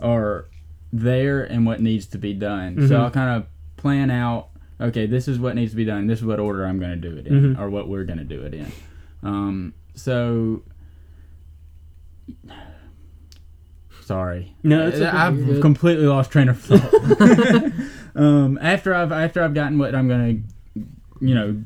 are 0.00 0.46
there 0.92 1.42
and 1.42 1.66
what 1.66 1.80
needs 1.80 2.06
to 2.06 2.18
be 2.18 2.32
done. 2.32 2.88
So 2.88 2.96
I'll 3.00 3.10
kind 3.10 3.36
of 3.36 3.46
plan 3.76 4.10
out. 4.10 4.48
Okay, 4.80 5.06
this 5.06 5.28
is 5.28 5.38
what 5.38 5.54
needs 5.54 5.72
to 5.72 5.76
be 5.76 5.84
done. 5.84 6.06
This 6.06 6.18
is 6.18 6.24
what 6.24 6.40
order 6.40 6.64
I'm 6.66 6.78
going 6.78 6.90
to 7.00 7.08
do 7.10 7.16
it 7.16 7.26
in, 7.26 7.56
or 7.56 7.70
what 7.70 7.88
we're 7.88 8.04
going 8.04 8.18
to 8.18 8.24
do 8.24 8.42
it 8.42 8.54
in. 8.54 8.72
Um, 9.22 9.74
so, 9.94 10.62
sorry. 14.02 14.54
No, 14.62 14.86
it's 14.88 14.96
okay. 14.98 15.06
I've 15.06 15.60
completely 15.60 16.06
lost 16.06 16.30
train 16.30 16.48
of 16.48 16.60
thought. 16.60 16.92
um, 18.16 18.58
after 18.60 18.94
I've 18.94 19.12
after 19.12 19.42
I've 19.42 19.54
gotten 19.54 19.78
what 19.78 19.94
I'm 19.94 20.08
gonna, 20.08 20.38
you 21.20 21.34
know, 21.34 21.62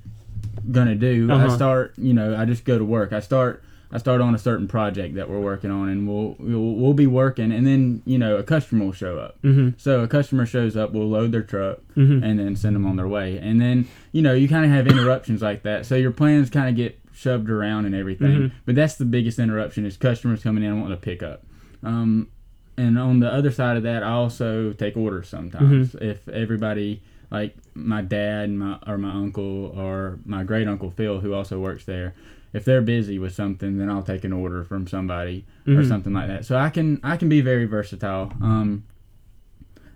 gonna 0.71 0.95
do, 0.95 1.29
I 1.31 1.35
Uh-huh. 1.35 1.49
start. 1.57 1.95
You 1.99 2.15
know, 2.15 2.37
I 2.37 2.45
just 2.45 2.65
go 2.65 2.79
to 2.79 2.85
work. 2.85 3.13
I 3.13 3.21
start. 3.21 3.63
I 3.91 3.97
start 3.99 4.21
on 4.21 4.35
a 4.35 4.39
certain 4.39 4.69
project 4.69 5.15
that 5.15 5.31
we're 5.31 5.41
working 5.41 5.71
on, 5.71 5.89
and 5.89 6.07
we'll 6.07 6.37
we'll, 6.39 6.75
we'll 6.75 6.93
be 6.95 7.07
working, 7.07 7.51
and 7.53 7.67
then 7.67 8.03
you 8.05 8.19
know 8.19 8.37
a 8.37 8.43
customer 8.43 8.85
will 8.85 8.93
show 8.93 9.19
up. 9.19 9.41
Mhm. 9.43 9.75
So 9.79 10.01
a 10.03 10.09
customer 10.09 10.45
shows 10.47 10.77
up, 10.77 10.93
we'll 10.93 11.09
load 11.09 11.33
their 11.33 11.43
truck, 11.43 11.79
Mhm. 11.97 12.23
and 12.23 12.39
then 12.39 12.55
send 12.57 12.77
them 12.77 12.85
on 12.87 12.97
their 12.97 13.09
way. 13.09 13.39
And 13.39 13.61
then 13.61 13.87
you 14.13 14.21
know 14.23 14.35
you 14.35 14.47
kind 14.49 14.65
of 14.65 14.71
have 14.71 14.87
interruptions 14.87 15.41
like 15.43 15.63
that, 15.63 15.87
so 15.87 15.95
your 15.97 16.11
plans 16.11 16.51
kind 16.51 16.69
of 16.69 16.77
get 16.77 16.99
shoved 17.13 17.49
around 17.51 17.87
and 17.87 17.95
everything. 17.95 18.39
Mhm. 18.43 18.51
But 18.67 18.75
that's 18.75 18.97
the 18.97 19.05
biggest 19.07 19.39
interruption 19.39 19.85
is 19.87 19.97
customers 19.97 20.43
coming 20.43 20.63
in 20.63 20.79
wanting 20.81 20.97
to 20.97 21.01
pick 21.03 21.23
up. 21.23 21.45
Um, 21.83 22.29
and 22.77 22.99
on 22.99 23.21
the 23.21 23.33
other 23.33 23.51
side 23.51 23.77
of 23.77 23.83
that, 23.85 24.03
I 24.05 24.11
also 24.11 24.73
take 24.73 24.97
orders 24.97 25.29
sometimes. 25.29 25.97
If 26.01 26.29
everybody, 26.29 27.01
like 27.31 27.57
my 27.75 28.03
dad, 28.03 28.51
and 28.51 28.59
my 28.59 28.79
or 28.87 28.99
my 28.99 29.11
uncle, 29.13 29.73
or 29.77 30.19
my 30.27 30.45
great 30.45 30.69
uncle 30.69 30.91
Phil, 30.91 31.21
who 31.21 31.33
also 31.33 31.59
works 31.59 31.85
there, 31.87 32.15
if 32.53 32.65
they're 32.65 32.81
busy 32.83 33.19
with 33.19 33.35
something, 33.35 33.79
then 33.79 33.91
I'll 33.91 34.03
take 34.03 34.25
an 34.25 34.33
order 34.33 34.65
from 34.65 34.87
somebody 34.87 35.45
or 35.67 35.75
Mhm. 35.83 35.89
something 35.89 36.13
like 36.13 36.29
that. 36.29 36.45
So 36.45 36.57
I 36.57 36.71
can 36.71 36.99
I 37.03 37.17
can 37.17 37.29
be 37.29 37.41
very 37.41 37.65
versatile. 37.67 38.33
Um, 38.41 38.85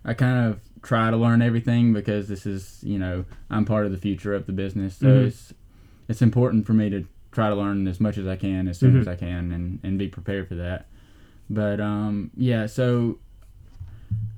I 0.04 0.14
kind 0.14 0.48
of 0.50 0.60
try 0.82 1.10
to 1.10 1.16
learn 1.16 1.42
everything 1.42 1.92
because 1.92 2.28
this 2.28 2.44
is 2.46 2.80
you 2.82 2.98
know 2.98 3.24
I'm 3.50 3.64
part 3.64 3.86
of 3.86 3.92
the 3.92 3.98
future 3.98 4.34
of 4.34 4.46
the 4.46 4.52
business. 4.52 4.96
So 4.96 5.06
Mhm. 5.06 5.26
it's 5.26 5.54
it's 6.08 6.22
important 6.22 6.66
for 6.66 6.74
me 6.74 6.90
to 6.90 7.04
try 7.30 7.48
to 7.48 7.54
learn 7.54 7.86
as 7.88 8.00
much 8.00 8.18
as 8.18 8.26
I 8.26 8.36
can 8.36 8.68
as 8.68 8.78
soon 8.78 8.94
Mhm. 8.94 9.00
as 9.00 9.08
I 9.08 9.16
can 9.16 9.52
and, 9.52 9.78
and 9.82 9.98
be 9.98 10.08
prepared 10.08 10.48
for 10.48 10.56
that. 10.56 10.86
But 11.48 11.80
um, 11.80 12.30
yeah, 12.36 12.66
so 12.66 13.18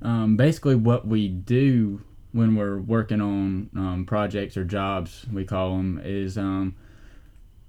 um, 0.01 0.37
basically 0.37 0.75
what 0.75 1.07
we 1.07 1.27
do 1.27 2.01
when 2.31 2.55
we're 2.55 2.77
working 2.79 3.21
on 3.21 3.69
um, 3.75 4.05
projects 4.05 4.55
or 4.57 4.63
jobs, 4.65 5.25
we 5.31 5.43
call 5.45 5.77
them, 5.77 5.99
is 6.03 6.37
um, 6.37 6.75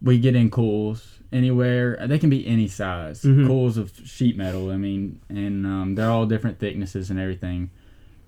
we 0.06 0.18
get 0.18 0.34
in 0.36 0.50
cools 0.50 1.18
anywhere. 1.32 1.98
They 2.06 2.18
can 2.18 2.30
be 2.30 2.46
any 2.46 2.68
size. 2.68 3.22
Mhm. 3.22 3.46
Cools 3.46 3.76
of 3.76 3.92
sheet 4.04 4.36
metal. 4.38 4.70
I 4.70 4.76
mean, 4.76 5.20
and 5.28 5.66
um, 5.66 5.94
they're 5.96 6.08
all 6.10 6.24
different 6.26 6.58
thicknesses 6.58 7.10
and 7.10 7.18
everything. 7.20 7.70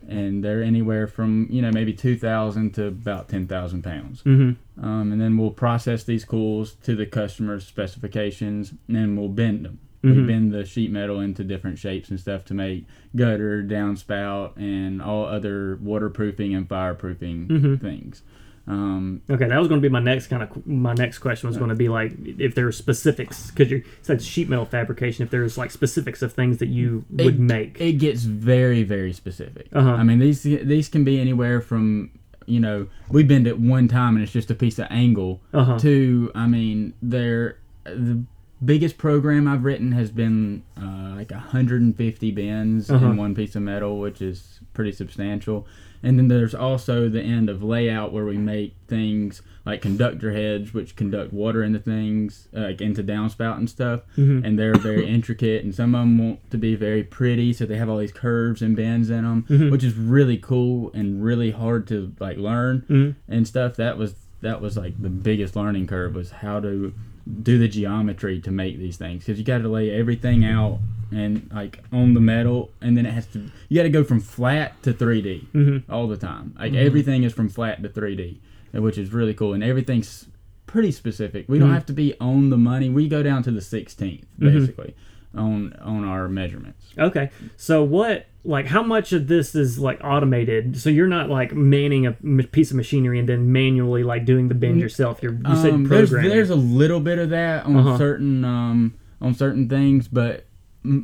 And 0.09 0.43
they're 0.43 0.63
anywhere 0.63 1.07
from 1.07 1.47
you 1.51 1.61
know 1.63 1.71
maybe 1.71 1.93
two 1.93 2.17
thousand 2.17 2.73
to 2.75 2.87
about 2.87 3.29
ten 3.29 3.47
thousand 3.47 3.83
pounds. 3.83 4.23
Mhm. 4.25 4.57
Um, 4.83 5.13
and 5.13 5.21
then 5.21 5.37
we'll 5.37 5.51
process 5.51 6.05
these 6.05 6.25
cools 6.25 6.75
to 6.83 6.95
the 6.97 7.07
customer's 7.07 7.67
specifications, 7.67 8.73
and 8.87 8.97
then 8.97 9.17
we'll 9.17 9.29
bend 9.29 9.65
them. 9.65 9.79
We 10.03 10.11
Mhm. 10.13 10.27
bend 10.29 10.53
the 10.53 10.65
sheet 10.65 10.93
metal 10.93 11.19
into 11.21 11.43
different 11.43 11.79
shapes 11.79 12.09
and 12.09 12.21
stuff 12.21 12.45
to 12.47 12.55
make 12.55 12.87
gutter, 13.17 13.63
downspout, 13.65 14.57
and 14.57 15.03
all 15.03 15.25
other 15.27 15.77
waterproofing 15.83 16.55
and 16.55 16.69
fireproofing 16.69 17.49
Mhm. 17.49 17.81
things. 17.81 18.23
Um, 18.69 19.23
Okay, 19.31 19.49
that 19.49 19.59
was 19.59 19.67
going 19.69 19.81
to 19.81 19.89
be 19.89 19.91
my 19.93 20.01
next 20.01 20.27
kind 20.27 20.43
of 20.43 20.67
my 20.67 20.93
next 20.95 21.19
question 21.19 21.49
was 21.49 21.57
going 21.57 21.71
to 21.71 21.77
be 21.77 21.89
like 21.89 22.13
if 22.25 22.55
there's 22.55 22.77
specifics 22.77 23.51
because 23.51 23.71
you 23.71 23.83
said 24.03 24.21
sheet 24.23 24.49
metal 24.49 24.67
fabrication. 24.67 25.25
If 25.25 25.31
there's 25.31 25.57
like 25.57 25.71
specifics 25.71 26.21
of 26.23 26.33
things 26.33 26.59
that 26.59 26.69
you 26.69 27.05
would 27.11 27.35
it, 27.37 27.39
make. 27.41 27.81
It 27.81 27.95
gets 27.95 28.23
very, 28.25 28.83
very 28.85 29.13
specific. 29.13 29.69
Uh-huh. 29.73 29.91
I 29.91 30.03
mean, 30.03 30.19
these 30.19 30.43
these 30.43 30.89
can 30.89 31.03
be 31.05 31.19
anywhere 31.21 31.61
from 31.61 32.11
you 32.47 32.61
know 32.61 32.87
we 33.11 33.23
bend 33.23 33.47
it 33.47 33.59
one 33.59 33.89
time 33.89 34.15
and 34.17 34.23
it's 34.23 34.33
just 34.33 34.51
a 34.51 34.55
piece 34.55 34.79
of 34.79 34.87
angle 34.91 35.41
Uh-huh. 35.53 35.79
to 35.81 36.31
I 36.35 36.47
mean 36.47 36.95
they're 37.03 37.59
the 37.85 38.23
biggest 38.65 38.97
program 38.99 39.47
I've 39.47 39.65
written 39.65 39.93
has 39.93 40.11
been 40.11 40.63
uh, 40.77 41.15
like 41.17 41.31
150 41.31 42.31
bends 42.33 42.91
Uh-huh. 42.91 43.07
in 43.07 43.17
one 43.17 43.35
piece 43.35 43.55
of 43.55 43.63
metal, 43.63 43.99
which 44.01 44.21
is 44.21 44.61
pretty 44.75 44.93
substantial. 44.93 45.67
And 46.03 46.19
then 46.19 46.29
there's 46.29 46.55
also 46.55 47.09
the 47.09 47.23
end 47.23 47.49
of 47.51 47.63
layout 47.63 48.13
where 48.13 48.25
we 48.25 48.37
make 48.39 48.75
things 48.87 49.43
like 49.67 49.83
conductor 49.83 50.33
heads, 50.33 50.73
which 50.73 50.97
conduct 50.97 51.33
water 51.33 51.63
into 51.63 51.79
things, 51.79 52.49
uh, 52.57 52.61
like 52.61 52.81
into 52.81 53.03
downspout 53.03 53.57
and 53.59 53.69
stuff. 53.69 54.01
Mhm. 54.17 54.45
And 54.45 54.59
they're 54.59 54.75
very 54.75 55.07
intricate, 55.17 55.63
and 55.65 55.75
some 55.75 55.95
of 55.95 56.01
them 56.03 56.19
want 56.19 56.51
to 56.51 56.57
be 56.57 56.75
very 56.75 57.03
pretty, 57.03 57.53
so 57.53 57.67
they 57.67 57.77
have 57.77 57.89
all 57.89 57.99
these 57.99 58.13
curves 58.13 58.63
and 58.63 58.75
bends 58.77 59.11
in 59.11 59.25
them, 59.25 59.45
Mhm. 59.49 59.71
which 59.71 59.85
is 59.85 59.95
really 59.97 60.39
cool 60.39 60.91
and 60.95 61.23
really 61.23 61.51
hard 61.51 61.87
to 61.89 62.13
like 62.21 62.39
learn 62.39 62.85
Mhm. 62.89 63.15
and 63.29 63.47
stuff. 63.47 63.77
That 63.77 63.99
was 63.99 64.15
that 64.41 64.61
was 64.63 64.77
like 64.77 64.95
the 65.03 65.11
biggest 65.11 65.57
learning 65.57 65.85
curve 65.89 66.15
was 66.15 66.31
how 66.31 66.61
to 66.61 66.95
do 67.43 67.59
the 67.59 67.69
geometry 67.69 68.41
to 68.41 68.51
make 68.51 68.79
these 68.79 68.97
things 68.97 69.25
because 69.25 69.39
you 69.39 69.45
got 69.45 69.59
to 69.59 69.69
lay 69.69 69.91
everything 69.91 70.45
out 70.45 70.79
and 71.11 71.51
like 71.55 71.83
on 71.93 72.15
the 72.15 72.21
metal 72.21 72.71
and 72.81 72.97
then 72.97 73.05
it 73.07 73.13
has 73.13 73.27
to 73.27 73.51
you 73.69 73.77
got 73.77 73.83
to 73.83 73.89
go 73.91 74.03
from 74.05 74.21
flat 74.21 74.83
to 74.83 74.93
3d 74.93 75.47
Mhm. 75.53 75.83
all 75.89 76.07
the 76.07 76.17
time 76.17 76.55
like 76.59 76.75
everything 76.75 77.23
is 77.25 77.33
from 77.33 77.49
flat 77.49 77.83
to 77.83 77.89
3d 77.89 78.39
which 78.73 78.97
is 78.99 79.13
really 79.13 79.35
cool 79.35 79.53
and 79.55 79.63
everything's 79.63 80.27
pretty 80.67 80.91
specific 80.93 81.47
we 81.49 81.59
don't 81.59 81.71
Mhm. 81.71 81.75
have 81.75 81.87
to 81.87 81.93
be 81.93 82.15
on 82.21 82.51
the 82.51 82.59
money 82.59 82.89
we 82.91 83.09
go 83.09 83.23
down 83.23 83.43
to 83.43 83.51
the 83.51 83.61
16th 83.61 84.25
Mhm. 84.39 84.53
basically 84.53 84.95
on 85.35 85.73
on 85.83 86.05
our 86.05 86.29
measurements 86.29 86.87
Okay, 86.99 87.31
so 87.57 87.83
what 87.85 88.27
like 88.49 88.67
how 88.67 88.83
much 88.83 89.13
of 89.13 89.29
this 89.29 89.55
is 89.55 89.79
like 89.79 90.01
automated? 90.03 90.81
So 90.81 90.91
you're 90.91 91.07
not 91.07 91.29
like 91.29 91.53
manning 91.55 92.07
a 92.07 92.17
m- 92.25 92.41
piece 92.51 92.71
of 92.71 92.77
machinery 92.77 93.19
and 93.19 93.29
then 93.29 93.53
manually 93.53 94.03
like 94.03 94.25
doing 94.25 94.49
the 94.49 94.55
bend 94.55 94.81
yourself. 94.81 95.23
You're 95.23 95.35
you 95.35 95.57
said 95.57 95.73
Um, 95.75 95.85
there's, 95.85 96.11
programming. 96.11 96.31
there's 96.37 96.51
a 96.51 96.57
little 96.57 97.01
bit 97.01 97.19
of 97.19 97.31
that 97.31 97.67
on 97.67 97.77
Uh-huh. 97.77 97.99
certain 97.99 98.45
um, 98.45 98.95
on 99.21 99.35
certain 99.35 99.69
things, 99.69 100.09
but 100.09 100.47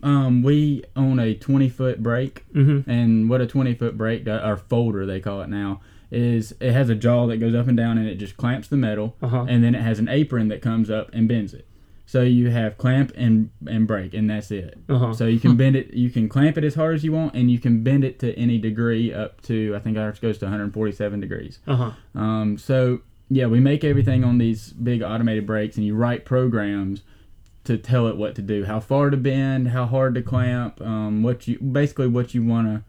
um, 0.02 0.42
we 0.42 0.84
own 0.96 1.18
a 1.18 1.34
20 1.34 1.68
foot 1.68 2.02
brake, 2.02 2.44
Mhm. 2.54 2.84
and 2.86 3.28
what 3.28 3.40
a 3.40 3.46
20 3.46 3.74
foot 3.74 3.98
brake, 3.98 4.26
or 4.26 4.56
folder 4.56 5.04
they 5.04 5.20
call 5.20 5.42
it 5.42 5.48
now, 5.50 5.80
is 6.10 6.54
it 6.60 6.72
has 6.72 6.88
a 6.88 6.94
jaw 6.94 7.26
that 7.26 7.38
goes 7.38 7.54
up 7.54 7.66
and 7.68 7.76
down, 7.76 7.98
and 7.98 8.08
it 8.08 8.14
just 8.14 8.36
clamps 8.36 8.68
the 8.68 8.76
metal, 8.76 9.16
Uh-huh. 9.20 9.44
and 9.48 9.62
then 9.64 9.74
it 9.74 9.82
has 9.82 9.98
an 9.98 10.08
apron 10.08 10.48
that 10.48 10.62
comes 10.62 10.88
up 10.90 11.10
and 11.12 11.28
bends 11.28 11.52
it. 11.52 11.66
So 12.14 12.22
you 12.22 12.48
have 12.50 12.78
clamp 12.78 13.10
and 13.16 13.50
and 13.66 13.88
brake, 13.88 14.14
and 14.14 14.30
that's 14.30 14.52
it. 14.52 14.78
Uh-huh. 14.88 15.14
So 15.14 15.26
you 15.26 15.40
can 15.40 15.56
bend 15.56 15.74
it, 15.74 15.94
you 15.94 16.10
can 16.10 16.28
clamp 16.28 16.56
it 16.56 16.62
as 16.62 16.76
hard 16.76 16.94
as 16.94 17.02
you 17.02 17.10
want, 17.10 17.34
and 17.34 17.50
you 17.50 17.58
can 17.58 17.82
bend 17.82 18.04
it 18.04 18.20
to 18.20 18.32
any 18.38 18.56
degree 18.56 19.12
up 19.12 19.40
to 19.42 19.74
I 19.74 19.80
think 19.80 19.98
ours 19.98 20.20
goes 20.20 20.38
to 20.38 20.44
147 20.44 21.18
degrees. 21.18 21.58
Uh 21.66 21.74
huh. 21.74 21.90
Um, 22.14 22.56
so 22.56 23.00
yeah, 23.28 23.46
we 23.46 23.58
make 23.58 23.82
everything 23.82 24.22
on 24.22 24.38
these 24.38 24.72
big 24.72 25.02
automated 25.02 25.44
brakes, 25.44 25.76
and 25.76 25.84
you 25.84 25.96
write 25.96 26.24
programs 26.24 27.02
to 27.64 27.76
tell 27.76 28.06
it 28.06 28.16
what 28.16 28.36
to 28.36 28.42
do, 28.42 28.64
how 28.64 28.78
far 28.78 29.10
to 29.10 29.16
bend, 29.16 29.70
how 29.70 29.84
hard 29.84 30.14
to 30.14 30.22
clamp, 30.22 30.80
um, 30.82 31.24
what 31.24 31.48
you 31.48 31.58
basically 31.58 32.06
what 32.06 32.32
you 32.32 32.44
want 32.44 32.68
to 32.68 32.84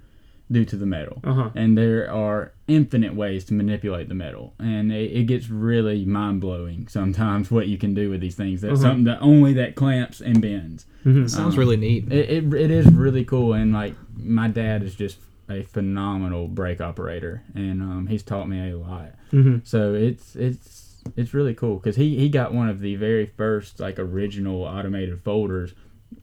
do 0.52 0.64
to 0.66 0.76
the 0.76 0.86
metal. 0.86 1.20
Uh-huh. 1.24 1.50
And 1.56 1.78
there 1.78 2.12
are 2.12 2.52
infinite 2.68 3.16
ways 3.16 3.46
to 3.46 3.54
manipulate 3.54 4.10
the 4.10 4.16
metal, 4.16 4.54
and 4.60 4.92
it, 4.92 5.12
it 5.12 5.24
gets 5.26 5.50
really 5.50 6.06
mind 6.06 6.42
blowing 6.42 6.88
sometimes 6.88 7.50
what 7.52 7.68
you 7.68 7.78
can 7.78 7.94
do 7.94 8.10
with 8.10 8.22
these 8.22 8.36
things. 8.36 8.62
That's 8.62 8.74
Uh-huh. 8.80 8.90
something 8.90 9.04
that 9.06 9.20
only 9.22 9.54
that 9.54 9.76
clamps 9.76 10.22
and 10.22 10.42
bends. 10.42 10.86
Mhm. 11.06 11.30
Sounds 11.30 11.58
really 11.58 11.78
neat. 11.78 12.12
It, 12.12 12.30
it, 12.30 12.54
it 12.54 12.72
is 12.72 12.86
really 12.92 13.24
cool, 13.26 13.54
and 13.54 13.74
like 13.74 13.96
my 14.18 14.48
dad 14.48 14.84
is 14.84 14.96
just 14.96 15.20
a 15.50 15.62
phenomenal 15.64 16.48
brake 16.48 16.82
operator, 16.82 17.44
and 17.54 17.82
um, 17.82 18.08
he's 18.08 18.24
taught 18.24 18.48
me 18.50 18.72
a 18.72 18.78
lot. 18.78 19.14
Mhm. 19.32 19.62
So 19.66 19.94
it's 19.94 20.36
it's 20.36 21.04
it's 21.16 21.36
really 21.36 21.54
cool 21.54 21.76
because 21.78 21.96
he, 21.96 22.18
he 22.18 22.30
got 22.30 22.52
one 22.52 22.68
of 22.68 22.80
the 22.80 22.96
very 22.96 23.28
first 23.28 23.80
like 23.80 24.00
original 24.00 24.64
automated 24.64 25.22
folders 25.22 25.74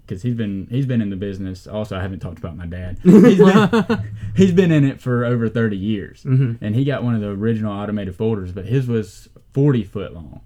because 0.06 0.22
he's 0.22 0.34
been 0.34 0.66
he's 0.70 0.86
been 0.86 1.00
in 1.02 1.10
the 1.10 1.16
business. 1.16 1.66
Also, 1.66 1.96
I 1.96 2.02
haven't 2.02 2.20
talked 2.20 2.38
about 2.38 2.56
my 2.56 2.66
dad. 2.66 2.98
He's 3.04 3.38
been, 3.38 4.04
he's 4.36 4.52
been 4.52 4.70
in 4.72 4.84
it 4.84 5.00
for 5.00 5.24
over 5.24 5.48
thirty 5.48 5.76
years, 5.76 6.22
Mhm. 6.24 6.58
and 6.60 6.74
he 6.74 6.84
got 6.84 7.02
one 7.02 7.14
of 7.14 7.20
the 7.20 7.28
original 7.30 7.72
automated 7.72 8.14
folders, 8.16 8.52
but 8.52 8.66
his 8.66 8.86
was 8.88 9.28
forty 9.52 9.84
foot 9.84 10.12
long, 10.14 10.40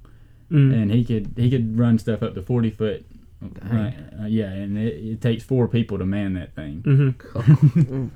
Mm. 0.51 0.75
and 0.75 0.91
he 0.93 1.05
could 1.05 1.33
he 1.37 1.51
could 1.51 1.79
run 1.79 1.99
stuff 1.99 2.23
up 2.23 2.35
to 2.35 2.43
forty 2.43 2.71
foot. 2.71 3.05
Uh, 3.71 3.91
uh, 4.23 4.27
yeah, 4.27 4.51
and 4.51 4.79
it, 4.79 4.95
it 4.95 5.21
takes 5.21 5.45
four 5.45 5.69
people 5.69 5.99
to 5.99 6.07
man 6.07 6.33
that 6.35 6.55
thing. 6.55 6.83
Mhm. 6.83 8.11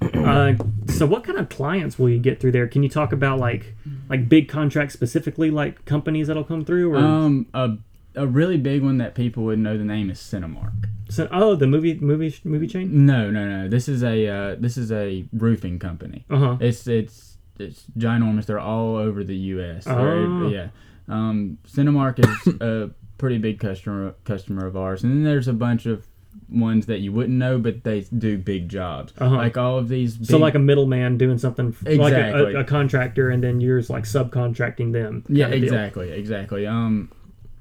uh, 0.14 0.54
so 0.92 1.06
what 1.06 1.24
kind 1.24 1.38
of 1.38 1.48
clients 1.48 1.98
will 1.98 2.08
you 2.10 2.18
get 2.18 2.40
through 2.40 2.52
there? 2.52 2.66
Can 2.68 2.82
you 2.82 2.88
talk 2.88 3.12
about 3.12 3.38
like 3.38 3.74
like 4.08 4.28
big 4.28 4.48
contracts 4.48 4.92
specifically, 4.94 5.50
like 5.50 5.84
companies 5.84 6.26
that'll 6.26 6.44
come 6.44 6.64
through? 6.64 6.92
Or 6.94 6.98
Um, 6.98 7.46
a 7.54 7.76
a 8.16 8.26
really 8.26 8.56
big 8.56 8.82
one 8.82 8.98
that 8.98 9.14
people 9.14 9.44
would 9.44 9.58
know 9.58 9.76
the 9.78 9.84
name 9.84 10.10
is 10.10 10.18
CentiMark. 10.18 10.88
so, 11.08 11.28
oh, 11.30 11.54
the 11.54 11.66
movie 11.66 11.94
movie 11.98 12.34
movie 12.44 12.66
chain. 12.66 13.06
No, 13.06 13.30
no, 13.30 13.48
no. 13.48 13.68
This 13.68 13.88
is 13.88 14.02
a 14.02 14.26
uh, 14.28 14.56
this 14.58 14.76
is 14.76 14.90
a 14.90 15.24
roofing 15.32 15.78
company. 15.78 16.24
Uh 16.30 16.38
huh. 16.38 16.56
It's 16.60 16.86
it's 16.86 17.38
it's 17.58 17.84
ginormous. 17.98 18.46
They're 18.46 18.58
all 18.58 18.96
over 18.96 19.22
the 19.24 19.36
U.S. 19.36 19.86
Oh. 19.86 20.48
Yeah. 20.48 20.68
Um, 21.08 21.58
CentiMark 21.68 22.18
is 22.18 22.54
a 22.60 22.90
pretty 23.18 23.38
big 23.38 23.60
customer 23.60 24.14
customer 24.24 24.66
of 24.66 24.76
ours, 24.76 25.02
and 25.04 25.12
then 25.12 25.24
there's 25.24 25.48
a 25.48 25.52
bunch 25.52 25.86
of 25.86 26.06
ones 26.48 26.86
that 26.86 27.00
you 27.00 27.10
wouldn't 27.12 27.36
know, 27.38 27.58
but 27.58 27.82
they 27.82 28.00
do 28.02 28.36
big 28.38 28.68
jobs. 28.68 29.12
Uh-huh. 29.18 29.36
Like 29.36 29.56
all 29.56 29.78
of 29.78 29.88
these. 29.88 30.16
Big, 30.16 30.26
So 30.28 30.38
like 30.38 30.54
a 30.54 30.58
middleman 30.58 31.16
doing 31.16 31.38
something 31.38 31.68
f- 31.68 31.98
like 31.98 32.12
a, 32.12 32.34
a, 32.56 32.60
a 32.60 32.64
contractor, 32.64 33.30
and 33.30 33.42
then 33.42 33.60
yours 33.60 33.88
like 33.88 34.04
subcontracting 34.04 34.92
them. 34.92 35.24
Yeah, 35.28 35.48
deal. 35.48 35.62
exactly, 35.62 36.10
exactly. 36.10 36.66
Um, 36.66 37.10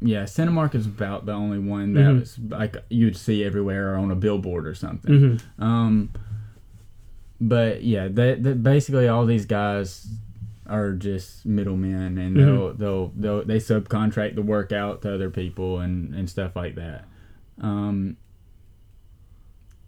yeah, 0.02 0.24
CentiMark 0.24 0.76
is 0.76 0.86
about 0.86 1.26
the 1.26 1.32
only 1.32 1.60
one 1.60 1.94
that 1.94 2.02
Mhm. 2.06 2.20
was 2.20 2.40
like 2.50 2.78
you'd 2.90 3.16
see 3.18 3.44
everywhere 3.44 3.94
or 3.94 3.98
on 3.98 4.12
a 4.12 4.16
billboard 4.16 4.68
or 4.68 4.76
something. 4.76 5.40
Mhm. 5.60 5.64
Um, 5.64 6.10
but 7.42 7.84
yeah, 7.84 8.08
that 8.10 8.44
that 8.44 8.64
basically 8.64 9.08
all 9.08 9.26
these 9.26 9.46
guys 9.46 10.08
are 10.68 10.94
just 10.94 11.46
middlemen, 11.46 12.18
and 12.18 12.36
Mm-hmm. 12.38 12.46
they'll, 12.46 12.74
they'll 12.74 13.08
they'll 13.16 13.46
they 13.46 13.58
subcontract 13.58 14.36
the 14.36 14.42
work 14.42 14.72
out 14.72 15.02
to 15.04 15.14
other 15.14 15.30
people 15.30 15.80
and 15.80 16.14
and 16.16 16.30
stuff 16.30 16.56
like 16.56 16.76
that. 16.76 17.06
Um, 17.62 18.18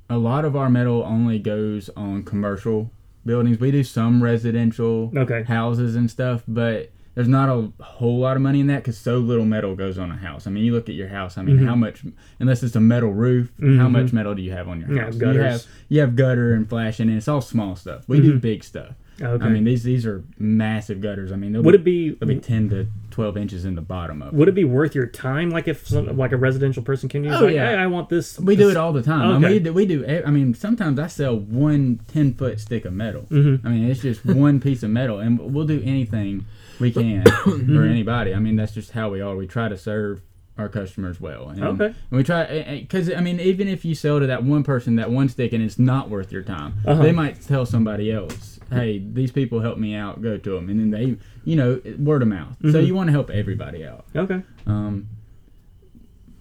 a 0.09 0.17
lot 0.17 0.45
of 0.45 0.55
our 0.55 0.69
metal 0.69 1.03
only 1.03 1.37
goes 1.39 1.89
on 1.97 2.23
commercial 2.23 2.91
buildings. 3.25 3.59
We 3.59 3.71
do 3.71 3.83
some 3.83 4.23
residential 4.23 5.11
Okay. 5.15 5.43
houses 5.43 5.95
and 5.95 6.09
stuff, 6.09 6.43
but 6.47 6.91
there's 7.17 7.27
not 7.27 7.49
a 7.49 7.71
whole 7.83 8.19
lot 8.19 8.35
of 8.35 8.43
money 8.43 8.59
in 8.59 8.67
that 8.67 8.77
because 8.77 8.95
so 8.95 9.17
little 9.17 9.43
metal 9.43 9.75
goes 9.75 9.97
on 9.97 10.11
a 10.11 10.15
house. 10.15 10.45
I 10.45 10.51
mean, 10.51 10.63
you 10.63 10.71
look 10.71 10.87
at 10.87 10.93
your 10.93 11.07
house. 11.07 11.35
I 11.35 11.41
mean, 11.41 11.57
Mhm. 11.57 11.65
how 11.65 11.73
much? 11.75 12.03
Unless 12.39 12.61
it's 12.61 12.75
a 12.75 12.79
metal 12.79 13.11
roof, 13.11 13.51
how 13.59 13.65
Mhm. 13.65 13.91
much 13.91 14.13
metal 14.13 14.35
do 14.35 14.43
you 14.43 14.51
have 14.51 14.67
on 14.67 14.79
your 14.81 14.93
Yeah, 14.93 15.01
house? 15.05 15.19
You 15.19 15.25
have 15.27 15.65
you 15.89 15.99
have 16.01 16.15
gutter 16.15 16.53
and 16.53 16.69
flashing, 16.69 17.07
and 17.09 17.17
it's 17.17 17.27
all 17.27 17.41
small 17.41 17.75
stuff. 17.75 18.07
We 18.07 18.21
do 18.21 18.33
Mhm. 18.35 18.41
big 18.41 18.63
stuff. 18.63 18.91
Okay. 19.19 19.43
I 19.43 19.49
mean, 19.49 19.63
these 19.63 19.81
these 19.81 20.05
are 20.05 20.23
massive 20.37 21.01
gutters. 21.01 21.31
I 21.31 21.37
mean, 21.37 21.59
would 21.63 21.83
be, 21.83 22.09
it 22.09 22.19
be 22.19 22.25
they'll 22.25 22.35
be 22.35 22.39
ten 22.39 22.69
to 22.69 22.85
twelve 23.09 23.35
inches 23.35 23.65
in 23.65 23.73
the 23.73 23.81
bottom 23.81 24.21
of. 24.21 24.31
would 24.33 24.47
it 24.47 24.53
be 24.53 24.63
worth 24.63 24.93
your 24.93 25.07
time? 25.07 25.49
Like 25.49 25.67
if 25.67 25.87
some, 25.87 26.15
like 26.17 26.33
a 26.33 26.37
residential 26.37 26.83
person 26.83 27.09
came 27.09 27.23
to 27.23 27.29
you, 27.29 27.33
Oh, 27.33 27.45
like, 27.45 27.55
yeah. 27.55 27.71
hey, 27.71 27.77
I 27.77 27.87
want 27.87 28.09
this. 28.09 28.39
We 28.39 28.55
do 28.55 28.69
it 28.69 28.77
all 28.77 28.93
the 28.93 29.01
time. 29.01 29.27
I 29.37 29.39
mean, 29.39 29.51
we 29.53 29.57
do, 29.59 29.73
we 29.73 29.85
do. 29.87 30.05
I 30.23 30.29
mean, 30.29 30.53
sometimes 30.53 30.99
I 30.99 31.07
sell 31.07 31.35
one 31.35 31.99
10 32.07 32.33
foot 32.35 32.59
stick 32.59 32.85
of 32.85 32.93
metal. 32.93 33.25
Mhm. 33.31 33.61
I 33.63 33.69
mean, 33.69 33.85
it's 33.89 34.03
just 34.03 34.23
one 34.23 34.59
piece 34.59 34.83
of 34.83 34.91
metal, 34.91 35.17
and 35.17 35.39
we'll 35.39 35.65
do 35.65 35.81
anything 35.83 36.45
we 36.79 36.91
can 36.91 37.23
for 37.43 37.83
anybody. 37.83 38.33
I 38.33 38.39
mean, 38.39 38.55
that's 38.55 38.73
just 38.73 38.91
how 38.91 39.09
we 39.09 39.21
are. 39.21 39.35
We 39.35 39.47
try 39.47 39.67
to 39.69 39.77
serve 39.77 40.21
our 40.57 40.69
customers 40.69 41.21
well. 41.21 41.49
And, 41.49 41.63
Okay. 41.63 41.85
And 41.85 41.95
we 42.09 42.23
try 42.23 42.79
because 42.81 43.11
I 43.13 43.21
mean, 43.21 43.39
even 43.39 43.67
if 43.67 43.85
you 43.85 43.93
sell 43.95 44.19
to 44.19 44.27
that 44.27 44.43
one 44.43 44.63
person 44.63 44.95
that 44.95 45.11
one 45.11 45.29
stick 45.29 45.53
and 45.53 45.63
it's 45.63 45.77
not 45.79 46.09
worth 46.09 46.31
your 46.31 46.41
time, 46.43 46.73
Uh-huh. 46.85 47.01
they 47.03 47.11
might 47.11 47.41
tell 47.41 47.65
somebody 47.65 48.11
else, 48.11 48.59
"Hey, 48.71 48.97
these 48.99 49.31
people 49.31 49.59
helped 49.59 49.79
me 49.79 49.93
out. 49.93 50.21
Go 50.21 50.37
to 50.37 50.49
them," 50.51 50.69
and 50.69 50.79
then 50.79 50.89
they, 50.91 51.15
you 51.45 51.55
know, 51.55 51.79
word 51.99 52.21
of 52.23 52.27
mouth. 52.27 52.57
So 52.63 52.81
Mhm. 52.81 52.87
you 52.87 52.95
want 52.95 53.07
to 53.09 53.11
help 53.11 53.29
everybody 53.29 53.85
out. 53.85 54.05
Okay. 54.15 54.41
Um, 54.65 55.05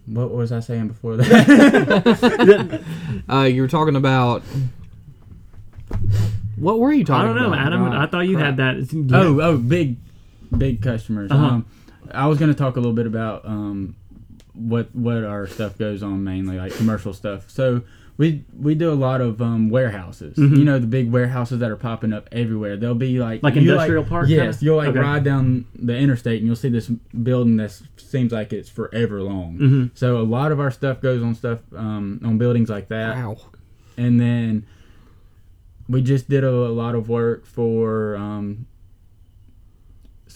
what 0.07 0.33
was 0.33 0.51
I 0.53 0.61
saying 0.61 0.89
before 0.89 1.17
that? 1.19 2.81
Uh, 3.29 3.43
you 3.43 3.61
were 3.61 3.69
talking 3.69 3.97
about. 3.97 4.43
What 6.57 6.79
were 6.79 6.93
you 6.93 7.05
talking? 7.05 7.31
About? 7.31 7.37
I 7.37 7.41
don't 7.41 7.51
know, 7.51 7.55
about? 7.55 7.67
Adam. 7.67 7.85
God, 7.91 7.95
I 7.97 8.07
thought 8.07 8.21
you 8.29 8.39
had 8.39 8.57
that. 8.59 8.93
Yeah. 8.93 9.19
Oh, 9.21 9.41
oh, 9.43 9.57
big, 9.59 9.97
big 10.57 10.83
customers. 10.83 11.31
Uh-huh. 11.31 11.45
Um, 11.47 11.67
I 12.13 12.27
was 12.27 12.39
going 12.39 12.53
to 12.53 12.59
talk 12.59 12.77
a 12.77 12.81
little 12.81 12.95
bit 12.95 13.07
about 13.07 13.45
um, 13.47 13.97
what 14.55 14.95
what 14.95 15.25
our 15.25 15.47
stuff 15.47 15.77
goes 15.79 16.03
on 16.03 16.23
mainly, 16.25 16.57
like 16.57 16.73
commercial 16.75 17.13
stuff. 17.13 17.51
So 17.51 17.83
we 18.17 18.45
we 18.59 18.75
do 18.75 18.91
a 18.93 18.95
lot 18.95 19.21
of 19.21 19.43
um, 19.43 19.69
warehouses. 19.69 20.37
Mhm. 20.39 20.57
You 20.59 20.65
know, 20.65 20.79
the 20.79 20.87
big 20.87 21.11
warehouses 21.11 21.59
that 21.59 21.71
are 21.71 21.77
popping 21.77 22.13
up 22.13 22.29
everywhere. 22.33 22.77
They'll 22.77 22.95
be 22.95 23.19
like 23.19 23.43
Like 23.43 23.57
industrial 23.57 24.05
park 24.05 24.29
Yes, 24.29 24.57
kinda? 24.59 24.65
you'll 24.65 24.77
like 24.77 24.89
Okay. 24.89 25.01
ride 25.01 25.25
down 25.25 25.67
the 25.75 25.97
interstate 25.99 26.39
and 26.39 26.47
you'll 26.47 26.57
see 26.57 26.71
this 26.71 26.89
building 26.89 27.57
that 27.59 27.79
seems 27.99 28.33
like 28.33 28.53
it's 28.55 28.69
forever 28.71 29.21
long. 29.23 29.59
Mhm. 29.59 29.91
So 29.95 30.19
a 30.19 30.23
lot 30.23 30.53
of 30.53 30.61
our 30.61 30.71
stuff 30.71 31.01
goes 31.03 31.23
on 31.23 31.35
stuff 31.35 31.59
um, 31.77 32.21
on 32.25 32.39
buildings 32.39 32.71
like 32.71 32.89
that 32.89 33.17
Wow. 33.17 33.37
and 33.99 34.19
then 34.21 34.65
we 35.89 36.03
just 36.03 36.29
did 36.31 36.43
a, 36.45 36.49
a 36.51 36.73
lot 36.73 36.95
of 36.95 37.09
work 37.09 37.47
for 37.47 38.17
um, 38.17 38.67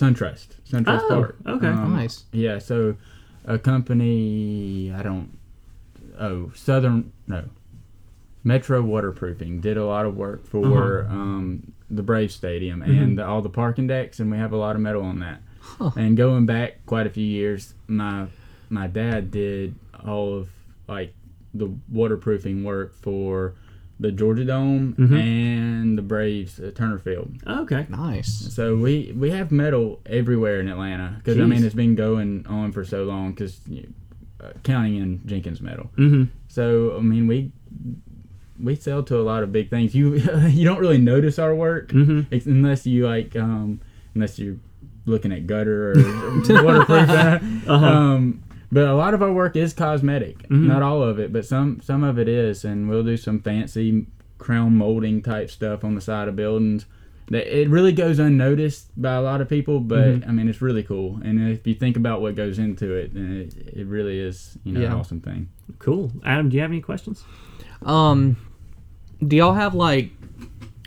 SunTrust, 0.00 0.48
SunTrust 0.68 1.02
Oh, 1.04 1.08
Park. 1.08 1.36
okay. 1.46 1.66
Um, 1.68 1.94
Nice. 1.96 2.24
Yeah, 2.32 2.58
so 2.58 2.96
a 3.44 3.58
company 3.58 4.92
I 4.94 5.02
don't 5.02 5.36
oh 6.18 6.50
Southern 6.54 7.12
no 7.26 7.44
Metro 8.42 8.80
Waterproofing 8.82 9.60
did 9.60 9.76
a 9.76 9.84
lot 9.84 10.06
of 10.06 10.16
work 10.16 10.46
for 10.46 11.02
Uh-huh. 11.04 11.14
um, 11.14 11.72
the 11.90 12.02
Brave 12.02 12.32
Stadium 12.32 12.80
Mm-hmm. 12.80 12.90
and 13.02 13.20
all 13.20 13.42
the 13.42 13.50
parking 13.50 13.86
decks, 13.86 14.18
and 14.20 14.30
we 14.30 14.38
have 14.38 14.52
a 14.52 14.56
lot 14.56 14.76
of 14.76 14.82
metal 14.82 15.02
on 15.02 15.18
that. 15.20 15.42
Huh. 15.60 15.90
And 15.96 16.16
going 16.16 16.46
back 16.46 16.86
quite 16.86 17.06
a 17.06 17.10
few 17.10 17.26
years, 17.26 17.74
my 17.86 18.26
my 18.70 18.86
dad 18.86 19.30
did 19.30 19.74
all 20.06 20.34
of 20.38 20.48
like 20.88 21.12
the 21.52 21.68
waterproofing 21.90 22.64
work 22.64 22.94
for 22.94 23.54
the 24.00 24.10
Georgia 24.10 24.44
Dome 24.46 24.94
Mhm. 24.98 25.20
and 25.20 25.98
the 25.98 26.02
Braves 26.02 26.58
at 26.58 26.74
Turner 26.74 26.98
Field. 26.98 27.32
Okay. 27.46 27.86
Nice. 27.90 28.32
So 28.54 28.74
we 28.76 29.12
we 29.14 29.30
have 29.30 29.52
metal 29.52 30.00
everywhere 30.06 30.58
in 30.60 30.68
Atlanta 30.68 31.16
because 31.18 31.38
I 31.38 31.44
mean 31.44 31.62
it's 31.62 31.74
been 31.74 31.94
going 31.94 32.46
on 32.48 32.72
for 32.72 32.82
so 32.84 33.04
long 33.04 33.32
because 33.32 33.60
uh, 34.42 34.48
counting 34.62 34.96
in 34.96 35.20
Jenkins 35.26 35.60
metal. 35.60 35.90
Mm-hmm. 35.98 36.24
So 36.48 36.96
I 36.96 37.02
mean 37.02 37.26
we 37.26 37.52
we 38.58 38.74
sell 38.74 39.02
to 39.04 39.16
a 39.18 39.22
lot 39.32 39.42
of 39.42 39.52
big 39.52 39.68
things. 39.70 39.94
You 39.94 40.14
you 40.48 40.64
don't 40.64 40.80
really 40.80 40.98
notice 40.98 41.38
our 41.38 41.54
work 41.54 41.88
Mhm. 41.92 42.26
unless 42.46 42.86
you 42.86 43.06
like 43.06 43.36
um 43.36 43.80
unless 44.14 44.38
you're 44.38 44.56
looking 45.06 45.32
at 45.32 45.46
gutter 45.46 45.92
or 45.92 45.94
waterproof. 46.64 47.08
Uh-huh. 47.10 47.38
Um, 47.68 48.42
but 48.72 48.86
a 48.88 48.94
lot 48.94 49.14
of 49.14 49.22
our 49.22 49.32
work 49.32 49.56
is 49.56 49.72
cosmetic. 49.72 50.48
Mhm. 50.48 50.66
Not 50.66 50.82
all 50.82 51.02
of 51.02 51.18
it, 51.18 51.32
but 51.32 51.44
some 51.44 51.80
some 51.82 52.02
of 52.04 52.18
it 52.18 52.28
is, 52.28 52.64
and 52.64 52.88
we'll 52.88 53.04
do 53.04 53.16
some 53.16 53.40
fancy 53.40 54.06
crown 54.38 54.76
molding 54.76 55.22
type 55.22 55.50
stuff 55.50 55.84
on 55.84 55.94
the 55.94 56.00
side 56.00 56.28
of 56.28 56.36
buildings. 56.36 56.86
That 57.28 57.46
it 57.46 57.68
really 57.68 57.92
goes 57.92 58.18
unnoticed 58.18 58.90
by 59.00 59.14
a 59.14 59.22
lot 59.22 59.40
of 59.40 59.48
people, 59.48 59.78
but 59.80 60.20
Mhm. 60.20 60.28
I 60.28 60.32
mean 60.32 60.48
it's 60.48 60.60
really 60.60 60.82
cool. 60.82 61.20
And 61.22 61.40
if 61.48 61.64
you 61.66 61.74
think 61.74 61.96
about 61.96 62.20
what 62.22 62.34
goes 62.34 62.58
into 62.58 62.92
it, 62.94 63.14
then 63.14 63.32
it, 63.48 63.78
it 63.80 63.86
really 63.86 64.18
is 64.18 64.58
you 64.64 64.72
know 64.72 64.80
Yeah. 64.80 64.86
an 64.86 64.92
awesome 64.94 65.20
thing. 65.20 65.48
Cool. 65.78 66.10
Adam, 66.24 66.48
do 66.48 66.56
you 66.56 66.62
have 66.62 66.70
any 66.72 66.80
questions? 66.80 67.24
Um, 67.82 68.36
do 69.26 69.36
y'all 69.36 69.54
have 69.54 69.74
like? 69.74 70.10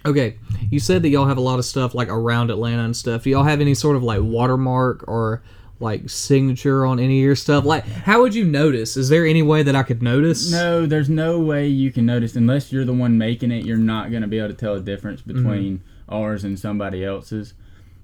Okay, 0.06 0.36
you 0.70 0.80
said 0.80 1.02
that 1.04 1.10
y'all 1.10 1.28
have 1.28 1.38
a 1.38 1.42
lot 1.42 1.60
of 1.60 1.66
stuff 1.66 1.96
like 1.96 2.10
around 2.10 2.50
Atlanta 2.52 2.84
and 2.84 2.96
stuff. 2.96 3.24
Do 3.24 3.30
y'all 3.30 3.44
have 3.46 3.62
any 3.62 3.74
sort 3.74 3.96
of 3.96 4.04
like 4.04 4.20
watermark 4.22 5.06
or 5.08 5.42
like 5.84 6.10
signature 6.10 6.86
on 6.86 7.00
any 7.00 7.20
of 7.20 7.24
your 7.24 7.36
stuff? 7.36 7.66
Like, 7.66 7.86
how 7.86 8.22
would 8.22 8.34
you 8.34 8.46
notice? 8.46 8.98
Is 8.98 9.10
there 9.10 9.26
any 9.26 9.42
way 9.44 9.62
that 9.64 9.76
I 9.76 9.84
could 9.84 10.02
notice? 10.02 10.52
No, 10.52 10.86
there's 10.86 11.10
no 11.10 11.40
way 11.40 11.68
you 11.68 11.92
can 11.92 12.06
notice 12.06 12.36
unless 12.36 12.72
you're 12.72 12.86
the 12.86 12.94
one 12.94 13.18
making 13.18 13.52
it. 13.52 13.66
You're 13.66 13.78
not 13.78 14.10
going 14.10 14.22
to 14.24 14.28
be 14.28 14.40
able 14.40 14.48
to 14.50 14.54
tell 14.56 14.76
a 14.76 14.80
difference 14.80 15.22
between 15.22 15.84
ours 16.10 16.44
and 16.44 16.58
somebody 16.58 17.04
else's, 17.06 17.54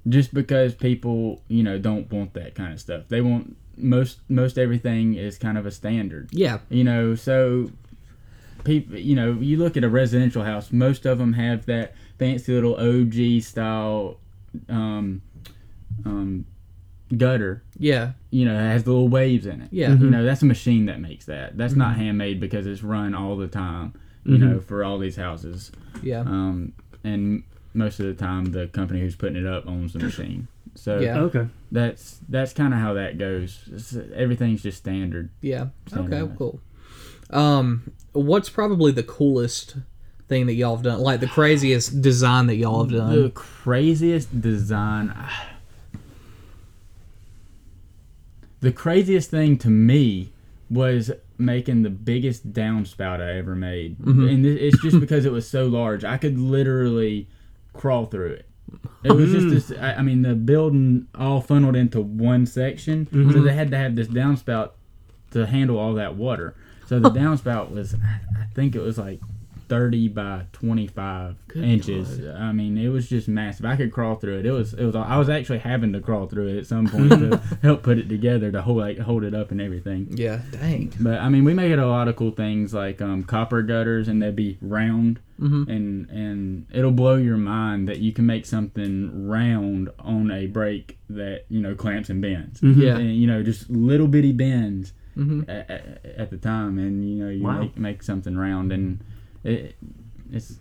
just 0.08 0.34
because 0.34 0.76
people, 0.76 1.42
you 1.48 1.64
know, 1.64 1.78
don't 1.80 2.12
want 2.12 2.34
that 2.34 2.54
kind 2.54 2.74
of 2.74 2.80
stuff. 2.80 3.04
They 3.08 3.22
want 3.22 3.56
most 3.78 4.20
most 4.28 4.58
everything 4.58 5.14
is 5.16 5.38
kind 5.38 5.58
of 5.58 5.66
a 5.66 5.72
standard, 5.72 6.30
Yeah. 6.34 6.60
you 6.70 6.84
know. 6.84 7.16
So, 7.16 7.72
people, 8.66 8.98
you 8.98 9.16
know, 9.16 9.32
you 9.34 9.56
look 9.58 9.78
at 9.78 9.84
a 9.86 9.90
residential 9.90 10.44
house. 10.44 10.72
Most 10.74 11.06
of 11.06 11.18
them 11.18 11.34
have 11.34 11.66
that 11.68 11.96
fancy 12.18 12.54
little 12.54 12.76
OG 12.76 13.42
style 13.42 14.18
um, 14.68 15.22
um, 16.06 16.46
gutter 17.18 17.64
Yeah. 17.78 18.12
you 18.30 18.46
know, 18.46 18.54
it 18.54 18.62
has 18.72 18.84
the 18.84 18.92
little 18.92 19.10
waves 19.10 19.46
in 19.46 19.62
it. 19.62 19.70
Yeah. 19.72 19.94
You 19.94 20.10
know, 20.10 20.24
that's 20.24 20.42
a 20.42 20.46
machine 20.46 20.86
that 20.86 21.00
makes 21.00 21.26
that. 21.26 21.58
That's 21.58 21.76
not 21.76 21.96
handmade 21.98 22.40
because 22.40 22.68
it's 22.68 22.84
run 22.84 23.14
all 23.16 23.36
the 23.36 23.48
time, 23.48 23.94
you 24.26 24.38
know, 24.38 24.60
for 24.60 24.84
all 24.84 24.98
these 25.00 25.16
houses. 25.16 25.72
Yeah. 26.04 26.20
Um, 26.22 26.74
and 27.04 27.44
most 27.74 28.00
of 28.00 28.06
the 28.06 28.14
time, 28.14 28.46
the 28.52 28.68
company 28.68 29.00
who's 29.02 29.16
putting 29.16 29.38
it 29.38 29.46
up 29.48 29.68
owns 29.68 29.94
the 29.94 30.00
machine. 30.00 30.48
So 30.76 31.00
Yeah. 31.00 31.20
Okay. 31.22 31.48
that's 31.72 32.20
that's 32.30 32.54
kind 32.54 32.74
of 32.74 32.80
how 32.80 32.94
that 32.94 33.18
goes. 33.18 33.64
It's, 33.72 33.96
everything's 34.16 34.62
just 34.64 34.78
standard. 34.78 35.30
Yeah. 35.42 35.68
Okay. 35.96 36.28
Cool. 36.38 36.60
Um, 37.32 37.92
what's 38.14 38.50
probably 38.50 38.92
the 38.92 39.04
coolest 39.04 39.78
thing 40.28 40.46
that 40.46 40.54
y'all 40.54 40.76
have 40.76 40.84
done? 40.84 41.00
Like 41.00 41.20
the 41.20 41.28
craziest 41.28 42.02
design 42.02 42.48
that 42.48 42.56
y'all 42.56 42.84
have 42.84 42.92
done? 42.94 43.24
The 43.24 43.30
craziest 43.32 44.42
design. 44.42 45.14
The 48.62 48.72
craziest 48.72 49.30
thing 49.30 49.58
to 49.60 49.70
me 49.70 50.32
was 50.70 51.12
making 51.38 51.84
the 51.84 51.90
biggest 51.90 52.52
downspout 52.54 53.22
I 53.22 53.38
ever 53.38 53.56
made, 53.56 53.98
mm-hmm. 53.98 54.28
and 54.28 54.46
it's 54.46 54.82
just 54.82 55.00
because 55.00 55.26
it 55.26 55.32
was 55.32 55.50
so 55.50 55.66
large. 55.66 56.04
I 56.04 56.18
could 56.18 56.38
literally 56.38 57.28
crawl 57.74 58.06
through 58.06 58.34
it. 58.34 58.46
It 59.04 59.12
was 59.12 59.32
just 59.32 59.48
mm-hmm. 59.48 59.54
this. 59.54 59.72
I, 59.80 59.96
I 59.96 60.02
mean, 60.02 60.22
the 60.22 60.36
building 60.36 61.08
all 61.16 61.42
funneled 61.42 61.76
into 61.76 62.02
one 62.02 62.46
section, 62.46 63.08
so 63.10 63.18
mm-hmm. 63.18 63.44
they 63.44 63.54
had 63.54 63.72
to 63.72 63.78
have 63.78 63.96
this 63.96 64.08
downspout 64.08 64.72
to 65.32 65.46
handle 65.46 65.78
all 65.78 65.94
that 65.94 66.16
water. 66.16 66.56
So 66.86 67.00
the 67.00 67.10
downspout 67.20 67.72
was, 67.72 67.96
I 67.96 68.46
think 68.54 68.76
it 68.76 68.82
was 68.82 68.98
like 68.98 69.22
thirty 69.70 70.08
by 70.10 70.46
twenty 70.52 70.88
five 70.88 71.36
inches. 71.56 72.20
I 72.28 72.52
mean, 72.52 72.78
it 72.78 72.90
was 72.90 73.08
just 73.08 73.28
massive. 73.28 73.66
I 73.66 73.76
could 73.76 73.92
crawl 73.94 74.16
through 74.16 74.40
it. 74.40 74.46
It 74.46 74.52
was. 74.52 74.74
It 74.74 74.84
was. 74.84 74.96
I 74.96 75.18
was 75.18 75.30
actually 75.30 75.60
having 75.60 75.94
to 75.94 76.02
crawl 76.02 76.28
through 76.28 76.48
it 76.48 76.58
at 76.58 76.68
some 76.68 76.88
point 76.88 77.12
to 77.12 77.38
help 77.62 77.84
put 77.84 77.98
it 77.98 78.10
together 78.10 78.52
to 78.52 78.62
hold 78.62 78.78
like 78.78 78.98
hold 79.00 79.24
it 79.24 79.34
up 79.34 79.52
and 79.52 79.62
everything. 79.62 80.08
Yeah, 80.12 80.40
dang. 80.52 80.92
But 81.00 81.20
I 81.20 81.30
mean, 81.30 81.44
we 81.46 81.54
make 81.54 81.72
it 81.72 81.80
a 81.80 81.88
lot 81.88 82.08
of 82.08 82.16
cool 82.16 82.32
things 82.32 82.74
like 82.74 83.02
um, 83.02 83.24
copper 83.24 83.62
gutters, 83.62 84.08
and 84.08 84.22
they'd 84.22 84.36
be 84.36 84.58
round, 84.62 85.20
Mhm. 85.40 85.68
and 85.70 86.10
and 86.10 86.66
it'll 86.74 86.92
blow 86.92 87.16
your 87.16 87.38
mind 87.38 87.88
that 87.88 88.00
you 88.00 88.12
can 88.12 88.26
make 88.26 88.46
something 88.46 89.28
round 89.28 89.90
on 90.00 90.32
a 90.32 90.48
brake 90.48 90.98
that 91.10 91.46
you 91.50 91.62
know 91.62 91.76
clamps 91.76 92.10
and 92.10 92.22
bends. 92.22 92.60
Yeah. 92.62 92.98
and, 92.98 93.16
you 93.16 93.28
know 93.28 93.44
just 93.44 93.70
little 93.70 94.08
bitty 94.08 94.32
bends 94.32 94.94
Mhm. 95.18 95.44
at, 95.50 95.70
at, 95.70 96.06
at 96.18 96.30
the 96.30 96.38
time, 96.38 96.78
and 96.78 97.08
you 97.10 97.24
know 97.24 97.30
you 97.30 97.44
Wow. 97.44 97.60
make 97.62 97.78
make 97.78 98.04
something 98.04 98.36
round, 98.38 98.72
and 98.72 99.00
it, 99.44 99.76
it's 100.32 100.58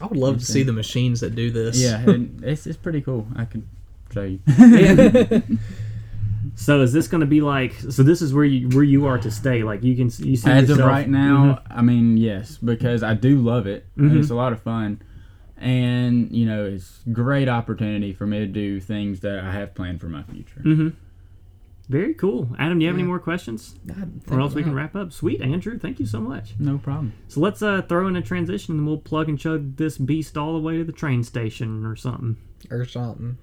I 0.00 0.06
would 0.06 0.16
love 0.18 0.38
to 0.38 0.44
see 0.44 0.62
the 0.62 0.72
machines 0.72 1.20
that 1.20 1.34
do 1.34 1.50
this. 1.50 1.80
yeah, 1.80 1.98
and 2.00 2.42
it's 2.44 2.66
it's 2.66 2.76
pretty 2.76 3.00
cool. 3.00 3.26
I 3.36 3.44
can 3.44 3.68
show 4.12 4.22
you. 4.22 4.40
So 6.54 6.80
is 6.80 6.92
this 6.92 7.08
going 7.08 7.20
to 7.20 7.26
be 7.26 7.40
like? 7.40 7.74
So 7.90 8.02
this 8.02 8.22
is 8.22 8.32
where 8.32 8.44
you 8.44 8.68
where 8.70 8.84
you 8.84 9.06
are 9.06 9.18
to 9.18 9.30
stay. 9.30 9.62
Like 9.62 9.82
you 9.82 9.94
can 9.94 10.06
you 10.26 10.36
see 10.36 10.50
As 10.50 10.70
of 10.70 10.78
right 10.78 11.08
now, 11.08 11.60
I 11.70 11.82
mean, 11.82 12.16
yes, 12.16 12.56
because 12.58 13.02
I 13.02 13.14
do 13.14 13.38
love 13.40 13.66
it. 13.66 13.86
Mhm. 13.96 14.18
It's 14.18 14.30
a 14.30 14.34
lot 14.34 14.52
of 14.52 14.62
fun. 14.62 15.00
And, 15.56 16.30
you 16.30 16.46
know, 16.46 16.64
it's 16.64 17.00
great 17.12 17.48
opportunity 17.48 18.12
for 18.12 18.26
me 18.26 18.38
to 18.38 18.46
do 18.46 18.78
things 18.80 19.20
that 19.20 19.40
I 19.40 19.52
have 19.52 19.74
planned 19.74 20.00
for 20.00 20.08
my 20.08 20.22
future. 20.22 20.60
Mhm. 20.64 20.92
Very 21.88 22.12
cool. 22.12 22.54
Adam, 22.58 22.78
do 22.78 22.84
you 22.84 22.88
have 22.90 22.98
any 22.98 23.06
more 23.06 23.18
questions? 23.18 23.74
Or 24.30 24.40
else 24.40 24.54
we 24.54 24.62
can 24.62 24.74
wrap 24.74 24.94
up. 24.94 25.10
Sweet, 25.10 25.40
Andrew. 25.40 25.78
Thank 25.78 25.98
you 25.98 26.04
so 26.06 26.20
much. 26.20 26.54
No 26.58 26.76
problem. 26.76 27.14
So 27.28 27.40
let's 27.40 27.62
uh, 27.62 27.80
throw 27.82 28.06
in 28.08 28.16
a 28.16 28.20
transition 28.22 28.76
and 28.76 28.86
we'll 28.86 28.98
plug 28.98 29.28
and 29.28 29.38
chug 29.38 29.76
this 29.76 29.96
beast 29.96 30.36
all 30.36 30.52
the 30.52 30.60
way 30.60 30.76
to 30.76 30.84
the 30.84 30.92
train 30.92 31.24
station 31.24 31.86
or 31.86 31.96
something. 31.96 32.36
or 32.70 32.84
something. 32.84 33.38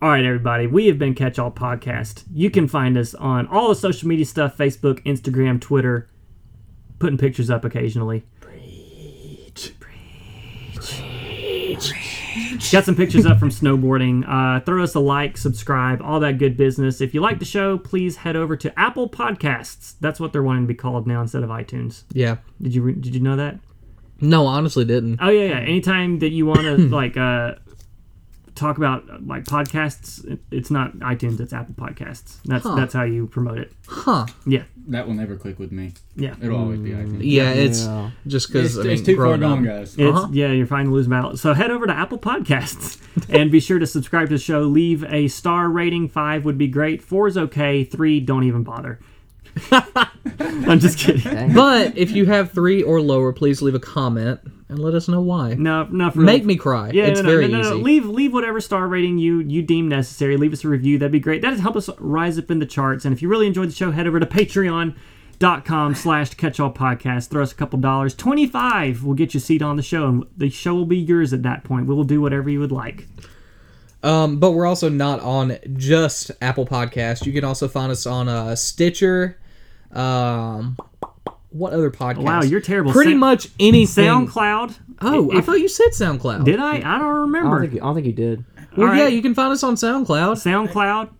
All 0.00 0.10
right, 0.10 0.24
everybody. 0.24 0.68
We 0.68 0.86
have 0.86 0.98
been 0.98 1.14
Catch 1.14 1.40
All 1.40 1.50
Podcast. 1.50 2.22
You 2.32 2.50
can 2.50 2.68
find 2.68 2.96
us 2.96 3.14
on 3.14 3.48
all 3.48 3.68
the 3.68 3.74
social 3.74 4.08
media 4.08 4.24
stuff 4.24 4.56
Facebook, 4.56 5.02
Instagram, 5.04 5.60
Twitter, 5.60 6.08
putting 7.00 7.18
pictures 7.18 7.50
up 7.50 7.64
occasionally. 7.64 8.24
Got 12.72 12.84
some 12.84 12.94
pictures 12.94 13.26
up 13.26 13.38
from 13.38 13.50
snowboarding. 13.50 14.24
Uh, 14.28 14.60
throw 14.60 14.82
us 14.82 14.94
a 14.94 15.00
like, 15.00 15.36
subscribe, 15.36 16.00
all 16.02 16.20
that 16.20 16.38
good 16.38 16.56
business. 16.56 17.00
If 17.00 17.14
you 17.14 17.20
like 17.20 17.38
the 17.38 17.44
show, 17.44 17.78
please 17.78 18.16
head 18.16 18.36
over 18.36 18.56
to 18.56 18.78
Apple 18.78 19.08
Podcasts. 19.08 19.94
That's 20.00 20.20
what 20.20 20.32
they're 20.32 20.42
wanting 20.42 20.64
to 20.64 20.68
be 20.68 20.74
called 20.74 21.06
now 21.06 21.20
instead 21.20 21.42
of 21.42 21.50
iTunes. 21.50 22.04
Yeah. 22.12 22.36
Did 22.60 22.74
you 22.74 22.82
re- 22.82 22.94
did 22.94 23.14
you 23.14 23.20
know 23.20 23.36
that? 23.36 23.58
No, 24.20 24.46
honestly, 24.46 24.84
didn't. 24.84 25.18
Oh 25.22 25.30
yeah, 25.30 25.48
yeah. 25.48 25.58
Anytime 25.60 26.18
that 26.20 26.30
you 26.30 26.46
want 26.46 26.60
to 26.62 26.76
like 26.76 27.16
uh, 27.16 27.54
talk 28.58 28.76
about 28.76 29.04
uh, 29.10 29.18
like 29.24 29.44
podcasts, 29.44 30.38
it's 30.50 30.70
not 30.70 30.96
iTunes, 30.98 31.40
it's 31.40 31.52
Apple 31.52 31.74
Podcasts. 31.74 32.38
That's 32.44 32.64
Huh. 32.64 32.74
that's 32.74 32.92
how 32.94 33.04
you 33.04 33.26
promote 33.26 33.58
it. 33.58 33.72
Huh? 33.86 34.26
Yeah, 34.46 34.64
That 34.88 35.06
will 35.06 35.14
never 35.14 35.36
click 35.36 35.58
with 35.58 35.72
me. 35.72 35.92
yeah. 36.16 36.34
It'll 36.42 36.58
always 36.58 36.80
be 36.80 36.90
iTunes. 36.90 37.20
Yeah, 37.22 37.50
it's 37.50 37.84
Yeah. 37.84 38.10
just 38.26 38.46
It's, 38.46 38.52
because 38.52 38.78
I 38.78 38.82
mean, 38.82 38.92
it's 38.92 39.02
too 39.02 39.16
far 39.16 39.24
growing 39.26 39.42
up- 39.44 39.50
gone, 39.56 39.64
guys. 39.64 39.94
It's 39.96 40.16
Uh-huh. 40.18 40.28
yeah, 40.32 40.52
you're 40.52 40.66
fine 40.66 40.86
to 40.86 40.90
lose 40.90 41.06
battle. 41.06 41.36
So 41.36 41.54
head 41.54 41.70
over 41.70 41.86
to 41.86 41.92
Apple 41.96 42.18
Podcasts 42.18 42.98
and 43.28 43.50
be 43.50 43.60
sure 43.60 43.78
to 43.78 43.86
subscribe 43.86 44.28
to 44.28 44.34
the 44.34 44.38
show. 44.40 44.62
Leave 44.62 45.04
a 45.04 45.28
star 45.28 45.70
rating. 45.70 46.08
Five 46.08 46.44
would 46.44 46.58
be 46.58 46.66
great. 46.68 47.02
Four 47.02 47.28
is 47.28 47.38
okay. 47.38 47.84
Three, 47.84 48.20
don't 48.20 48.44
even 48.44 48.62
bother. 48.64 48.98
I'm 50.40 50.78
just 50.78 50.98
kidding. 50.98 51.22
Dang. 51.22 51.52
But 51.54 51.96
if 51.96 52.10
you 52.12 52.26
have 52.26 52.52
three 52.52 52.82
or 52.82 53.00
lower, 53.00 53.32
please 53.32 53.60
leave 53.62 53.74
a 53.74 53.80
comment 53.80 54.40
and 54.68 54.78
let 54.78 54.94
us 54.94 55.08
know 55.08 55.20
why. 55.20 55.54
No, 55.54 55.84
no, 55.84 56.10
for 56.10 56.18
real. 56.18 56.26
Make 56.26 56.44
me 56.44 56.56
cry. 56.56 56.90
Yeah, 56.90 57.04
it's 57.04 57.20
no, 57.20 57.26
no, 57.26 57.32
very 57.32 57.48
no, 57.48 57.62
no, 57.62 57.68
easy. 57.74 57.82
Leave 57.82 58.06
leave 58.06 58.32
whatever 58.32 58.60
star 58.60 58.86
rating 58.86 59.18
you 59.18 59.40
you 59.40 59.62
deem 59.62 59.88
necessary. 59.88 60.36
Leave 60.36 60.52
us 60.52 60.64
a 60.64 60.68
review. 60.68 60.98
That'd 60.98 61.12
be 61.12 61.20
great. 61.20 61.42
That'd 61.42 61.60
help 61.60 61.76
us 61.76 61.88
rise 61.98 62.38
up 62.38 62.50
in 62.50 62.58
the 62.58 62.66
charts. 62.66 63.04
And 63.04 63.14
if 63.14 63.22
you 63.22 63.28
really 63.28 63.46
enjoyed 63.46 63.68
the 63.68 63.74
show, 63.74 63.90
head 63.90 64.06
over 64.06 64.20
to 64.20 64.26
patreon.com 64.26 65.94
slash 65.94 66.34
catchall 66.34 66.72
podcast. 66.72 67.28
Throw 67.28 67.42
us 67.42 67.52
a 67.52 67.54
couple 67.54 67.78
dollars. 67.78 68.14
25 68.14 69.04
will 69.04 69.14
get 69.14 69.34
you 69.34 69.38
a 69.38 69.40
seat 69.40 69.62
on 69.62 69.76
the 69.76 69.82
show. 69.82 70.08
And 70.08 70.26
the 70.36 70.50
show 70.50 70.74
will 70.74 70.86
be 70.86 70.98
yours 70.98 71.32
at 71.32 71.42
that 71.44 71.64
point. 71.64 71.86
We 71.86 71.94
will 71.94 72.04
do 72.04 72.20
whatever 72.20 72.50
you 72.50 72.60
would 72.60 72.72
like. 72.72 73.06
Um, 74.02 74.38
but 74.38 74.52
we're 74.52 74.66
also 74.66 74.88
not 74.88 75.20
on 75.20 75.58
just 75.74 76.30
Apple 76.40 76.66
Podcast. 76.66 77.26
You 77.26 77.32
can 77.32 77.44
also 77.44 77.66
find 77.68 77.90
us 77.90 78.06
on 78.06 78.28
uh, 78.28 78.54
Stitcher. 78.54 79.38
Um, 79.92 80.76
what 81.50 81.72
other 81.72 81.90
podcast? 81.90 82.18
Wow, 82.22 82.42
you're 82.42 82.60
terrible. 82.60 82.92
Pretty 82.92 83.12
Sa- 83.12 83.18
much 83.18 83.48
anything. 83.58 84.04
SoundCloud. 84.04 84.78
Oh, 85.00 85.30
I 85.32 85.38
If- 85.38 85.44
thought 85.46 85.60
you 85.60 85.68
said 85.68 85.90
SoundCloud. 85.92 86.44
Did 86.44 86.58
I? 86.60 86.76
I 86.76 86.78
don't 86.80 86.86
I 86.86 86.98
don't 86.98 87.20
remember. 87.22 87.60
think, 87.66 87.74
I 87.82 87.86
don't 87.86 87.94
think 87.94 88.06
you 88.06 88.12
did. 88.12 88.44
well, 88.76 88.88
All 88.88 88.94
yeah, 88.94 89.04
right. 89.04 89.12
you 89.12 89.22
can 89.22 89.34
find 89.34 89.52
us 89.52 89.62
on 89.62 89.74
SoundCloud. 89.76 90.36
SoundCloud. 90.36 91.10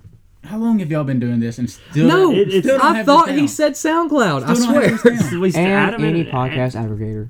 How 0.44 0.56
long 0.58 0.78
have 0.78 0.90
y'all 0.90 1.04
been 1.04 1.20
doing 1.20 1.40
this 1.40 1.58
and 1.58 1.68
still 1.68 2.06
No, 2.08 2.30
It- 2.32 2.48
it's- 2.48 2.64
still 2.64 2.78
don't 2.78 2.86
I 2.92 2.96
have 2.98 3.06
thought 3.06 3.30
he 3.30 3.36
down? 3.36 3.48
said 3.48 3.72
SoundCloud. 3.72 4.44
I 4.44 4.54
Still 4.54 4.72
don't 4.72 4.82
have 4.84 5.00
swear. 5.00 5.14
this 5.14 5.30
down. 5.30 5.40
We 5.40 5.50
st- 5.50 5.64
And 5.66 5.72
Adam 5.74 6.04
any 6.04 6.20
and- 6.20 6.28
uh, 6.30 6.32
podcast 6.32 6.74
aggregator. 6.76 7.28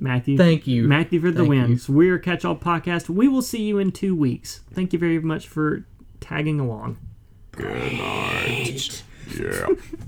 Matthew. 0.00 0.36
Thank 0.36 0.66
you. 0.68 0.86
Matthew 0.86 1.20
for 1.20 1.30
the 1.32 1.38
Thank 1.40 1.52
you. 1.54 1.60
wins. 1.62 1.88
We're 1.88 2.18
Catch 2.18 2.44
All 2.44 2.54
Podcast. 2.56 3.08
We 3.08 3.26
will 3.26 3.42
see 3.42 3.62
you 3.62 3.78
in 3.78 3.90
two 3.90 4.14
weeks. 4.14 4.60
Thank 4.72 4.92
you 4.92 4.98
very 4.98 5.18
much 5.18 5.48
for 5.48 5.84
tagging 6.20 6.60
along. 6.60 6.98
Good 7.52 7.66
night. 7.94 9.02
Yeah. 9.36 9.66